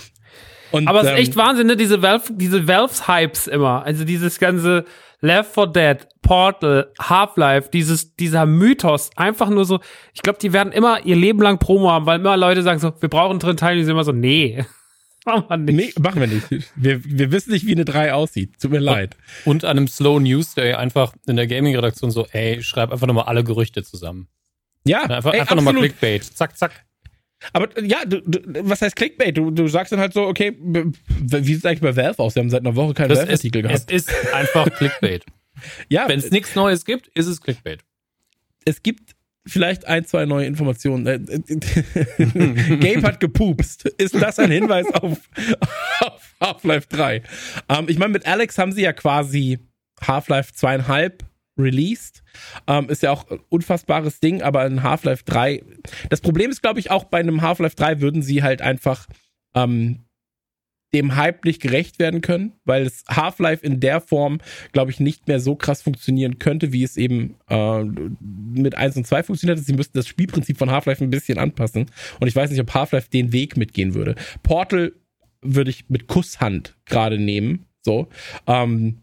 [0.70, 1.76] Und, Aber es ist echt ähm, Wahnsinn, ne?
[1.76, 3.84] Diese Valve, diese Valves-Hypes immer.
[3.84, 4.84] Also dieses ganze
[5.20, 9.80] Left 4 Dead, Portal, Half-Life, dieses, dieser Mythos, einfach nur so,
[10.14, 12.92] ich glaube, die werden immer ihr Leben lang Promo haben, weil immer Leute sagen so,
[13.00, 14.64] wir brauchen einen dritten Teil, die sind immer so, nee.
[15.24, 15.96] machen wir nicht.
[15.96, 16.46] Nee, machen wir nicht.
[16.76, 18.60] Wir, wir wissen nicht, wie eine 3 aussieht.
[18.60, 19.16] Tut mir leid.
[19.44, 23.24] Und an einem Slow News Day einfach in der Gaming-Redaktion so, ey, schreib einfach nochmal
[23.24, 24.28] alle Gerüchte zusammen.
[24.84, 25.02] Ja.
[25.02, 26.24] Einfach, ey, einfach nochmal Clickbait.
[26.24, 26.84] Zack, zack.
[27.52, 29.36] Aber ja, du, du, was heißt Clickbait?
[29.36, 32.34] Du, du sagst dann halt so, okay, wie sieht es eigentlich bei Valve aus?
[32.34, 33.90] Wir haben seit einer Woche keinen Valve-Artikel gehabt.
[33.90, 35.24] Es ist einfach Clickbait.
[35.88, 36.08] ja.
[36.08, 37.80] Wenn es nichts Neues gibt, ist es Clickbait.
[38.64, 39.14] Es gibt
[39.46, 41.06] vielleicht ein, zwei neue Informationen.
[41.06, 41.18] Äh,
[42.80, 43.86] Gabe hat gepupst.
[43.86, 45.18] Ist das ein Hinweis auf,
[46.00, 47.22] auf Half-Life 3?
[47.68, 49.58] Ähm, ich meine, mit Alex haben sie ja quasi
[50.06, 51.24] Half-Life zweieinhalb
[51.58, 52.22] released.
[52.66, 55.62] Ähm, ist ja auch ein unfassbares Ding, aber in Half-Life 3.
[56.08, 59.06] Das Problem ist, glaube ich, auch bei einem Half-Life 3 würden sie halt einfach
[59.54, 60.04] ähm,
[60.94, 64.40] dem Hype nicht gerecht werden können, weil es Half-Life in der Form,
[64.72, 67.84] glaube ich, nicht mehr so krass funktionieren könnte, wie es eben äh,
[68.20, 69.58] mit 1 und 2 funktioniert.
[69.58, 71.86] Sie müssten das Spielprinzip von Half-Life ein bisschen anpassen.
[72.20, 74.14] Und ich weiß nicht, ob Half-Life den Weg mitgehen würde.
[74.42, 74.92] Portal
[75.42, 77.66] würde ich mit Kusshand gerade nehmen.
[77.82, 78.08] So.
[78.46, 79.02] Ähm,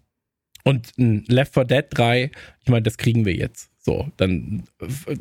[0.66, 2.32] und Left 4 Dead 3,
[2.64, 3.70] ich meine, das kriegen wir jetzt.
[3.80, 5.16] So, dann äh,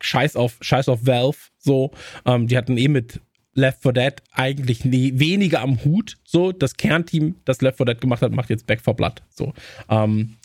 [0.00, 1.38] scheiß auf, scheiß auf Valve.
[1.58, 1.92] So,
[2.26, 3.20] ähm, die hatten eh mit
[3.54, 6.18] Left 4 Dead eigentlich nie, weniger am Hut.
[6.24, 9.22] So, das Kernteam, das Left 4 Dead gemacht hat, macht jetzt Back 4 Blood.
[9.30, 9.54] So,
[9.88, 10.36] ähm,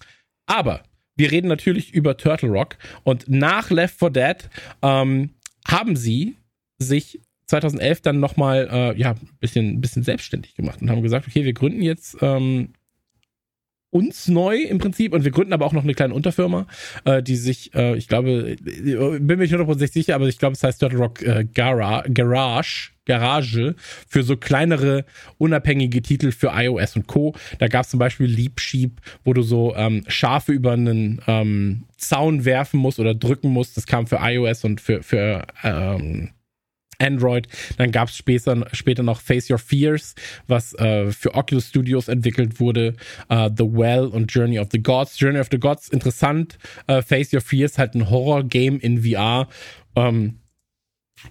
[0.45, 0.84] aber
[1.18, 4.49] wir reden natürlich über Turtle Rock und nach Left 4 Dead
[4.82, 5.32] ähm,
[5.68, 6.38] haben sie
[6.80, 11.44] sich 2011 dann nochmal äh, ja, ein bisschen, bisschen selbstständig gemacht und haben gesagt, okay,
[11.44, 12.74] wir gründen jetzt ähm,
[13.91, 16.65] uns neu im Prinzip und wir gründen aber auch noch eine kleine Unterfirma,
[17.05, 20.63] äh, die sich, äh, ich glaube, bin mir nicht 100% sicher, aber ich glaube, es
[20.63, 23.76] heißt Turtle Rock äh, Gara Garage, Garage
[24.07, 25.05] für so kleinere,
[25.38, 27.35] unabhängige Titel für iOS und Co.
[27.59, 32.45] Da gab es zum Beispiel Sheep, wo du so ähm, Schafe über einen ähm, Zaun
[32.45, 33.76] werfen musst oder drücken musst.
[33.76, 36.30] Das kam für iOS und für, für ähm,
[37.02, 37.48] Android.
[37.78, 40.15] Dann gab es später, später noch Face Your Fears,
[40.48, 42.95] was äh, für Oculus Studios entwickelt wurde.
[43.30, 45.19] Uh, the Well und Journey of the Gods.
[45.19, 46.57] Journey of the Gods, interessant.
[46.90, 49.48] Uh, Face Your Fears, halt ein Horror-Game in VR.
[49.95, 50.38] Ähm,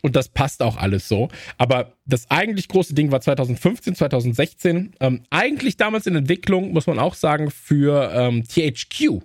[0.03, 1.29] und das passt auch alles so.
[1.59, 4.95] Aber das eigentlich große Ding war 2015, 2016.
[5.01, 9.23] Ähm, eigentlich damals in Entwicklung, muss man auch sagen, für ähm, THQ.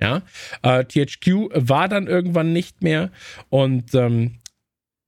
[0.00, 0.22] Ja,
[0.62, 3.10] äh, THQ war dann irgendwann nicht mehr
[3.50, 4.36] und ähm,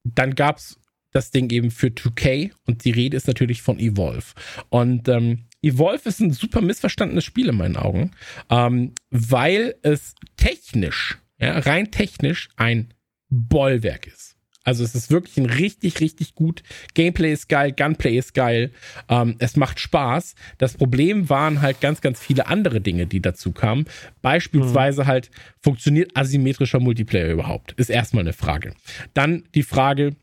[0.05, 0.79] dann gab es
[1.13, 4.33] das Ding eben für 2K und die Rede ist natürlich von Evolve.
[4.71, 8.13] Und ähm, Evolve ist ein super missverstandenes Spiel in meinen Augen,
[8.49, 12.95] ähm, weil es technisch ja, rein technisch ein
[13.29, 14.32] Bollwerk ist.
[14.65, 16.63] Also es ist wirklich ein richtig, richtig gut.
[16.95, 18.71] Gameplay ist geil, Gunplay ist geil.
[19.09, 20.35] Ähm, es macht Spaß.
[20.59, 23.87] Das Problem waren halt ganz, ganz viele andere Dinge, die dazu kamen.
[24.23, 25.07] Beispielsweise mhm.
[25.07, 25.31] halt,
[25.61, 27.73] funktioniert asymmetrischer Multiplayer überhaupt?
[27.73, 28.75] Ist erstmal eine Frage.
[29.15, 30.17] Dann die Frage,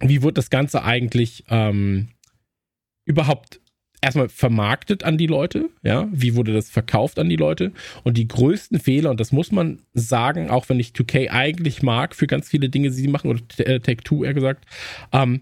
[0.00, 2.08] wie wird das Ganze eigentlich ähm,
[3.04, 3.60] überhaupt
[4.04, 7.72] erstmal vermarktet an die Leute, ja, wie wurde das verkauft an die Leute
[8.02, 12.14] und die größten Fehler, und das muss man sagen, auch wenn ich 2K eigentlich mag
[12.14, 14.66] für ganz viele Dinge, die sie machen, oder äh, Take-Two eher gesagt,
[15.12, 15.40] ähm,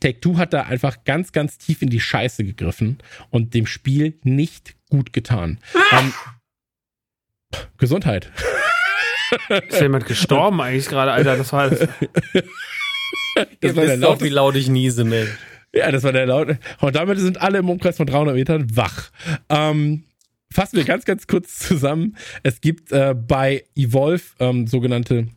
[0.00, 2.98] Take-Two hat da einfach ganz, ganz tief in die Scheiße gegriffen
[3.30, 5.58] und dem Spiel nicht gut getan.
[5.92, 6.12] ähm,
[7.78, 8.30] Gesundheit.
[9.68, 11.36] Ist jemand gestorben eigentlich gerade, Alter?
[11.36, 11.70] Das war.
[11.70, 11.88] das
[13.60, 15.30] das war der laut, wie laut ich niese, Mensch.
[15.74, 16.56] Ja, das war der laut.
[16.80, 19.10] Und damit sind alle im Umkreis von 300 Metern wach.
[19.48, 20.04] Ähm,
[20.50, 22.16] fassen wir ganz, ganz kurz zusammen.
[22.42, 25.28] Es gibt äh, bei Evolve ähm, sogenannte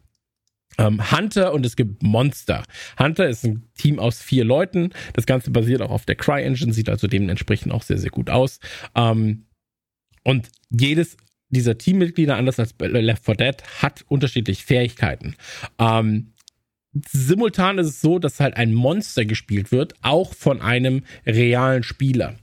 [0.77, 2.64] ähm, Hunter und es gibt Monster.
[2.97, 4.91] Hunter ist ein Team aus vier Leuten.
[5.14, 8.60] Das Ganze basiert auch auf der Cry-Engine, sieht also dementsprechend auch sehr, sehr gut aus.
[8.95, 9.45] Ähm,
[10.23, 11.18] und jedes
[11.49, 15.35] dieser Teammitglieder, anders als Left 4 Dead, hat unterschiedliche Fähigkeiten.
[15.80, 16.34] Ähm,
[16.94, 22.36] simultan ist es so, dass halt ein Monster gespielt wird, auch von einem realen Spieler.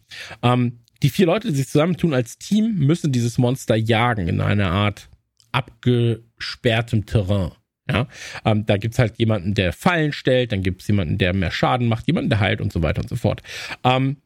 [0.43, 4.71] Ähm, die vier Leute, die sich zusammentun als Team, müssen dieses Monster jagen in einer
[4.71, 5.09] Art
[5.53, 7.53] abgesperrtem Terrain.
[7.89, 8.09] Ja,
[8.45, 12.09] ähm, da gibt's halt jemanden, der Fallen stellt, dann gibt's jemanden, der mehr Schaden macht,
[12.09, 13.43] jemanden, der heilt und so weiter und so fort.
[13.85, 14.17] Ähm,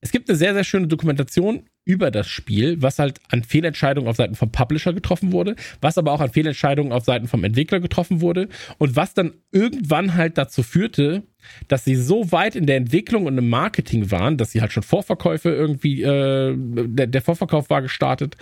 [0.00, 4.16] es gibt eine sehr, sehr schöne Dokumentation über das Spiel, was halt an Fehlentscheidungen auf
[4.16, 8.20] Seiten vom Publisher getroffen wurde, was aber auch an Fehlentscheidungen auf Seiten vom Entwickler getroffen
[8.20, 8.48] wurde
[8.78, 11.24] und was dann irgendwann halt dazu führte,
[11.68, 14.82] dass sie so weit in der Entwicklung und im Marketing waren, dass sie halt schon
[14.82, 18.36] Vorverkäufe irgendwie, äh, der, der Vorverkauf war gestartet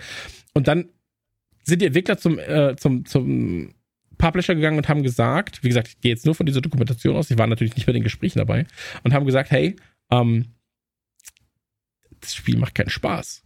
[0.53, 0.85] und dann
[1.63, 3.73] sind die Entwickler zum, äh, zum, zum
[4.17, 7.29] Publisher gegangen und haben gesagt, wie gesagt, ich gehe jetzt nur von dieser Dokumentation aus,
[7.29, 8.65] ich war natürlich nicht bei den Gesprächen dabei
[9.03, 9.75] und haben gesagt, hey,
[10.11, 10.45] ähm,
[12.23, 13.43] das Spiel macht keinen Spaß.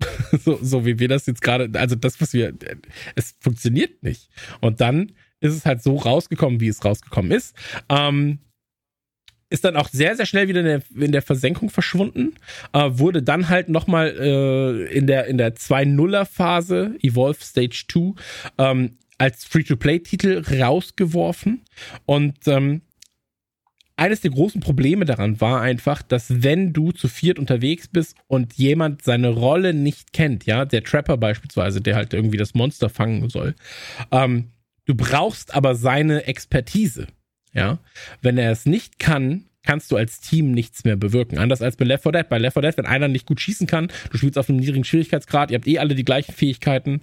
[0.44, 2.54] so, so wie wir das jetzt gerade, also das, was wir,
[3.14, 4.30] es funktioniert nicht.
[4.60, 7.54] Und dann ist es halt so rausgekommen, wie es rausgekommen ist.
[7.88, 8.38] Ähm,
[9.50, 12.34] ist dann auch sehr, sehr schnell wieder in der, in der Versenkung verschwunden.
[12.72, 18.14] Äh, wurde dann halt nochmal äh, in der, in der 2-0er-Phase, Evolve Stage 2,
[18.58, 21.64] ähm, als Free-to-Play-Titel rausgeworfen.
[22.06, 22.82] Und ähm,
[24.00, 28.54] eines der großen Probleme daran war einfach, dass wenn du zu viert unterwegs bist und
[28.54, 33.28] jemand seine Rolle nicht kennt, ja, der Trapper beispielsweise, der halt irgendwie das Monster fangen
[33.28, 33.54] soll,
[34.10, 34.52] ähm,
[34.86, 37.08] du brauchst aber seine Expertise,
[37.52, 37.78] ja.
[38.22, 41.36] Wenn er es nicht kann, kannst du als Team nichts mehr bewirken.
[41.36, 42.28] Anders als bei Left 4 Dead.
[42.30, 44.84] Bei Left 4 Dead, wenn einer nicht gut schießen kann, du spielst auf einem niedrigen
[44.84, 47.00] Schwierigkeitsgrad, ihr habt eh alle die gleichen Fähigkeiten,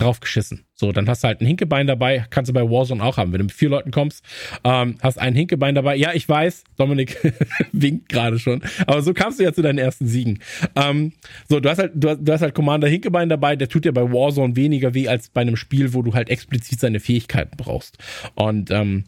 [0.00, 0.64] drauf geschissen.
[0.74, 3.32] So, dann hast du halt ein Hinkebein dabei, kannst du bei Warzone auch haben.
[3.32, 4.24] Wenn du mit vier Leuten kommst,
[4.64, 5.96] ähm, hast ein Hinkebein dabei.
[5.96, 7.18] Ja, ich weiß, Dominik
[7.72, 10.40] winkt gerade schon, aber so kamst du ja zu deinen ersten Siegen.
[10.76, 11.12] Ähm,
[11.48, 13.92] so, du hast halt, du hast, du hast halt Commander Hinkebein dabei, der tut dir
[13.92, 17.98] bei Warzone weniger weh als bei einem Spiel, wo du halt explizit seine Fähigkeiten brauchst.
[18.34, 19.04] Und ähm,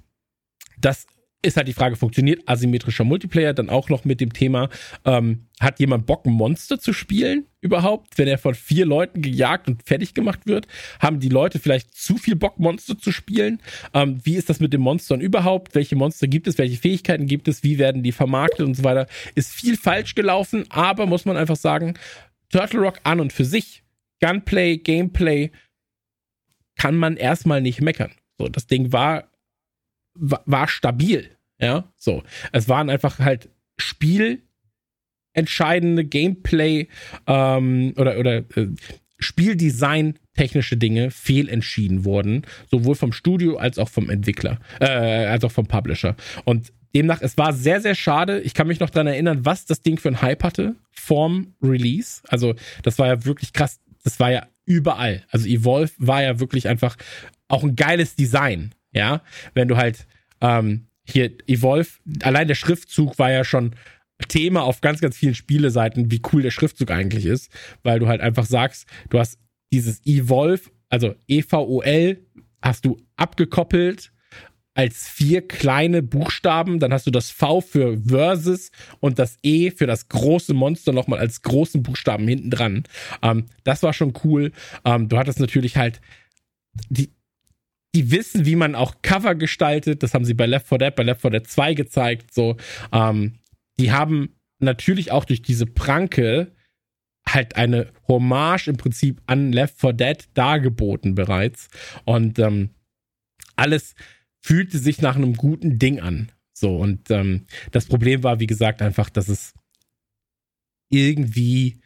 [0.79, 1.07] das
[1.43, 4.69] ist halt die Frage, funktioniert asymmetrischer Multiplayer dann auch noch mit dem Thema,
[5.05, 9.69] ähm, hat jemand Bock, ein Monster zu spielen überhaupt, wenn er von vier Leuten gejagt
[9.69, 10.67] und fertig gemacht wird?
[11.01, 13.61] Haben die Leute vielleicht zu viel Bock, Monster zu spielen?
[13.93, 15.75] Ähm, wie ist das mit den Monstern überhaupt?
[15.75, 16.59] Welche Monster gibt es?
[16.59, 17.63] Welche Fähigkeiten gibt es?
[17.63, 19.07] Wie werden die vermarktet und so weiter?
[19.35, 21.95] Ist viel falsch gelaufen, aber muss man einfach sagen,
[22.51, 23.83] Turtle Rock an und für sich,
[24.21, 25.51] Gunplay, Gameplay,
[26.77, 28.13] kann man erstmal nicht meckern.
[28.39, 29.32] So, das Ding war
[30.15, 31.31] war stabil.
[31.59, 32.23] Ja, so.
[32.53, 33.49] Es waren einfach halt
[33.79, 36.89] spielentscheidende Gameplay
[37.27, 38.69] ähm, oder, oder äh,
[39.19, 45.53] Spieldesign technische Dinge fehlentschieden wurden, sowohl vom Studio als auch vom Entwickler, äh, als auch
[45.53, 46.17] vom Publisher.
[46.45, 48.41] Und demnach, es war sehr, sehr schade.
[48.41, 52.23] Ich kann mich noch dran erinnern, was das Ding für ein Hype hatte vorm Release.
[52.29, 53.81] Also, das war ja wirklich krass.
[54.05, 55.25] Das war ja überall.
[55.31, 56.97] Also, Evolve war ja wirklich einfach
[57.49, 58.75] auch ein geiles Design.
[58.93, 59.23] Ja,
[59.55, 60.07] wenn du halt
[60.41, 61.89] ähm, hier Evolve,
[62.23, 63.75] allein der Schriftzug war ja schon
[64.29, 67.51] Thema auf ganz, ganz vielen Spieleseiten, wie cool der Schriftzug eigentlich ist,
[67.83, 69.39] weil du halt einfach sagst, du hast
[69.73, 72.25] dieses Evolve, also E-V-O-L,
[72.61, 74.13] hast du abgekoppelt
[74.75, 78.71] als vier kleine Buchstaben, dann hast du das V für Versus
[79.01, 82.85] und das E für das große Monster nochmal als großen Buchstaben hinten dran.
[83.23, 84.53] Ähm, das war schon cool.
[84.85, 86.01] Ähm, du hattest natürlich halt
[86.89, 87.11] die,
[87.95, 90.03] die wissen, wie man auch Cover gestaltet.
[90.03, 92.33] Das haben sie bei Left 4 Dead, bei Left 4 Dead 2 gezeigt.
[92.33, 92.57] So,
[92.93, 93.39] ähm,
[93.79, 96.53] die haben natürlich auch durch diese Pranke
[97.29, 101.69] halt eine Hommage im Prinzip an Left 4 Dead dargeboten bereits.
[102.05, 102.71] Und ähm,
[103.57, 103.95] alles
[104.41, 106.33] fühlte sich nach einem guten Ding an.
[106.53, 109.53] So, und ähm, das Problem war, wie gesagt, einfach, dass es
[110.89, 111.81] irgendwie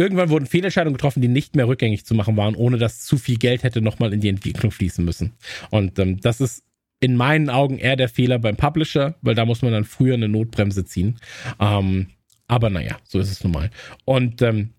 [0.00, 3.36] irgendwann wurden Fehlentscheidungen getroffen, die nicht mehr rückgängig zu machen waren, ohne dass zu viel
[3.36, 5.34] Geld hätte nochmal in die Entwicklung fließen müssen.
[5.70, 6.64] Und ähm, das ist
[7.00, 10.28] in meinen Augen eher der Fehler beim Publisher, weil da muss man dann früher eine
[10.28, 11.18] Notbremse ziehen.
[11.58, 12.08] Ähm,
[12.46, 13.70] aber naja, so ist es nun mal.
[14.04, 14.70] Und ähm,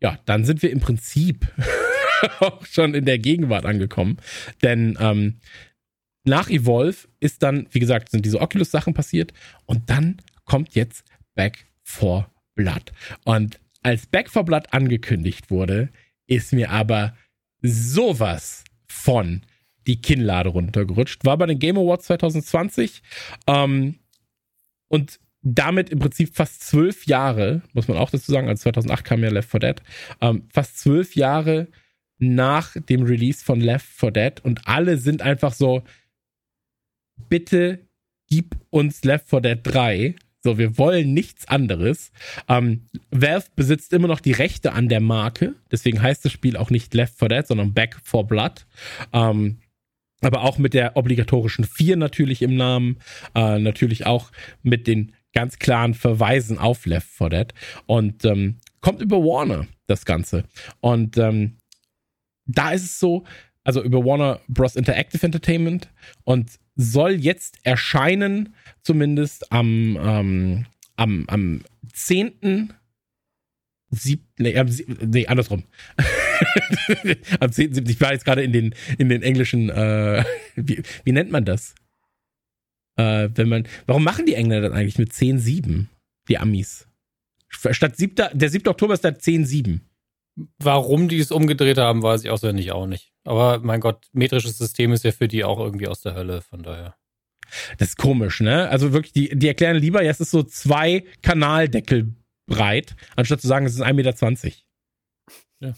[0.00, 1.46] ja, dann sind wir im Prinzip
[2.40, 4.18] auch schon in der Gegenwart angekommen.
[4.62, 5.36] Denn ähm,
[6.24, 9.32] nach Evolve ist dann, wie gesagt, sind diese Oculus-Sachen passiert
[9.64, 12.92] und dann kommt jetzt Back for Blood.
[13.24, 15.90] Und als Back for Blood angekündigt wurde,
[16.26, 17.16] ist mir aber
[17.62, 19.42] sowas von
[19.86, 21.24] die Kinnlade runtergerutscht.
[21.24, 23.00] War bei den Game Awards 2020
[23.46, 24.00] ähm,
[24.88, 29.22] und damit im Prinzip fast zwölf Jahre, muss man auch dazu sagen, also 2008 kam
[29.22, 29.82] ja Left 4 Dead,
[30.20, 31.68] ähm, fast zwölf Jahre
[32.18, 35.84] nach dem Release von Left 4 Dead und alle sind einfach so,
[37.28, 37.86] bitte
[38.26, 40.16] gib uns Left 4 Dead 3.
[40.46, 42.12] So, wir wollen nichts anderes.
[42.46, 46.70] Ähm, Valve besitzt immer noch die Rechte an der Marke, deswegen heißt das Spiel auch
[46.70, 48.64] nicht Left 4 Dead, sondern Back 4 Blood.
[49.12, 49.58] Ähm,
[50.20, 52.98] aber auch mit der obligatorischen 4 natürlich im Namen,
[53.34, 54.30] äh, natürlich auch
[54.62, 57.54] mit den ganz klaren Verweisen auf Left 4 Dead
[57.86, 60.44] und ähm, kommt über Warner das Ganze.
[60.78, 61.56] Und ähm,
[62.46, 63.24] da ist es so,
[63.64, 64.76] also über Warner Bros.
[64.76, 65.88] Interactive Entertainment
[66.22, 68.54] und soll jetzt erscheinen,
[68.86, 72.72] zumindest am, ähm, am, am 10.
[73.90, 74.60] Sieb, nee,
[75.00, 75.64] nee, andersrum.
[77.40, 77.88] am 10.
[77.88, 81.74] Ich war jetzt gerade in den, in den englischen, äh, wie, wie nennt man das?
[82.96, 85.86] Äh, wenn man, warum machen die Engländer dann eigentlich mit 10-7?
[86.28, 86.88] Die Amis.
[87.48, 88.68] Statt 7, der 7.
[88.68, 89.80] Oktober ist da 10-7.
[90.58, 93.12] Warum die es umgedreht haben, weiß ich auswendig auch nicht.
[93.24, 96.62] Aber mein Gott, metrisches System ist ja für die auch irgendwie aus der Hölle, von
[96.62, 96.96] daher.
[97.78, 98.68] Das ist komisch, ne?
[98.68, 102.12] Also wirklich, die, die erklären lieber, ja, es ist so zwei Kanaldeckel
[102.46, 104.14] breit, anstatt zu sagen, es ist 1,20 Meter.
[105.60, 105.74] Ja.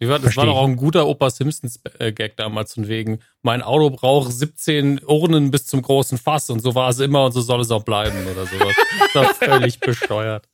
[0.00, 4.32] Das Versteh war doch auch ein guter Opa Simpsons-Gag damals von wegen, mein Auto braucht
[4.32, 7.70] 17 Urnen bis zum großen Fass und so war es immer und so soll es
[7.70, 8.74] auch bleiben oder sowas.
[9.00, 10.48] Das war völlig besteuert.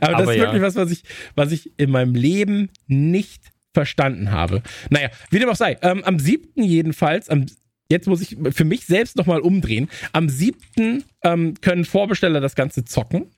[0.00, 0.42] Aber, Aber das ist ja.
[0.42, 1.04] wirklich was, was ich,
[1.36, 4.62] was ich in meinem Leben nicht verstanden habe.
[4.90, 5.78] Naja, wie dem auch sei.
[5.82, 7.46] Ähm, am siebten jedenfalls, am,
[7.90, 9.88] jetzt muss ich für mich selbst nochmal umdrehen.
[10.12, 13.30] Am siebten ähm, können Vorbesteller das Ganze zocken.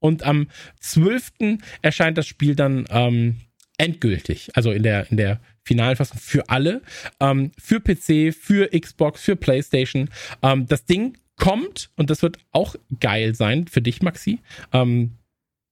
[0.00, 0.48] Und am
[0.80, 3.36] zwölften erscheint das Spiel dann ähm,
[3.78, 4.50] endgültig.
[4.54, 6.82] Also in der, in der finalen Fassung für alle.
[7.20, 10.08] Ähm, für PC, für Xbox, für PlayStation.
[10.42, 14.40] Ähm, das Ding kommt und das wird auch geil sein für dich, Maxi.
[14.72, 15.12] Ähm,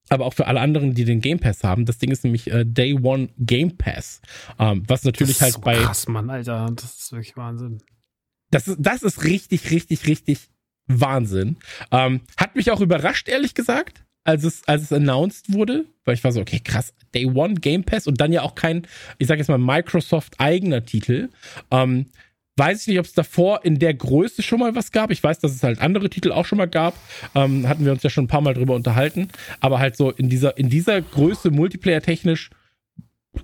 [0.09, 1.85] aber auch für alle anderen, die den Game Pass haben.
[1.85, 4.23] Das Ding ist nämlich äh, Day One Game Pass,
[4.59, 7.83] ähm, was natürlich halt so bei krass, Mann, Alter, das ist wirklich Wahnsinn.
[8.51, 10.49] Das ist das ist richtig, richtig, richtig
[10.87, 11.57] Wahnsinn.
[11.91, 16.25] Ähm, hat mich auch überrascht, ehrlich gesagt, als es als es announced wurde, weil ich
[16.25, 18.87] war so, okay, krass, Day One Game Pass und dann ja auch kein,
[19.19, 21.29] ich sag jetzt mal Microsoft eigener Titel.
[21.71, 22.07] Ähm,
[22.59, 25.13] Weiß ich nicht, ob es davor in der Größe schon mal was gab.
[25.13, 26.95] Ich weiß, dass es halt andere Titel auch schon mal gab.
[27.37, 29.29] Ähm, hatten wir uns ja schon ein paar Mal drüber unterhalten.
[29.61, 32.51] Aber halt so in dieser, in dieser Größe, Multiplayer-technisch,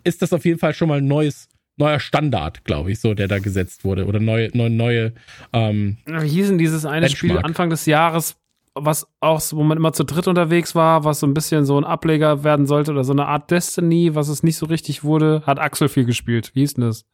[0.02, 3.28] ist das auf jeden Fall schon mal ein neues, neuer Standard, glaube ich, so, der
[3.28, 4.06] da gesetzt wurde.
[4.06, 5.12] Oder neue, neue, neue.
[5.52, 7.16] Ähm, Wie hieß denn dieses eine Benchmark.
[7.16, 8.36] Spiel Anfang des Jahres,
[8.74, 11.84] was auch, wo man immer zu dritt unterwegs war, was so ein bisschen so ein
[11.84, 15.58] Ableger werden sollte oder so eine Art Destiny, was es nicht so richtig wurde, hat
[15.58, 16.50] Axel viel gespielt.
[16.54, 17.04] Wie hieß denn das?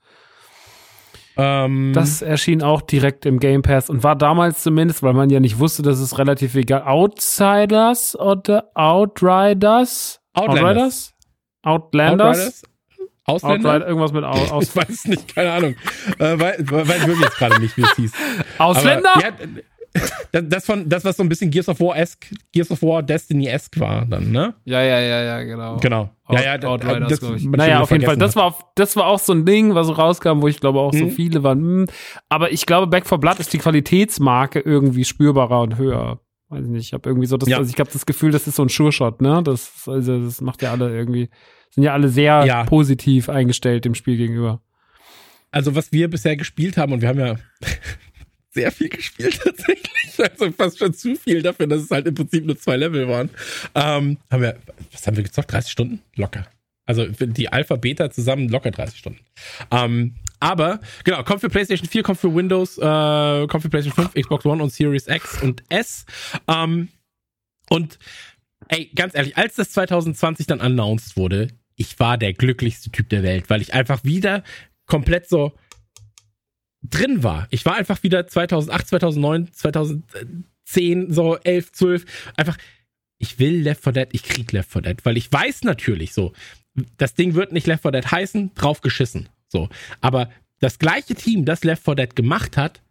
[1.37, 5.41] Ähm, das erschien auch direkt im Game Pass und war damals zumindest, weil man ja
[5.41, 6.83] nicht wusste, dass es relativ egal.
[6.83, 10.21] Outsiders oder Outriders?
[10.33, 10.33] Outlanders?
[10.33, 11.15] Outriders?
[11.63, 12.37] Outlanders?
[12.37, 12.63] Outriders?
[13.31, 13.71] Ausländer?
[13.71, 14.51] Outrider, irgendwas mit Aus.
[14.51, 15.75] Aus ich weiß nicht, keine Ahnung.
[16.19, 18.13] äh, weiß, weiß ich wirklich jetzt gerade nicht, wie es hieß.
[18.59, 19.15] Ausländer?
[19.15, 19.33] Aber, ja,
[20.43, 24.07] das, von, das, was so ein bisschen Gears of War-esque, Gears of War Destiny-esque war
[24.07, 24.55] dann, ne?
[24.65, 25.79] Ja, ja, ja, ja, genau.
[25.79, 26.11] Genau.
[26.27, 27.45] Out, ja, ja, Outriders, das, ich.
[27.45, 28.17] Naja, auf jeden Fall.
[28.17, 30.93] Das war, das war auch so ein Ding, was so rauskam, wo ich glaube auch
[30.93, 31.11] so mhm.
[31.11, 31.61] viele waren.
[31.61, 31.81] Mh.
[31.81, 31.87] Hm.
[32.29, 36.21] Aber ich glaube, Back for Blood ist die Qualitätsmarke irgendwie spürbarer und höher.
[36.51, 37.59] Weiß nicht, ich habe irgendwie so das, ja.
[37.59, 39.43] also ich habe das Gefühl, das ist so ein Sure-Shot, ne?
[39.45, 41.31] Das, also, das macht ja alle irgendwie,
[41.71, 42.65] sind ja alle sehr ja.
[42.65, 44.61] positiv eingestellt dem Spiel gegenüber.
[45.51, 47.37] Also, was wir bisher gespielt haben, und wir haben ja
[48.51, 49.91] sehr viel gespielt tatsächlich.
[50.19, 53.31] Also fast schon zu viel dafür, dass es halt im Prinzip nur zwei Level waren.
[53.75, 54.59] Ähm, haben wir,
[54.93, 55.51] was haben wir gezockt?
[55.51, 56.03] 30 Stunden?
[56.15, 56.47] Locker.
[56.85, 59.21] Also die Alpha, Beta zusammen locker 30 Stunden.
[59.71, 64.15] Ähm, aber, genau, kommt für PlayStation 4, kommt für Windows, äh, kommt für PlayStation 5,
[64.15, 66.05] Xbox One und Series X und S.
[66.49, 66.89] Ähm,
[67.69, 67.99] und
[68.69, 71.49] ey, ganz ehrlich, als das 2020 dann announced wurde,
[71.81, 74.45] ich war der glücklichste Typ der Welt, weil ich einfach wieder
[74.85, 75.55] komplett so
[76.83, 77.49] drin war.
[77.51, 82.59] Ich war einfach wieder 2008, 2009, 2010, so 11, 12, einfach,
[83.17, 86.35] ich will Left 4 Dead, ich krieg Left 4 Dead, weil ich weiß natürlich so,
[86.99, 89.31] das Ding wird nicht Left 4 Dead heißen, drauf geschissen.
[89.49, 89.71] So.
[90.03, 92.83] Aber das gleiche Team, das Left 4 Dead gemacht hat,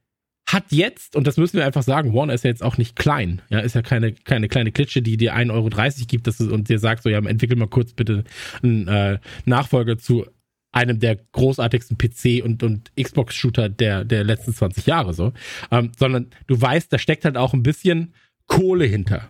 [0.53, 3.41] hat jetzt, und das müssen wir einfach sagen, Warner ist ja jetzt auch nicht klein.
[3.49, 5.69] Ja, ist ja keine, keine kleine Klitsche, die dir 1,30 Euro
[6.07, 8.23] gibt das ist, und dir sagt so, ja, entwickel mal kurz bitte
[8.63, 10.25] einen äh, Nachfolger zu
[10.71, 15.33] einem der großartigsten PC- und, und Xbox-Shooter der, der letzten 20 Jahre so.
[15.71, 18.13] Ähm, sondern du weißt, da steckt halt auch ein bisschen
[18.47, 19.29] Kohle hinter.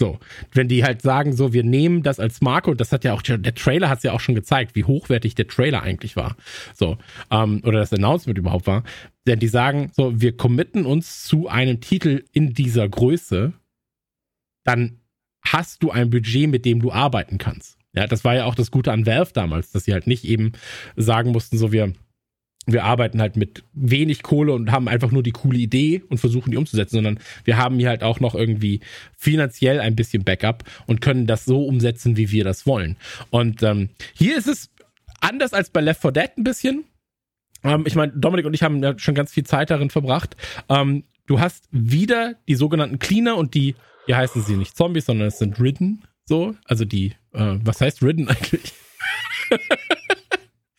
[0.00, 0.18] So,
[0.54, 3.20] wenn die halt sagen, so, wir nehmen das als Marke, und das hat ja auch,
[3.20, 6.36] der Trailer hat es ja auch schon gezeigt, wie hochwertig der Trailer eigentlich war.
[6.74, 6.96] So,
[7.30, 8.82] ähm, oder das Announcement überhaupt war.
[9.26, 13.52] Denn die sagen, so, wir committen uns zu einem Titel in dieser Größe,
[14.64, 15.00] dann
[15.42, 17.76] hast du ein Budget, mit dem du arbeiten kannst.
[17.92, 20.52] Ja, das war ja auch das Gute an Valve damals, dass sie halt nicht eben
[20.96, 21.92] sagen mussten, so, wir,
[22.66, 26.50] wir arbeiten halt mit wenig Kohle und haben einfach nur die coole Idee und versuchen
[26.50, 28.80] die umzusetzen, sondern wir haben hier halt auch noch irgendwie
[29.16, 32.96] finanziell ein bisschen Backup und können das so umsetzen, wie wir das wollen.
[33.30, 34.70] Und ähm, hier ist es
[35.20, 36.84] anders als bei Left 4 Dead ein bisschen.
[37.64, 40.36] Ähm, ich meine, Dominik und ich haben ja schon ganz viel Zeit darin verbracht.
[40.68, 43.74] Ähm, du hast wieder die sogenannten Cleaner und die,
[44.06, 48.02] hier heißen sie nicht Zombies, sondern es sind Ridden, so, also die, äh, was heißt
[48.02, 48.72] Ridden eigentlich?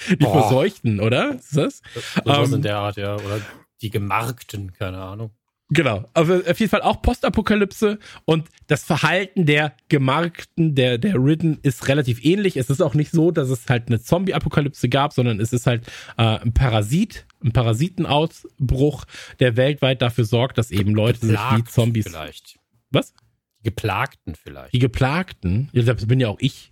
[0.09, 0.41] Die Boah.
[0.41, 1.35] Verseuchten, oder?
[1.35, 1.81] Ist das?
[2.23, 3.15] Was ähm, in der Art, ja.
[3.15, 3.41] Oder
[3.81, 5.31] die Gemarkten, keine Ahnung.
[5.73, 11.59] Genau, aber auf jeden Fall auch Postapokalypse und das Verhalten der Gemarkten, der, der Ridden
[11.63, 12.57] ist relativ ähnlich.
[12.57, 15.87] Es ist auch nicht so, dass es halt eine Zombie-Apokalypse gab, sondern es ist halt
[16.17, 19.05] äh, ein Parasit, ein Parasitenausbruch,
[19.39, 22.05] der weltweit dafür sorgt, dass eben Leute sich wie Zombies.
[22.05, 22.59] Vielleicht.
[22.89, 23.13] Was?
[23.59, 24.73] Die Geplagten vielleicht.
[24.73, 25.69] Die Geplagten?
[25.71, 26.70] Ja, das bin ja auch ich.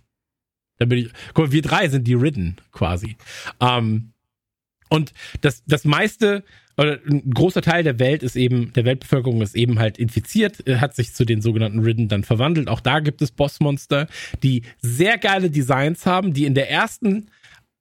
[0.80, 1.12] Da bin ich.
[1.34, 3.16] Guck mal, wir drei sind die Ridden quasi.
[3.60, 4.12] Ähm,
[4.88, 5.12] und
[5.42, 6.42] das, das meiste,
[6.76, 10.96] oder ein großer Teil der Welt ist eben, der Weltbevölkerung ist eben halt infiziert, hat
[10.96, 12.68] sich zu den sogenannten Ridden dann verwandelt.
[12.68, 14.08] Auch da gibt es Bossmonster,
[14.42, 17.30] die sehr geile Designs haben, die in der ersten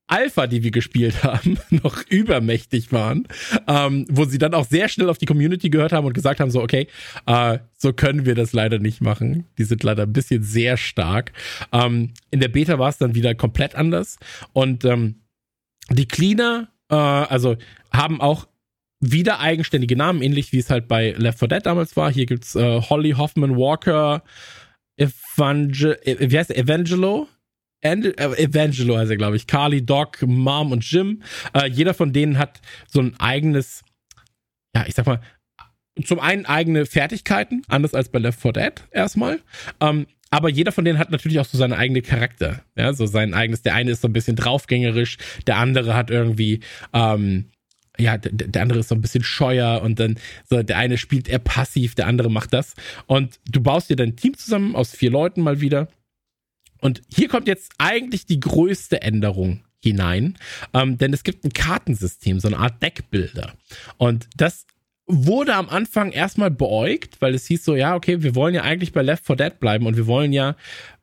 [0.09, 3.27] Alpha, die wir gespielt haben, noch übermächtig waren,
[3.67, 6.51] ähm, wo sie dann auch sehr schnell auf die Community gehört haben und gesagt haben,
[6.51, 6.87] so, okay,
[7.25, 9.45] äh, so können wir das leider nicht machen.
[9.57, 11.31] Die sind leider ein bisschen sehr stark.
[11.71, 14.17] Ähm, in der Beta war es dann wieder komplett anders.
[14.53, 15.21] Und ähm,
[15.89, 17.55] die Cleaner, äh, also
[17.91, 18.47] haben auch
[18.99, 22.11] wieder eigenständige Namen, ähnlich wie es halt bei Left 4 Dead damals war.
[22.11, 24.23] Hier gibt's äh, Holly Hoffman Walker,
[24.97, 26.57] Evangel wie heißt der?
[26.57, 27.38] Evangelo, äh,
[27.81, 29.47] Evangelo heißt er, glaube ich.
[29.47, 31.21] Carly, Doc, Mom und Jim.
[31.53, 33.83] Äh, jeder von denen hat so ein eigenes,
[34.75, 35.21] ja, ich sag mal,
[36.03, 39.39] zum einen eigene Fertigkeiten, anders als bei Left 4 Dead erstmal.
[39.79, 42.61] Ähm, aber jeder von denen hat natürlich auch so seine eigene Charakter.
[42.75, 43.63] Ja, so sein eigenes.
[43.63, 46.59] Der eine ist so ein bisschen draufgängerisch, der andere hat irgendwie,
[46.93, 47.45] ähm,
[47.97, 51.27] ja, der, der andere ist so ein bisschen scheuer und dann so, der eine spielt
[51.27, 52.75] eher passiv, der andere macht das.
[53.07, 55.89] Und du baust dir dein Team zusammen aus vier Leuten mal wieder
[56.81, 60.37] und hier kommt jetzt eigentlich die größte Änderung hinein,
[60.73, 63.53] ähm, denn es gibt ein Kartensystem, so eine Art Deckbilder.
[63.97, 64.65] Und das
[65.07, 68.91] wurde am Anfang erstmal beäugt, weil es hieß so, ja, okay, wir wollen ja eigentlich
[68.91, 70.55] bei Left 4 Dead bleiben und wir wollen ja,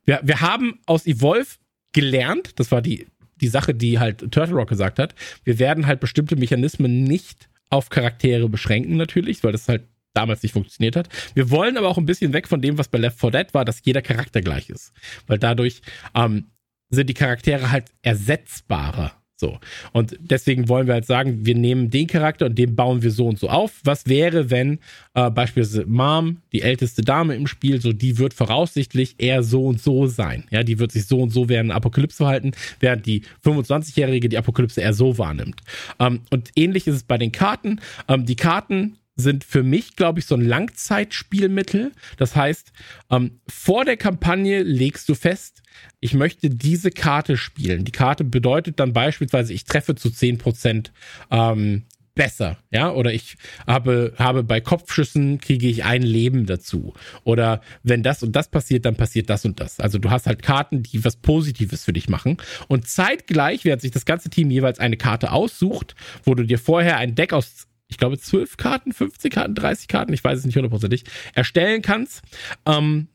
[0.05, 1.57] wir, wir haben aus Evolve
[1.91, 3.07] gelernt, das war die,
[3.41, 5.13] die Sache, die halt Turtle Rock gesagt hat,
[5.43, 9.83] wir werden halt bestimmte Mechanismen nicht auf Charaktere beschränken natürlich, weil das halt
[10.17, 11.09] damals nicht funktioniert hat.
[11.35, 13.63] Wir wollen aber auch ein bisschen weg von dem, was bei Left 4 Dead war,
[13.63, 14.91] dass jeder Charakter gleich ist.
[15.27, 15.81] Weil dadurch
[16.15, 16.47] ähm,
[16.89, 19.13] sind die Charaktere halt ersetzbarer.
[19.39, 19.59] So.
[19.93, 23.27] Und deswegen wollen wir halt sagen, wir nehmen den Charakter und den bauen wir so
[23.27, 23.81] und so auf.
[23.83, 24.79] Was wäre, wenn
[25.13, 29.79] äh, beispielsweise Mom, die älteste Dame im Spiel, so die wird voraussichtlich eher so und
[29.79, 30.45] so sein.
[30.49, 34.81] Ja, die wird sich so und so während Apokalypse verhalten, während die 25-Jährige die Apokalypse
[34.81, 35.61] eher so wahrnimmt.
[35.99, 37.79] Ähm, und ähnlich ist es bei den Karten.
[38.07, 41.91] Ähm, die Karten sind für mich, glaube ich, so ein Langzeitspielmittel.
[42.17, 42.71] Das heißt,
[43.11, 45.63] ähm, vor der Kampagne legst du fest,
[45.99, 47.83] ich möchte diese Karte spielen.
[47.83, 50.91] Die Karte bedeutet dann beispielsweise, ich treffe zu 10%
[51.31, 51.83] ähm,
[52.17, 53.37] besser, ja, oder ich
[53.67, 56.93] habe, habe bei Kopfschüssen kriege ich ein Leben dazu.
[57.23, 59.79] Oder wenn das und das passiert, dann passiert das und das.
[59.79, 62.37] Also du hast halt Karten, die was Positives für dich machen.
[62.67, 66.97] Und zeitgleich, während sich das ganze Team jeweils eine Karte aussucht, wo du dir vorher
[66.97, 70.55] ein Deck aus ich glaube, zwölf Karten, 50 Karten, 30 Karten, ich weiß es nicht
[70.55, 71.03] hundertprozentig,
[71.33, 72.21] erstellen kannst.
[72.65, 73.07] Ähm,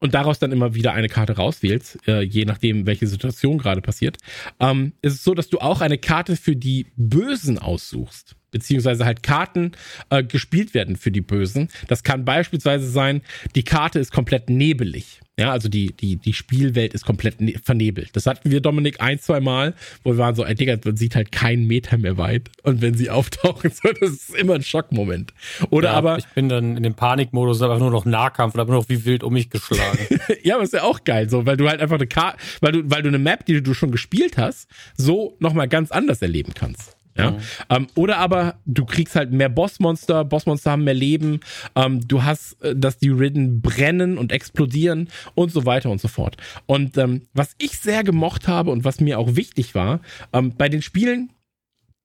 [0.00, 4.16] und daraus dann immer wieder eine Karte rauswählst, äh, je nachdem, welche Situation gerade passiert,
[4.58, 8.34] ähm, ist es so, dass du auch eine Karte für die Bösen aussuchst.
[8.50, 9.72] Beziehungsweise halt Karten
[10.10, 11.68] äh, gespielt werden für die Bösen.
[11.88, 13.22] Das kann beispielsweise sein,
[13.54, 15.20] die Karte ist komplett nebelig.
[15.40, 18.10] Ja, also die, die, die Spielwelt ist komplett ne vernebelt.
[18.14, 19.74] Das hatten wir, Dominik, ein, zwei Mal,
[20.04, 22.50] wo wir waren so, ey, Digga, man sieht halt keinen Meter mehr weit.
[22.62, 25.32] Und wenn sie auftauchen, so, das ist immer ein Schockmoment.
[25.70, 28.70] Oder Ja, aber, Ich bin dann in dem Panikmodus einfach nur noch Nahkampf und habe
[28.70, 30.20] nur noch wie wild um mich geschlagen.
[30.42, 32.90] ja, aber ist ja auch geil, so, weil du halt einfach eine Karte, weil du,
[32.90, 34.68] weil du eine Map, die du schon gespielt hast,
[34.98, 36.98] so nochmal ganz anders erleben kannst.
[37.16, 37.36] Ja?
[37.68, 41.40] Ähm, oder aber du kriegst halt mehr Bossmonster, Bossmonster haben mehr Leben,
[41.74, 46.08] ähm, du hast, äh, dass die Ridden brennen und explodieren und so weiter und so
[46.08, 46.36] fort.
[46.66, 50.00] Und ähm, was ich sehr gemocht habe und was mir auch wichtig war,
[50.32, 51.32] ähm, bei den Spielen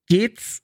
[0.08, 0.62] geht's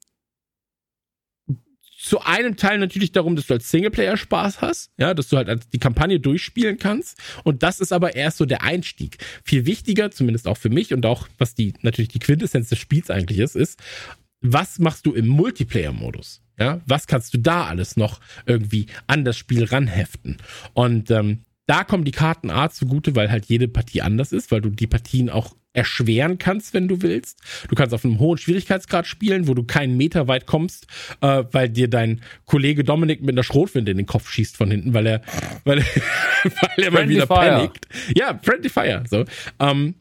[2.02, 5.72] zu einem Teil natürlich darum, dass du als Singleplayer Spaß hast, ja, dass du halt
[5.72, 7.16] die Kampagne durchspielen kannst.
[7.44, 9.18] Und das ist aber erst so der Einstieg.
[9.44, 13.08] Viel wichtiger, zumindest auch für mich und auch was die natürlich die Quintessenz des Spiels
[13.08, 13.78] eigentlich ist, ist,
[14.42, 16.42] was machst du im Multiplayer-Modus?
[16.58, 20.36] Ja, was kannst du da alles noch irgendwie an das Spiel ranheften?
[20.74, 24.60] Und ähm, da kommen die Karten A zugute, weil halt jede Partie anders ist, weil
[24.60, 27.40] du die Partien auch erschweren kannst, wenn du willst.
[27.68, 30.86] Du kannst auf einem hohen Schwierigkeitsgrad spielen, wo du keinen Meter weit kommst,
[31.20, 34.92] äh, weil dir dein Kollege Dominik mit einer Schrotwinde in den Kopf schießt von hinten,
[34.92, 35.22] weil er,
[35.64, 35.78] weil,
[36.44, 37.50] weil er mal wieder Fire.
[37.50, 37.86] panikt.
[38.14, 39.04] Ja, Friendly Fire.
[39.08, 39.24] So.
[39.58, 39.94] Ähm,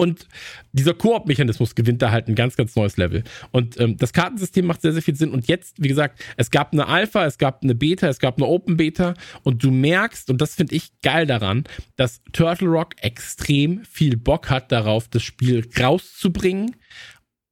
[0.00, 0.26] und
[0.72, 3.22] dieser Koop-Mechanismus gewinnt da halt ein ganz, ganz neues Level.
[3.50, 5.30] Und ähm, das Kartensystem macht sehr, sehr viel Sinn.
[5.30, 8.46] Und jetzt, wie gesagt, es gab eine Alpha, es gab eine Beta, es gab eine
[8.46, 9.12] Open Beta.
[9.42, 11.64] Und du merkst, und das finde ich geil daran,
[11.96, 16.76] dass Turtle Rock extrem viel Bock hat darauf, das Spiel rauszubringen.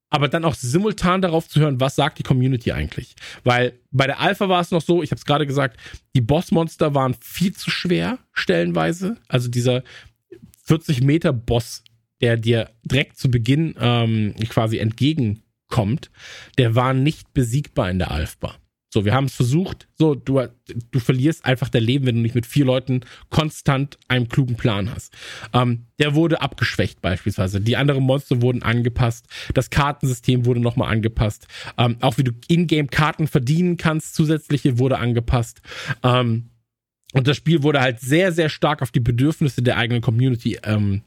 [0.08, 3.14] Aber dann auch simultan darauf zu hören, was sagt die Community eigentlich.
[3.44, 5.78] Weil bei der Alpha war es noch so, ich habe es gerade gesagt,
[6.16, 9.18] die Bossmonster waren viel zu schwer, stellenweise.
[9.28, 9.82] Also dieser
[10.64, 11.82] 40 Meter Boss,
[12.20, 16.10] der dir direkt zu Beginn ähm, quasi entgegenkommt,
[16.56, 18.56] der war nicht besiegbar in der Alpha.
[18.90, 19.86] So, wir haben es versucht.
[19.98, 20.42] So, du,
[20.90, 24.90] du verlierst einfach dein Leben, wenn du nicht mit vier Leuten konstant einen klugen Plan
[24.94, 25.14] hast.
[25.52, 27.60] Ähm, der wurde abgeschwächt beispielsweise.
[27.60, 29.26] Die anderen Monster wurden angepasst.
[29.52, 31.48] Das Kartensystem wurde nochmal angepasst.
[31.76, 35.60] Ähm, auch wie du Ingame-Karten verdienen kannst, zusätzliche wurde angepasst.
[36.02, 36.48] Ähm,
[37.12, 41.02] und das Spiel wurde halt sehr, sehr stark auf die Bedürfnisse der eigenen Community ähm,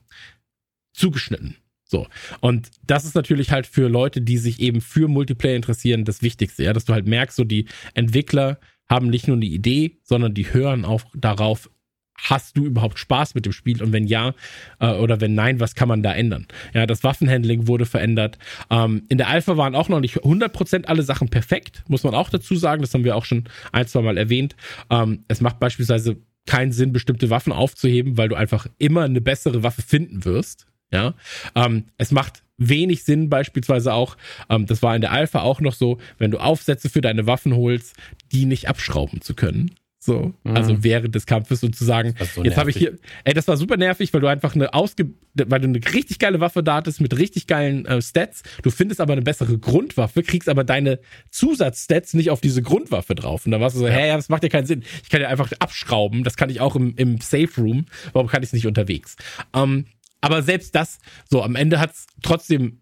[0.93, 1.55] zugeschnitten.
[1.85, 2.07] So.
[2.39, 6.63] Und das ist natürlich halt für Leute, die sich eben für Multiplayer interessieren, das Wichtigste,
[6.63, 8.59] ja, dass du halt merkst, so die Entwickler
[8.89, 11.69] haben nicht nur eine Idee, sondern die hören auch darauf,
[12.17, 14.33] hast du überhaupt Spaß mit dem Spiel und wenn ja
[14.79, 16.47] äh, oder wenn nein, was kann man da ändern?
[16.73, 18.37] Ja, das Waffenhandling wurde verändert.
[18.69, 22.29] Ähm, in der Alpha waren auch noch nicht 100% alle Sachen perfekt, muss man auch
[22.29, 24.55] dazu sagen, das haben wir auch schon ein, zwei Mal erwähnt.
[24.89, 29.63] Ähm, es macht beispielsweise keinen Sinn, bestimmte Waffen aufzuheben, weil du einfach immer eine bessere
[29.63, 30.67] Waffe finden wirst.
[30.91, 31.13] Ja,
[31.55, 34.17] ähm, es macht wenig Sinn beispielsweise auch,
[34.49, 37.55] ähm, das war in der Alpha auch noch so, wenn du Aufsätze für deine Waffen
[37.55, 37.95] holst,
[38.31, 39.71] die nicht abschrauben zu können.
[40.03, 40.55] So, Mhm.
[40.57, 42.15] also während des Kampfes sozusagen.
[42.17, 44.55] Das ist so jetzt habe ich hier, ey, das war super nervig, weil du einfach
[44.55, 48.41] eine ausge, weil du eine richtig geile Waffe da hattest mit richtig geilen äh, Stats.
[48.63, 50.99] Du findest aber eine bessere Grundwaffe, kriegst aber deine
[51.29, 53.45] Zusatzstats nicht auf diese Grundwaffe drauf.
[53.45, 54.83] Und da warst du so, hä, ja, das macht ja keinen Sinn.
[55.03, 56.23] Ich kann ja einfach abschrauben.
[56.23, 57.85] Das kann ich auch im, im Safe Room.
[58.13, 59.15] Warum kann ich es nicht unterwegs?
[59.53, 59.85] Ähm,
[60.21, 60.99] aber selbst das,
[61.29, 62.77] so am Ende hat's trotzdem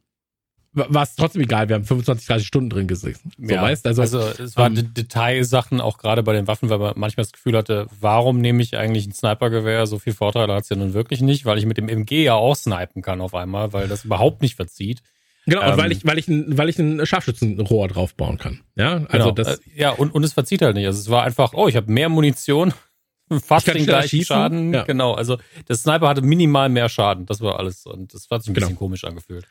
[0.71, 3.31] war es trotzdem egal, wir haben 25, 30 Stunden drin gesessen.
[3.39, 6.69] So, Ja, weißt also, also es waren ähm, De- Detailsachen, auch gerade bei den Waffen,
[6.69, 9.87] weil man manchmal das Gefühl hatte, warum nehme ich eigentlich ein Snipergewehr?
[9.87, 12.35] So viel Vorteile hat es ja nun wirklich nicht, weil ich mit dem MG ja
[12.35, 15.01] auch snipen kann auf einmal, weil das überhaupt nicht verzieht.
[15.47, 18.61] genau, und ähm, weil ich, weil ich, ein, weil ich ein Scharfschützenrohr draufbauen kann.
[18.75, 19.31] Ja, also Genau.
[19.31, 20.85] das, Äh, ja, und, und es verzieht halt nicht.
[20.85, 22.73] Also es war einfach, oh, ich habe mehr Munition,
[23.43, 24.23] fast den gleichen.
[24.25, 24.73] Schaden.
[24.73, 24.83] Ja.
[24.83, 25.37] Genau, also
[25.67, 27.25] der Sniper hatte minimal mehr Schaden.
[27.25, 27.85] Das war alles.
[27.85, 28.67] Und das hat sich ein Genau.
[28.67, 29.45] bisschen komisch angefühlt.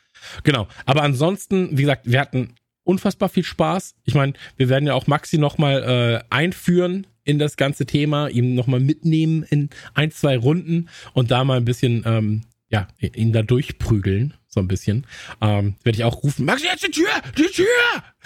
[0.45, 0.67] Genau.
[0.87, 3.95] Aber ansonsten, wie gesagt, wir hatten unfassbar viel Spaß.
[4.05, 8.55] Ich meine, wir werden ja auch Maxi nochmal äh, einführen in das ganze Thema, ihm
[8.55, 13.43] nochmal mitnehmen in ein, zwei Runden und da mal ein bisschen, ähm, ja, ihn da
[13.43, 15.07] durchprügeln, so ein bisschen.
[15.43, 17.67] Ähm, Werde ich auch rufen, Maxi, jetzt die Tür, die Tür!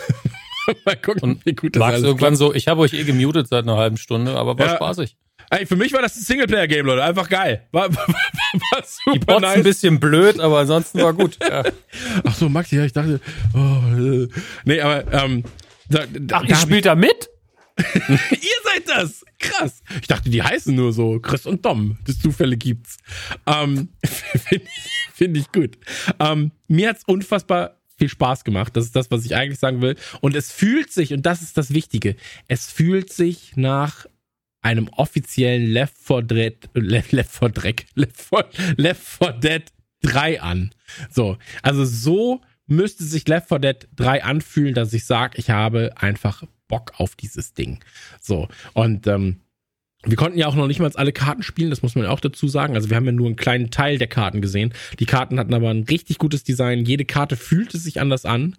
[0.85, 3.49] mal gucken, Und wie gut das Max alles irgendwann so, ich habe euch eh gemutet
[3.49, 4.77] seit einer halben Stunde, aber war Ja.
[4.77, 5.17] spaßig.
[5.53, 7.05] Ey, für mich war das ein Singleplayer-Game, Leute.
[7.05, 7.69] Einfach geil.
[7.73, 11.37] War, war, war super Die Bots ein bisschen blöd, aber ansonsten war gut.
[11.47, 11.63] Ja.
[12.25, 13.21] Ach so, Maxi, ja, ich dachte,
[13.53, 14.29] oh, äh.
[14.65, 15.45] nee, aber, ähm,
[15.91, 17.29] da, da, Ach, ihr spielt da mit?
[17.79, 19.25] Ihr seid das!
[19.39, 19.83] Krass.
[20.01, 21.99] Ich dachte, die heißen nur so Chris und Dom.
[22.07, 22.97] Das Zufälle gibt's.
[23.47, 25.77] Ähm, Finde ich, find ich gut.
[26.19, 28.75] Ähm, mir hat's unfassbar viel Spaß gemacht.
[28.77, 29.97] Das ist das, was ich eigentlich sagen will.
[30.21, 32.17] Und es fühlt sich, und das ist das Wichtige,
[32.49, 34.07] es fühlt sich nach
[34.63, 39.65] einem offiziellen Left 4 Dead, Left, Left 4 Dreck, Left 4, Left 4 Dead
[40.03, 40.71] 3 an.
[41.11, 41.37] So.
[41.63, 46.45] Also so müsste sich Left 4 Dead 3 anfühlen, dass ich sage, ich habe einfach
[46.69, 47.81] Bock auf dieses Ding.
[48.21, 49.41] So, und ähm,
[50.05, 52.49] wir konnten ja auch noch nicht mal alle Karten spielen, das muss man auch dazu
[52.49, 52.75] sagen.
[52.75, 54.73] Also wir haben ja nur einen kleinen Teil der Karten gesehen.
[54.99, 56.85] Die Karten hatten aber ein richtig gutes Design.
[56.85, 58.57] Jede Karte fühlte sich anders an.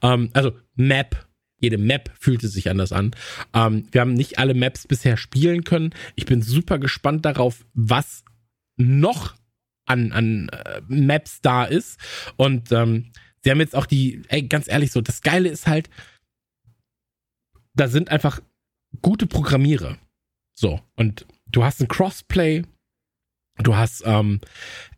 [0.00, 1.26] Ähm, also Map,
[1.66, 3.10] jede Map fühlte sich anders an.
[3.52, 5.90] Ähm, wir haben nicht alle Maps bisher spielen können.
[6.14, 8.24] Ich bin super gespannt darauf, was
[8.76, 9.34] noch
[9.86, 11.98] an, an äh, Maps da ist.
[12.36, 13.10] Und ähm,
[13.42, 15.90] sie haben jetzt auch die, ey, ganz ehrlich so, das Geile ist halt,
[17.74, 18.40] da sind einfach
[19.02, 19.98] gute Programmierer.
[20.54, 22.62] So, und du hast ein Crossplay,
[23.58, 24.40] du hast ähm,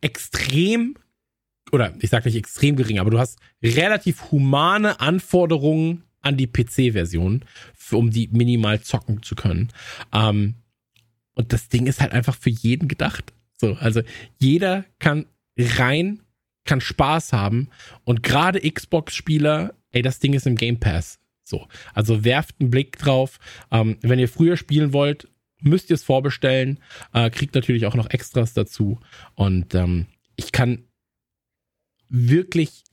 [0.03, 0.97] extrem,
[1.73, 7.45] oder ich sage nicht extrem gering, aber du hast relativ humane Anforderungen an die PC-Version,
[7.93, 9.69] um die minimal zocken zu können.
[10.13, 10.55] Ähm,
[11.35, 13.33] und das Ding ist halt einfach für jeden gedacht.
[13.57, 14.03] So, also
[14.39, 15.27] jeder kann
[15.57, 16.21] rein,
[16.65, 17.69] kann Spaß haben
[18.05, 21.19] und gerade Xbox-Spieler, ey, das Ding ist im Game Pass.
[21.45, 23.39] So, also werft einen Blick drauf.
[23.71, 25.29] Ähm, wenn ihr früher spielen wollt,
[25.61, 26.79] müsst ihr es vorbestellen.
[27.15, 29.01] Äh, kriegt natürlich auch noch Extras dazu.
[29.35, 30.85] Und ähm, ich kann
[32.09, 32.85] wirklich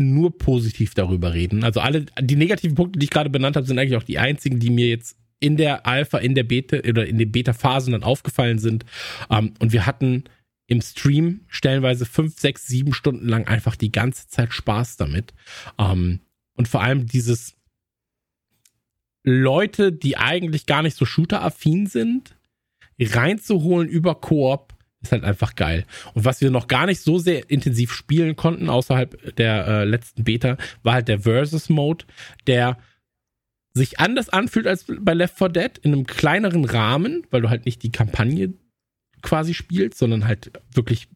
[0.00, 1.64] nur positiv darüber reden.
[1.64, 4.58] Also alle, die negativen Punkte, die ich gerade benannt habe, sind eigentlich auch die einzigen,
[4.58, 8.58] die mir jetzt in der Alpha, in der Beta oder in den Beta-Phasen dann aufgefallen
[8.58, 8.84] sind.
[9.30, 10.24] Ähm, und wir hatten
[10.66, 15.32] im Stream stellenweise fünf, sechs, sieben Stunden lang einfach die ganze Zeit Spaß damit.
[15.78, 16.20] Ähm,
[16.54, 17.56] und vor allem dieses
[19.24, 22.36] Leute, die eigentlich gar nicht so Shooter-affin sind,
[23.00, 25.86] reinzuholen über Koop, ist halt einfach geil.
[26.14, 30.24] Und was wir noch gar nicht so sehr intensiv spielen konnten, außerhalb der äh, letzten
[30.24, 32.04] Beta, war halt der Versus-Mode,
[32.46, 32.78] der
[33.72, 37.66] sich anders anfühlt als bei Left 4 Dead in einem kleineren Rahmen, weil du halt
[37.66, 38.52] nicht die Kampagne
[39.22, 41.08] quasi spielst, sondern halt wirklich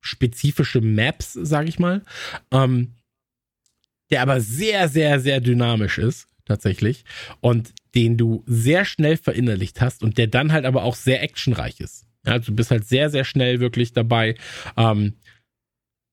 [0.00, 2.02] spezifische Maps, sag ich mal.
[2.50, 2.94] Ähm,
[4.10, 7.04] der aber sehr, sehr, sehr dynamisch ist, tatsächlich.
[7.40, 11.80] Und den du sehr schnell verinnerlicht hast und der dann halt aber auch sehr actionreich
[11.80, 12.06] ist.
[12.26, 14.34] Ja, du bist halt sehr, sehr schnell wirklich dabei,
[14.76, 15.14] ähm,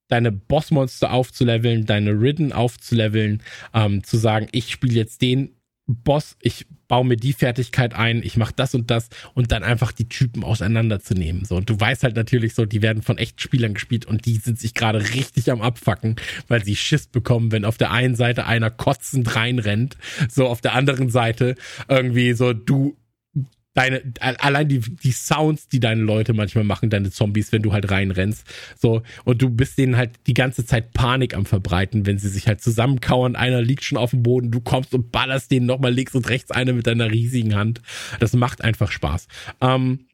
[0.07, 3.43] deine Bossmonster aufzuleveln, deine Ridden aufzuleveln,
[3.73, 5.57] ähm, zu sagen, ich spiele jetzt den
[5.87, 9.93] Boss, ich baue mir die Fertigkeit ein, ich mache das und das und dann einfach
[9.93, 11.45] die Typen auseinanderzunehmen.
[11.45, 14.35] So, und du weißt halt natürlich so, die werden von echten Spielern gespielt und die
[14.35, 16.17] sind sich gerade richtig am Abfacken,
[16.49, 19.97] weil sie Schiss bekommen, wenn auf der einen Seite einer kotzend reinrennt,
[20.29, 21.55] so auf der anderen Seite
[21.87, 22.97] irgendwie so du
[23.77, 27.91] deine, allein die, die Sounds, die deine Leute manchmal machen, deine Zombies, wenn du halt
[27.91, 28.43] reinrennst.
[28.75, 32.47] So, und du bist denen halt die ganze Zeit Panik am verbreiten, wenn sie sich
[32.47, 36.15] halt zusammenkauern, einer liegt schon auf dem Boden, du kommst und ballerst denen nochmal links
[36.15, 37.83] und rechts eine mit deiner riesigen Hand.
[38.19, 39.27] Das macht einfach Spaß.
[39.61, 40.07] Ähm,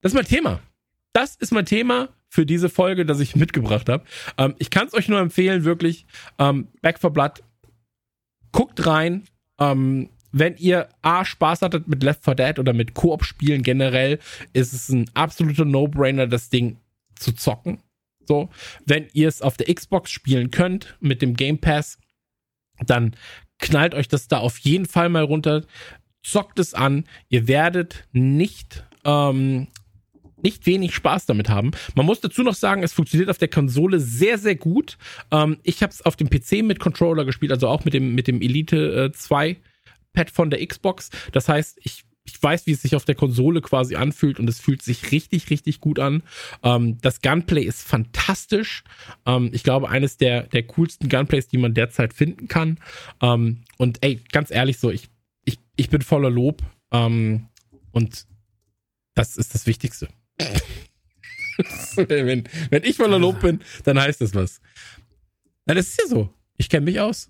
[0.00, 0.60] das ist mein Thema.
[1.12, 4.04] Das ist mein Thema für diese Folge, das ich mitgebracht habe.
[4.36, 6.06] Ähm, ich kann es euch nur empfehlen, wirklich.
[6.40, 7.44] Ähm, Back for Blood.
[8.50, 9.22] Guckt rein.
[9.60, 14.18] Ähm, wenn ihr A, Spaß hattet mit Left 4 Dead oder mit Koop-Spielen generell,
[14.52, 16.78] ist es ein absoluter No-Brainer, das Ding
[17.14, 17.78] zu zocken.
[18.26, 18.50] So,
[18.84, 21.98] wenn ihr es auf der Xbox spielen könnt mit dem Game Pass,
[22.84, 23.14] dann
[23.58, 25.64] knallt euch das da auf jeden Fall mal runter,
[26.22, 27.04] zockt es an.
[27.28, 29.68] Ihr werdet nicht ähm,
[30.42, 31.70] nicht wenig Spaß damit haben.
[31.94, 34.98] Man muss dazu noch sagen, es funktioniert auf der Konsole sehr, sehr gut.
[35.30, 38.26] Ähm, ich habe es auf dem PC mit Controller gespielt, also auch mit dem, mit
[38.28, 39.56] dem Elite äh, 2
[40.16, 41.10] Pad von der Xbox.
[41.30, 44.58] Das heißt, ich ich weiß, wie es sich auf der Konsole quasi anfühlt und es
[44.58, 46.24] fühlt sich richtig, richtig gut an.
[46.64, 48.82] Ähm, das Gunplay ist fantastisch.
[49.24, 52.78] Ähm, ich glaube, eines der, der coolsten Gunplays, die man derzeit finden kann.
[53.22, 55.08] Ähm, und ey, ganz ehrlich so, ich,
[55.44, 56.62] ich, ich bin voller Lob.
[56.90, 57.46] Ähm,
[57.92, 58.26] und
[59.14, 60.08] das ist das Wichtigste.
[61.96, 64.60] wenn, wenn ich voller Lob bin, dann heißt das was.
[65.64, 66.34] Na, das ist ja so.
[66.56, 67.28] Ich kenne mich aus.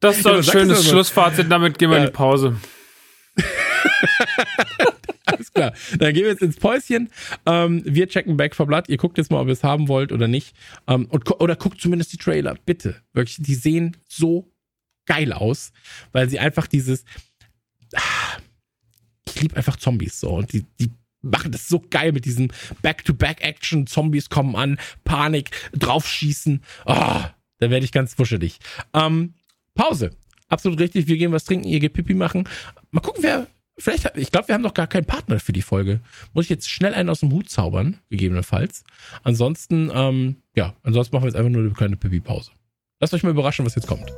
[0.00, 2.04] Das ist doch ein schönes Schlussfazit, damit gehen wir ja.
[2.04, 2.56] in die Pause.
[5.26, 5.72] Alles klar.
[5.98, 7.10] Dann gehen wir jetzt ins Päuschen.
[7.46, 8.88] Ähm, wir checken Back for Blood.
[8.88, 10.56] Ihr guckt jetzt mal, ob ihr es haben wollt oder nicht.
[10.88, 12.56] Ähm, und, oder guckt zumindest die Trailer.
[12.66, 12.96] Bitte.
[13.12, 14.52] Wirklich, die sehen so
[15.06, 15.72] geil aus,
[16.12, 17.04] weil sie einfach dieses.
[19.26, 20.30] Ich liebe einfach Zombies so.
[20.30, 20.90] Und die, die
[21.22, 22.50] machen das so geil mit diesem
[22.82, 23.86] Back-to-Back-Action.
[23.86, 26.62] Zombies kommen an, Panik, draufschießen.
[26.86, 27.20] Oh,
[27.62, 28.58] da werde ich ganz wuschelig.
[28.92, 29.34] Ähm,
[29.74, 30.10] Pause.
[30.48, 31.06] Absolut richtig.
[31.06, 32.48] Wir gehen was trinken, ihr geht Pipi machen.
[32.90, 33.46] Mal gucken, wer.
[33.78, 36.00] Vielleicht, ich glaube, wir haben noch gar keinen Partner für die Folge.
[36.34, 38.84] Muss ich jetzt schnell einen aus dem Hut zaubern, gegebenenfalls.
[39.22, 42.50] Ansonsten, ähm, ja, ansonsten machen wir jetzt einfach nur eine kleine Pipi-Pause.
[43.00, 44.12] Lasst euch mal überraschen, was jetzt kommt.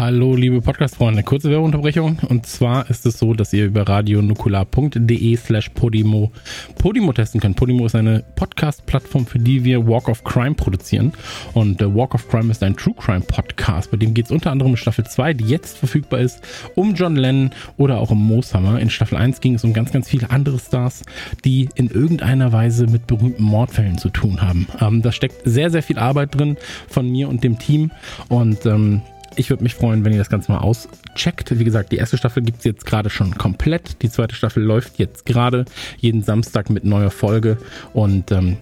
[0.00, 1.22] Hallo, liebe Podcast-Freunde.
[1.22, 2.20] Kurze Werbeunterbrechung.
[2.26, 6.32] Und zwar ist es so, dass ihr über radionukular.de slash Podimo
[6.78, 7.56] Podimo testen könnt.
[7.56, 11.12] Podimo ist eine Podcast-Plattform, für die wir Walk of Crime produzieren.
[11.52, 13.90] Und äh, Walk of Crime ist ein True Crime Podcast.
[13.90, 16.40] Bei dem geht es unter anderem in Staffel 2, die jetzt verfügbar ist,
[16.76, 18.80] um John Lennon oder auch um Mooshammer.
[18.80, 21.02] In Staffel 1 ging es um ganz, ganz viele andere Stars,
[21.44, 24.66] die in irgendeiner Weise mit berühmten Mordfällen zu tun haben.
[24.80, 26.56] Ähm, da steckt sehr, sehr viel Arbeit drin
[26.88, 27.90] von mir und dem Team.
[28.30, 29.02] Und ähm,
[29.36, 31.58] ich würde mich freuen, wenn ihr das Ganze mal auscheckt.
[31.58, 34.02] Wie gesagt, die erste Staffel gibt es jetzt gerade schon komplett.
[34.02, 35.64] Die zweite Staffel läuft jetzt gerade
[35.98, 37.58] jeden Samstag mit neuer Folge.
[37.92, 38.56] Und ähm,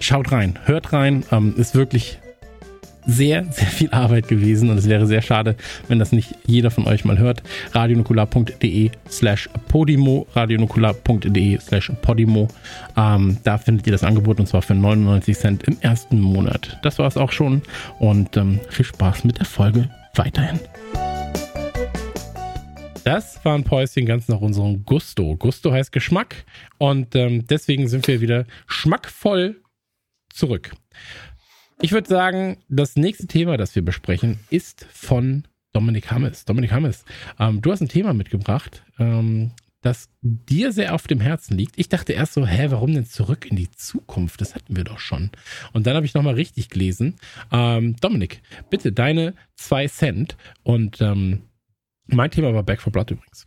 [0.00, 1.24] schaut rein, hört rein.
[1.30, 2.18] Ähm, ist wirklich
[3.06, 5.56] sehr, sehr viel Arbeit gewesen und es wäre sehr schade,
[5.88, 7.42] wenn das nicht jeder von euch mal hört.
[7.72, 12.48] radionukular.de slash podimo, radionukular.de slash podimo.
[12.96, 16.78] Ähm, da findet ihr das Angebot und zwar für 99 Cent im ersten Monat.
[16.82, 17.62] Das war es auch schon
[17.98, 20.60] und ähm, viel Spaß mit der Folge weiterhin.
[23.04, 25.36] Das war ein Päuschen ganz nach unserem Gusto.
[25.36, 26.44] Gusto heißt Geschmack
[26.78, 29.60] und ähm, deswegen sind wir wieder schmackvoll
[30.32, 30.72] zurück.
[31.84, 35.42] Ich würde sagen, das nächste Thema, das wir besprechen, ist von
[35.72, 36.44] Dominik Hammes.
[36.44, 37.04] Dominik Hammes,
[37.40, 39.50] ähm, du hast ein Thema mitgebracht, ähm,
[39.80, 41.76] das dir sehr auf dem Herzen liegt.
[41.76, 44.40] Ich dachte erst so, hä, warum denn zurück in die Zukunft?
[44.40, 45.32] Das hatten wir doch schon.
[45.72, 47.16] Und dann habe ich nochmal richtig gelesen.
[47.50, 50.36] Ähm, Dominik, bitte deine zwei Cent.
[50.62, 51.48] Und ähm,
[52.06, 53.44] mein Thema war Back for Blood übrigens.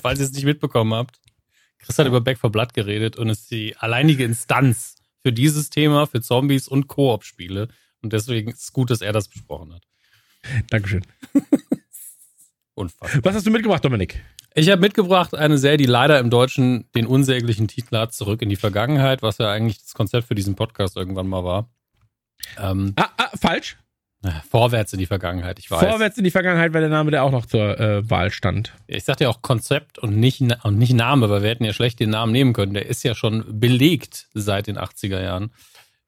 [0.00, 1.20] Falls ihr es nicht mitbekommen habt,
[1.78, 6.06] Chris hat über Back for Blood geredet und ist die alleinige Instanz für dieses Thema,
[6.06, 7.68] für Zombies und Koop-Spiele.
[8.02, 9.82] Und deswegen ist es gut, dass er das besprochen hat.
[10.70, 11.04] Dankeschön.
[12.74, 13.24] Unfassbar.
[13.24, 14.22] Was hast du mitgebracht, Dominik?
[14.54, 18.48] Ich habe mitgebracht eine Serie, die leider im Deutschen den unsäglichen Titel hat, Zurück in
[18.48, 21.70] die Vergangenheit, was ja eigentlich das Konzept für diesen Podcast irgendwann mal war.
[22.58, 23.78] Ähm, ah, ah, falsch.
[24.50, 25.80] Vorwärts in die Vergangenheit, ich weiß.
[25.80, 28.72] Vorwärts in die Vergangenheit war der Name, der auch noch zur äh, Wahl stand.
[28.86, 32.00] Ich sagte ja auch Konzept und nicht, und nicht Name, weil wir hätten ja schlecht
[32.00, 32.74] den Namen nehmen können.
[32.74, 35.52] Der ist ja schon belegt seit den 80er Jahren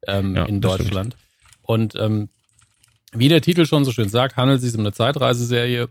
[0.07, 1.16] ähm, ja, in Deutschland.
[1.62, 2.28] Und ähm,
[3.12, 5.89] wie der Titel schon so schön sagt, handelt es sich um eine Zeitreiseserie.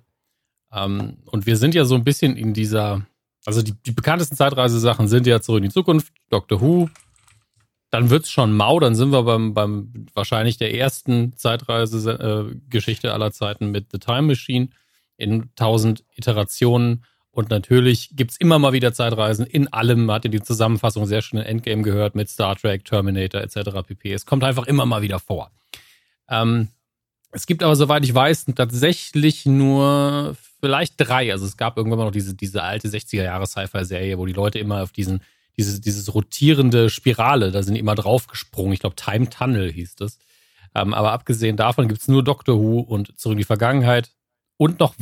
[0.72, 3.06] Ähm, und wir sind ja so ein bisschen in dieser,
[3.46, 6.90] also die, die bekanntesten Zeitreisesachen sind ja zurück in die Zukunft, Doctor Who,
[7.94, 13.32] dann wird's schon mau, dann sind wir beim, beim wahrscheinlich der ersten Zeitreise-Geschichte äh, aller
[13.32, 14.70] Zeiten mit The Time Machine
[15.16, 17.04] in tausend Iterationen.
[17.30, 20.08] Und natürlich gibt's immer mal wieder Zeitreisen in allem.
[20.08, 23.86] Man hat ja die Zusammenfassung sehr schön in Endgame gehört mit Star Trek, Terminator etc.
[23.86, 24.12] pp.
[24.12, 25.52] Es kommt einfach immer mal wieder vor.
[26.30, 26.70] Ähm,
[27.32, 31.32] es gibt aber, soweit ich weiß, tatsächlich nur vielleicht drei.
[31.32, 34.58] Also es gab irgendwann mal noch diese, diese alte 60er Jahre Sci-Fi-Serie, wo die Leute
[34.58, 35.22] immer auf diesen
[35.58, 38.74] dieses, dieses rotierende Spirale, da sind die immer draufgesprungen.
[38.74, 40.18] Ich glaube, Time Tunnel hieß das.
[40.76, 44.12] Ähm, aber abgesehen davon gibt's nur Doctor Who und zurück in die Vergangenheit
[44.58, 44.96] und noch,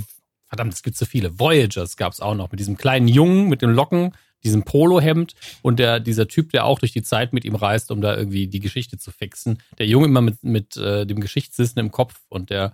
[0.48, 1.40] verdammt, es gibt so viele.
[1.40, 4.14] Voyagers gab's auch noch mit diesem kleinen Jungen mit den Locken,
[4.44, 8.02] diesem Polohemd und der, dieser Typ, der auch durch die Zeit mit ihm reist, um
[8.02, 9.60] da irgendwie die Geschichte zu fixen.
[9.78, 12.74] Der Junge immer mit, mit äh, dem Geschichtswissen im Kopf und der,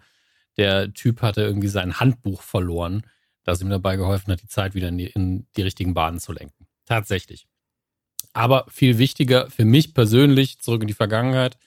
[0.55, 3.03] der Typ hatte irgendwie sein Handbuch verloren,
[3.43, 6.31] das ihm dabei geholfen hat, die Zeit wieder in die, in die richtigen Bahnen zu
[6.31, 6.67] lenken.
[6.85, 7.47] Tatsächlich.
[8.38, 11.57] Aber viel wichtiger für mich persönlich zurück in die Vergangenheit,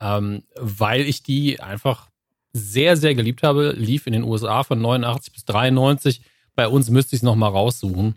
[0.00, 2.10] ähm, weil ich die einfach
[2.52, 3.72] sehr, sehr geliebt habe.
[3.72, 6.20] Lief in den USA von 89 bis 93.
[6.54, 8.14] Bei uns müsste ich es nochmal raussuchen.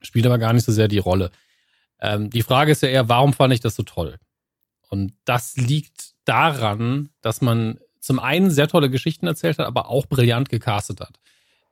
[0.00, 1.32] Spielt aber gar nicht so sehr die Rolle.
[2.00, 4.20] Ähm, die Frage ist ja eher, warum fand ich das so toll?
[4.88, 10.06] Und das liegt daran, dass man zum einen sehr tolle Geschichten erzählt hat, aber auch
[10.06, 11.18] brillant gecastet hat.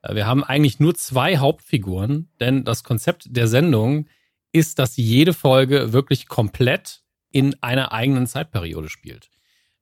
[0.02, 4.08] Äh, wir haben eigentlich nur zwei Hauptfiguren, denn das Konzept der Sendung
[4.56, 9.28] ist, dass jede Folge wirklich komplett in einer eigenen Zeitperiode spielt.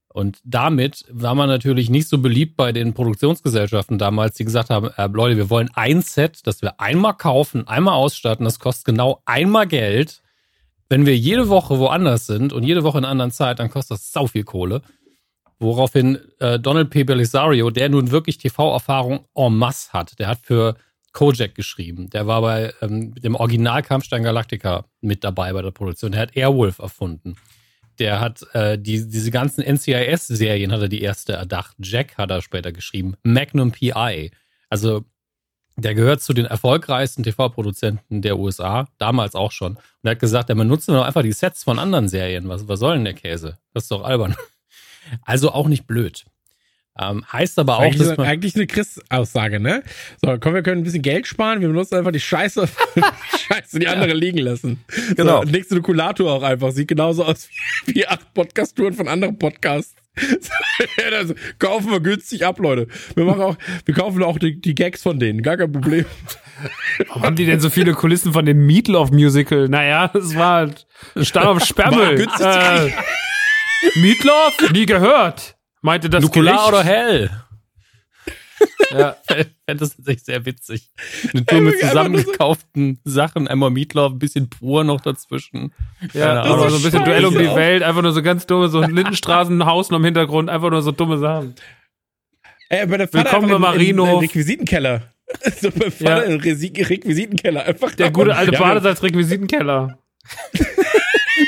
[0.09, 4.91] Und damit war man natürlich nicht so beliebt bei den Produktionsgesellschaften damals, die gesagt haben,
[4.97, 9.21] äh, Leute, wir wollen ein Set, das wir einmal kaufen, einmal ausstatten, das kostet genau
[9.25, 10.23] einmal Geld.
[10.89, 13.99] Wenn wir jede Woche woanders sind und jede Woche in einer anderen Zeit, dann kostet
[13.99, 14.83] das sau viel Kohle.
[15.59, 17.03] Woraufhin äh, Donald P.
[17.03, 20.77] Belisario, der nun wirklich TV-Erfahrung en masse hat, der hat für
[21.15, 22.11] Kojak geschrieben.
[22.11, 26.12] Der war bei ähm, dem Original Kampfstein Galactica mit dabei bei der Produktion.
[26.12, 27.36] Der hat Airwolf erfunden.
[27.99, 31.77] Der hat äh, die, diese ganzen NCIS-Serien hat er die erste erdacht.
[31.78, 33.15] Jack hat er später geschrieben.
[33.23, 34.32] Magnum PI.
[34.69, 35.05] Also
[35.77, 39.74] der gehört zu den erfolgreichsten TV-Produzenten der USA, damals auch schon.
[39.77, 42.49] Und er hat gesagt, er benutzt nur einfach die Sets von anderen Serien.
[42.49, 43.59] Was, was soll denn der Käse?
[43.73, 44.36] Das ist doch albern.
[45.23, 46.24] Also auch nicht blöd.
[46.97, 49.83] Ähm, heißt aber auch, eigentlich, dass man eigentlich eine Chris-Aussage, ne?
[50.23, 52.69] So, komm, wir können ein bisschen Geld sparen, wir benutzen einfach die Scheiße,
[53.49, 54.85] Scheiße, die andere liegen lassen.
[55.16, 55.43] Genau.
[55.43, 57.49] So, nächste Nukulator auch einfach, sieht genauso aus
[57.87, 59.97] wie, wie acht Podcast-Touren von anderen Podcasts.
[60.97, 62.87] ja, das, kaufen wir günstig ab, Leute.
[63.16, 66.05] Wir machen auch, wir kaufen auch die, die Gags von denen, gar kein Problem.
[67.09, 69.69] Warum haben die denn so viele Kulissen von dem Meatloaf Musical?
[69.69, 70.87] Naja, das war halt
[71.21, 72.29] stand auf Sperrmüll.
[72.39, 72.93] Äh,
[73.97, 74.71] Meatloaf?
[74.73, 75.53] Nie gehört.
[75.85, 76.69] Meinte das Nukular Gericht.
[76.69, 77.31] oder hell?
[78.90, 80.90] ja, fände das tatsächlich sehr witzig.
[81.31, 85.74] Eine Tour mit zusammengekauften Sachen, einmal Meatloaf, ein bisschen pur noch dazwischen.
[86.15, 87.56] Ja, Keine so ein bisschen Duell um die scheiße.
[87.56, 91.19] Welt, einfach nur so ganz dumme, so Lindenstraßenhaus noch im Hintergrund, einfach nur so dumme
[91.19, 91.55] Sachen.
[92.70, 95.02] Ey, bei der Willkommen einfach im im Requisitenkeller.
[95.61, 96.35] So bei Vater Ja.
[96.35, 97.65] im Requisitenkeller.
[97.65, 99.98] Einfach Der gute alte Ja, Bade als Requisitenkeller.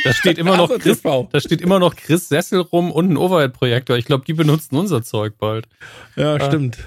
[0.04, 3.96] Da steht immer noch Chris, da steht immer noch Chris Sessel rum und ein Overhead-Projektor.
[3.96, 5.66] Ich glaube, die benutzen unser Zeug bald.
[6.16, 6.78] Ja, stimmt.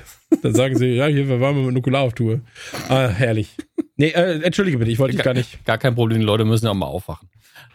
[0.41, 2.41] Dann sagen sie, ja, hier, wir waren mit Nukular auf Tour.
[2.87, 3.49] Ah, herrlich.
[3.95, 5.65] Nee, äh, entschuldige bitte, ich wollte dich gar nicht.
[5.65, 7.29] Gar kein Problem, die Leute müssen ja auch mal aufwachen.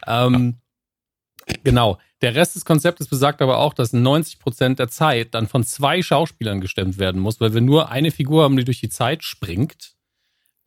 [0.06, 0.56] Ähm,
[1.64, 1.98] genau.
[2.22, 6.00] Der Rest des Konzeptes besagt aber auch, dass 90 Prozent der Zeit dann von zwei
[6.00, 9.94] Schauspielern gestemmt werden muss, weil wir nur eine Figur haben, die durch die Zeit springt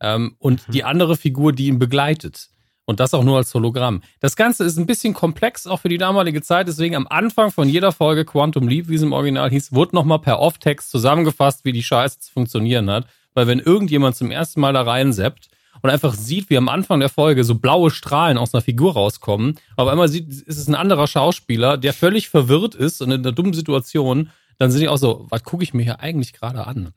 [0.00, 2.50] ähm, und die andere Figur, die ihn begleitet.
[2.88, 4.00] Und das auch nur als Hologramm.
[4.18, 6.68] Das Ganze ist ein bisschen komplex, auch für die damalige Zeit.
[6.68, 10.20] Deswegen am Anfang von jeder Folge Quantum Leap, wie es im Original hieß, wurde nochmal
[10.20, 13.06] per Off-Text zusammengefasst, wie die Scheiße zu funktionieren hat.
[13.34, 15.50] Weil wenn irgendjemand zum ersten Mal da reinseppt
[15.82, 19.56] und einfach sieht, wie am Anfang der Folge so blaue Strahlen aus einer Figur rauskommen,
[19.76, 23.32] auf einmal sieht, ist es ein anderer Schauspieler, der völlig verwirrt ist und in einer
[23.32, 26.94] dummen Situation, dann sind die auch so, was gucke ich mir hier eigentlich gerade an?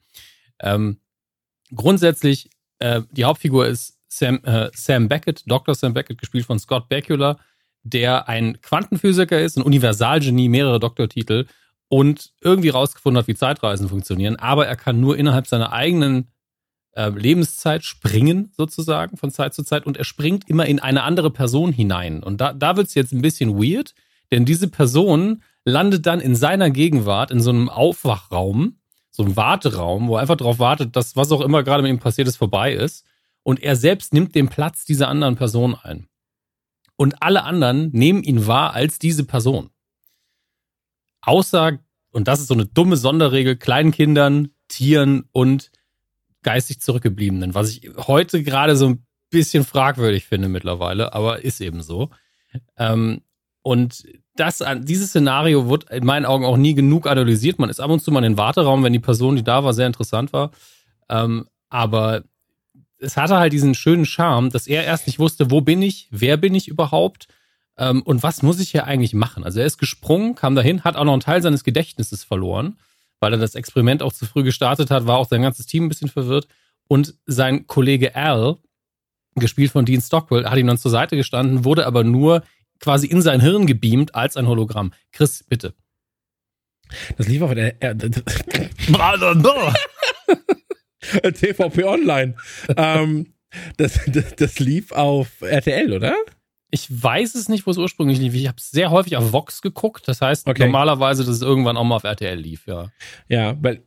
[0.61, 1.01] Ähm,
[1.75, 2.49] grundsätzlich,
[2.79, 5.73] äh, die Hauptfigur ist Sam, äh, Sam Beckett, Dr.
[5.73, 7.37] Sam Beckett, gespielt von Scott Bakula,
[7.83, 11.45] der ein Quantenphysiker ist, ein Universalgenie, mehrere Doktortitel
[11.87, 16.31] und irgendwie rausgefunden hat, wie Zeitreisen funktionieren, aber er kann nur innerhalb seiner eigenen
[16.93, 21.31] äh, Lebenszeit springen, sozusagen, von Zeit zu Zeit, und er springt immer in eine andere
[21.31, 22.21] Person hinein.
[22.21, 23.93] Und da, da wird es jetzt ein bisschen weird,
[24.31, 28.77] denn diese Person landet dann in seiner Gegenwart in so einem Aufwachraum,
[29.09, 31.99] so einem Warteraum, wo er einfach darauf wartet, dass was auch immer gerade mit ihm
[31.99, 33.05] passiert ist, vorbei ist.
[33.43, 36.07] Und er selbst nimmt den Platz dieser anderen Person ein.
[36.95, 39.71] Und alle anderen nehmen ihn wahr als diese Person.
[41.21, 41.79] Außer,
[42.11, 45.71] und das ist so eine dumme Sonderregel, Kleinkindern, Tieren und
[46.43, 51.81] geistig Zurückgebliebenen, was ich heute gerade so ein bisschen fragwürdig finde mittlerweile, aber ist eben
[51.81, 52.09] so.
[52.77, 53.21] Ähm,
[53.63, 54.03] und
[54.35, 57.59] das, dieses Szenario wird in meinen Augen auch nie genug analysiert.
[57.59, 59.73] Man ist ab und zu mal in den Warteraum, wenn die Person, die da war,
[59.73, 60.51] sehr interessant war.
[61.09, 62.23] Ähm, aber
[63.01, 66.37] es hatte halt diesen schönen Charme, dass er erst nicht wusste, wo bin ich, wer
[66.37, 67.27] bin ich überhaupt
[67.77, 69.43] ähm, und was muss ich hier eigentlich machen.
[69.43, 72.77] Also er ist gesprungen, kam dahin, hat auch noch einen Teil seines Gedächtnisses verloren,
[73.19, 75.89] weil er das Experiment auch zu früh gestartet hat, war auch sein ganzes Team ein
[75.89, 76.47] bisschen verwirrt.
[76.87, 78.57] Und sein Kollege Al,
[79.35, 82.43] gespielt von Dean Stockwell, hat ihm dann zur Seite gestanden, wurde aber nur
[82.79, 84.91] quasi in sein Hirn gebeamt als ein Hologramm.
[85.11, 85.73] Chris, bitte.
[87.17, 87.95] Das lief auf der äh,
[91.23, 92.35] TVP Online.
[92.77, 93.33] ähm,
[93.77, 96.15] das, das, das lief auf RTL, oder?
[96.69, 98.33] Ich weiß es nicht, wo es ursprünglich lief.
[98.33, 100.07] Ich habe es sehr häufig auf Vox geguckt.
[100.07, 100.63] Das heißt Okay.
[100.65, 102.89] normalerweise, dass es irgendwann auch mal auf RTL lief, ja.
[103.27, 103.81] Ja, weil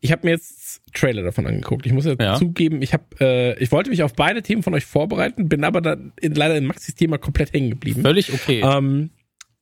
[0.00, 1.84] ich habe mir jetzt Trailer davon angeguckt.
[1.86, 2.36] Ich muss jetzt Ja.
[2.36, 5.80] zugeben, ich habe, äh, ich wollte mich auf beide Themen von euch vorbereiten, bin aber
[5.80, 8.02] dann in, leider in Maxis Thema komplett hängen geblieben.
[8.02, 8.60] Völlig okay.
[8.64, 9.10] Ähm,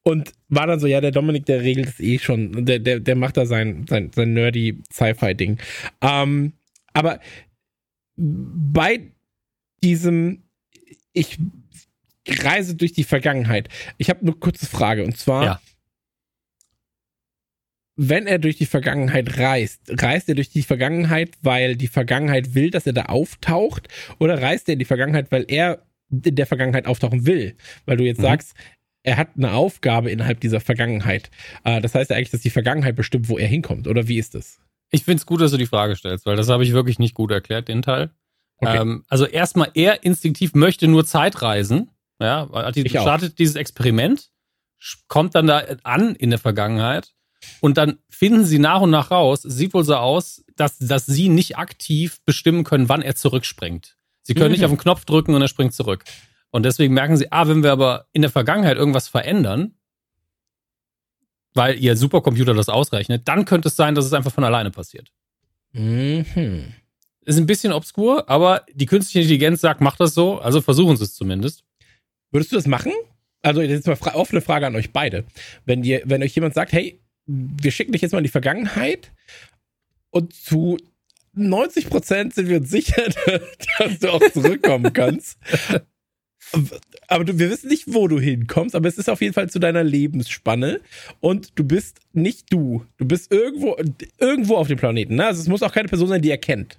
[0.03, 2.67] und war dann so, ja, der Dominik, der regelt das eh schon.
[2.67, 5.59] Der, der, der macht da sein, sein, sein nerdy Sci-Fi-Ding.
[6.03, 6.53] Ähm,
[6.99, 7.21] aber
[8.17, 9.13] bei
[9.83, 10.43] diesem,
[11.13, 11.39] ich
[12.27, 13.69] reise durch die Vergangenheit.
[13.97, 15.61] Ich habe eine kurze Frage und zwar, Ja.
[17.97, 22.71] wenn er durch die Vergangenheit reist, reist er durch die Vergangenheit, weil die Vergangenheit will,
[22.71, 23.89] dass er da auftaucht,
[24.19, 27.57] oder reist er in die Vergangenheit, weil er in der Vergangenheit auftauchen will?
[27.87, 28.23] Weil du jetzt Mhm.
[28.23, 28.55] sagst,
[29.05, 31.31] er hat eine Aufgabe innerhalb dieser Vergangenheit.
[31.65, 34.35] Äh, das heißt ja eigentlich, dass die Vergangenheit bestimmt, wo er hinkommt, oder wie ist
[34.35, 34.61] das?
[34.91, 37.15] Ich finde es gut, dass du die Frage stellst, weil das habe ich wirklich nicht
[37.15, 38.11] gut erklärt, den Teil.
[38.59, 38.79] Okay.
[38.79, 41.91] Ähm, also erstmal, er instinktiv möchte nur Zeitreisen.
[42.21, 43.03] Ja, weil er hat die- Ich auch.
[43.03, 44.31] startet dieses Experiment,
[45.07, 47.13] kommt dann da an in der Vergangenheit
[47.61, 51.29] und dann finden sie nach und nach raus, sieht wohl so aus, dass, dass sie
[51.29, 53.97] nicht aktiv bestimmen können, wann er zurückspringt.
[54.23, 54.53] Sie können Mhm.
[54.53, 56.05] nicht auf den Knopf drücken und er springt zurück.
[56.51, 59.75] Und deswegen merken sie, ah, wenn wir aber in der Vergangenheit irgendwas verändern,
[61.55, 65.11] weil ihr Supercomputer das ausrechnet, dann könnte es sein, dass es einfach von alleine passiert.
[65.73, 66.75] Mhm.
[67.25, 71.05] Ist ein bisschen obskur, aber die künstliche Intelligenz sagt, macht das so, also versuchen sie
[71.05, 71.65] es zumindest.
[72.31, 72.93] Würdest du das machen?
[73.43, 75.25] Also jetzt mal fra offene Frage an euch beide.
[75.65, 79.13] Wenn dir, wenn euch jemand sagt, hey, wir schicken dich jetzt mal in die Vergangenheit
[80.11, 80.79] und zu
[81.35, 83.03] 90 Prozent sind wir uns sicher,
[83.79, 85.39] dass du auch zurückkommen kannst.
[87.09, 89.59] Aber du, wir wissen nicht, wo du hinkommst, aber es ist auf jeden Fall zu
[89.59, 90.81] deiner Lebensspanne
[91.21, 92.85] und du bist nicht du.
[92.97, 93.77] Du bist irgendwo,
[94.19, 95.17] irgendwo auf dem Planeten.
[95.17, 95.27] Ne?
[95.27, 96.79] Also es muss auch keine Person sein, die er kennt.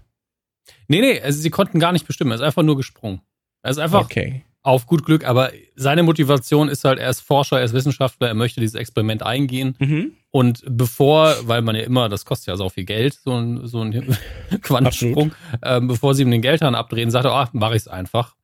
[0.87, 2.31] Nee, nee, also sie konnten gar nicht bestimmen.
[2.31, 3.21] Er ist einfach nur gesprungen.
[3.61, 4.43] Er ist einfach Okay.
[4.63, 8.33] auf gut Glück, aber seine Motivation ist halt, er ist Forscher, er ist Wissenschaftler, er
[8.35, 9.75] möchte dieses Experiment eingehen.
[9.79, 10.13] Mhm.
[10.31, 13.81] Und bevor, weil man ja immer, das kostet ja so viel Geld, so ein, so
[13.81, 14.15] ein
[14.61, 15.33] Quantensprung,
[15.63, 18.35] ähm, bevor sie ihm den Geldhahn abdrehen, sagt er, ah, mache ich es einfach.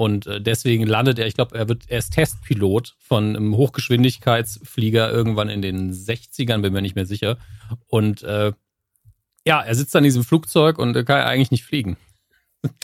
[0.00, 5.10] Und äh, deswegen landet er, ich glaube, er wird, er ist Testpilot von einem Hochgeschwindigkeitsflieger
[5.10, 7.36] irgendwann in den 60ern, bin mir nicht mehr sicher.
[7.88, 8.52] Und äh,
[9.46, 11.98] ja, er sitzt an diesem Flugzeug und äh, kann eigentlich nicht fliegen.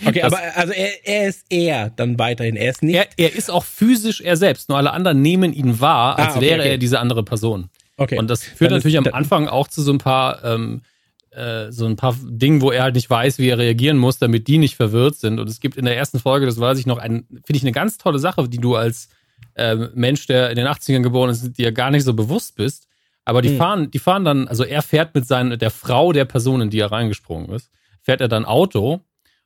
[0.05, 2.56] Okay, Das- aber also er, er ist er dann weiterhin.
[2.56, 2.97] Er ist nicht.
[2.97, 6.36] Er, er ist auch physisch er selbst, nur alle anderen nehmen ihn wahr, als Ah,
[6.36, 6.70] okay, wäre okay.
[6.72, 7.70] er diese andere Person.
[7.97, 8.18] okay.
[8.18, 10.82] Und das führt Dann ist- natürlich am dann- Anfang auch zu so ein paar, ähm,
[11.37, 14.49] äh, so ein paar Dingen, wo er halt nicht weiß, wie er reagieren muss, damit
[14.49, 15.39] die nicht verwirrt sind.
[15.39, 17.99] Und es gibt in der ersten Folge, das weiß ich noch, finde ich eine ganz
[17.99, 19.09] tolle Sache, die du als
[19.55, 22.89] ähm, Mensch, der in den 80ern geboren ist, dir gar nicht so bewusst bist.
[23.25, 23.57] Aber die Hm.
[23.57, 26.79] fahren, die fahren dann, also er fährt mit seinen, der Frau der Person, in die
[26.79, 29.01] er reingesprungen ist, fährt er dann Auto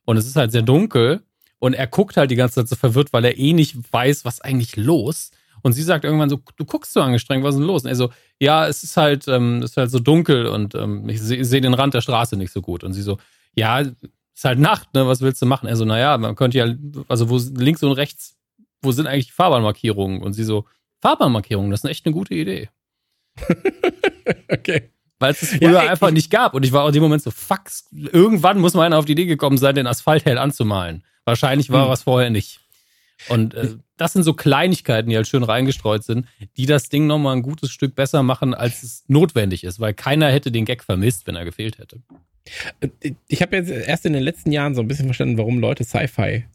[0.05, 1.21] und es ist halt sehr dunkel
[1.59, 4.39] und er guckt halt die ganze Zeit so verwirrt, weil er eh nicht weiß, was
[4.39, 5.31] eigentlich los.
[5.63, 7.83] Und sie sagt irgendwann so, du guckst so angestrengt, was ist denn los?
[7.83, 8.09] Und er so,
[8.39, 11.61] ja, es ist halt, ähm, es ist halt so dunkel und ähm, ich sehe seh
[11.61, 12.83] den Rand der Straße nicht so gut.
[12.83, 13.17] Und sie so,
[13.55, 15.07] ja, ist halt Nacht, ne?
[15.07, 15.67] Was willst du machen?
[15.67, 16.73] Er so, naja, man könnte ja,
[17.07, 18.37] also wo links und rechts,
[18.81, 20.21] wo sind eigentlich die Fahrbahnmarkierungen?
[20.23, 20.65] Und sie so,
[21.01, 22.69] Fahrbahnmarkierungen, das ist echt eine gute Idee.
[24.51, 24.91] okay.
[25.19, 26.53] Weil es es früher Ja, einfach ich- nicht gab.
[26.53, 27.61] Und ich war auch in dem Moment so, fuck,
[27.91, 31.03] irgendwann muss man einer auf die Idee gekommen sein, den Asphalt hell anzumalen.
[31.25, 31.89] Wahrscheinlich war Hm.
[31.91, 32.59] was vorher nicht.
[33.29, 36.25] Und äh, das sind so Kleinigkeiten, die halt schön reingestreut sind,
[36.57, 40.31] die das Ding nochmal ein gutes Stück besser machen, als es notwendig ist, weil keiner
[40.31, 42.01] hätte den Gag vermisst, wenn er gefehlt hätte.
[43.27, 46.45] Ich habe jetzt erst in den letzten Jahren so ein bisschen verstanden, warum Leute Sci-Fi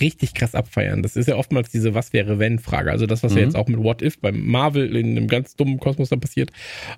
[0.00, 1.02] richtig krass abfeiern.
[1.02, 2.90] Das ist ja oftmals diese Was wäre wenn Frage.
[2.90, 3.44] Also das, was ja Mhm.
[3.44, 6.50] jetzt auch mit What If beim Marvel in einem ganz dummen Kosmos da passiert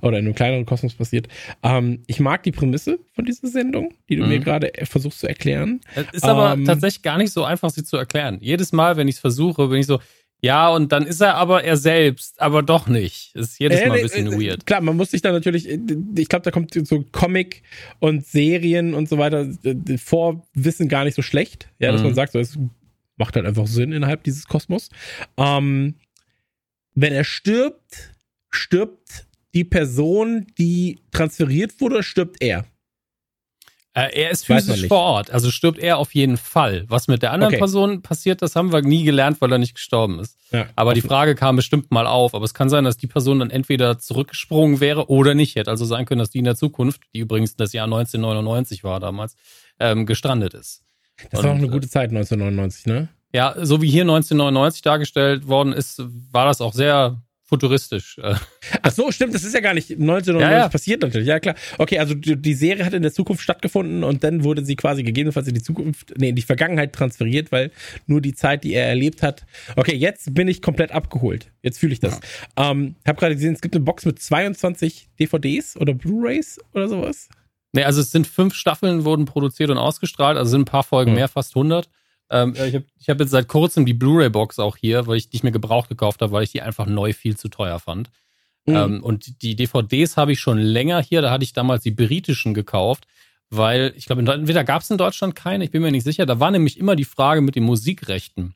[0.02, 1.28] oder in einem kleineren Kosmos passiert.
[1.62, 4.28] Ähm, ich mag die Prämisse von dieser Sendung, die du Mhm.
[4.28, 5.80] mir gerade äh, versuchst zu erklären.
[5.94, 6.64] Es ist aber Ähm.
[6.64, 8.38] tatsächlich gar nicht so einfach, sie zu erklären.
[8.40, 9.98] Jedes Mal, wenn ich es versuche, bin ich so,
[10.40, 13.34] ja, und dann ist er aber er selbst, aber doch nicht.
[13.34, 14.66] Ist jedes Äh, Mal ein bisschen äh, weird.
[14.66, 15.78] Klar, man muss sich da natürlich, äh,
[16.18, 17.62] ich glaube, da kommt so Comic
[17.98, 21.68] und Serien und so weiter, äh, Vorwissen gar nicht so schlecht.
[21.78, 22.08] Ja, dass Mhm.
[22.08, 22.58] man sagt, so, es
[23.16, 24.90] macht halt einfach Sinn innerhalb dieses Kosmos.
[25.36, 25.94] Ähm,
[26.94, 28.12] wenn er stirbt,
[28.50, 32.64] stirbt die Person, die transferiert wurde, oder stirbt er?
[33.96, 36.84] Äh, er ist physisch vor Ort, also stirbt er auf jeden Fall.
[36.88, 37.60] Was mit der anderen Okay.
[37.60, 40.36] Person passiert, das haben wir nie gelernt, weil er nicht gestorben ist.
[40.50, 42.34] Ja, Aber die Frage kam bestimmt mal auf.
[42.34, 45.54] Aber es kann sein, dass die Person dann entweder zurückgesprungen wäre oder nicht.
[45.54, 48.98] Hätte also sein können, dass die in der Zukunft, die übrigens das Jahr 1999 war
[48.98, 49.36] damals,
[49.78, 50.82] ähm, gestrandet ist.
[51.30, 53.08] Das war auch Und, eine gute Zeit, 1999, ne?
[53.32, 58.18] Ja, so wie hier 1999 dargestellt worden ist, war das auch sehr futuristisch.
[58.18, 58.34] Äh,
[58.82, 60.68] Ach so, stimmt, das ist ja gar nicht 1999 Ja, ja.
[60.68, 61.28] passiert natürlich.
[61.28, 61.54] Ja, klar.
[61.78, 65.46] Okay, also die, Serie hat in der Zukunft stattgefunden und dann wurde sie quasi gegebenenfalls
[65.46, 67.70] in die Zukunft, nee, in die Vergangenheit transferiert, weil
[68.06, 69.44] nur die Zeit, die er erlebt hat.
[69.76, 71.50] Okay, jetzt bin ich komplett abgeholt.
[71.62, 72.20] Jetzt fühle ich das.
[72.56, 77.28] Ähm, hab gerade gesehen, es gibt eine Box mit 22 DVDs oder Blu-rays oder sowas.
[77.74, 81.10] Nee, also es sind fünf Staffeln, wurden produziert und ausgestrahlt, also sind ein paar Folgen
[81.10, 81.16] Hm.
[81.16, 81.88] mehr, fast 100.
[82.30, 85.42] Ähm, ich habe ich hab jetzt seit kurzem die Blu-ray-Box auch hier, weil ich nicht
[85.42, 88.10] mehr gebraucht gekauft habe, weil ich die einfach neu viel zu teuer fand.
[88.66, 88.76] Mhm.
[88.76, 92.54] Ähm, und die DVDs habe ich schon länger hier, da hatte ich damals die britischen
[92.54, 93.06] gekauft,
[93.50, 96.38] weil ich glaube, entweder gab es in Deutschland keine, ich bin mir nicht sicher, da
[96.38, 98.54] war nämlich immer die Frage mit den Musikrechten.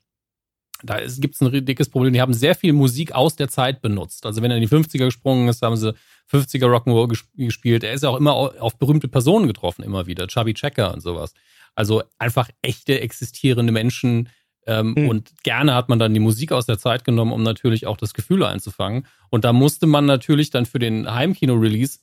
[0.83, 2.13] Da gibt es ein dickes Problem.
[2.13, 4.25] Die haben sehr viel Musik aus der Zeit benutzt.
[4.25, 5.93] Also wenn er in die 50er gesprungen ist, haben sie
[6.31, 7.83] 50er Rock'n'Roll ges- gespielt.
[7.83, 10.27] Er ist ja auch immer au- auf berühmte Personen getroffen, immer wieder.
[10.27, 11.33] Chubby Checker und sowas.
[11.75, 14.29] Also einfach echte existierende Menschen.
[14.67, 15.07] Ähm, Hm.
[15.09, 18.13] Und gerne hat man dann die Musik aus der Zeit genommen, um natürlich auch das
[18.13, 19.05] Gefühl einzufangen.
[19.29, 21.99] Und da musste man natürlich dann für den Heimkino-Release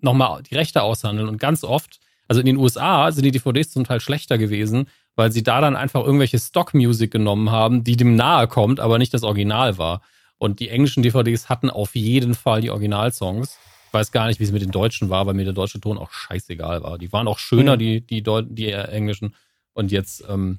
[0.00, 1.28] nochmal die Rechte aushandeln.
[1.28, 5.30] Und ganz oft, also in den USA sind die DVDs zum Teil schlechter gewesen, weil
[5.32, 9.22] sie da dann einfach irgendwelche Stock-Music genommen haben, die dem nahe kommt, aber nicht das
[9.22, 10.02] Original war.
[10.38, 13.58] Und die englischen DVDs hatten auf jeden Fall die Originalsongs.
[13.88, 15.98] Ich weiß gar nicht, wie es mit den deutschen war, weil mir der deutsche Ton
[15.98, 16.98] auch scheißegal war.
[16.98, 17.78] Die waren auch schöner, Mhm.
[17.78, 19.34] die, die, Deu die äh, englischen.
[19.72, 20.58] Und jetzt, ähm,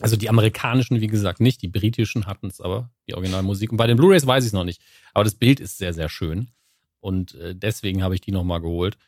[0.00, 1.62] also die amerikanischen, wie gesagt, nicht.
[1.62, 3.70] Die britischen hatten es aber, die Originalmusik.
[3.70, 4.82] Und bei den Blu-rays weiß ich es noch nicht.
[5.14, 6.48] Aber das Bild ist sehr, sehr schön.
[7.00, 8.98] Und äh, deswegen habe ich die nochmal geholt.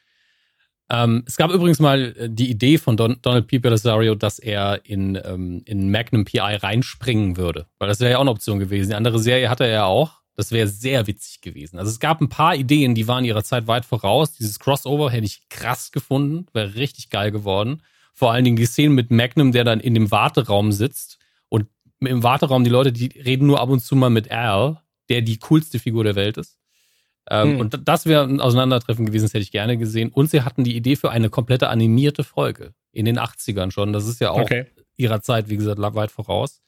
[0.90, 3.58] Ähm, es gab übrigens mal äh, die Idee von Don Donald P.
[3.58, 7.66] Belisario, dass er in, ähm, in Magnum PI reinspringen würde.
[7.78, 8.90] Weil das wäre ja auch eine Option gewesen.
[8.90, 10.22] Die andere Serie hatte er ja auch.
[10.34, 11.78] Das wäre sehr witzig gewesen.
[11.78, 14.32] Also es gab ein paar Ideen, die waren ihrer Zeit weit voraus.
[14.32, 16.46] Dieses Crossover hätte ich krass gefunden.
[16.52, 17.82] Wäre richtig geil geworden.
[18.14, 21.66] Vor allen Dingen die Szene mit Magnum, der dann in dem Warteraum sitzt und
[22.00, 25.38] im Warteraum die Leute, die reden nur ab und zu mal mit Al, der die
[25.38, 26.58] coolste Figur der Welt ist.
[27.30, 27.60] Ähm, Hm.
[27.60, 30.10] Und das wäre ein Auseinandertreffen gewesen, das hätte ich gerne gesehen.
[30.10, 33.92] Und sie hatten die Idee für eine komplette animierte Folge in den 80ern schon.
[33.92, 34.66] Das ist ja auch Okay.
[34.96, 36.60] ihrer Zeit, wie gesagt, weit voraus.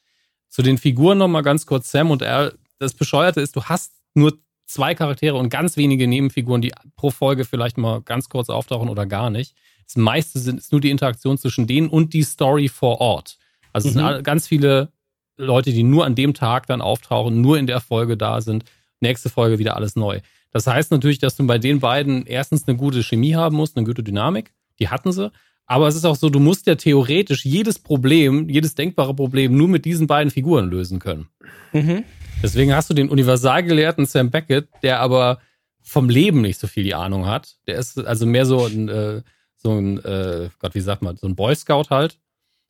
[0.49, 1.91] Zu den Figuren nochmal ganz kurz.
[1.91, 6.61] Sam und Al, das Bescheuerte ist, du hast nur zwei Charaktere und ganz wenige Nebenfiguren,
[6.63, 9.55] die pro Folge vielleicht mal ganz kurz auftauchen oder gar nicht.
[9.87, 13.39] Das meiste sind, ist nur die Interaktion zwischen denen und die Story vor Ort.
[13.73, 14.23] Also es sind Mhm.
[14.23, 14.93] ganz viele
[15.37, 18.65] Leute, die nur an dem Tag dann auftauchen, nur in der Folge da sind.
[19.01, 20.21] Nächste Folge wieder alles neu.
[20.53, 23.87] Das heißt natürlich, dass du bei den beiden erstens eine gute Chemie haben musst, eine
[23.87, 24.53] gute Dynamik.
[24.79, 25.31] Die hatten sie.
[25.67, 29.69] Aber es ist auch so, du musst ja theoretisch jedes Problem, jedes denkbare Problem nur
[29.69, 31.29] mit diesen beiden Figuren lösen können.
[31.73, 32.03] Mhm.
[32.43, 35.39] Deswegen hast du den Universalgelehrten Sam Beckett, der aber
[35.83, 37.57] vom Leben nicht so viel die Ahnung hat.
[37.67, 39.23] Der ist also mehr so ein, äh,
[39.57, 42.19] so ein, äh, Gott, wie sagt man, so ein Boy Scout halt.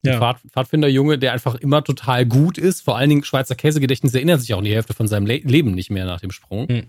[0.05, 0.19] Ein Ja.
[0.19, 2.83] Pfad, Pfadfinderjunge, der einfach immer total gut ist.
[2.83, 5.73] Vor allen Dingen Schweizer Käsegedächtnis erinnert sich auch an die Hälfte von seinem Le Leben
[5.73, 6.69] nicht mehr nach dem Sprung.
[6.69, 6.87] Hm.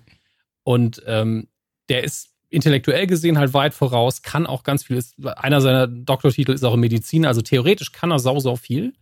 [0.64, 1.48] Und ähm,
[1.90, 4.98] der ist intellektuell gesehen halt weit voraus, kann auch ganz viel.
[4.98, 8.94] Ist, einer seiner Doktortitel ist auch in Medizin, also theoretisch kann er sau, sau viel.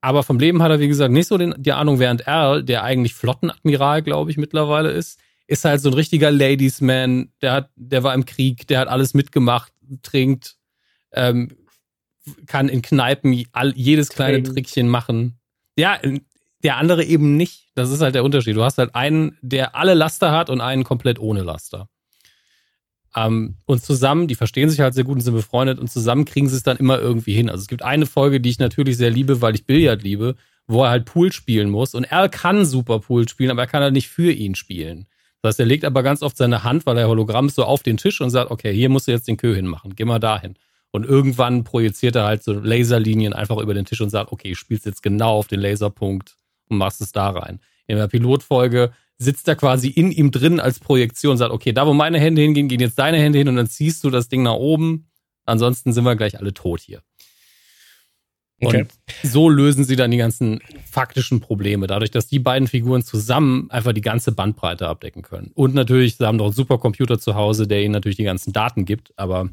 [0.00, 2.84] Aber vom Leben hat er, wie gesagt, nicht so den, die Ahnung, während Al, der
[2.84, 8.02] eigentlich Flottenadmiral, glaube ich, mittlerweile ist, ist halt so ein richtiger Ladiesman, der hat, der
[8.02, 9.72] war im Krieg, der hat alles mitgemacht,
[10.02, 10.56] trinkt,
[11.12, 11.56] ähm,
[12.46, 14.42] kann in Kneipen all, jedes kleine.
[14.42, 15.38] Trickchen machen.
[15.76, 15.98] Ja,
[16.64, 17.68] der andere eben nicht.
[17.74, 18.56] Das ist halt der Unterschied.
[18.56, 21.88] Du hast halt einen, der alle Laster hat und einen komplett ohne Laster.
[23.14, 26.48] Ähm, und zusammen, die verstehen sich halt sehr gut und sind befreundet und zusammen kriegen
[26.48, 27.48] sie es dann immer irgendwie hin.
[27.48, 30.34] Also es gibt eine Folge, die ich natürlich sehr liebe, weil ich Billard liebe,
[30.66, 31.94] wo er halt Pool spielen muss.
[31.94, 35.06] Und er kann super Pool spielen, aber er kann halt nicht für ihn spielen.
[35.42, 37.82] Das heißt, er legt aber ganz oft seine Hand, weil er Hologramm ist, so auf
[37.82, 40.54] den Tisch und sagt, okay, hier musst du jetzt den Kö hinmachen, geh mal dahin.
[40.90, 44.86] Und irgendwann projiziert er halt so Laserlinien einfach über den Tisch und sagt, okay, spielst
[44.86, 46.36] jetzt genau auf den Laserpunkt
[46.74, 47.60] und machst es da rein.
[47.86, 51.86] In der Pilotfolge sitzt er quasi in ihm drin als Projektion und sagt, okay, da
[51.86, 54.42] wo meine Hände hingehen, gehen jetzt deine Hände hin und dann ziehst du das Ding
[54.42, 55.08] nach oben.
[55.44, 57.02] Ansonsten sind wir gleich alle tot hier.
[58.60, 58.82] Okay.
[58.82, 58.92] Und
[59.22, 60.60] so lösen sie dann die ganzen
[60.90, 65.50] faktischen Probleme, dadurch, dass die beiden Figuren zusammen einfach die ganze Bandbreite abdecken können.
[65.54, 68.84] Und natürlich, sie haben doch einen Supercomputer zu Hause, der ihnen natürlich die ganzen Daten
[68.84, 69.50] gibt, aber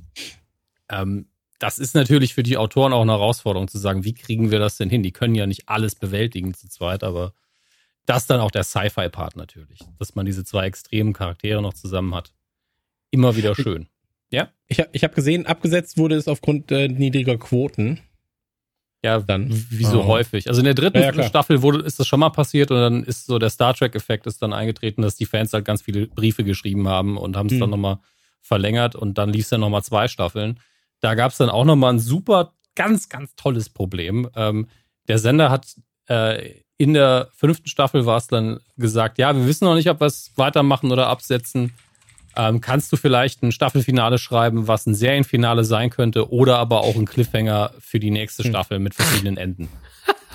[0.89, 1.25] ähm,
[1.61, 4.77] das ist natürlich für die Autoren auch eine Herausforderung zu sagen, wie kriegen wir das
[4.77, 5.03] denn hin?
[5.03, 7.33] Die können ja nicht alles bewältigen zu zweit, aber
[8.05, 12.33] das dann auch der Sci-Fi-Part natürlich, dass man diese zwei extremen Charaktere noch zusammen hat.
[13.11, 13.87] Immer wieder schön.
[14.67, 17.99] Ich habe ich hab gesehen, abgesetzt wurde es aufgrund äh, niedriger Quoten.
[19.03, 19.49] Ja, Dann.
[19.69, 20.05] wie so Oh.
[20.05, 20.47] häufig.
[20.47, 21.23] Also in der dritten Ja, ja.
[21.23, 24.41] Staffel wurde, ist das schon mal passiert und dann ist so der Star Trek-Effekt ist
[24.41, 27.59] dann eingetreten, dass die Fans halt ganz viele Briefe geschrieben haben und haben es Hm.
[27.59, 27.99] dann nochmal
[28.41, 30.59] verlängert und dann lief es dann nochmal zwei Staffeln.
[31.01, 34.29] Da gab es dann auch nochmal ein super, ganz, ganz tolles Problem.
[34.35, 34.67] Ähm,
[35.07, 35.67] der Sender hat
[36.07, 39.99] äh, in der fünften Staffel war es dann gesagt, ja, wir wissen noch nicht, ob
[39.99, 41.73] wir es weitermachen oder absetzen.
[42.35, 46.95] Ähm, kannst du vielleicht ein Staffelfinale schreiben, was ein Serienfinale sein könnte oder aber auch
[46.95, 48.51] ein Cliffhanger für die nächste Hm.
[48.51, 49.69] Staffel mit verschiedenen Enden?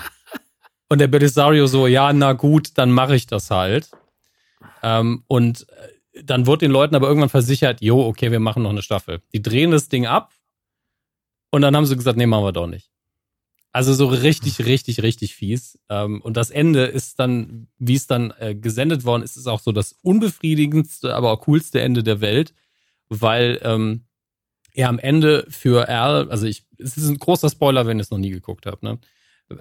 [0.89, 3.89] Und der Belisario so, ja, na gut, dann mache ich das halt.
[4.83, 8.69] Ähm, und äh, dann wird den Leuten aber irgendwann versichert, jo, okay, wir machen noch
[8.69, 9.21] eine Staffel.
[9.33, 10.31] Die drehen das Ding ab
[11.51, 12.91] und dann haben sie gesagt, nee, machen wir doch nicht.
[13.71, 15.77] Also so richtig, richtig, richtig fies.
[15.89, 19.59] Ähm, und das Ende ist dann, wie es dann äh, gesendet worden ist, ist auch
[19.59, 22.53] so das unbefriedigendste, aber auch coolste Ende der Welt,
[23.09, 24.05] weil ähm,
[24.73, 28.11] er am Ende für Al, also ich, es ist ein großer Spoiler, wenn ihr es
[28.11, 28.99] noch nie geguckt habt, ne?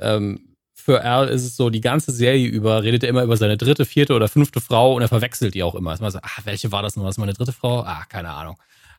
[0.01, 3.57] Ähm, für Al ist es so, die ganze Serie über redet er immer über seine
[3.57, 5.95] dritte, vierte oder fünfte Frau und er verwechselt die auch immer.
[5.95, 7.07] Ist mal so, ah, welche war das nun?
[7.07, 7.81] Was meine dritte Frau?
[7.81, 8.57] Ah, keine Ahnung.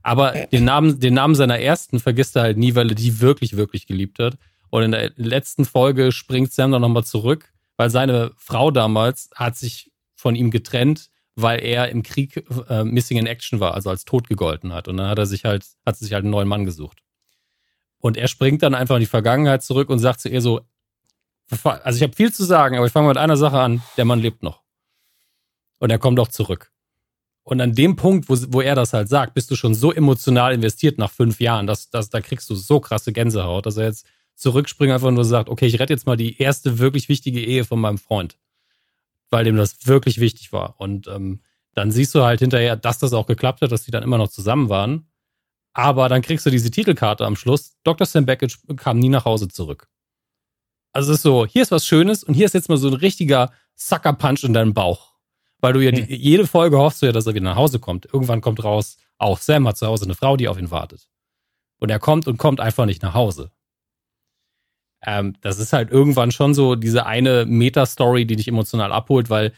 [0.08, 3.58] Aber den Namen, den Namen seiner ersten vergisst er halt nie, weil er die wirklich,
[3.58, 4.38] wirklich geliebt hat.
[4.70, 9.58] Und in der letzten Folge springt Sam dann nochmal zurück, weil seine Frau damals hat
[9.58, 14.06] sich von ihm getrennt, weil er im Krieg äh, Missing in Action war, also als
[14.06, 14.88] tot gegolten hat.
[14.88, 17.04] Und dann hat er sich halt, hat sich halt einen neuen Mann gesucht.
[18.00, 20.62] Und er springt dann einfach in die Vergangenheit zurück und sagt zu ihr so,
[21.64, 24.20] also ich habe viel zu sagen, aber ich fange mit einer Sache an, der Mann
[24.20, 24.64] lebt noch.
[25.80, 26.72] Und er kommt auch zurück.
[27.48, 30.54] Und an dem Punkt, wo, wo er das halt sagt, bist du schon so emotional
[30.54, 34.06] investiert nach fünf Jahren, dass, dass da kriegst du so krasse Gänsehaut, dass er jetzt
[34.36, 37.80] zurückspringt einfach nur sagt, okay, ich rette jetzt mal die erste wirklich wichtige Ehe von
[37.80, 38.38] meinem Freund.
[39.30, 40.76] Weil dem das wirklich wichtig war.
[40.78, 41.40] Und ähm,
[41.74, 44.28] dann siehst du halt hinterher, dass das auch geklappt hat, dass die dann immer noch
[44.28, 45.08] zusammen waren.
[45.72, 47.78] Aber dann kriegst du diese Titelkarte am Schluss.
[47.86, 48.06] Dr.
[48.06, 49.88] Sam Beckett kam nie nach Hause zurück.
[50.92, 52.94] Also es ist so, hier ist was Schönes und hier ist jetzt mal so ein
[52.94, 55.14] richtiger Sucker-Punch in deinem Bauch.
[55.60, 58.06] Weil du ja die, jede Folge hoffst du ja, dass er wieder nach Hause kommt.
[58.14, 61.08] Irgendwann kommt raus, auch Sam hat zu Hause eine Frau, die auf ihn wartet.
[61.80, 63.52] Und er kommt und kommt einfach nicht nach Hause.
[65.06, 69.54] ähm, das ist halt irgendwann schon so diese eine Meta-Story, die dich emotional abholt, weil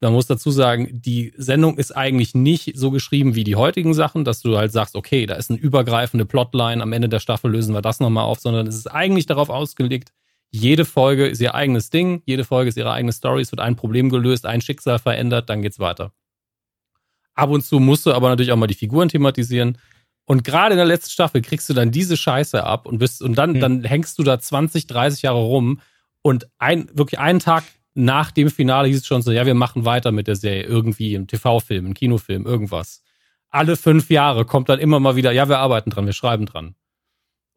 [0.00, 4.24] man muss dazu sagen, die Sendung ist eigentlich nicht so geschrieben wie die heutigen Sachen,
[4.24, 7.74] dass du halt sagst, okay, da ist eine übergreifende Plotline, am Ende der Staffel lösen
[7.74, 10.12] wir das nochmal auf, sondern es ist eigentlich darauf ausgelegt,
[10.50, 13.76] jede Folge ist ihr eigenes Ding, jede Folge ist ihre eigene Story, es wird ein
[13.76, 16.12] Problem gelöst, ein Schicksal verändert, dann geht's weiter.
[17.34, 19.78] Ab und zu musst du aber natürlich auch mal die Figuren thematisieren.
[20.24, 23.36] Und gerade in der letzten Staffel kriegst du dann diese Scheiße ab und bist, und
[23.36, 23.60] dann, hm.
[23.60, 25.80] dann hängst du da 20, 30 Jahre rum
[26.22, 27.64] und ein, wirklich einen Tag
[27.94, 31.14] nach dem Finale hieß es schon so, ja, wir machen weiter mit der Serie irgendwie
[31.14, 33.02] im TV-Film, im Kinofilm, irgendwas.
[33.48, 36.76] Alle fünf Jahre kommt dann immer mal wieder, ja, wir arbeiten dran, wir schreiben dran.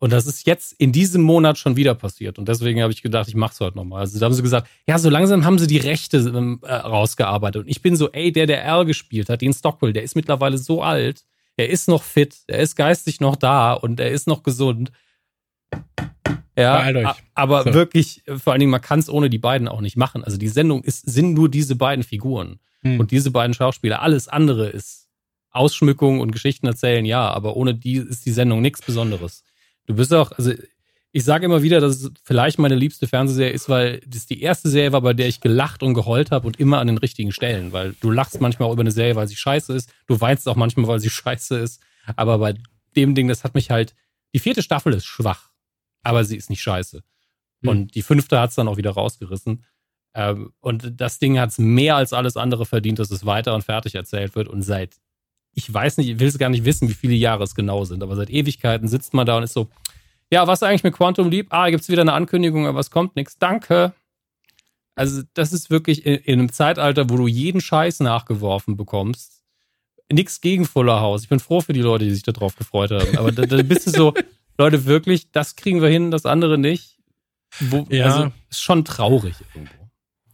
[0.04, 2.38] Und das ist jetzt in diesem Monat schon wieder passiert.
[2.38, 4.02] Und deswegen habe ich gedacht, ich mache es heute nochmal.
[4.02, 7.62] Also da haben sie gesagt, ja, so langsam haben sie die Rechte ähm, äh, rausgearbeitet.
[7.62, 10.58] Und ich bin so, ey, der, der R gespielt hat, den Stockwell, der ist mittlerweile
[10.58, 11.24] so alt,
[11.56, 14.92] er ist noch fit, er ist geistig noch da und er ist noch gesund.
[16.58, 17.74] Ja, aber so.
[17.74, 20.26] wirklich, vor allen Dingen, man kann es ohne die beiden auch nicht machen.
[20.26, 23.00] Also die Sendung ist, sind nur diese beiden Figuren hm.
[23.00, 24.02] und diese beiden Schauspieler.
[24.02, 25.08] Alles andere ist
[25.52, 29.46] Ausschmückung und Geschichten erzählen, ja, aber ohne die ist die Sendung nichts Besonderes.
[29.86, 30.54] Du bist auch, also
[31.16, 34.68] ich sage immer wieder, dass es vielleicht meine liebste Fernsehserie ist, weil das die erste
[34.70, 37.72] Serie war, bei der ich gelacht und geheult habe und immer an den richtigen Stellen.
[37.72, 39.94] Weil du lachst manchmal auch über eine Serie, weil sie scheiße ist.
[40.08, 41.82] Du weinst auch manchmal, weil sie scheiße ist.
[42.16, 42.56] Aber bei
[42.96, 43.94] dem Ding, das hat mich halt.
[44.34, 45.52] Die vierte Staffel ist schwach,
[46.02, 47.04] aber sie ist nicht scheiße.
[47.62, 47.70] Mhm.
[47.70, 49.64] Und die fünfte hat es dann auch wieder rausgerissen.
[50.16, 53.64] Ähm, und das Ding hat es mehr als alles andere verdient, dass es weiter und
[53.64, 54.48] fertig erzählt wird.
[54.48, 54.96] Und seit
[55.54, 58.04] ich weiß nicht, ich will es gar nicht wissen, wie viele Jahre es genau sind,
[58.04, 59.70] aber seit Ewigkeiten sitzt man da und ist so,
[60.32, 61.48] ja, was eigentlich mit Quantum Leap?
[61.52, 63.38] Ah, gibt es wieder eine Ankündigung, aber es kommt nichts.
[63.38, 63.94] Danke.
[64.96, 69.44] Also, das ist wirklich in, in, einem Zeitalter, wo du jeden Scheiß nachgeworfen bekommst.
[70.12, 71.24] Nichts gegen Fuller House.
[71.24, 73.18] Ich bin froh für die Leute, die sich darauf gefreut haben.
[73.18, 74.14] Aber da, da bist du so,
[74.58, 76.98] Leute, wirklich, das kriegen wir hin, das andere nicht.
[77.60, 78.06] Wo, ja.
[78.06, 79.83] Also, ist schon traurig irgendwo.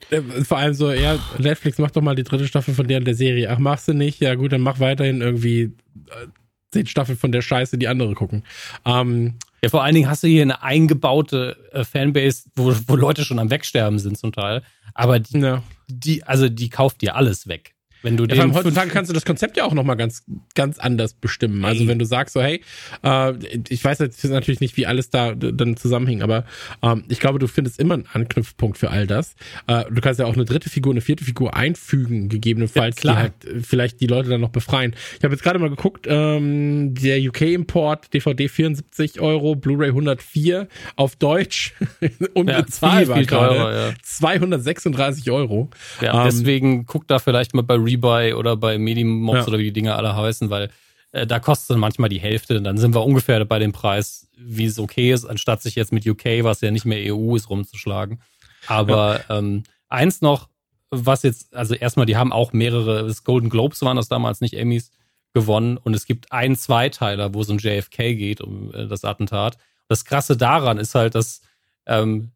[0.09, 3.15] Äh, vor allem so, ja, Netflix macht doch mal die dritte Staffel von der, der
[3.15, 3.49] Serie.
[3.49, 4.19] Ach, machst du nicht?
[4.19, 6.27] Ja, gut, dann mach weiterhin irgendwie äh,
[6.71, 8.43] zehn Staffeln von der Scheiße, die andere gucken.
[8.85, 13.25] Ähm, ja, vor allen Dingen hast du hier eine eingebaute äh, Fanbase, wo, wo Leute
[13.25, 14.63] schon am Wegsterben sind zum Teil.
[14.93, 15.63] Aber die, ja.
[15.87, 17.75] die, also die kauft dir alles weg.
[18.01, 20.23] Wenn du ja, den heutzutage kannst du das Konzept ja auch nochmal ganz,
[20.55, 21.65] ganz anders bestimmen.
[21.65, 22.61] Also wenn du sagst so, hey,
[23.03, 23.33] äh,
[23.67, 26.45] ich weiß jetzt natürlich nicht, wie alles da dann zusammenhängt, aber
[26.81, 29.35] ähm, ich glaube, du findest immer einen Anknüpfpunkt für all das.
[29.67, 33.17] Äh, du kannst ja auch eine dritte Figur, eine vierte Figur einfügen, gegebenenfalls, ja, die
[33.17, 33.33] halt
[33.65, 34.95] vielleicht die Leute dann noch befreien.
[35.17, 41.15] Ich habe jetzt gerade mal geguckt, ähm, der UK-Import, DVD 74 Euro, Blu-ray 104 auf
[41.15, 41.73] Deutsch
[42.33, 43.55] unbezahlbar ja, gerade.
[43.55, 43.93] Ja.
[44.03, 45.69] 236 Euro.
[46.01, 49.47] Ja, ähm, deswegen guck da vielleicht mal bei Rebuy oder bei Medimobs ja.
[49.47, 50.69] oder wie die Dinger alle heißen, weil
[51.11, 52.61] äh, da kostet es manchmal die Hälfte.
[52.61, 56.07] Dann sind wir ungefähr bei dem Preis, wie es okay ist, anstatt sich jetzt mit
[56.07, 58.21] UK, was ja nicht mehr EU ist, rumzuschlagen.
[58.67, 59.37] Aber ja.
[59.37, 60.49] ähm, eins noch,
[60.91, 64.55] was jetzt, also erstmal, die haben auch mehrere, das Golden Globes waren das damals, nicht
[64.55, 64.91] Emmys,
[65.33, 65.77] gewonnen.
[65.77, 69.57] Und es gibt einen Zweiteiler, wo es um JFK geht, um äh, das Attentat.
[69.87, 71.41] Das Krasse daran ist halt, dass
[71.85, 72.31] ähm,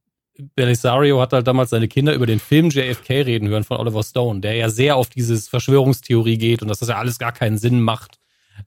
[0.55, 4.41] Belisario hat halt damals seine Kinder über den Film JFK reden hören von Oliver Stone,
[4.41, 7.81] der ja sehr auf dieses Verschwörungstheorie geht und dass das ja alles gar keinen Sinn
[7.81, 8.19] macht,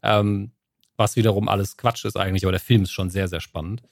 [0.03, 0.53] ähm,
[0.97, 3.83] was wiederum alles Quatsch ist eigentlich, aber der Film ist schon sehr, sehr spannend.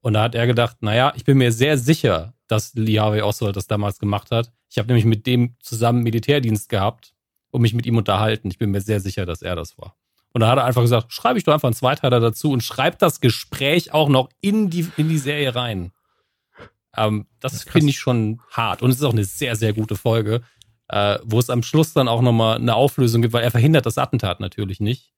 [0.00, 3.56] Und da hat er gedacht, naja, ich bin mir sehr sicher, dass Lee Harvey Oswald
[3.56, 4.52] das damals gemacht hat.
[4.68, 7.14] Ich habe nämlich mit dem zusammen Militärdienst gehabt
[7.50, 8.48] und mich mit ihm unterhalten.
[8.50, 9.96] Ich bin mir sehr sicher, dass er das war.
[10.32, 12.98] Und da hat er einfach gesagt, schreibe ich doch einfach einen Zweiteiler dazu und schreib
[12.98, 15.92] das Gespräch auch noch in die, in die Serie rein.
[16.96, 18.82] Ähm, das, das finde ich schon hart.
[18.82, 20.42] Und es ist auch eine sehr, sehr gute Folge,
[20.88, 23.98] äh, wo es am Schluss dann auch nochmal eine Auflösung gibt, weil er verhindert das
[23.98, 25.12] Attentat natürlich nicht.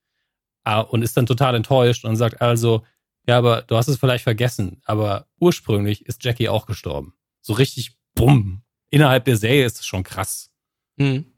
[0.65, 2.85] Äh, und ist dann total enttäuscht und sagt also,
[3.27, 7.15] ja, aber du hast es vielleicht vergessen, aber ursprünglich ist Jackie auch gestorben.
[7.41, 8.63] So richtig bumm.
[8.91, 10.51] Innerhalb der Serie ist es schon krass.
[10.97, 11.33] Mhm.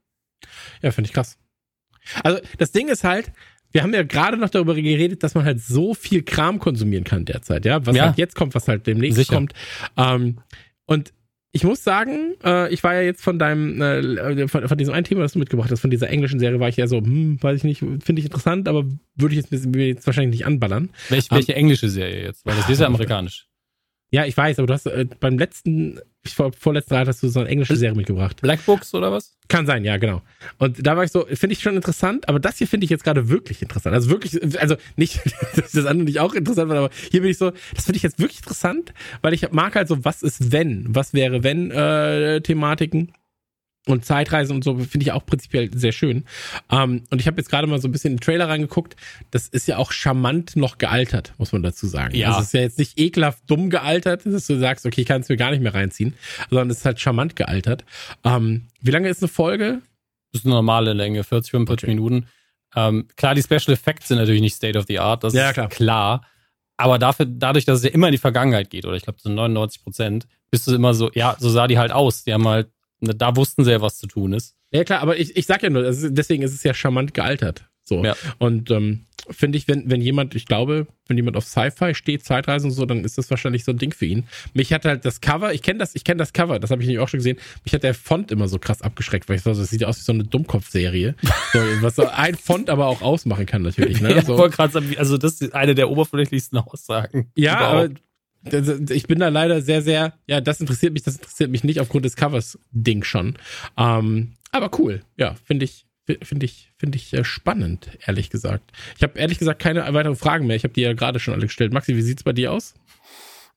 [0.82, 1.38] Ja, finde ich krass.
[2.22, 3.32] Also das Ding ist halt,
[3.76, 7.26] wir haben ja gerade noch darüber geredet, dass man halt so viel Kram konsumieren kann
[7.26, 8.06] derzeit, ja, was ja.
[8.06, 9.34] halt jetzt kommt, was halt demnächst Sicher.
[9.34, 9.52] kommt.
[9.98, 10.38] Ähm,
[10.86, 11.12] und
[11.52, 15.04] ich muss sagen, äh, ich war ja jetzt von deinem, äh, von, von, diesem einen
[15.04, 17.58] Thema, das du mitgebracht hast, von dieser englischen Serie, war ich ja so, hm, weiß
[17.58, 20.88] ich nicht, finde ich interessant, aber würde ich jetzt, mir jetzt wahrscheinlich nicht anballern.
[21.10, 22.46] Welch, welche um, englische Serie jetzt?
[22.46, 23.46] Weil das ist ja amerikanisch.
[24.10, 27.40] Ja, ich weiß, aber du hast äh, beim letzten, vor, vorletzten Mal hast du so
[27.40, 28.40] eine englische Serie mitgebracht.
[28.40, 29.36] Black Books oder was?
[29.48, 30.22] Kann sein, ja, genau.
[30.58, 33.02] Und da war ich so, finde ich schon interessant, aber das hier finde ich jetzt
[33.02, 33.94] gerade wirklich interessant.
[33.94, 35.20] Also wirklich, also nicht,
[35.56, 38.04] dass das andere nicht auch interessant war, aber hier bin ich so, das finde ich
[38.04, 40.86] jetzt wirklich interessant, weil ich mag halt so, was ist wenn?
[40.88, 43.12] Was wäre wenn äh, Thematiken?
[43.86, 46.24] Und Zeitreisen und so finde ich auch prinzipiell sehr schön.
[46.70, 48.96] Ähm, und ich habe jetzt gerade mal so ein bisschen in den Trailer reingeguckt.
[49.30, 52.14] Das ist ja auch charmant noch gealtert, muss man dazu sagen.
[52.14, 52.28] Ja.
[52.28, 55.20] Also es ist ja jetzt nicht ekelhaft dumm gealtert, dass du sagst, okay, ich kann
[55.20, 56.14] es mir gar nicht mehr reinziehen,
[56.50, 57.84] sondern es ist halt charmant gealtert.
[58.24, 59.80] Ähm, wie lange ist eine Folge?
[60.32, 61.94] Das ist eine normale Länge, 40, 45 Okay.
[61.94, 62.26] Minuten.
[62.74, 65.54] Ähm, klar, die Special Effects sind natürlich nicht State of the Art, das Ja, ist
[65.54, 65.68] klar.
[65.68, 66.26] klar.
[66.76, 69.30] Aber dafür, dadurch, dass es ja immer in die Vergangenheit geht, oder ich glaube so
[69.30, 72.24] 99 Prozent, bist du immer so, ja, so sah die halt aus.
[72.24, 72.68] Die haben halt,
[73.00, 74.56] da wussten sie ja, was zu tun ist.
[74.70, 77.66] Ja klar, aber ich, ich sag ja nur, ist, deswegen ist es ja charmant gealtert.
[77.88, 78.04] So.
[78.04, 78.16] Ja.
[78.38, 82.70] Und ähm, finde ich, wenn, wenn jemand, ich glaube, wenn jemand auf Sci-Fi steht, Zeitreisen
[82.70, 84.24] und so, dann ist das wahrscheinlich so ein Ding für ihn.
[84.54, 86.88] Mich hat halt das Cover, ich kenne das, ich kenne das Cover, das habe ich
[86.88, 87.38] nämlich auch schon gesehen.
[87.64, 90.02] Mich hat der Font immer so krass abgeschreckt, weil ich so, das sieht aus wie
[90.02, 91.14] so eine Dummkopf-Serie.
[91.52, 94.00] So, was so ein Font aber auch ausmachen kann, natürlich.
[94.00, 94.14] Ne?
[94.14, 94.36] Ja, so.
[94.36, 97.30] also das ist eine der oberflächlichsten Aussagen.
[97.36, 97.90] Ja, aber
[98.90, 102.04] ich bin da leider sehr, sehr, ja, das interessiert mich, das interessiert mich nicht aufgrund
[102.04, 103.36] des Covers-Ding schon.
[103.76, 105.86] Ähm, aber cool, ja, finde ich,
[106.22, 108.72] finde ich, finde ich äh, spannend, ehrlich gesagt.
[108.96, 110.56] Ich habe ehrlich gesagt keine weiteren Fragen mehr.
[110.56, 111.72] Ich habe die ja gerade schon alle gestellt.
[111.72, 112.74] Maxi, wie sieht's bei dir aus?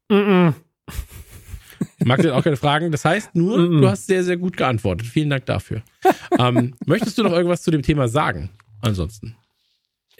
[0.09, 0.53] Mm -mm.
[2.03, 2.91] Maxi hat auch keine Fragen.
[2.91, 3.81] Das heißt nur, Mhm.
[3.81, 5.07] du hast sehr, sehr gut geantwortet.
[5.07, 5.83] Vielen Dank dafür.
[6.39, 8.49] ähm, möchtest du noch irgendwas zu dem Thema sagen?
[8.81, 9.35] Ansonsten.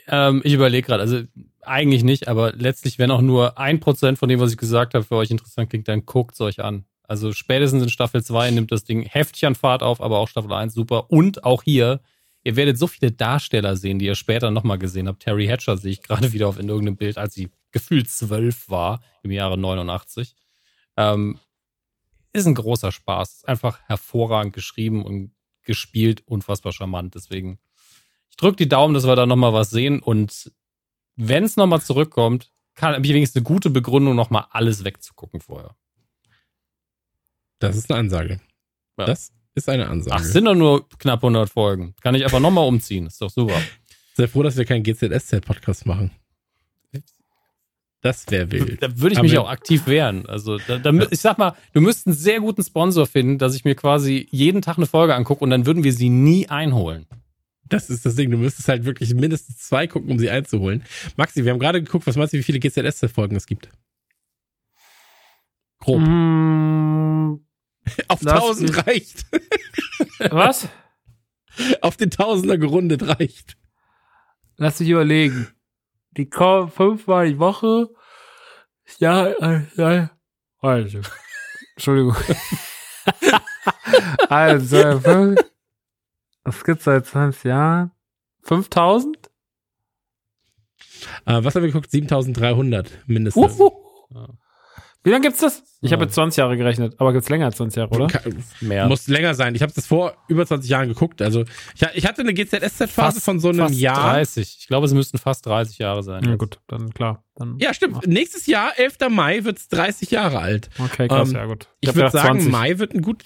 [0.09, 1.21] Ähm, ich überlege gerade, also
[1.61, 5.05] eigentlich nicht, aber letztlich, wenn auch nur ein Prozent von dem, was ich gesagt habe,
[5.05, 6.85] für euch interessant klingt, dann guckt es euch an.
[7.03, 10.51] Also spätestens in Staffel 2 nimmt das Ding heftig an Fahrt auf, aber auch Staffel
[10.51, 11.11] 1 super.
[11.11, 12.01] Und auch hier,
[12.43, 15.21] ihr werdet so viele Darsteller sehen, die ihr später nochmal gesehen habt.
[15.21, 19.01] Terry Hatcher sehe ich gerade wieder auf in irgendeinem Bild, als sie gefühlt zwölf war,
[19.23, 20.35] im Jahre 89.
[20.97, 21.39] Ähm,
[22.33, 23.35] ist ein großer Spaß.
[23.35, 25.31] Ist einfach hervorragend geschrieben und
[25.63, 27.15] gespielt, unfassbar charmant.
[27.15, 27.59] Deswegen
[28.39, 29.99] ich drücke die Daumen, dass wir da nochmal was sehen.
[29.99, 30.49] Und
[31.17, 35.75] wenn es nochmal zurückkommt, kann habe ich wenigstens eine gute Begründung, nochmal alles wegzugucken vorher.
[37.59, 38.39] Das ist eine Ansage.
[38.97, 39.05] Ja.
[39.07, 40.15] Das ist eine Ansage.
[40.15, 41.95] Ach, es sind doch nur knapp 100 Folgen.
[42.01, 43.07] Kann ich einfach nochmal umziehen.
[43.07, 43.59] Ist doch super.
[44.13, 46.11] Sehr froh, dass wir keinen GZSZ-Podcast machen.
[47.99, 48.81] Das wäre wild.
[48.81, 50.25] Da würde ich Aber- mich auch aktiv wehren.
[50.27, 53.65] Also, da, da, ich sag mal, du müsst einen sehr guten Sponsor finden, dass ich
[53.65, 57.05] mir quasi jeden Tag eine Folge angucke und dann würden wir sie nie einholen.
[57.69, 58.31] Das ist das Ding.
[58.31, 60.83] Du müsstest halt wirklich mindestens zwei gucken, um sie einzuholen.
[61.17, 63.69] Maxi, wir haben gerade geguckt, was meinst du, wie viele GZSZ-Folgen es gibt?
[65.79, 66.01] Grob.
[66.01, 67.35] Mm,
[68.07, 69.25] Auf Lass 1000 mich- reicht.
[70.31, 70.67] was?
[71.81, 73.57] Auf den Tausender gerundet reicht.
[74.57, 75.47] Lass mich überlegen.
[76.11, 77.89] Die kommen fünfmal die Woche.
[78.97, 80.11] Ja, äh, ja.
[80.59, 81.01] Also.
[81.75, 82.15] Entschuldigung.
[84.29, 85.39] also, fünf-
[86.51, 87.91] das gibt's seit 20 Jahren.
[88.43, 89.17] 5000?
[91.25, 91.91] Äh, was haben wir geguckt?
[91.91, 93.59] 7300 mindestens.
[93.59, 93.71] Uhu.
[95.01, 95.63] Wie lange gibt's das?
[95.81, 95.95] Ich Ja.
[95.95, 98.07] habe jetzt 20 Jahre gerechnet, aber gibt's länger als 20 Jahre, oder?
[98.07, 98.19] Ka-
[98.59, 98.87] Mehr.
[98.87, 99.55] Muss länger sein.
[99.55, 101.21] Ich habe das vor über 20 Jahren geguckt.
[101.21, 104.11] Also ich, ich hatte eine GZSZ-Phase von so einem fast Jahr.
[104.13, 104.57] 30.
[104.59, 106.23] Ich glaube, es müssten fast 30 Jahre sein.
[106.25, 106.39] Ja, jetzt.
[106.39, 107.23] gut, dann klar.
[107.35, 108.05] Dann, Ja, stimmt.
[108.07, 108.97] Nächstes Jahr, 11.
[109.09, 110.69] Mai, wird's 30 Jahre alt.
[110.77, 111.69] Okay, krass, Ähm, ja gut.
[111.79, 112.51] Ich hab würde sagen, 20.
[112.51, 113.23] Mai wird ein gut.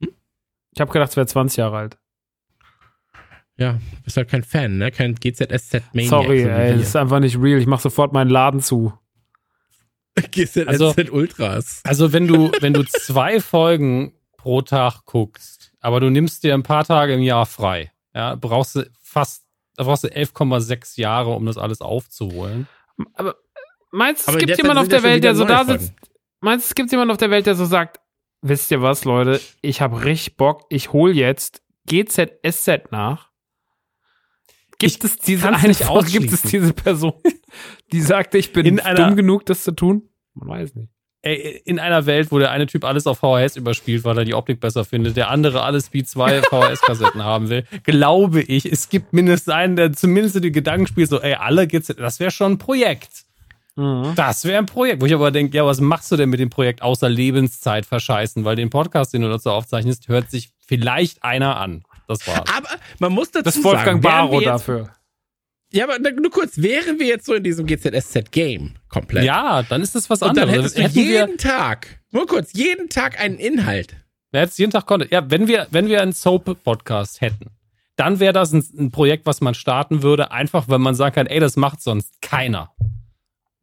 [0.00, 1.98] Ich habe gedacht, es wäre 20 Jahre alt.
[3.56, 4.90] Ja, bist halt kein Fan, ne?
[4.90, 6.08] Kein GZSZ-Maniac.
[6.10, 7.60] Sorry, so wie ey, das ist einfach nicht real.
[7.60, 8.92] Ich mache sofort meinen Laden zu.
[10.16, 11.80] GZSZ Also- Ultras.
[11.84, 16.62] Also wenn du, wenn du zwei Folgen pro Tag guckst, aber du nimmst dir ein
[16.62, 19.44] paar Tage im Jahr frei, ja, brauchst du fast,
[19.76, 22.68] da brauchst du 11,6 Jahre, um das alles aufzuholen.
[23.14, 23.36] Aber
[23.90, 25.92] meinst du, es gibt jemanden auf der Welt, der so da sitzt?
[26.40, 28.00] Meinst du, es gibt jemanden auf der Welt, der so sagt,
[28.42, 33.30] wisst ihr was, Leute, ich habe richtig Bock, ich hol jetzt GZSZ nach.
[34.92, 37.14] Gibt es diese eine Frau, gibt es diese Person,
[37.92, 40.02] die sagte, ich bin In einer- dumm genug, das zu tun?
[40.34, 40.90] Man weiß nicht.
[41.22, 44.34] Ey, in einer Welt, wo der eine Typ alles auf VHS überspielt, weil er die
[44.34, 49.12] Optik besser findet, der andere alles Speed 2 VHS-Kassetten haben will, glaube ich, es gibt
[49.14, 52.58] mindestens einen, der zumindest die Gedanken spielt, so, ey, alle geht's, das wäre schon ein
[52.58, 53.24] Projekt.
[53.76, 56.48] Das wäre ein Projekt, wo ich aber denke, ja, was machst du denn mit dem
[56.50, 58.44] Projekt außer Lebenszeit verscheißen?
[58.44, 61.82] Weil den Podcast, den du dazu aufzeichnest, hört sich vielleicht einer an.
[62.08, 62.42] Das war's.
[62.54, 62.68] Aber
[62.98, 64.90] man muss dazu Das ist Wolfgang sagen, wir jetzt, dafür.
[65.72, 69.24] Ja, aber nur kurz, wären wir jetzt so in diesem GZSZ-Game komplett?
[69.24, 70.76] Ja, dann ist das was Und dann anderes.
[70.76, 73.96] hättest du Hätten jeden Tag, nur kurz, jeden Tag einen Inhalt.
[74.30, 75.08] wer jetzt jeden Tag konnte.
[75.10, 77.50] Ja, wenn wir, wenn wir einen Soap-Podcast hätten,
[77.96, 81.26] dann wäre das ein, ein Projekt, was man starten würde, einfach weil man sagen kann,
[81.26, 82.72] ey, das macht sonst keiner.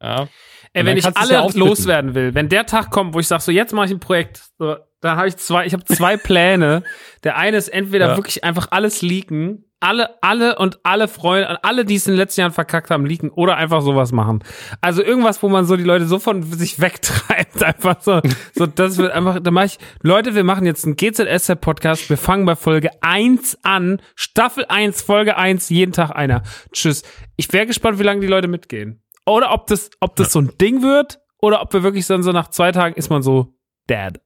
[0.02, 0.28] Ja.
[0.74, 1.68] Ey, wenn ich ja alle aufsplitten.
[1.68, 4.42] loswerden will, wenn der Tag kommt, wo ich sage, so jetzt mache ich ein Projekt,
[4.58, 6.82] so, dann habe ich zwei, ich habe zwei Pläne.
[7.24, 8.16] Der eine ist entweder Ja.
[8.16, 12.40] wirklich einfach alles leaken alle, alle und alle Freunde, alle, die es in den letzten
[12.42, 14.44] Jahren verkackt haben, liegen oder einfach sowas machen.
[14.80, 18.20] Also irgendwas, wo man so die Leute so von sich wegtreibt, einfach so,
[18.54, 22.46] so, das wird einfach, da mache ich, Leute, wir machen jetzt einen GZSZ-Podcast, wir fangen
[22.46, 26.42] bei Folge 1 an, Staffel 1, Folge 1, jeden Tag einer.
[26.72, 27.02] Tschüss.
[27.36, 29.01] Ich wäre gespannt, wie lange die Leute mitgehen.
[29.26, 32.32] Oder ob das, ob das so ein Ding wird, oder ob wir wirklich dann so
[32.32, 33.54] nach zwei Tagen ist man so
[33.88, 34.20] dead.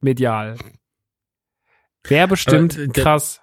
[0.00, 0.56] Medial.
[2.04, 3.39] Wäre bestimmt äh, krass.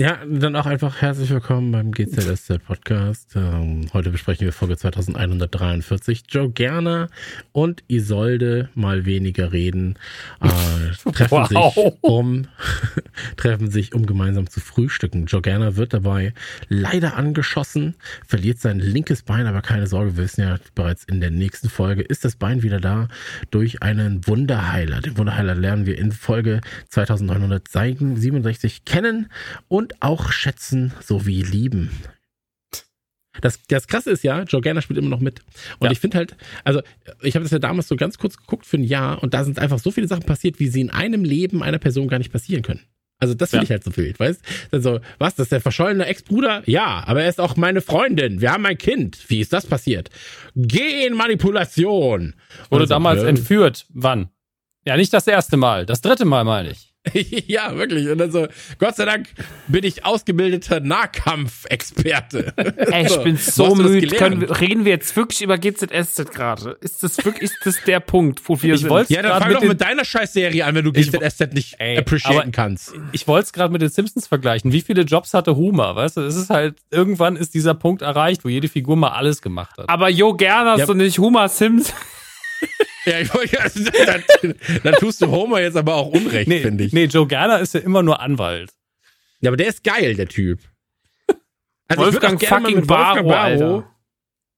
[0.00, 3.34] Ja, dann auch einfach herzlich willkommen beim GZSZ Podcast.
[3.34, 6.22] Ähm, heute besprechen wir Folge 2143.
[6.28, 7.08] Joe Gerner
[7.50, 9.96] und Isolde mal weniger reden,
[10.40, 11.48] äh, treffen Wow.
[11.74, 12.46] sich um
[13.36, 15.26] treffen sich um gemeinsam zu frühstücken.
[15.26, 16.32] Joe Gerner wird dabei
[16.68, 21.32] leider angeschossen, verliert sein linkes Bein, aber keine Sorge, wir wissen ja bereits in der
[21.32, 23.08] nächsten Folge ist das Bein wieder da
[23.50, 25.00] durch einen Wunderheiler.
[25.00, 26.60] Den Wunderheiler lernen wir in Folge
[26.90, 29.26] 2967 kennen
[29.66, 31.90] und auch schätzen sowie lieben.
[33.40, 35.40] Das, das Krasse ist ja, Joe Gerner spielt immer noch mit.
[35.78, 35.92] Und Ja.
[35.92, 36.80] ich finde halt, also
[37.22, 39.58] ich habe das ja damals so ganz kurz geguckt für ein Jahr und da sind
[39.60, 42.62] einfach so viele Sachen passiert, wie sie in einem Leben einer Person gar nicht passieren
[42.62, 42.80] können.
[43.20, 43.64] Also das finde Ja.
[43.64, 44.40] ich halt so wild, weißt?
[44.72, 46.62] Dann so, was, das ist der verschollene Ex-Bruder?
[46.66, 48.40] Ja, aber er ist auch meine Freundin.
[48.40, 49.24] Wir haben ein Kind.
[49.28, 50.08] Wie ist das passiert?
[50.56, 52.34] Genmanipulation.
[52.70, 53.86] Wurde Und so, damals äh, entführt.
[53.90, 54.28] Wann?
[54.84, 55.86] Ja, nicht das erste Mal.
[55.86, 56.94] Das dritte Mal meine ich.
[57.46, 58.08] ja, wirklich.
[58.08, 58.46] Und dann so,
[58.78, 59.28] Gott sei Dank
[59.66, 62.52] bin ich ausgebildeter Nahkampfexperte.
[62.76, 64.16] Ey, ich So, bin so du müde.
[64.16, 66.76] Können reden wir jetzt wirklich über GZSZ gerade?
[66.80, 68.90] Ist das wirklich, ist das der Punkt, wo wir Ich sind?
[68.90, 71.98] wollte- Ja, dann fang mit doch mit deiner Scheißserie an, wenn du GZSZ nicht Ey,
[71.98, 72.92] appreciaten kannst.
[73.12, 74.72] Ich wollte es gerade mit den Simpsons vergleichen.
[74.72, 75.96] Wie viele Jobs hatte Homer?
[75.96, 79.42] Weißt du, es ist halt, irgendwann ist dieser Punkt erreicht, wo jede Figur mal alles
[79.42, 79.88] gemacht hat.
[79.88, 80.86] Aber Jo Gerner Ja.
[80.86, 81.92] doch nicht Homer Sims.
[83.08, 86.84] Ja, ich wollte, also, dann, dann tust du Homer jetzt aber auch Unrecht, nee, finde
[86.84, 86.92] ich.
[86.92, 88.72] nee, Joe Gerner ist ja immer nur Anwalt.
[89.40, 90.60] Ja, aber der ist geil, der Typ.
[91.88, 93.96] Also Wolfgang ich würd auch gerne mal fucking mit Wolfgang Barrow, Alter.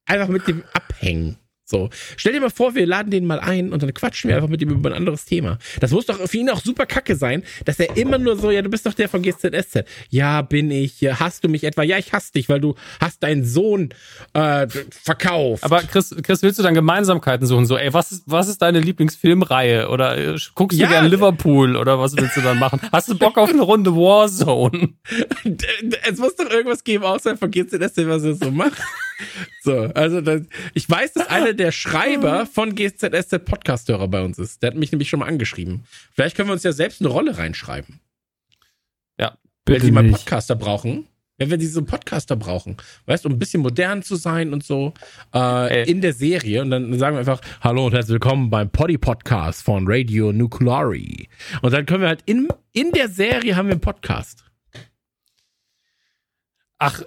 [0.06, 1.38] einfach mit dem abhängen.
[1.70, 1.88] So.
[2.16, 4.60] Stell dir mal vor, wir laden den mal ein und dann quatschen wir einfach mit
[4.60, 5.58] ihm über ein anderes Thema.
[5.78, 8.60] Das muss doch für ihn auch super kacke sein, dass er immer nur so, ja,
[8.60, 9.84] du bist doch der von GZSZ.
[10.08, 11.00] Ja, bin ich.
[11.20, 11.84] Hast du mich etwa?
[11.84, 13.90] Ja, ich hasse dich, weil du hast deinen Sohn
[14.32, 15.62] äh, verkauft.
[15.62, 17.66] Aber Chris, Chris, willst du dann Gemeinsamkeiten suchen?
[17.66, 19.88] So, ey, was ist, was ist deine Lieblingsfilmreihe?
[19.90, 20.88] Oder äh, guckst du Ja.
[20.88, 21.76] gern Liverpool?
[21.76, 22.80] Oder was willst du dann machen?
[22.90, 24.88] Hast du Bock auf eine Runde Warzone?
[26.08, 28.80] es muss doch irgendwas geben, außer von GZSZ, was er so macht.
[29.62, 30.42] So, also das,
[30.72, 34.62] ich weiß, dass einer der Schreiber von GZSZ Podcast-Hörer bei uns ist.
[34.62, 35.84] Der hat mich nämlich schon mal angeschrieben.
[36.12, 38.00] Vielleicht können wir uns ja selbst eine Rolle reinschreiben.
[39.18, 40.16] Ja, Wenn sie Bitte mal nicht.
[40.16, 41.06] Podcaster brauchen.
[41.36, 44.92] Wenn wir diese Podcaster brauchen, weißt du, um ein bisschen modern zu sein und so
[45.34, 48.98] äh, in der Serie und dann sagen wir einfach Hallo und herzlich willkommen beim Poddy
[48.98, 51.28] Podcast von Radio Nucleari
[51.62, 54.44] und dann können wir halt in, in der Serie haben wir einen Podcast.
[56.78, 57.02] Ach,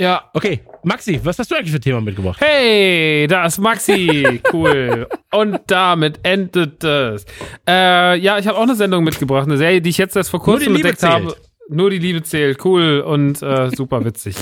[0.00, 0.30] Ja.
[0.34, 2.40] Okay, Maxi, was hast du eigentlich für ein Thema mitgebracht?
[2.40, 4.40] Hey, da ist Maxi.
[4.52, 5.06] Cool.
[5.32, 7.24] Und damit endet es.
[7.68, 10.42] Äh, ja, ich habe auch eine Sendung mitgebracht, eine Serie, die ich jetzt erst vor
[10.42, 11.12] kurzem entdeckt zählt.
[11.12, 11.36] habe.
[11.68, 12.64] Nur die Liebe zählt.
[12.64, 14.34] Cool und äh, super witzig.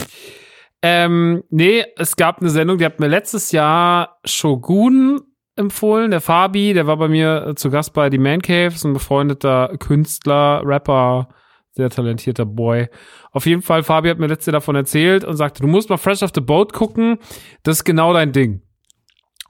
[0.83, 5.21] ähm, nee, es gab eine Sendung, die hat mir letztes Jahr Shogun
[5.57, 6.11] empfohlen.
[6.11, 8.95] Der Fabi, der war bei mir äh, zu Gast bei The Man Cave, ist ein
[8.95, 11.29] befreundeter Künstler, Rapper,
[11.73, 12.89] sehr talentierter Boy.
[13.33, 16.23] Auf jeden Fall, Fabi hat mir letzte davon erzählt und sagte, du musst mal Fresh
[16.23, 17.19] off the Boat gucken.
[17.63, 18.63] Das ist genau dein Ding.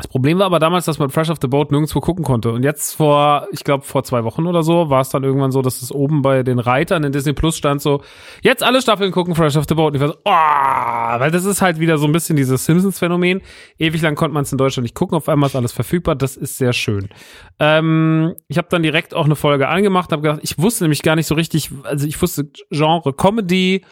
[0.00, 2.52] Das Problem war aber damals, dass man Fresh off the Boat nirgendwo gucken konnte.
[2.52, 5.60] Und jetzt vor, ich glaube, vor zwei Wochen oder so, war es dann irgendwann so,
[5.60, 8.00] dass es oben bei den Reitern in Disney Plus stand so,
[8.40, 9.92] jetzt alle Staffeln gucken Fresh off the Boat.
[9.92, 13.42] Und ich war so, oh, weil das ist halt wieder so ein bisschen dieses Simpsons-Phänomen.
[13.78, 16.14] Ewig lang konnte man es in Deutschland nicht gucken, auf einmal ist alles verfügbar.
[16.14, 17.10] Das ist sehr schön.
[17.58, 21.16] Ähm, ich habe dann direkt auch eine Folge angemacht, habe gedacht, ich wusste nämlich gar
[21.16, 23.84] nicht so richtig, also ich wusste Genre Comedy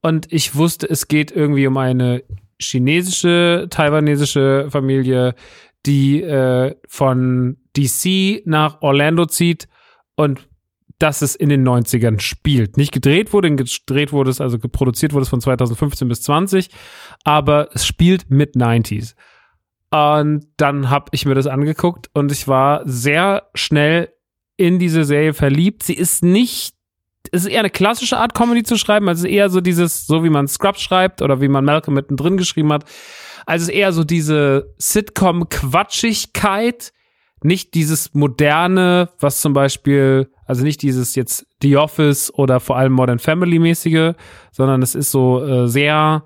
[0.00, 2.24] und ich wusste, es geht irgendwie um eine
[2.62, 5.34] chinesische, taiwanesische Familie,
[5.86, 9.68] die äh, von DC nach Orlando zieht
[10.16, 10.48] und
[10.98, 12.76] dass es in den 90ern spielt.
[12.76, 16.70] Nicht gedreht wurde, gedreht wurde es, also produziert wurde es von 2015 bis 20,
[17.24, 19.14] aber es spielt mit 90s.
[19.90, 24.10] Und dann habe ich mir das angeguckt und ich war sehr schnell
[24.56, 25.82] in diese Serie verliebt.
[25.82, 26.74] Sie ist nicht,
[27.32, 30.30] es ist eher eine klassische Art Comedy zu schreiben, also eher so dieses, so wie
[30.30, 32.84] man Scrubs schreibt oder wie man Malcolm mittendrin geschrieben hat.
[33.46, 34.72] Also es ist eher so diese
[35.62, 36.92] Sitcom-Quatschigkeit,
[37.44, 42.92] nicht dieses moderne, was zum Beispiel, also nicht dieses jetzt The Office oder vor allem
[42.92, 44.12] Modern Family mäßige,
[44.52, 46.22] sondern es ist so äh, sehr,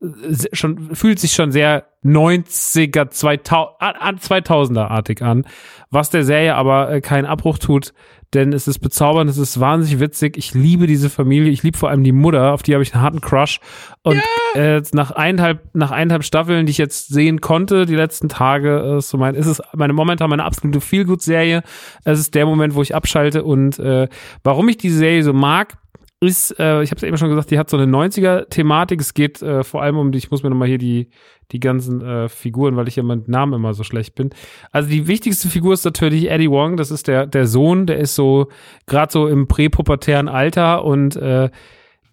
[0.00, 5.46] se- schon fühlt sich schon sehr 90er 2000, an- an 2000er artig an,
[5.90, 7.92] was der Serie aber äh, keinen Abbruch tut,
[8.34, 10.36] denn es ist bezaubernd, es ist wahnsinnig witzig.
[10.36, 13.02] Ich liebe diese Familie, ich liebe vor allem die Mutter, auf die habe ich einen
[13.02, 13.60] harten Crush.
[14.02, 14.20] Und
[14.54, 19.00] äh, nach eineinhalb, nach eineinhalb Staffeln, die ich jetzt sehen konnte, die letzten Tage, äh,
[19.00, 21.62] so mein, ist es meine momentan meine absolute Feelgood-Serie.
[22.04, 24.08] Es ist der Moment, wo ich abschalte und äh,
[24.42, 25.78] warum ich diese Serie so mag,
[26.20, 29.00] ist, äh, ich habe es eben schon gesagt, die hat so eine 90er-Thematik.
[29.00, 31.10] Es geht äh, vor allem um die, ich muss mir nochmal hier die,
[31.52, 34.30] die ganzen äh, Figuren, weil ich ja mit Namen immer so schlecht bin.
[34.72, 38.14] Also die wichtigste Figur ist natürlich Eddie Wong, das ist der, der Sohn, der ist
[38.14, 38.48] so
[38.86, 41.50] gerade so im präpubertären Alter und äh,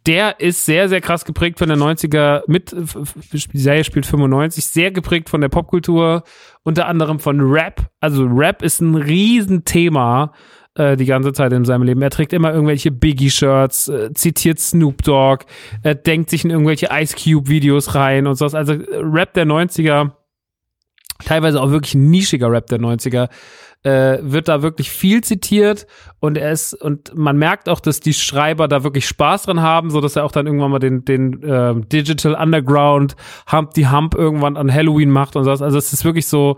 [0.06, 2.76] der ist sehr, sehr krass geprägt von der 90er mit,
[3.32, 6.24] die Serie spielt 95, sehr geprägt von der Popkultur,
[6.64, 7.90] unter anderem von Rap.
[8.02, 10.34] Also Rap ist ein Riesenthema
[10.76, 12.02] äh, die ganze Zeit in seinem Leben.
[12.02, 15.46] Er trägt immer irgendwelche Biggie-Shirts, äh, zitiert Snoop Dogg,
[15.84, 18.56] er denkt sich in irgendwelche Ice Cube-Videos rein und sowas.
[18.56, 20.12] Also Rap der 90er,
[21.24, 23.30] teilweise auch wirklich nischiger Rap der 90er,
[23.84, 25.88] äh, wird da wirklich viel zitiert
[26.20, 29.90] und er ist und man merkt auch, dass die Schreiber da wirklich Spaß dran haben,
[29.90, 33.18] so dass er auch dann irgendwann mal den den äh, Digital Underground
[33.52, 35.62] Hump die Hump irgendwann an Halloween macht und sowas.
[35.62, 36.58] Also es ist wirklich so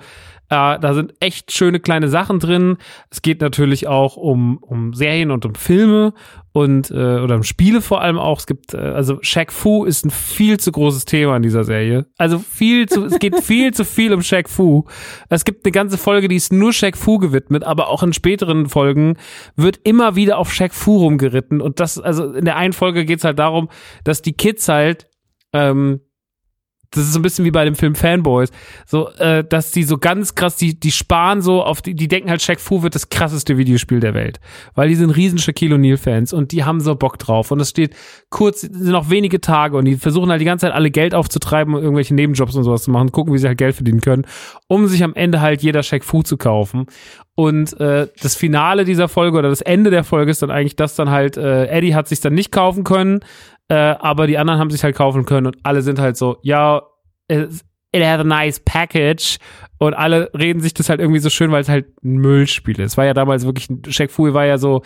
[0.49, 2.77] äh, da sind echt schöne kleine Sachen drin.
[3.09, 6.13] Es geht natürlich auch um, um Serien und um Filme
[6.51, 8.39] und äh, oder um Spiele vor allem auch.
[8.39, 12.05] Es gibt, äh, also Shaq Fu ist ein viel zu großes Thema in dieser Serie.
[12.17, 14.85] Also viel zu, es geht viel zu viel um Shaq Fu.
[15.29, 18.69] Es gibt eine ganze Folge, die ist nur Shaq Fu gewidmet, aber auch in späteren
[18.69, 19.17] Folgen
[19.55, 21.59] wird immer wieder auf Shaq Fu rumgeritten.
[21.59, 23.67] Und das, also in der einen Folge geht es halt darum,
[24.03, 25.07] dass die Kids halt
[25.53, 26.01] ähm,
[26.95, 28.49] das ist so ein bisschen wie bei dem Film Fanboys,
[28.85, 32.29] so, äh, dass die so ganz krass, die, die sparen so auf die, die denken
[32.29, 34.39] halt, Shaq Fu wird das krasseste Videospiel der Welt,
[34.73, 37.51] weil die sind riesen Shaquille O'Neal Fans und die haben so Bock drauf.
[37.51, 37.95] Und es steht
[38.29, 41.73] kurz, sind noch wenige Tage und die versuchen halt die ganze Zeit alle Geld aufzutreiben
[41.73, 44.25] und irgendwelche Nebenjobs und sowas zu machen, gucken, wie sie halt Geld verdienen können,
[44.67, 46.85] um sich am Ende halt jeder Shaq Fu zu kaufen
[47.35, 50.95] und äh, das Finale dieser Folge oder das Ende der Folge ist dann eigentlich, dass
[50.95, 53.19] dann halt äh, Eddie hat sich dann nicht kaufen können,
[53.67, 56.81] äh, aber die anderen haben sich halt kaufen können und alle sind halt so, ja,
[57.27, 57.61] it
[57.93, 59.37] has a nice package
[59.77, 62.97] und alle reden sich das halt irgendwie so schön, weil es halt ein Müllspiel ist.
[62.97, 64.81] War ja damals wirklich, Shaq Fu war ja so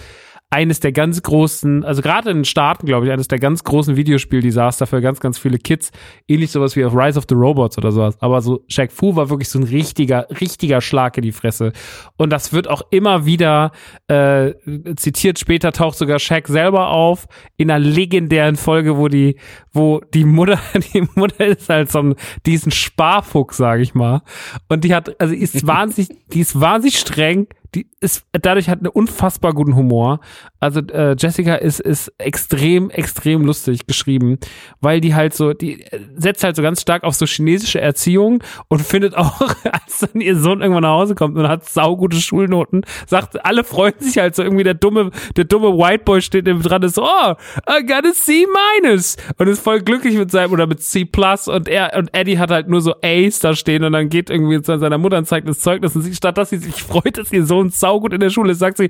[0.51, 3.95] eines der ganz großen, also gerade in den Staaten, glaube ich, eines der ganz großen
[3.95, 5.91] Videospiel-Desaster für ganz, ganz viele Kids.
[6.27, 8.17] Ähnlich sowas wie auf Rise of the Robots oder sowas.
[8.19, 11.71] Aber so Shaq Fu war wirklich so ein richtiger, richtiger Schlag in die Fresse.
[12.17, 13.73] Und das wird auch immer wieder
[14.07, 14.53] äh,
[14.95, 15.37] zitiert.
[15.37, 19.35] Später taucht sogar Shaq selber auf in einer legendären Folge, wo die,
[19.71, 20.59] wo die Mutter,
[20.93, 22.15] die Mutter ist halt so ein,
[22.47, 24.23] diesen Sparfuchs, sage ich mal.
[24.67, 27.45] Und die hat, also ist wahnsinnig, die ist wahnsinnig streng
[27.75, 30.19] die ist dadurch hat einen unfassbar guten Humor.
[30.59, 34.39] Also äh, Jessica ist ist extrem extrem lustig geschrieben,
[34.81, 38.43] weil die halt so die äh, setzt halt so ganz stark auf so chinesische Erziehung
[38.69, 39.39] und findet auch
[39.71, 43.93] als dann ihr Sohn irgendwann nach Hause kommt und hat saugute Schulnoten, sagt alle freuen
[43.99, 47.33] sich halt so irgendwie der dumme der dumme White Boy steht neben dran ist oh
[47.69, 48.47] I got a C
[48.81, 52.39] minus und ist voll glücklich mit seinem oder mit C plus und er und Eddie
[52.39, 55.25] hat halt nur so A's da stehen und dann geht irgendwie zu seiner Mutter und
[55.25, 58.13] zeigt das Zeugnis und sie statt dass sie sich freut, dass ihr Sohn und saugut
[58.13, 58.89] in der Schule sagt sie,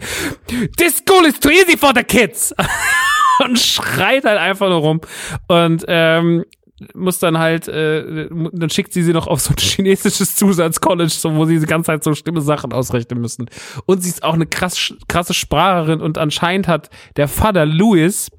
[0.78, 2.54] this school is too easy for the kids.
[3.44, 5.02] und schreit halt einfach nur rum.
[5.48, 6.46] Und ähm,
[6.94, 11.36] muss dann halt, äh, dann schickt sie sie noch auf so ein chinesisches Zusatzcollege, so,
[11.36, 13.50] wo sie die ganze Zeit so schlimme Sachen ausrechnen müssen.
[13.86, 18.30] Und sie ist auch eine krass, krasse Spracherin und anscheinend hat der Vater Louis,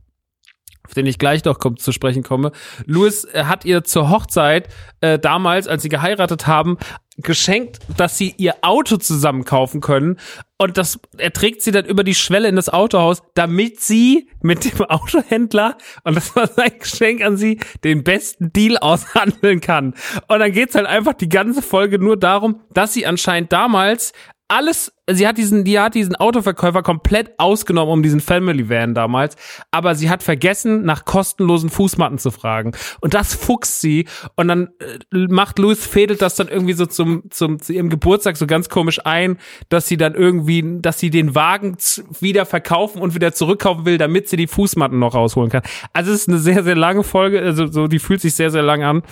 [0.91, 2.51] auf den ich gleich noch kommt, zu sprechen komme.
[2.85, 4.69] Louis äh, hat ihr zur Hochzeit
[5.01, 6.79] äh, damals, als sie geheiratet haben,
[7.17, 10.19] geschenkt, dass sie ihr Auto zusammen kaufen können.
[10.59, 14.65] Und das, er trägt sie dann über die Schwelle in das Autohaus, damit sie mit
[14.65, 19.95] dem Autohändler, und das war sein Geschenk an sie, den besten Deal aushandeln kann.
[20.27, 24.13] Und dann geht's halt einfach die ganze Folge nur darum, dass sie anscheinend damals
[24.51, 29.37] alles, sie hat diesen, die hat diesen Autoverkäufer komplett ausgenommen um diesen Family Van damals,
[29.71, 32.73] aber sie hat vergessen, nach kostenlosen Fußmatten zu fragen.
[33.01, 37.23] Und das fuchst sie und dann äh, macht Louis fädelt das dann irgendwie so zum,
[37.31, 39.39] zum, zu ihrem Geburtstag so ganz komisch ein,
[39.69, 41.77] dass sie dann irgendwie, dass sie den Wagen
[42.21, 45.63] wieder verkaufen und wieder zurückkaufen will, damit sie die Fußmatten noch rausholen kann.
[45.93, 48.63] Also es ist eine sehr, sehr lange Folge, also so, die fühlt sich sehr, sehr
[48.63, 49.03] lang an.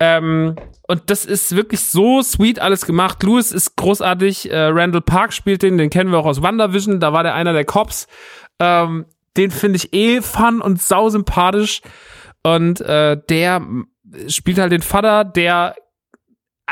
[0.00, 0.56] Ähm,
[0.88, 3.22] und das ist wirklich so sweet alles gemacht.
[3.22, 4.50] Louis ist großartig.
[4.50, 6.98] Äh, Randall Park spielt den, den kennen wir auch aus WandaVision.
[6.98, 8.08] Da war der einer der Cops.
[8.58, 9.04] Ähm,
[9.36, 11.82] den finde ich eh fun und sau sympathisch.
[12.42, 13.62] Und äh, der
[14.26, 15.76] spielt halt den Vater, der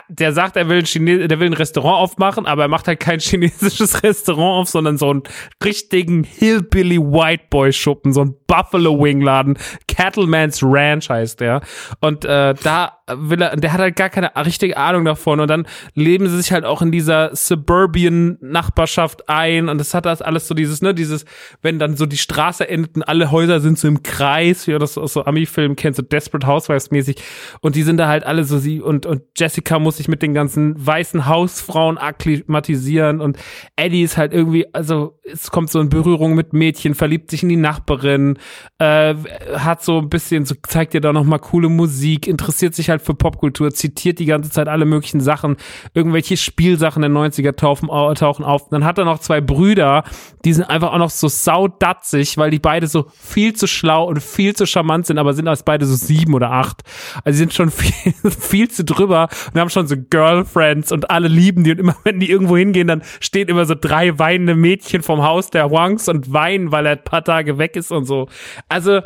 [0.09, 3.01] der sagt, er will ein, Chine der will ein Restaurant aufmachen, aber er macht halt
[3.01, 5.23] kein chinesisches Restaurant auf, sondern so einen
[5.63, 9.59] richtigen Hillbilly White Boy Schuppen, so ein Buffalo Wing Laden.
[9.89, 11.63] Cattleman's Ranch heißt der.
[12.01, 15.41] Und äh, da will er, der hat halt gar keine richtige Ahnung davon.
[15.41, 19.69] Und dann leben sie sich halt auch in dieser Suburban Nachbarschaft ein.
[19.69, 21.25] Und es hat das alles so dieses, ne, dieses,
[21.63, 24.79] wenn dann so die Straße endet und alle Häuser sind so im Kreis, wie du
[24.79, 27.17] das aus so Ami-Filmen kennst, so Desperate Housewives mäßig
[27.61, 30.35] und die sind da halt alle so sie und, und Jessica muss sich mit den
[30.35, 33.21] ganzen weißen Hausfrauen akklimatisieren.
[33.21, 33.39] Und
[33.77, 37.49] Eddie ist halt irgendwie, also es kommt so in Berührung mit Mädchen, verliebt sich in
[37.49, 38.39] die Nachbarin,
[38.79, 39.15] äh,
[39.55, 42.98] hat so ein bisschen, so zeigt dir da noch mal coole Musik, interessiert sich halt
[42.99, 45.57] für Popkultur, zitiert die ganze Zeit alle möglichen Sachen,
[45.95, 48.69] irgendwelche Spielsachen der 90er tauchen, tauchen auf.
[48.69, 50.05] Dann hat er noch zwei Brüder,
[50.45, 54.23] die sind einfach auch noch so saudatzig, weil die beide so viel zu schlau und
[54.23, 56.83] viel zu charmant sind, aber sind als beide so sieben oder acht.
[57.25, 61.29] Also sie sind schon viel, viel zu drüber und haben schon so Girlfriends und alle
[61.29, 65.03] lieben die und immer wenn die irgendwo hingehen, dann stehen immer so drei weinende Mädchen
[65.03, 68.29] vom Haus der Wangs und weinen, weil er ein paar Tage weg ist und so.
[68.69, 69.01] Also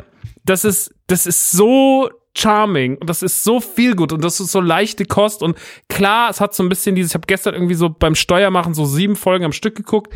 [0.45, 4.51] das ist, das ist so charming und das ist so viel gut und das ist
[4.51, 7.75] so leichte Kost und klar, es hat so ein bisschen dieses, ich habe gestern irgendwie
[7.75, 10.13] so beim Steuermachen so sieben Folgen am Stück geguckt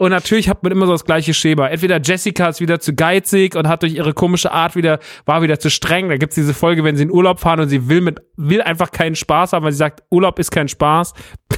[0.00, 1.68] und natürlich hat man immer so das gleiche Schema.
[1.68, 5.60] Entweder Jessica ist wieder zu geizig und hat durch ihre komische Art wieder, war wieder
[5.60, 6.08] zu streng.
[6.08, 8.92] Da gibt's diese Folge, wenn sie in Urlaub fahren und sie will mit, will einfach
[8.92, 11.12] keinen Spaß haben, weil sie sagt, Urlaub ist kein Spaß.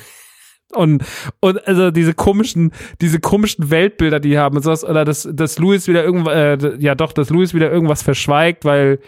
[0.74, 1.04] Und,
[1.40, 5.86] und also diese komischen, diese komischen Weltbilder, die haben und sowas, oder dass, dass Louis
[5.86, 8.98] wieder irgendwas, äh, ja doch, dass Louis wieder irgendwas verschweigt, weil,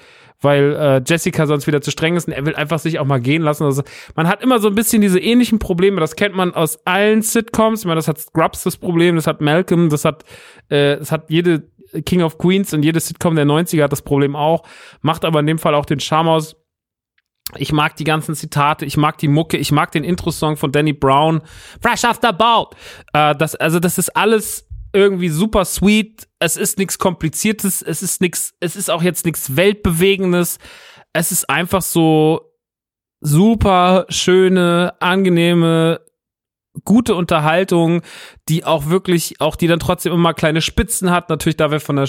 [0.45, 3.21] weil äh, Jessica sonst wieder zu streng ist und er will einfach sich auch mal
[3.21, 3.65] gehen lassen.
[3.65, 3.83] Also
[4.15, 7.81] man hat immer so ein bisschen diese ähnlichen Probleme, das kennt man aus allen Sitcoms.
[7.81, 10.25] Ich meine, das hat Scrubs das Problem, das hat Malcolm, das hat,
[10.69, 11.69] äh, das hat jede
[12.05, 14.65] King of Queens und jede Sitcom der 90er hat das Problem auch,
[15.01, 16.57] macht aber in dem Fall auch den Charme aus
[17.57, 20.93] ich mag die ganzen Zitate, ich mag die Mucke, ich mag den Intro-Song von Danny
[20.93, 21.43] Brown.
[21.81, 22.75] Fresh off the boat.
[23.13, 24.64] Äh, das, also das ist alles
[24.95, 26.29] irgendwie super sweet.
[26.39, 30.59] Es ist nichts Kompliziertes, es ist nichts, es ist auch jetzt nichts Weltbewegendes.
[31.13, 32.53] Es ist einfach so
[33.21, 36.01] super schöne, angenehme,
[36.85, 38.03] gute Unterhaltung,
[38.49, 41.29] die auch wirklich, auch die dann trotzdem immer kleine Spitzen hat.
[41.29, 42.09] Natürlich, da wir von der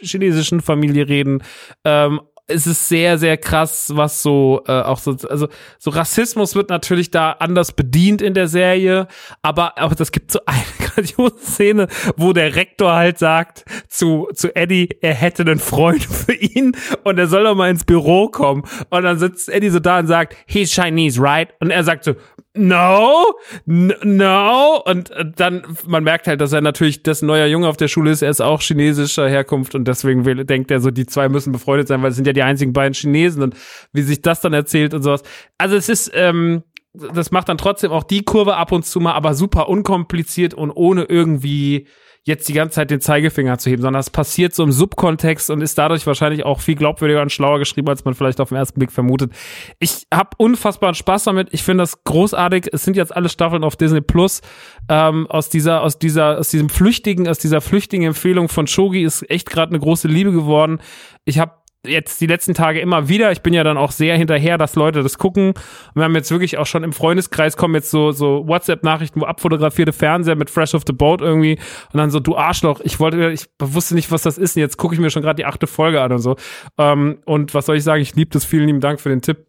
[0.00, 1.42] chinesischen Familie reden,
[1.84, 6.70] ähm, es ist sehr, sehr krass, was so äh, auch so, also so Rassismus wird
[6.70, 9.06] natürlich da anders bedient in der Serie,
[9.42, 14.56] aber aber das gibt so eine grandiose Szene, wo der Rektor halt sagt zu zu
[14.56, 16.72] Eddie, er hätte einen Freund für ihn
[17.04, 20.06] und er soll doch mal ins Büro kommen und dann sitzt Eddie so da und
[20.06, 21.50] sagt, he's Chinese, right?
[21.60, 22.14] Und er sagt so,
[22.58, 23.24] no,
[23.66, 24.82] no.
[24.84, 28.22] Und dann, man merkt halt, dass er natürlich das neuer Junge auf der Schule ist.
[28.22, 31.88] Er ist auch chinesischer Herkunft und deswegen will, denkt er so, die zwei müssen befreundet
[31.88, 33.56] sein, weil es sind ja die einzigen beiden Chinesen und
[33.92, 35.22] wie sich das dann erzählt und sowas.
[35.56, 36.62] Also es ist, ähm,
[36.92, 40.70] das macht dann trotzdem auch die Kurve ab und zu mal, aber super unkompliziert und
[40.70, 41.86] ohne irgendwie
[42.28, 45.62] jetzt die ganze Zeit den Zeigefinger zu heben, sondern es passiert so im Subkontext und
[45.62, 48.78] ist dadurch wahrscheinlich auch viel glaubwürdiger und schlauer geschrieben, als man vielleicht auf den ersten
[48.78, 49.32] Blick vermutet.
[49.80, 51.48] Ich habe unfassbaren Spaß damit.
[51.52, 52.68] Ich finde das großartig.
[52.72, 54.42] Es sind jetzt alle Staffeln auf Disney Plus.
[54.88, 59.28] Ähm, aus dieser, aus dieser, aus diesem flüchtigen, aus dieser flüchtigen Empfehlung von Shogi ist
[59.28, 60.78] echt gerade eine große Liebe geworden.
[61.24, 61.52] Ich habe
[61.88, 63.32] jetzt die letzten Tage immer wieder.
[63.32, 65.48] Ich bin ja dann auch sehr hinterher, dass Leute das gucken.
[65.48, 69.24] Und wir haben jetzt wirklich auch schon im Freundeskreis kommen jetzt so, so WhatsApp-Nachrichten, wo
[69.24, 71.58] abfotografierte Fernseher mit Fresh of the Boat irgendwie
[71.92, 74.76] und dann so, du Arschloch, ich wollte, ich wusste nicht, was das ist und jetzt
[74.76, 76.36] gucke ich mir schon gerade die achte Folge an und so.
[76.78, 78.02] Ähm, und was soll ich sagen?
[78.02, 78.44] Ich liebe das.
[78.44, 79.46] Vielen lieben Dank für den Tipp.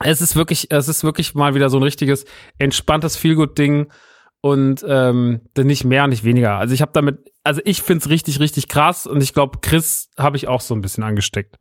[0.00, 2.24] Es ist wirklich, es ist wirklich mal wieder so ein richtiges
[2.58, 3.86] entspanntes Feelgood-Ding
[4.40, 6.58] und ähm, nicht mehr, nicht weniger.
[6.58, 10.36] Also ich habe damit, also ich find's richtig, richtig krass und ich glaube, Chris habe
[10.36, 11.56] ich auch so ein bisschen angesteckt.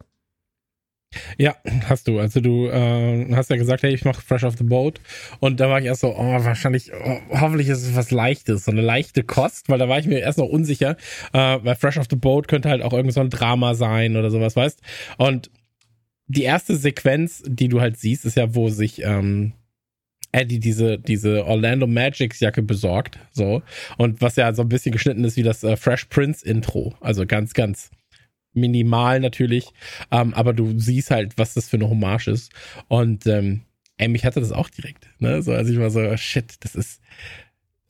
[1.37, 1.55] Ja,
[1.87, 2.19] hast du.
[2.19, 4.99] Also du äh, hast ja gesagt, hey, ich mache Fresh off the Boat.
[5.39, 8.71] Und da war ich erst so, oh, wahrscheinlich, oh, hoffentlich ist es was Leichtes, so
[8.71, 10.97] eine leichte Kost, weil da war ich mir erst noch unsicher,
[11.33, 14.31] äh, weil Fresh off the Boat könnte halt auch irgend so ein Drama sein oder
[14.31, 14.81] sowas, weißt?
[15.17, 15.51] Und
[16.27, 19.53] die erste Sequenz, die du halt siehst, ist ja, wo sich ähm,
[20.33, 23.61] Eddie diese, diese Orlando Magics Jacke besorgt, so.
[23.97, 26.95] Und was ja so ein bisschen geschnitten ist wie das äh, Fresh Prince Intro.
[26.99, 27.91] Also ganz, ganz
[28.53, 29.67] minimal natürlich.
[30.11, 32.51] Ähm, aber du siehst halt, was das für eine Hommage ist.
[32.87, 33.61] Und, ähm,
[33.97, 35.41] ey, mich hatte das auch direkt, ne?
[35.41, 37.01] So, also ich war so, shit, das ist,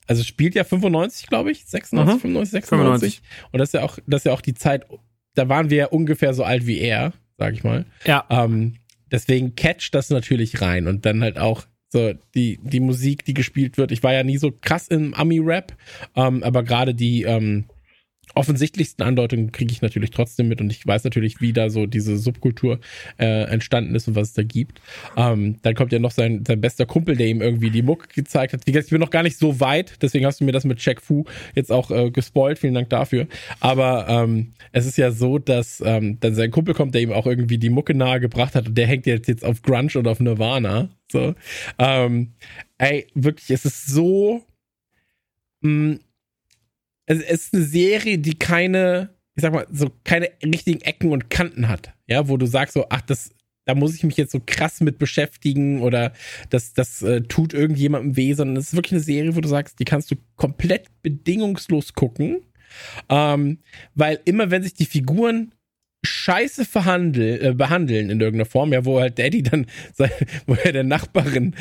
[0.06, 2.20] also spielt ja 95, glaube ich, 96, mhm.
[2.20, 3.22] 95, 96.
[3.22, 3.22] 95.
[3.52, 4.86] Und das ist ja auch, das ist ja auch die Zeit,
[5.34, 7.86] da waren wir ja ungefähr so alt wie er, sag ich mal.
[8.06, 8.26] Ja.
[8.30, 8.76] Ähm,
[9.12, 13.78] deswegen catcht das natürlich rein und dann halt auch so, die, die Musik, die gespielt
[13.78, 13.92] wird.
[13.92, 15.74] Ich war ja nie so krass im Ami-Rap,
[16.16, 17.66] ähm, aber gerade die, ähm,
[18.36, 22.18] offensichtlichsten Andeutungen kriege ich natürlich trotzdem mit und ich weiß natürlich, wie da so diese
[22.18, 22.80] Subkultur
[23.20, 24.82] äh, entstanden ist und was es da gibt.
[25.16, 28.54] Ähm, dann kommt ja noch sein, sein bester Kumpel, der ihm irgendwie die Mucke gezeigt
[28.54, 28.66] hat.
[28.66, 30.84] Wie gesagt, ich bin noch gar nicht so weit, deswegen hast du mir das mit
[30.84, 32.60] Jack Fu jetzt auch äh, gespoilt.
[32.60, 33.28] Vielen Dank dafür.
[33.60, 37.28] Aber ähm, es ist ja so, dass ähm, dann sein Kumpel kommt, der ihm auch
[37.28, 40.20] irgendwie die Mucke nahe gebracht hat und der hängt jetzt, jetzt auf Grunge und auf
[40.20, 40.90] Nirvana.
[41.12, 41.36] So.
[41.78, 42.34] Ähm,
[42.78, 44.44] ey, wirklich, es ist so.
[45.62, 46.00] Mh,
[47.06, 51.68] es ist eine Serie, die keine, ich sag mal, so keine richtigen Ecken und Kanten
[51.68, 51.94] hat.
[52.08, 53.32] Ja, wo du sagst so, ach, das,
[53.66, 56.14] da muss ich mich jetzt so krass mit beschäftigen oder
[56.50, 59.80] das, das äh, tut irgendjemandem weh, sondern es ist wirklich eine Serie, wo du sagst,
[59.80, 62.42] die kannst du komplett bedingungslos gucken.
[63.10, 63.60] Ähm,
[63.94, 65.54] weil immer wenn sich die Figuren
[66.04, 69.66] scheiße verhandel, äh, behandeln in irgendeiner Form, ja, wo halt Daddy dann,
[70.46, 71.56] wo er der Nachbarin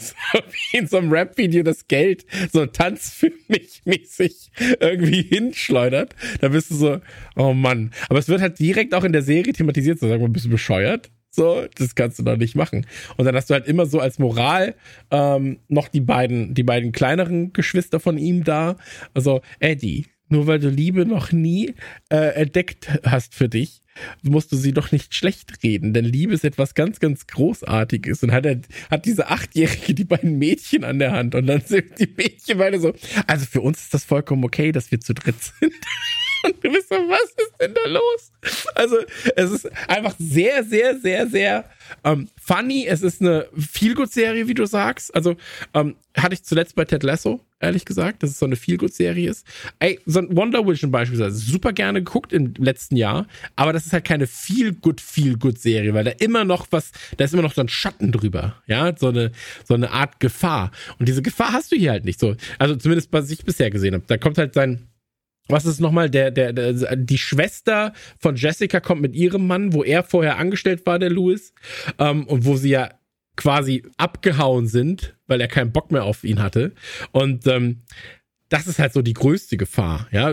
[0.72, 6.70] in so einem Rap-Video das Geld so Tanz für mich mäßig irgendwie hinschleudert, da bist
[6.70, 7.00] du so,
[7.36, 7.90] oh Mann.
[8.08, 10.50] Aber es wird halt direkt auch in der Serie thematisiert, so sagen wir, bist du
[10.50, 11.10] bescheuert?
[11.34, 12.86] So, das kannst du doch nicht machen.
[13.16, 14.74] Und dann hast du halt immer so als Moral
[15.10, 18.76] ähm, noch die beiden, die beiden kleineren Geschwister von ihm da.
[19.14, 21.74] Also, Eddie, nur weil du Liebe noch nie
[22.08, 23.82] äh, entdeckt hast für dich,
[24.22, 28.22] musst du sie doch nicht schlecht reden, denn Liebe ist etwas ganz, ganz Großartiges.
[28.22, 31.98] Und hat er, hat diese Achtjährige die beiden Mädchen an der Hand und dann sind
[31.98, 32.94] die Mädchen beide so,
[33.26, 35.72] also für uns ist das vollkommen okay, dass wir zu dritt sind.
[36.42, 38.32] Und du bist so, was ist denn da los?
[38.74, 38.96] Also,
[39.36, 41.64] es ist einfach sehr, sehr, sehr, sehr
[42.04, 42.86] ähm, funny.
[42.86, 45.14] Es ist eine Feelgood-Serie, wie du sagst.
[45.14, 45.36] Also,
[45.74, 49.46] ähm, hatte ich zuletzt bei Ted Lasso, ehrlich gesagt, dass es so eine Feelgood-Serie ist.
[49.78, 53.92] Ey, so ein Wonder Vision beispielsweise, super gerne geguckt im letzten Jahr, aber das ist
[53.92, 57.68] halt keine Feelgood, Feelgood-Serie, weil da immer noch was, da ist immer noch so ein
[57.68, 59.32] Schatten drüber, ja, so eine,
[59.64, 60.70] so eine Art Gefahr.
[60.98, 62.36] Und diese Gefahr hast du hier halt nicht so.
[62.58, 64.04] Also zumindest, was ich bisher gesehen habe.
[64.06, 64.88] Da kommt halt sein,
[65.48, 69.82] was ist nochmal, der, der, der, die Schwester von Jessica kommt mit ihrem Mann, wo
[69.82, 71.52] er vorher angestellt war, der Louis,
[71.98, 72.90] ähm, und wo sie ja
[73.36, 76.72] quasi abgehauen sind, weil er keinen Bock mehr auf ihn hatte.
[77.12, 77.82] Und ähm,
[78.48, 80.06] das ist halt so die größte Gefahr.
[80.12, 80.26] Ja,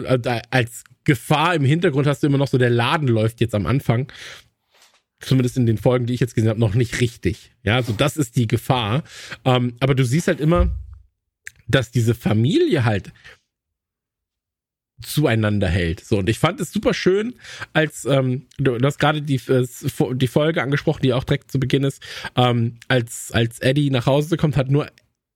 [0.52, 4.12] als Gefahr im Hintergrund hast du immer noch so, der Laden läuft jetzt am Anfang.
[5.22, 7.52] Zumindest in den Folgen, die ich jetzt gesehen habe, noch nicht richtig.
[7.64, 9.04] Ja, so also das ist die Gefahr.
[9.46, 10.78] Ähm, aber du siehst halt immer,
[11.68, 13.12] dass diese Familie halt
[15.02, 16.04] zueinander hält.
[16.04, 17.36] So, und ich fand es super schön,
[17.74, 19.66] als ähm, du, du hast gerade die, äh,
[20.14, 22.04] die Folge angesprochen, die auch direkt zu Beginn ist,
[22.36, 24.88] ähm, als, als Eddie nach Hause kommt, hat nur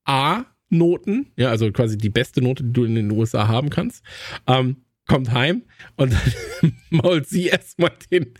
[0.05, 4.03] A Noten, ja, also quasi die beste Note, die du in den USA haben kannst.
[4.47, 5.63] Ähm, kommt heim
[5.97, 8.33] und dann mault sie erstmal den,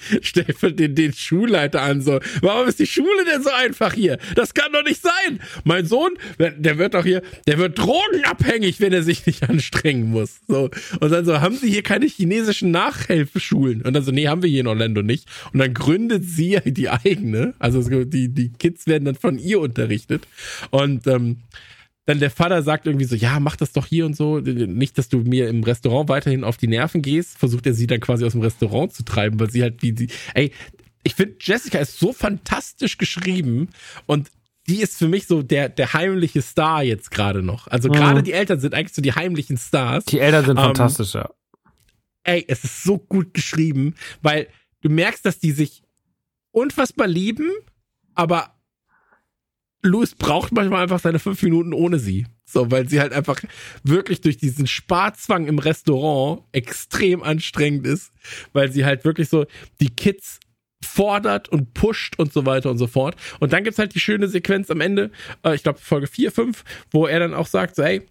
[0.64, 4.18] den, den Schulleiter an, so, warum ist die Schule denn so einfach hier?
[4.36, 5.40] Das kann doch nicht sein!
[5.66, 10.40] Mein Sohn, der wird doch hier, der wird drogenabhängig, wenn er sich nicht anstrengen muss.
[10.48, 10.70] So.
[11.00, 13.82] Und dann so, haben sie hier keine chinesischen Nachhilfeschulen?
[13.82, 15.28] Und dann so, nee, haben wir hier in Orlando nicht.
[15.52, 20.28] Und dann gründet sie die eigene, also die, die Kids werden dann von ihr unterrichtet.
[20.72, 21.38] Und ähm,
[22.06, 25.10] dann der Vater sagt irgendwie so, ja, mach das doch hier und so, nicht, dass
[25.10, 28.34] du mir im Restaurant weiterhin auf die Nerven gehst, versucht er sie dann quasi aus
[28.34, 30.52] dem Restaurant zu treiben, weil sie halt wie sie, ey,
[31.04, 33.70] ich finde Jessica ist so fantastisch geschrieben
[34.06, 34.32] und
[34.68, 37.68] die ist für mich so der, der heimliche Star jetzt gerade noch.
[37.68, 37.94] Also mhm.
[37.94, 40.06] gerade die Eltern sind eigentlich so die heimlichen Stars.
[40.06, 41.30] Die Eltern sind ähm, fantastisch, ja.
[42.24, 44.48] Ey, es ist so gut geschrieben, weil
[44.82, 45.84] du merkst, dass die sich
[46.52, 47.52] unfassbar lieben,
[48.16, 48.56] aber
[49.84, 52.26] Louis braucht manchmal einfach seine fünf Minuten ohne sie.
[52.46, 53.40] So, weil sie halt einfach
[53.84, 58.12] wirklich durch diesen Sparzwang im Restaurant extrem anstrengend ist,
[58.54, 59.46] weil sie halt wirklich so
[59.82, 60.40] die Kids
[60.84, 63.16] fordert und pusht und so weiter und so fort.
[63.40, 65.12] Und dann gibt's halt die schöne Sequenz am Ende,
[65.44, 68.02] äh, ich glaube Folge 4, 5, wo er dann auch sagt, so, ey,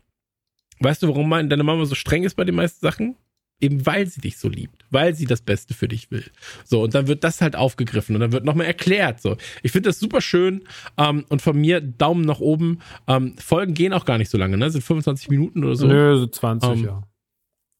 [0.81, 3.17] weißt du, warum deine Mama so streng ist bei den meisten Sachen?
[3.63, 6.25] Eben weil sie dich so liebt, weil sie das Beste für dich will.
[6.65, 9.23] So, und dann wird das halt aufgegriffen und dann wird nochmal erklärt.
[9.23, 10.63] So, ich finde das super schön
[10.99, 12.81] ähm, und von mir Daumen nach oben.
[13.07, 14.69] Ähm, Folgen gehen auch gar nicht so lange, ne?
[14.71, 15.87] Sind 25 Minuten oder so.
[15.87, 17.03] Nö, so 20, ähm, ja.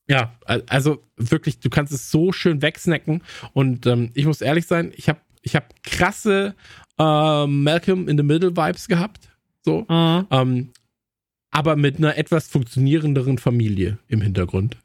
[0.09, 4.93] Ja, also wirklich, du kannst es so schön wegsnacken und ähm, ich muss ehrlich sein,
[4.95, 6.55] ich habe ich hab krasse
[6.99, 9.31] äh, Malcolm in the Middle Vibes gehabt.
[9.63, 9.87] So.
[9.89, 10.27] Mhm.
[10.31, 10.71] Ähm,
[11.51, 14.79] aber mit einer etwas funktionierenderen Familie im Hintergrund.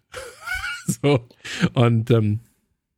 [1.02, 1.28] so.
[1.74, 2.40] Und ähm,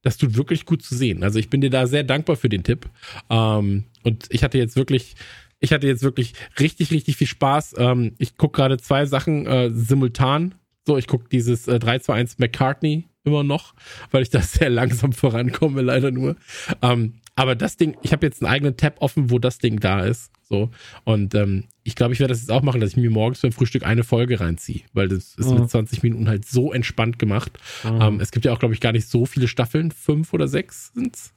[0.02, 1.24] das tut wirklich gut zu sehen.
[1.24, 2.90] Also ich bin dir da sehr dankbar für den Tipp.
[3.30, 5.16] Ähm, und ich hatte jetzt wirklich,
[5.60, 7.76] ich hatte jetzt wirklich richtig, richtig viel Spaß.
[7.78, 10.56] Ähm, ich gucke gerade zwei Sachen äh, simultan.
[10.88, 13.74] So, ich gucke dieses äh, 321 McCartney immer noch,
[14.12, 16.36] weil ich da sehr langsam vorankomme, leider nur.
[16.82, 20.02] Ähm, aber das Ding, ich habe jetzt einen eigenen Tab offen, wo das Ding da
[20.04, 20.32] ist.
[20.44, 20.70] So.
[21.06, 23.52] Und ähm, ich glaube, ich werde das jetzt auch machen, dass ich mir morgens beim
[23.52, 25.62] Frühstück eine Folge reinziehe, weil das ist Mhm.
[25.62, 27.58] mit 20 Minuten halt so entspannt gemacht.
[27.84, 28.02] Mhm.
[28.02, 29.92] Ähm, es gibt ja auch, glaube ich, gar nicht so viele Staffeln.
[29.92, 31.34] Fünf oder sechs sind's.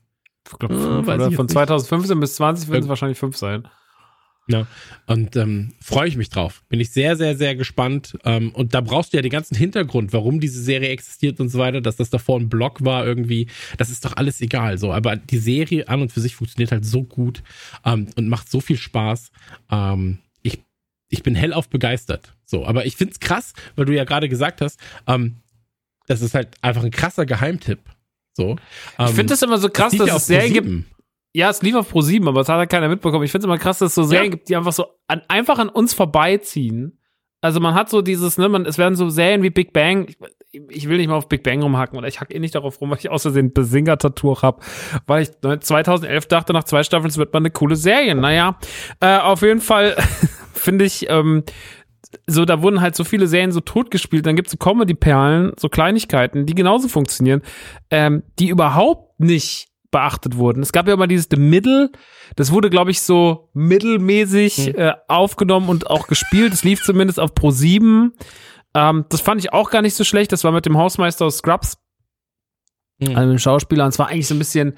[0.51, 1.51] Ich glaub, Äh, fünf weiß oder von jetzt nicht.
[1.53, 3.69] 2015 bis 20 werden es wahrscheinlich fünf sein.
[4.49, 4.67] Ja.
[5.07, 6.65] Und ähm, freue ich mich drauf.
[6.69, 8.19] Bin ich sehr, sehr, sehr gespannt.
[8.25, 11.59] Ähm, und da brauchst du ja den ganzen Hintergrund, warum diese Serie existiert und so
[11.59, 13.47] weiter, dass das davor ein Blog war irgendwie.
[13.79, 14.79] Das ist doch alles egal.
[14.79, 17.43] So, aber die Serie an und für sich funktioniert halt so gut
[17.85, 19.31] ähm, und macht so viel Spaß.
[19.71, 20.61] Ähm, ich,
[21.09, 22.35] ich bin hellauf begeistert.
[22.45, 25.37] So, aber ich find's krass, weil du ja gerade gesagt hast, ähm,
[26.09, 27.81] das ist halt einfach ein krasser Geheimtipp.
[28.35, 28.57] So.
[28.99, 30.92] Ich finde das immer so krass, dass es Serien gibt.
[31.35, 33.25] Ja, es lief auf Pro 7, aber es hat halt keiner mitbekommen.
[33.25, 34.31] Ich finde es immer krass, dass es so Serien Ja.
[34.31, 36.99] gibt, die einfach so an, einfach an uns vorbeiziehen.
[37.41, 40.07] Also man hat so dieses, ne, man, es werden so Serien wie Big Bang.
[40.51, 42.81] Ich, ich will nicht mal auf Big Bang rumhacken oder ich hack eh nicht darauf
[42.81, 44.63] rum, weil ich aus Versehen Besinger-Tattoo hab,
[45.07, 48.15] weil ich ne, 2011 dachte, nach zwei Staffeln wird mal eine coole Serie.
[48.15, 48.59] Naja,
[49.01, 49.97] äh, auf jeden Fall
[50.53, 51.43] finde ich, ähm,
[52.27, 54.27] so, da wurden halt so viele Serien so totgespielt.
[54.27, 57.41] Dann gibt's so Comedy-Perlen, so Kleinigkeiten, die genauso funktionieren,
[57.91, 60.63] ähm, die überhaupt nicht beachtet wurden.
[60.63, 61.91] Es gab ja immer dieses The Middle,
[62.35, 64.75] das wurde, glaube ich, so mittelmäßig Hm.
[64.77, 66.53] äh, aufgenommen und auch gespielt.
[66.53, 68.13] Es lief zumindest auf Pro 7.
[68.75, 70.33] Ähm, das fand ich auch gar nicht so schlecht.
[70.33, 71.77] Das war mit dem Hausmeister aus Scrubs,
[73.01, 73.85] also dem Schauspieler.
[73.85, 74.75] Und es war eigentlich so ein bisschen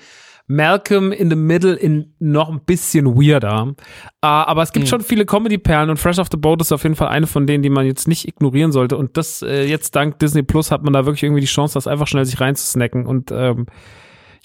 [0.47, 3.75] Malcolm in the Middle in noch ein bisschen weirder.
[4.21, 4.89] Äh, aber es gibt Mhm.
[4.91, 7.63] schon viele Comedy-Perlen und Fresh Off the Boat ist auf jeden Fall eine von denen,
[7.63, 8.97] die man jetzt nicht ignorieren sollte.
[8.99, 11.87] Und das äh, jetzt dank Disney Plus hat man da wirklich irgendwie die Chance, das
[11.87, 13.07] einfach schnell sich reinzusnacken.
[13.07, 13.67] Und ähm,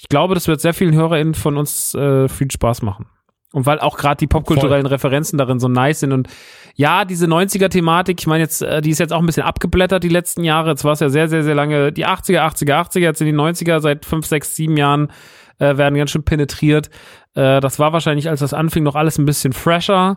[0.00, 3.04] ich glaube, das wird sehr vielen HörerInnen von uns äh, viel Spaß machen.
[3.52, 6.28] Und weil auch gerade die popkulturellen Referenzen darin so nice sind und
[6.74, 10.08] ja, diese 90er-Thematik, ich meine jetzt, äh, die ist jetzt auch ein bisschen abgeblättert die
[10.08, 10.70] letzten Jahre.
[10.70, 13.34] Jetzt war es ja sehr, sehr, sehr lange die 80er, 80er, 80er, jetzt sind die
[13.34, 15.12] 90er, seit 5, 6, 7 Jahren
[15.58, 16.88] äh, werden ganz schön penetriert.
[17.34, 20.16] Äh, das war wahrscheinlich, als das anfing, noch alles ein bisschen fresher,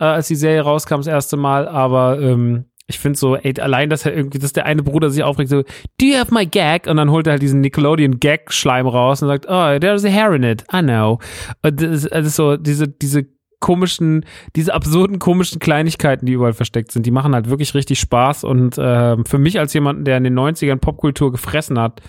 [0.00, 3.90] äh, als die Serie rauskam das erste Mal, aber ähm, ich finde so, ey, allein,
[3.90, 6.86] dass er irgendwie, dass der eine Bruder sich aufregt, so, do you have my gag?
[6.86, 10.42] Und dann holt er halt diesen Nickelodeon-Gag-Schleim raus und sagt, oh, there's a hair in
[10.42, 11.18] it, I know.
[11.62, 13.26] Und das ist also so, diese, diese
[13.60, 14.24] komischen,
[14.56, 18.76] diese absurden komischen Kleinigkeiten, die überall versteckt sind, die machen halt wirklich richtig Spaß und
[18.78, 22.00] ähm, für mich als jemanden, der in den 90ern Popkultur gefressen hat,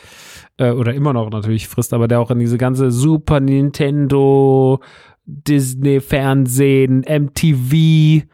[0.57, 4.79] äh, oder immer noch natürlich frisst, aber der auch in diese ganze Super Nintendo,
[5.25, 8.25] Disney Fernsehen, MTV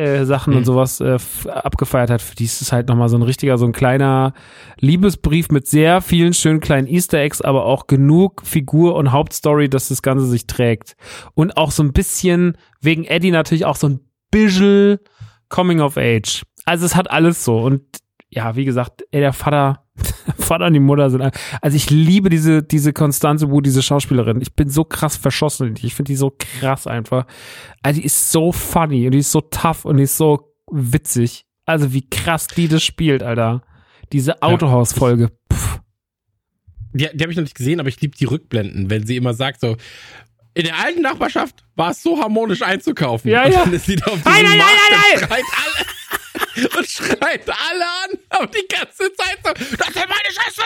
[0.00, 0.64] äh, Sachen und Mhm.
[0.64, 3.72] sowas äh, abgefeiert hat, für die ist es halt nochmal so ein richtiger, so ein
[3.72, 4.32] kleiner
[4.78, 9.88] Liebesbrief mit sehr vielen schönen kleinen Easter Eggs, aber auch genug Figur und Hauptstory, dass
[9.88, 10.96] das Ganze sich trägt.
[11.34, 14.98] Und auch so ein bisschen, wegen Eddie natürlich auch so ein bisschen
[15.48, 16.42] Coming of Age.
[16.64, 17.58] Also es hat alles so.
[17.58, 17.82] Und
[18.30, 19.84] ja, wie gesagt, ey, der Vater,
[20.38, 21.22] Vater und die Mutter sind.
[21.60, 24.40] Also ich liebe diese, diese Konstanze Wu, diese Schauspielerin.
[24.40, 25.86] Ich bin so krass verschossen in die.
[25.86, 27.26] Ich finde die so krass einfach.
[27.82, 31.44] Also die ist so funny und die ist so tough und die ist so witzig.
[31.66, 33.62] Also wie krass die das spielt, Alter.
[34.12, 35.30] Diese Autohaus-Folge.
[36.92, 39.34] Die, die habe ich noch nicht gesehen, aber ich liebe die Rückblenden, wenn sie immer
[39.34, 39.76] sagt so,
[40.54, 43.30] in der alten Nachbarschaft war es so harmonisch einzukaufen.
[43.30, 43.64] Ja, und ja.
[43.64, 45.44] dann ist sie da auf Nein, nein, nein, Markt nein,
[46.76, 50.62] und schreit alle an, aber die ganze Zeit so, das ist meine Schwester.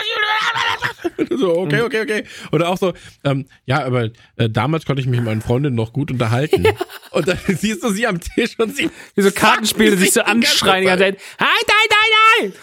[1.37, 2.23] So, okay, okay, okay.
[2.51, 5.91] Oder auch so, ähm, ja, aber äh, damals konnte ich mich mit meinen Freundinnen noch
[5.91, 6.65] gut unterhalten.
[7.11, 10.85] Und dann siehst du sie am Tisch und sie Wie so Kartenspiele sich so anschreien.
[10.85, 12.53] Nein, nein, nein, nein!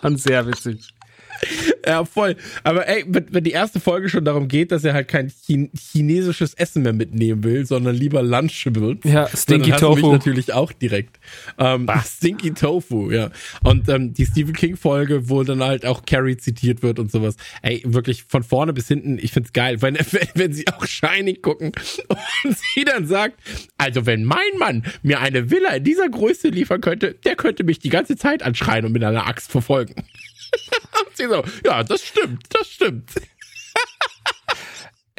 [0.00, 0.88] Schon sehr witzig.
[1.86, 2.36] Ja, voll.
[2.62, 5.70] Aber ey, wenn, wenn die erste Folge schon darum geht, dass er halt kein Chin
[5.74, 8.98] chinesisches Essen mehr mitnehmen will, sondern lieber Lunchables.
[9.04, 10.12] Ja, dann Stinky du mich Tofu.
[10.12, 11.18] natürlich auch direkt.
[11.58, 13.30] Ähm, Stinky Tofu, ja.
[13.64, 17.36] Und ähm, die Stephen King Folge, wo dann halt auch Carrie zitiert wird und sowas.
[17.62, 21.40] Ey, wirklich von vorne bis hinten, ich find's geil, wenn, wenn, wenn sie auch Shining
[21.42, 21.72] gucken
[22.44, 23.40] und sie dann sagt,
[23.78, 27.78] also wenn mein Mann mir eine Villa in dieser Größe liefern könnte, der könnte mich
[27.78, 29.94] die ganze Zeit anschreien und mit einer Axt verfolgen.
[31.14, 33.10] Sie so, ja, das stimmt, das stimmt.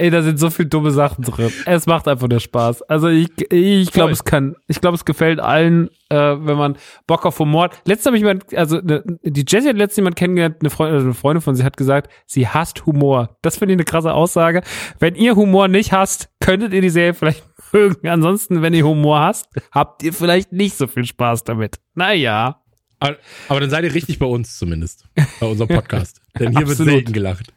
[0.01, 1.51] Ey, da sind so viele dumme Sachen drin.
[1.67, 2.81] Es macht einfach nur Spaß.
[2.89, 7.23] Also ich, ich glaube, es kann, ich glaube, es gefällt allen, äh, wenn man Bock
[7.23, 7.81] auf Humor hat.
[7.85, 11.05] Letztens habe ich jemand, also ne, die Jessie hat letztens jemand kennengelernt, eine Freundin, also
[11.05, 13.37] eine Freundin von sie hat gesagt, sie hasst Humor.
[13.43, 14.63] Das finde ich eine krasse Aussage.
[14.97, 18.07] Wenn ihr Humor nicht hasst, könntet ihr die Serie vielleicht mögen.
[18.07, 21.79] Ansonsten, wenn ihr Humor hasst, habt ihr vielleicht nicht so viel Spaß damit.
[21.93, 22.60] Naja.
[23.01, 23.17] Aber,
[23.49, 25.05] aber dann seid ihr richtig bei uns zumindest,
[25.39, 26.21] bei unserem Podcast.
[26.39, 26.93] Denn hier wird Absolut.
[26.93, 27.51] selten gelacht.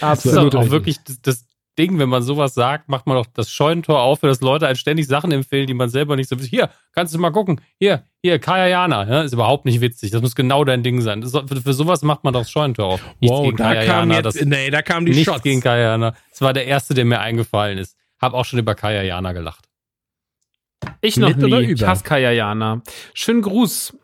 [0.00, 0.54] Das ist Absolut.
[0.54, 1.46] auch wirklich das, das
[1.78, 4.78] Ding, wenn man sowas sagt, macht man doch das Scheunentor auf, für dass Leute halt
[4.78, 7.60] ständig Sachen empfehlen, die man selber nicht so Hier, kannst du mal gucken.
[7.78, 9.08] Hier, hier, Kaya Jana.
[9.08, 10.12] Ja, ist überhaupt nicht witzig.
[10.12, 11.20] Das muss genau dein Ding sein.
[11.20, 13.00] Das, für, für sowas macht man doch das Scheunentor auf.
[13.20, 15.42] Nichts Wow, da Kaya kam jetzt, das, nee, da kamen die nichts Shots.
[15.42, 16.14] gegen Kaya Jana.
[16.30, 17.96] Das war der erste, der mir eingefallen ist.
[18.20, 19.68] Hab auch schon über Kaya Jana gelacht.
[21.00, 21.72] Ich noch Mit oder nie.
[21.72, 21.88] Ich über?
[21.88, 22.82] hasse Kayayana.
[23.14, 23.96] Schönen Gruß.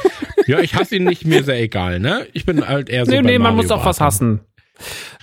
[0.46, 2.26] Ja, ich hasse ihn nicht, mir ist er egal, ne?
[2.32, 3.86] Ich bin halt eher so nee, nee, man Mario muss auch Bart.
[3.86, 4.40] was hassen.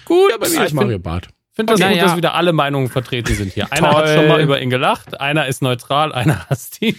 [0.06, 0.32] Gut.
[0.32, 1.28] Ja, bei mir ist ich Mario Bart.
[1.52, 2.04] Ich finde das Ja, gut, ja.
[2.06, 3.72] dass wieder alle Meinungen vertreten sind hier.
[3.72, 4.16] Einer hat Toll.
[4.16, 6.96] schon mal über ihn gelacht, einer ist neutral, einer hasst ihn.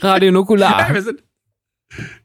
[0.00, 0.92] Radio Ja, Nukular.
[0.94, 1.22] wir sind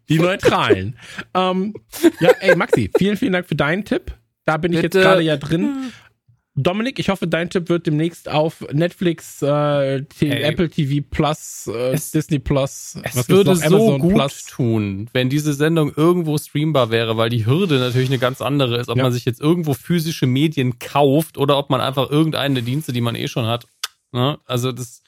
[0.08, 0.98] die Neutralen.
[1.36, 1.74] ähm,
[2.20, 4.14] ja, ey, Maxi, vielen, vielen Dank für deinen Tipp.
[4.46, 4.98] Da bin ich Bitte.
[4.98, 5.92] jetzt gerade ja drin.
[6.64, 10.44] Dominik, ich hoffe, dein Tipp wird demnächst auf Netflix, äh, T Ey.
[10.44, 13.58] Apple TV Plus, äh, Es- Disney Plus, Es würde noch?
[13.58, 14.44] so Amazon gut Plus.
[14.46, 18.90] tun, wenn diese Sendung irgendwo streambar wäre, weil die Hürde natürlich eine ganz andere ist,
[18.90, 19.04] ob Ja.
[19.04, 23.16] man sich jetzt irgendwo physische Medien kauft oder ob man einfach irgendeine Dienste, die man
[23.16, 23.66] eh schon hat.
[24.12, 24.38] Ne?
[24.46, 25.02] Also das,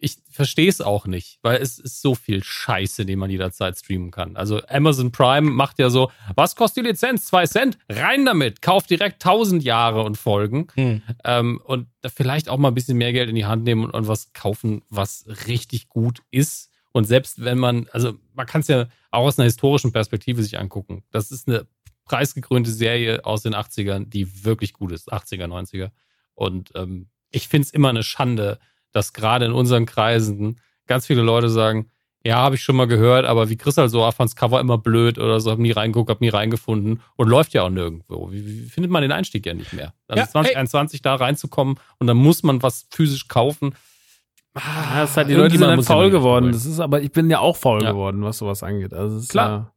[0.00, 4.10] ich verstehe es auch nicht, weil es ist so viel Scheiße, den man jederzeit streamen
[4.10, 4.36] kann.
[4.36, 7.26] Also Amazon Prime macht ja so, was kostet die Lizenz?
[7.26, 7.78] Zwei Cent?
[7.88, 8.62] Rein damit!
[8.62, 10.68] Kauft direkt tausend Jahre und Folgen.
[10.74, 11.02] Hm.
[11.24, 13.90] Ähm, und da vielleicht auch mal ein bisschen mehr Geld in die Hand nehmen und,
[13.90, 16.70] und was kaufen, was richtig gut ist.
[16.92, 20.58] Und selbst wenn man, also man kann es ja auch aus einer historischen Perspektive sich
[20.58, 21.04] angucken.
[21.10, 21.66] Das ist eine
[22.04, 25.90] preisgekrönte Serie aus den 80ern, die wirklich gut ist, 80er, 90er.
[26.34, 28.58] Und ähm, ich finde es immer eine Schande,
[28.92, 31.90] dass gerade in unseren Kreisen ganz viele Leute sagen,
[32.22, 34.76] ja, habe ich schon mal gehört, aber wie Chris halt so, ah, fand's Cover immer
[34.76, 38.30] blöd oder so, hab nie reingeguckt, hab nie reingefunden und läuft ja auch nirgendwo.
[38.30, 39.94] Wie, wie findet man den Einstieg ja nicht mehr?
[40.06, 43.74] Dann Ja, ist 2021 da reinzukommen und dann muss man was physisch kaufen.
[44.52, 46.52] Ah, Ja, das ist halt, die Leute sind ja faul geworden.
[46.52, 47.92] Das ist aber, ich bin ja auch faul Ja.
[47.92, 48.92] geworden, was sowas angeht.
[48.92, 49.72] Also ist Klar.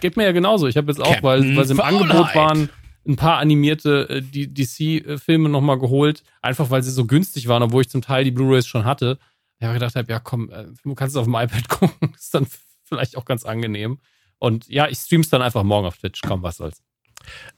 [0.00, 0.68] Geht mir ja genauso.
[0.68, 2.02] Ich habe jetzt auch, Captain weil, weil sie im Faulheit.
[2.02, 2.68] Angebot waren,
[3.06, 7.88] ein paar animierte äh, DC-Filme nochmal geholt, einfach weil sie so günstig waren, obwohl ich
[7.88, 9.18] zum Teil die Blu-Rays schon hatte.
[9.58, 12.46] Gedacht habe, ja komm, äh, du kannst es auf dem iPad gucken, ist dann
[12.84, 13.98] vielleicht auch ganz angenehm.
[14.38, 16.82] Und ja, ich stream's dann einfach morgen auf Twitch, komm, was soll's.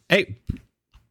[0.07, 0.41] Ey,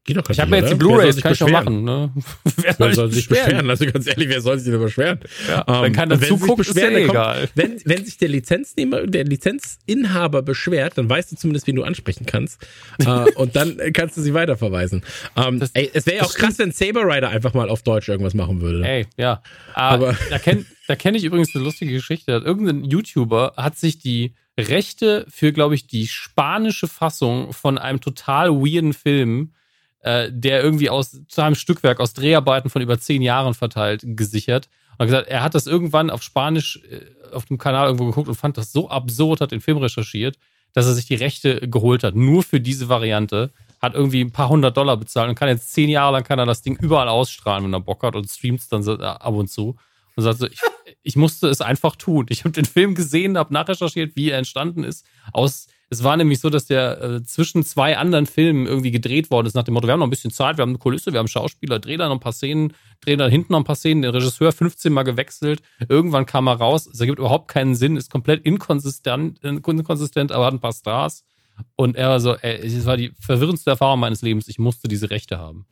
[0.08, 2.12] geht doch Ich habe mir jetzt die Blu-Rays, kann ich doch machen, ne?
[2.56, 3.70] Wer Wer soll sich beschweren?
[3.70, 5.20] Also ganz ehrlich, wer soll sich denn beschweren?
[5.48, 7.50] Ja, Ähm, keiner und wenn sie sich zuguckt, ist ja beschweren, dann egal.
[7.54, 12.26] Wenn, wenn sich der Lizenznehmer, der Lizenzinhaber beschwert, dann weißt du zumindest, wen du ansprechen
[12.26, 12.66] kannst.
[13.00, 13.06] äh,
[13.36, 15.04] und dann kannst du sie weiterverweisen.
[15.36, 18.08] Ähm, Das- ey, es wäre ja auch krass, wenn Saber Rider einfach mal auf Deutsch
[18.10, 18.84] irgendwas machen würde.
[18.88, 19.42] Ey, ja.
[19.74, 22.42] Aber- Aber da kenne da kenn ich übrigens eine lustige Geschichte.
[22.46, 28.52] Irgendein YouTuber hat sich die Rechte für, glaube ich, die spanische Fassung von einem total
[28.52, 29.52] weirden Film,
[30.02, 34.70] äh, der irgendwie aus zu einem Stückwerk aus Dreharbeiten von über zehn Jahren verteilt, gesichert.
[34.94, 38.28] Und hat gesagt, er hat das irgendwann auf Spanisch äh, auf dem Kanal irgendwo geguckt
[38.28, 40.38] und fand das so absurd, hat den Film recherchiert,
[40.74, 43.52] dass er sich die Rechte geholt hat, nur für diese Variante.
[43.80, 46.48] Hat irgendwie ein paar hundert Dollar bezahlt und kann jetzt zehn Jahre lang kann er
[46.48, 49.34] das Ding überall ausstrahlen, wenn er Bock hat und streamt es dann so, äh, ab
[49.36, 49.76] und zu.
[50.16, 50.60] Und sagt so, ich,
[51.04, 52.26] ich musste es einfach tun.
[52.30, 55.06] Ich habe den Film gesehen, habe nachrecherchiert, wie er entstanden ist.
[55.32, 59.48] Aus, es war nämlich so, dass der äh, zwischen zwei anderen Filmen irgendwie gedreht worden
[59.48, 61.20] ist, nach dem Motto, wir haben noch ein bisschen Zeit, wir haben eine Kulisse, wir
[61.20, 64.02] haben Schauspieler, dreh da noch ein paar Szenen, dreh da hinten noch ein paar Szenen,
[64.02, 68.12] der Regisseur 15 Mal gewechselt, irgendwann kam er raus, es ergibt überhaupt keinen Sinn, ist
[68.12, 71.24] komplett inkonsistent, äh, inkonsistent aber hat ein paar Stars.
[71.76, 75.10] Und er war so, ey, es war die verwirrendste Erfahrung meines Lebens, ich musste diese
[75.10, 75.66] Rechte haben.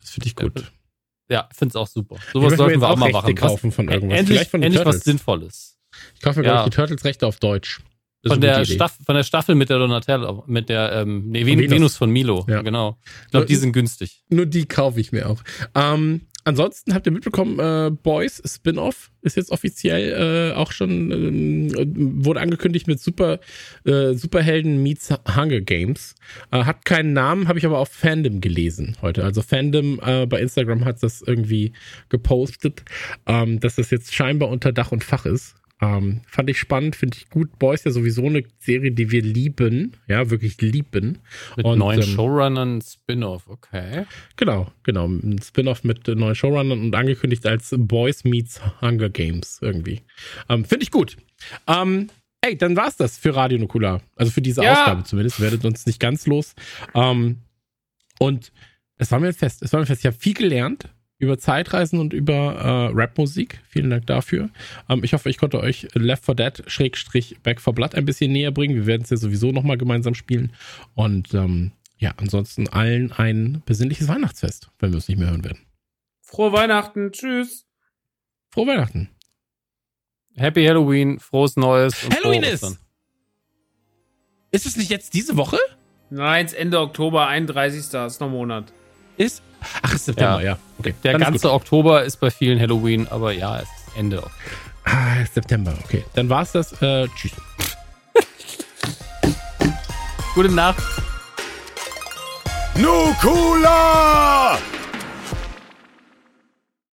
[0.00, 0.70] Das finde ich gut.
[1.30, 2.16] Ja, finde es auch super.
[2.32, 3.34] Sowas sollten wir auch auch mal machen.
[3.34, 4.18] kaufen von irgendwas.
[4.18, 5.00] Endlich, Vielleicht von den endlich was.
[5.04, 5.78] Sinnvolles.
[6.16, 6.52] Ich kaufe mir, Ja.
[6.52, 7.80] glaube ich, die Turtles-Rechte auf Deutsch.
[8.26, 8.64] Von der.
[8.64, 11.70] Staff, von der Staffel mit der Donatello, mit der, ähm, nee, Venus.
[11.70, 11.96] Venus.
[11.96, 12.46] von Milo.
[12.48, 12.62] Ja.
[12.62, 12.98] Genau.
[13.24, 14.22] Ich glaube, die sind günstig.
[14.28, 15.42] Nur die kaufe ich mir auch.
[15.74, 22.24] Ähm, ansonsten habt ihr mitbekommen, äh, Boys Spin-off ist jetzt offiziell äh, auch schon, ähm,
[22.24, 23.40] wurde angekündigt mit Super
[23.84, 26.14] äh, Superhelden meets Hunger Games.
[26.52, 29.24] Äh, hat keinen Namen, habe ich aber auf Fandom gelesen heute.
[29.24, 31.72] Also Fandom äh, bei Instagram hat das irgendwie
[32.08, 32.84] gepostet,
[33.26, 35.56] ähm, dass das jetzt scheinbar unter Dach und Fach ist.
[35.82, 37.58] Ähm, fand ich spannend, finde ich gut.
[37.58, 41.18] Boys ja sowieso eine Serie, die wir lieben, ja, wirklich lieben.
[41.56, 44.06] Mit Und, neuen ähm, Showrunnern, Spin-off, okay.
[44.36, 45.06] Genau, genau.
[45.06, 50.02] Ein Spin-off mit äh, neuen Showrunnern und angekündigt als Boys Meets Hunger Games irgendwie.
[50.48, 51.16] Ähm, Finde ich gut.
[51.66, 52.10] Ähm,
[52.42, 54.02] ey, dann war's das für Radio Nukular.
[54.14, 54.74] Also für diese Ja.
[54.74, 55.40] Ausgabe zumindest.
[55.40, 56.54] Werdet uns nicht ganz los.
[56.94, 57.38] Ähm,
[58.20, 58.52] und
[58.98, 59.62] es war mir Fest.
[59.62, 60.02] Es war mir Fest.
[60.02, 60.88] Ich habe viel gelernt
[61.22, 63.60] über Zeitreisen und über äh, Rapmusik.
[63.68, 64.50] Vielen Dank dafür.
[64.88, 68.32] Ähm, ich hoffe, ich konnte euch Left 4 Dead Schrägstrich Back 4 Blood ein bisschen
[68.32, 68.74] näher bringen.
[68.74, 70.52] Wir werden es ja sowieso nochmal gemeinsam spielen.
[70.94, 75.60] Und ähm, ja, ansonsten allen ein besinnliches Weihnachtsfest, wenn wir uns nicht mehr hören werden.
[76.22, 77.12] Frohe Weihnachten.
[77.12, 77.66] Tschüss.
[78.50, 79.08] Frohe Weihnachten.
[80.34, 82.02] Happy Halloween, frohes Neues.
[82.02, 82.62] und Halloween frohe ist!
[82.64, 82.78] Ostern.
[84.50, 85.58] Ist es nicht jetzt diese Woche?
[86.10, 87.78] Nein, es Ende Oktober, 31.
[87.78, 88.72] ist noch ein Monat.
[89.16, 89.42] Ist.
[89.82, 90.52] Ach, ist September, ja.
[90.52, 90.58] Ja.
[90.78, 90.94] Okay.
[91.04, 94.32] Der dann ist ganze Oktober ist bei vielen Halloween, aber ja, es ist Ende Oktober.
[94.84, 96.04] Ah, September, okay.
[96.14, 96.72] Dann war's das.
[96.82, 97.32] Äh, tschüss.
[100.34, 100.82] Gute Nacht.
[102.74, 104.58] Nukula!